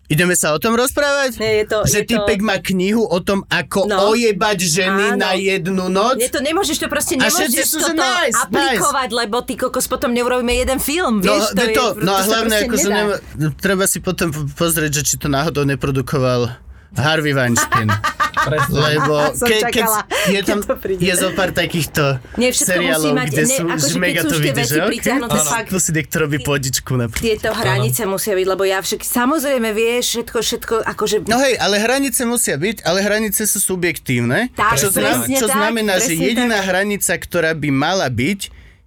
ideme 0.05 0.34
sa 0.34 0.51
o 0.51 0.59
tom 0.59 0.74
rozprávať? 0.74 1.38
Nie, 1.38 1.63
je 1.63 1.65
to- 1.67 1.84
že 1.86 1.97
je 1.99 2.05
to- 2.05 2.09
typek 2.19 2.39
má 2.39 2.57
knihu 2.59 3.01
o 3.01 3.19
tom, 3.19 3.45
ako 3.47 3.86
No. 3.86 4.11
ojebať 4.11 4.57
ženy 4.59 5.05
Áno. 5.11 5.19
na 5.19 5.32
jednu 5.34 5.88
noc? 5.88 6.17
Nie, 6.17 6.28
to 6.28 6.38
nemôžeš 6.39 6.78
to 6.78 6.88
proste 6.88 7.15
A 7.15 7.24
nemôžeš 7.24 7.49
sú, 7.65 7.80
že 7.80 7.93
toto 7.93 8.03
nice, 8.03 8.36
aplikovať, 8.36 9.09
lebo 9.11 9.41
ty 9.41 9.53
kokos 9.55 9.86
potom 9.86 10.11
neurobíme 10.11 10.53
jeden 10.53 10.78
film, 10.78 11.17
No, 11.17 11.26
vieš, 11.32 11.49
to, 11.49 11.55
to, 11.55 11.63
je, 11.63 11.74
to, 11.74 11.86
no 11.99 12.11
a 12.11 12.19
sa 12.19 12.28
hlavne, 12.36 12.55
akože 12.61 12.86
nedá. 12.86 12.97
nema, 12.99 13.13
treba 13.55 13.86
si 13.86 13.97
potom 13.99 14.28
pozrieť, 14.51 14.91
že 14.93 15.03
či 15.03 15.15
to 15.15 15.28
náhodou 15.28 15.63
neprodukoval 15.63 16.51
Harvey 16.98 17.34
Weinstein. 17.34 17.89
Lebo 18.70 19.32
Som 19.32 19.48
ke, 19.48 19.72
keď 19.72 19.86
je 20.28 20.41
tam 20.44 20.60
keď 20.60 20.68
to 20.68 20.76
príde. 20.76 21.00
je 21.00 21.14
zo 21.16 21.30
pár 21.32 21.56
takýchto 21.56 22.20
Nie, 22.36 22.52
seriálov, 22.52 23.16
mať- 23.16 23.30
kde 23.32 23.44
ne, 23.44 23.56
sú, 23.56 23.64
akože 23.64 23.88
že 23.88 24.00
mega 24.02 24.22
to 24.26 24.36
vidíš, 24.36 24.68
že 24.68 24.80
okay, 24.84 25.64
tu 25.70 25.78
si 25.80 25.91
niekto 25.96 26.16
robí 26.20 26.38
podičku 26.44 26.91
napríklad. 26.98 27.24
Tieto 27.24 27.50
hranice 27.56 28.04
musia 28.04 28.34
byť, 28.36 28.48
lebo 28.50 28.64
ja 28.68 28.84
však, 28.84 29.00
samozrejme 29.00 29.70
vieš, 29.72 30.04
všetko, 30.18 30.38
všetko, 30.44 30.76
akože... 30.84 31.16
No 31.30 31.39
hej, 31.39 31.56
ale 31.56 31.80
hranice 31.80 32.28
musia 32.28 32.60
byť, 32.60 32.84
ale 32.84 33.00
hranice 33.00 33.48
sú 33.48 33.64
subjektívne. 33.64 34.52
Tak, 34.52 34.76
čo, 34.76 34.91
znam, 34.91 35.24
presne 35.24 35.36
čo 35.39 35.48
tak, 35.48 35.56
znamená, 35.56 35.94
že 36.04 36.12
presne 36.12 36.26
jediná 36.28 36.60
hranica, 36.60 37.14
ktorá 37.16 37.52
by 37.56 37.70
mala 37.72 38.08
byť, 38.12 38.39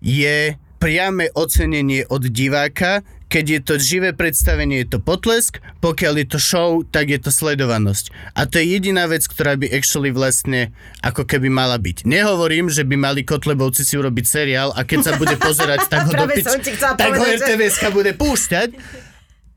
je 0.05 0.37
priame 0.77 1.33
ocenenie 1.33 2.05
od 2.13 2.29
diváka, 2.29 3.01
keď 3.27 3.45
je 3.59 3.61
to 3.63 3.75
živé 3.83 4.11
predstavenie, 4.15 4.87
je 4.87 4.97
to 4.97 4.99
potlesk, 5.03 5.59
pokiaľ 5.83 6.15
je 6.23 6.27
to 6.31 6.39
show, 6.39 6.87
tak 6.87 7.11
je 7.11 7.19
to 7.19 7.35
sledovanosť. 7.35 8.15
A 8.39 8.47
to 8.47 8.63
je 8.63 8.79
jediná 8.79 9.11
vec, 9.11 9.27
ktorá 9.27 9.59
by 9.59 9.67
actually 9.67 10.15
vlastne 10.15 10.71
ako 11.03 11.27
keby 11.27 11.51
mala 11.51 11.75
byť. 11.75 12.07
Nehovorím, 12.07 12.71
že 12.71 12.87
by 12.87 12.95
mali 12.95 13.27
Kotlebovci 13.27 13.83
si 13.83 13.99
urobiť 13.99 14.25
seriál 14.27 14.71
a 14.79 14.87
keď 14.87 14.99
sa 15.03 15.13
bude 15.19 15.35
pozerať, 15.47 15.91
tak 15.91 16.07
ho, 16.07 16.13
do 16.15 16.27
pič, 16.31 16.47
tak 16.79 17.11
ho 17.19 17.25
že- 17.27 17.43
RTVS-ka 17.43 17.91
bude 17.91 18.15
púšťať. 18.15 18.71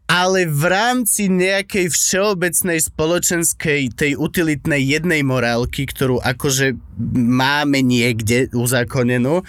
Ale 0.09 0.49
v 0.49 0.63
rámci 0.65 1.29
nejakej 1.29 1.93
všeobecnej 1.93 2.81
spoločenskej, 2.81 3.93
tej 3.93 4.17
utilitnej 4.17 4.81
jednej 4.81 5.21
morálky, 5.21 5.85
ktorú 5.85 6.17
akože 6.17 6.73
máme 7.13 7.85
niekde 7.85 8.49
uzákonenú, 8.49 9.45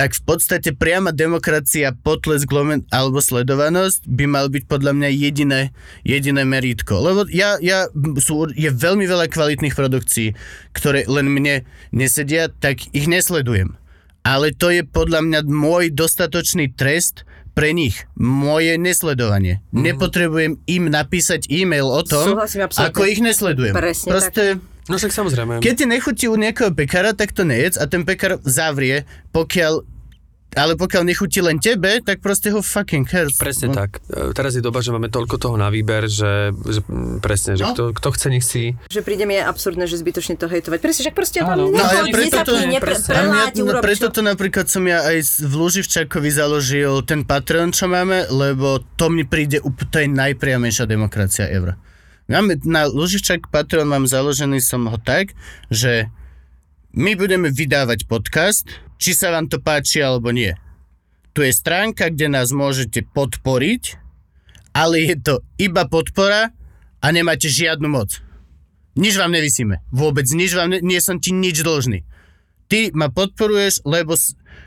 tak 0.00 0.16
v 0.16 0.32
podstate 0.32 0.72
priama 0.72 1.12
demokracia, 1.12 1.92
potlesk 1.92 2.48
alebo 2.88 3.20
sledovanosť 3.20 4.08
by 4.08 4.24
mal 4.24 4.48
byť 4.48 4.64
podľa 4.64 4.96
mňa 4.96 5.08
jediné, 5.12 5.76
jediné 6.08 6.40
merítko. 6.48 7.04
Lebo 7.04 7.28
ja, 7.28 7.60
ja, 7.60 7.84
sú, 8.16 8.48
je 8.48 8.72
veľmi 8.72 9.04
veľa 9.04 9.28
kvalitných 9.28 9.76
produkcií, 9.76 10.32
ktoré 10.72 11.04
len 11.04 11.28
mne 11.28 11.68
nesedia, 11.92 12.48
tak 12.48 12.80
ich 12.96 13.12
nesledujem. 13.12 13.76
Ale 14.24 14.56
to 14.56 14.72
je 14.72 14.88
podľa 14.88 15.20
mňa 15.20 15.40
môj 15.44 15.92
dostatočný 15.92 16.72
trest 16.72 17.28
pre 17.52 17.76
nich. 17.76 18.08
Moje 18.16 18.80
nesledovanie. 18.80 19.60
Mm. 19.68 19.84
Nepotrebujem 19.84 20.52
im 20.64 20.84
napísať 20.88 21.44
e-mail 21.52 21.84
o 21.84 22.00
tom, 22.00 22.40
Súhlasím 22.40 22.64
absolútne. 22.64 22.88
ako 22.88 23.00
ich 23.04 23.20
nesledujem. 23.20 23.74
Presne 23.76 24.08
Proste, 24.08 24.44
No 24.90 24.98
však 24.98 25.14
samozrejme. 25.14 25.62
keď 25.62 25.74
ti 25.74 25.86
nechutí 25.86 26.24
u 26.26 26.34
nejakého 26.34 26.74
pekára, 26.74 27.14
tak 27.14 27.30
to 27.30 27.42
nejedz 27.42 27.78
a 27.78 27.86
ten 27.86 28.02
pekár 28.02 28.42
zavrie, 28.42 29.02
pokiaľ 29.30 29.86
ale 30.50 30.74
pokiaľ 30.74 31.06
nechutí 31.06 31.38
len 31.38 31.62
tebe, 31.62 32.02
tak 32.02 32.18
proste 32.18 32.50
ho 32.50 32.58
fucking 32.58 33.06
cares. 33.06 33.38
Presne 33.38 33.70
No. 33.70 33.78
tak. 33.78 34.02
E, 34.04 34.34
Teraz 34.34 34.50
je 34.50 34.58
doba, 34.58 34.82
že 34.82 34.90
máme 34.90 35.06
toľko 35.06 35.38
toho 35.38 35.54
na 35.54 35.70
výber, 35.70 36.10
že, 36.10 36.50
že 36.50 36.82
mm, 36.82 37.22
presne, 37.22 37.54
že 37.54 37.62
No. 37.62 37.70
kto, 37.70 37.94
kto 37.94 38.08
chce, 38.10 38.26
nech 38.26 38.42
si... 38.42 38.74
Že 38.90 39.06
príde 39.06 39.30
mi 39.30 39.38
je 39.38 39.46
absurdné, 39.46 39.86
že 39.86 39.94
zbytočne 39.94 40.34
to 40.34 40.50
hejtovať. 40.50 40.82
Presne, 40.82 41.00
však 41.06 41.14
proste 41.14 41.38
Áno. 41.38 41.70
no, 41.70 41.78
No 41.78 41.78
a 41.78 41.94
ja 41.94 42.04
preto 42.04 42.42
to, 42.42 42.66
nepre, 42.66 42.82
presne. 42.82 43.14
a 43.14 43.22
mňa, 43.22 43.30
preláť, 43.46 43.54
no, 43.54 43.64
urob 43.70 43.78
preto 43.78 44.06
čo. 44.10 44.10
to 44.10 44.20
napríklad 44.26 44.66
som 44.66 44.82
ja 44.82 45.06
aj 45.06 45.18
v 45.38 45.52
Luživčákovi 45.54 46.30
založil 46.34 46.92
ten 47.06 47.22
Patreon, 47.22 47.70
čo 47.70 47.86
máme, 47.86 48.26
lebo 48.26 48.82
to 48.98 49.06
mi 49.06 49.22
príde, 49.22 49.62
to 49.62 49.96
je 49.96 50.10
najpriamejšia 50.10 50.82
demokracia 50.84 51.46
ever. 51.46 51.78
Máme, 52.30 52.62
na 52.62 52.86
Luživčák 52.86 53.50
Patreon 53.50 53.90
mám 53.90 54.06
založený 54.06 54.62
som 54.62 54.86
ho 54.86 54.94
tak, 55.02 55.34
že 55.66 56.06
my 56.94 57.18
budeme 57.18 57.50
vydávať 57.50 58.06
podcast, 58.06 58.70
či 59.02 59.18
sa 59.18 59.34
vám 59.34 59.50
to 59.50 59.58
páči 59.58 59.98
alebo 59.98 60.30
nie. 60.30 60.54
Tu 61.34 61.42
je 61.42 61.50
stránka, 61.50 62.06
kde 62.06 62.30
nás 62.30 62.54
môžete 62.54 63.02
podporiť, 63.10 63.98
ale 64.70 65.10
je 65.10 65.18
to 65.18 65.34
iba 65.58 65.90
podpora 65.90 66.54
a 67.02 67.06
nemáte 67.10 67.50
žiadnu 67.50 67.90
moc. 67.90 68.22
Nič 68.94 69.18
vám 69.18 69.34
nevysíme. 69.34 69.82
Vôbec 69.90 70.30
nič 70.30 70.54
vám, 70.54 70.70
ne, 70.70 70.78
nie 70.78 71.02
som 71.02 71.18
ti 71.18 71.34
nič 71.34 71.66
dlžný. 71.66 72.06
Ty 72.70 72.94
ma 72.94 73.10
podporuješ, 73.10 73.82
lebo... 73.82 74.14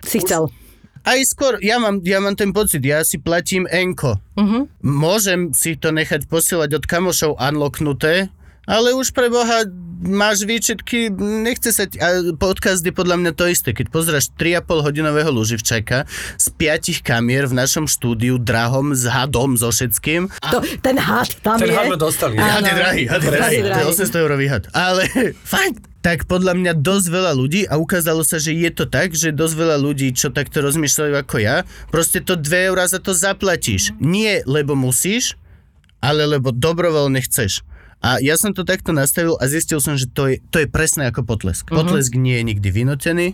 Si 0.03 0.19
chcel. 0.19 0.51
Aj 1.03 1.19
skôr, 1.27 1.59
ja 1.59 1.83
mám, 1.83 1.99
ja 2.07 2.23
mám 2.23 2.39
ten 2.39 2.55
pocit, 2.55 2.79
ja 2.79 3.03
si 3.03 3.19
platím 3.19 3.67
enko. 3.67 4.23
Uh-huh. 4.39 4.71
Môžem 4.79 5.51
si 5.51 5.75
to 5.75 5.91
nechať 5.91 6.31
posielať 6.31 6.79
od 6.79 6.83
kamošov 6.87 7.35
unlocknuté, 7.35 8.31
ale 8.63 8.93
už 8.93 9.11
pre 9.11 9.27
Boha 9.27 9.67
máš 9.99 10.43
výčitky, 10.43 11.07
nechce 11.15 11.71
sa 11.71 11.87
ti, 11.87 11.95
a 11.95 12.35
podcast 12.35 12.83
je 12.83 12.91
podľa 12.91 13.15
mňa 13.17 13.31
to 13.33 13.47
isté. 13.47 13.71
Keď 13.71 13.87
pozráš 13.87 14.35
3,5 14.35 14.83
hodinového 14.83 15.31
Luživčaka 15.31 16.03
z 16.35 16.45
piatich 16.53 16.99
kamier 16.99 17.47
v 17.47 17.55
našom 17.55 17.87
štúdiu, 17.87 18.35
drahom, 18.35 18.91
s 18.91 19.07
hadom, 19.07 19.55
so 19.55 19.71
všetkým, 19.71 20.27
To, 20.51 20.59
ten 20.79 20.99
had 20.99 21.31
tam 21.39 21.55
Ten 21.55 21.71
je. 21.71 21.75
had 21.75 21.87
sme 21.87 21.95
dostali. 21.95 22.35
Had 22.35 22.63
je 22.63 22.75
drahý, 22.75 23.03
had 23.07 23.23
je 23.23 23.31
drahý. 23.31 23.57
drahý. 23.63 23.83
je 23.87 23.95
800 23.95 24.19
eurový 24.19 24.47
had. 24.51 24.67
Ale 24.75 25.07
fakt, 25.55 25.79
tak 26.03 26.27
podľa 26.27 26.51
mňa 26.59 26.73
dosť 26.75 27.07
veľa 27.07 27.31
ľudí 27.31 27.63
a 27.63 27.79
ukázalo 27.79 28.27
sa, 28.27 28.35
že 28.35 28.51
je 28.51 28.67
to 28.75 28.83
tak, 28.83 29.15
že 29.15 29.31
dosť 29.31 29.55
veľa 29.55 29.77
ľudí, 29.79 30.11
čo 30.11 30.35
takto 30.35 30.59
rozmýšľajú 30.59 31.13
ako 31.15 31.35
ja, 31.39 31.63
proste 31.87 32.19
to 32.19 32.35
2 32.35 32.43
eurá 32.67 32.83
za 32.91 32.99
to 32.99 33.15
zaplatíš. 33.15 33.95
Nie 34.03 34.43
lebo 34.43 34.75
musíš, 34.75 35.39
ale 36.03 36.27
lebo 36.27 36.51
dobrovoľne 36.51 37.23
chceš. 37.23 37.63
A 38.03 38.19
ja 38.19 38.35
som 38.35 38.51
to 38.51 38.67
takto 38.67 38.91
nastavil 38.91 39.39
a 39.39 39.47
zistil 39.47 39.79
som, 39.79 39.95
že 39.95 40.11
to 40.11 40.27
je, 40.27 40.43
to 40.51 40.59
je 40.59 40.67
presné 40.67 41.07
ako 41.07 41.23
potlesk. 41.23 41.71
Uh-huh. 41.71 41.87
Potlesk 41.87 42.19
nie 42.19 42.35
je 42.35 42.43
nikdy 42.43 42.67
vynútený, 42.67 43.27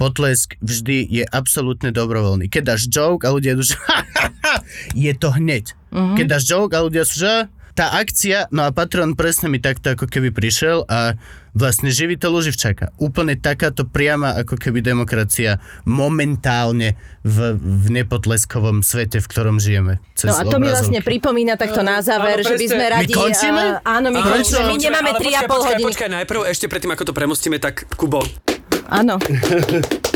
potlesk 0.00 0.56
vždy 0.64 1.04
je 1.04 1.24
absolútne 1.28 1.92
dobrovoľný. 1.92 2.48
Keď 2.48 2.62
dáš 2.64 2.88
joke 2.88 3.28
a 3.28 3.36
ľudia 3.36 3.52
idú, 3.52 3.68
že 3.68 3.76
je 5.04 5.12
to 5.12 5.28
hneď. 5.36 5.76
Uh-huh. 5.92 6.16
Keď 6.16 6.26
dáš 6.26 6.44
joke 6.48 6.72
a 6.72 6.80
ľudia 6.80 7.04
sú, 7.04 7.28
že 7.28 7.52
tá 7.74 7.92
akcia, 8.00 8.48
no 8.54 8.64
a 8.64 8.72
Patreon 8.72 9.18
presne 9.18 9.50
mi 9.50 9.58
takto 9.58 9.92
ako 9.92 10.06
keby 10.06 10.30
prišiel 10.30 10.86
a 10.86 11.18
vlastne 11.54 11.88
živí 11.88 12.14
to 12.14 12.28
Luživčaka. 12.28 12.90
Úplne 12.96 13.34
takáto 13.34 13.86
priama 13.86 14.34
ako 14.36 14.58
keby 14.58 14.82
demokracia 14.82 15.62
momentálne 15.84 16.94
v, 17.22 17.54
v 17.54 17.84
nepotleskovom 17.94 18.82
svete, 18.82 19.18
v 19.18 19.26
ktorom 19.26 19.56
žijeme. 19.56 20.02
Cez 20.12 20.28
No 20.28 20.34
a 20.34 20.42
to 20.44 20.58
mi 20.58 20.66
vlastne 20.66 20.98
obrazovky. 20.98 21.08
pripomína 21.16 21.54
takto 21.54 21.80
na 21.80 22.02
záver, 22.02 22.42
áno, 22.42 22.44
že 22.44 22.54
by 22.54 22.66
sme 22.68 22.84
radi... 22.84 23.08
My 23.08 23.16
končíme? 23.16 23.62
a- 23.72 23.80
áno, 23.96 24.08
my 24.10 24.20
Prečo? 24.20 24.34
končíme. 24.52 24.66
My 24.66 24.76
nemáme 24.76 25.10
Ale 25.10 25.18
3,5 25.18 25.22
počkaj, 25.22 25.46
počkaj, 25.46 25.62
hodiny. 25.64 25.86
Počkaj, 25.86 26.08
najprv 26.12 26.40
ešte 26.44 26.66
predtým, 26.66 26.90
ako 26.90 27.02
to 27.04 27.12
premostíme, 27.12 27.56
tak 27.56 27.86
Kubo, 27.94 28.20
Áno. 28.86 29.16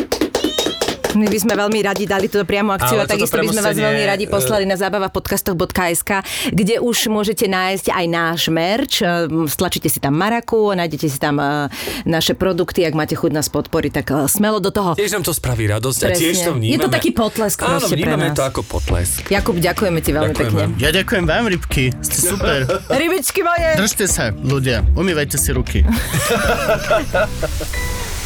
My 1.09 1.24
by 1.24 1.38
sme 1.38 1.52
veľmi 1.54 1.78
radi 1.80 2.04
dali 2.04 2.26
túto 2.26 2.42
priamu 2.42 2.70
akciu 2.70 2.96
Ale 2.96 3.02
a 3.02 3.06
takisto 3.06 3.34
by 3.34 3.46
sme 3.46 3.61
vás 3.62 3.74
veľmi 3.74 4.02
radi 4.04 4.24
poslali 4.26 4.64
na 4.64 4.74
zábava 4.74 5.09
podcastoch.sk, 5.09 6.22
kde 6.50 6.78
už 6.78 7.06
môžete 7.09 7.46
nájsť 7.46 7.86
aj 7.88 8.04
náš 8.06 8.40
merch. 8.48 9.00
Ehm, 9.00 9.46
Stlačíte 9.48 9.86
si 9.86 9.98
tam 9.98 10.14
maraku, 10.14 10.70
nájdete 10.70 11.06
si 11.06 11.16
tam 11.16 11.38
eh, 11.38 11.66
naše 12.04 12.32
produkty, 12.32 12.82
ak 12.82 12.92
máte 12.92 13.14
chuť 13.14 13.30
nás 13.30 13.46
podporiť, 13.46 13.90
tak 13.94 14.06
smelo 14.26 14.59
do 14.59 14.68
toho. 14.68 14.94
tiež 14.94 15.11
nám 15.11 15.22
to 15.22 15.32
spraví 15.32 15.66
radosť 15.66 15.98
a 16.02 16.06
tiež 16.11 16.34
Presne. 16.34 16.44
to 16.44 16.50
vnímame. 16.54 16.72
Je 16.72 16.78
to 16.78 16.88
taký 16.90 17.11
potlesk 17.11 17.59
Áno, 17.62 17.78
proste 17.78 17.94
pre 17.96 18.12
nás. 18.12 18.34
to 18.34 18.42
ako 18.42 18.61
potlesk. 18.62 19.22
Jakub, 19.28 19.56
ďakujeme 19.56 19.98
ti 20.00 20.11
veľmi 20.11 20.32
Ďakujeme. 20.32 20.50
pekne. 20.50 20.62
Ja 20.76 20.90
ďakujem 20.90 21.24
vám, 21.24 21.44
rybky. 21.48 21.84
Ste 22.00 22.18
super. 22.26 22.59
Rybičky 23.00 23.40
moje! 23.40 23.68
Držte 23.76 24.04
sa, 24.06 24.30
ľudia. 24.34 24.84
Umývajte 24.92 25.36
si 25.36 25.50
ruky. 25.50 25.78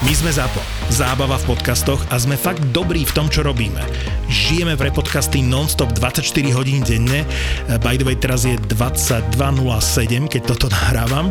My 0.00 0.16
sme 0.16 0.32
ZAPO, 0.32 0.64
zábava 0.88 1.36
v 1.36 1.52
podcastoch 1.52 2.00
a 2.08 2.16
sme 2.16 2.32
fakt 2.32 2.64
dobrí 2.72 3.04
v 3.04 3.12
tom, 3.12 3.28
čo 3.28 3.44
robíme. 3.44 3.84
Žijeme 4.32 4.72
pre 4.72 4.88
podcasty 4.88 5.44
non-stop 5.44 5.92
24 5.92 6.24
hodín 6.56 6.80
denne, 6.80 7.28
by 7.84 8.00
the 8.00 8.08
way 8.08 8.16
teraz 8.16 8.48
je 8.48 8.56
22.07, 8.72 9.36
keď 10.24 10.42
toto 10.48 10.72
nahrávam 10.80 11.28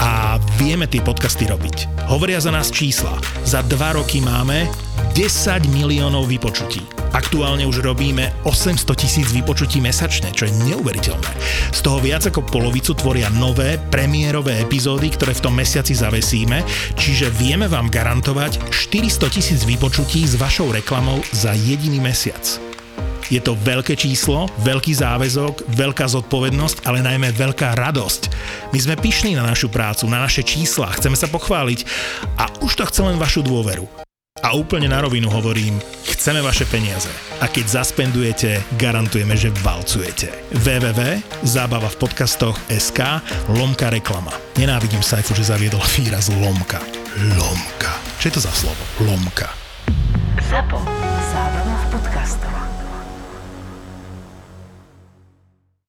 a 0.00 0.40
vieme 0.56 0.88
tie 0.88 1.04
podcasty 1.04 1.44
robiť. 1.44 2.08
Hovoria 2.08 2.40
za 2.40 2.48
nás 2.48 2.72
čísla. 2.72 3.12
Za 3.44 3.60
dva 3.68 4.00
roky 4.00 4.24
máme 4.24 4.64
10 5.12 5.68
miliónov 5.68 6.24
vypočutí. 6.24 6.96
Aktuálne 7.16 7.64
už 7.64 7.80
robíme 7.80 8.28
800 8.44 8.92
tisíc 8.92 9.32
vypočutí 9.32 9.80
mesačne, 9.80 10.28
čo 10.36 10.44
je 10.44 10.52
neuveriteľné. 10.68 11.32
Z 11.72 11.80
toho 11.80 11.96
viac 11.96 12.28
ako 12.28 12.44
polovicu 12.44 12.92
tvoria 12.92 13.32
nové 13.32 13.80
premiérové 13.88 14.60
epizódy, 14.60 15.08
ktoré 15.08 15.32
v 15.32 15.44
tom 15.48 15.56
mesiaci 15.56 15.96
zavesíme, 15.96 16.60
čiže 17.00 17.32
vieme 17.32 17.72
vám 17.72 17.88
garantovať 17.88 18.05
400 18.70 19.34
tisíc 19.34 19.66
vypočutí 19.66 20.22
s 20.22 20.38
vašou 20.38 20.70
reklamou 20.70 21.18
za 21.34 21.50
jediný 21.58 21.98
mesiac. 21.98 22.38
Je 23.26 23.42
to 23.42 23.58
veľké 23.58 23.98
číslo, 23.98 24.46
veľký 24.62 24.94
záväzok, 24.94 25.66
veľká 25.74 26.06
zodpovednosť, 26.06 26.86
ale 26.86 27.02
najmä 27.02 27.34
veľká 27.34 27.74
radosť. 27.74 28.30
My 28.70 28.78
sme 28.78 28.94
pyšní 28.94 29.34
na 29.34 29.42
našu 29.42 29.66
prácu, 29.66 30.06
na 30.06 30.22
naše 30.22 30.46
čísla, 30.46 30.94
chceme 30.94 31.18
sa 31.18 31.26
pochváliť 31.26 31.82
a 32.38 32.46
už 32.62 32.78
to 32.78 32.86
chce 32.86 33.02
len 33.02 33.18
vašu 33.18 33.42
dôveru. 33.42 33.90
A 34.46 34.54
úplne 34.54 34.86
na 34.86 35.02
rovinu 35.02 35.26
hovorím, 35.26 35.80
chceme 36.06 36.44
vaše 36.44 36.68
peniaze. 36.70 37.10
A 37.42 37.50
keď 37.50 37.82
zaspendujete, 37.82 38.62
garantujeme, 38.78 39.34
že 39.34 39.50
valcujete. 39.64 40.30
SK 42.70 43.24
lomka 43.50 43.90
reklama. 43.90 44.30
Nenávidím 44.60 45.02
Saifu, 45.02 45.34
že 45.34 45.50
zaviedol 45.50 45.82
výraz 45.98 46.30
lomka. 46.30 47.05
Lomka. 47.16 47.96
Čo 48.20 48.28
je 48.28 48.32
to 48.36 48.42
za 48.44 48.52
slovo? 48.52 48.84
Lomka. 49.00 49.48
Zapo. 50.52 50.76
Zábrná 51.32 51.76
v 51.80 51.86
podcastovách. 51.96 52.75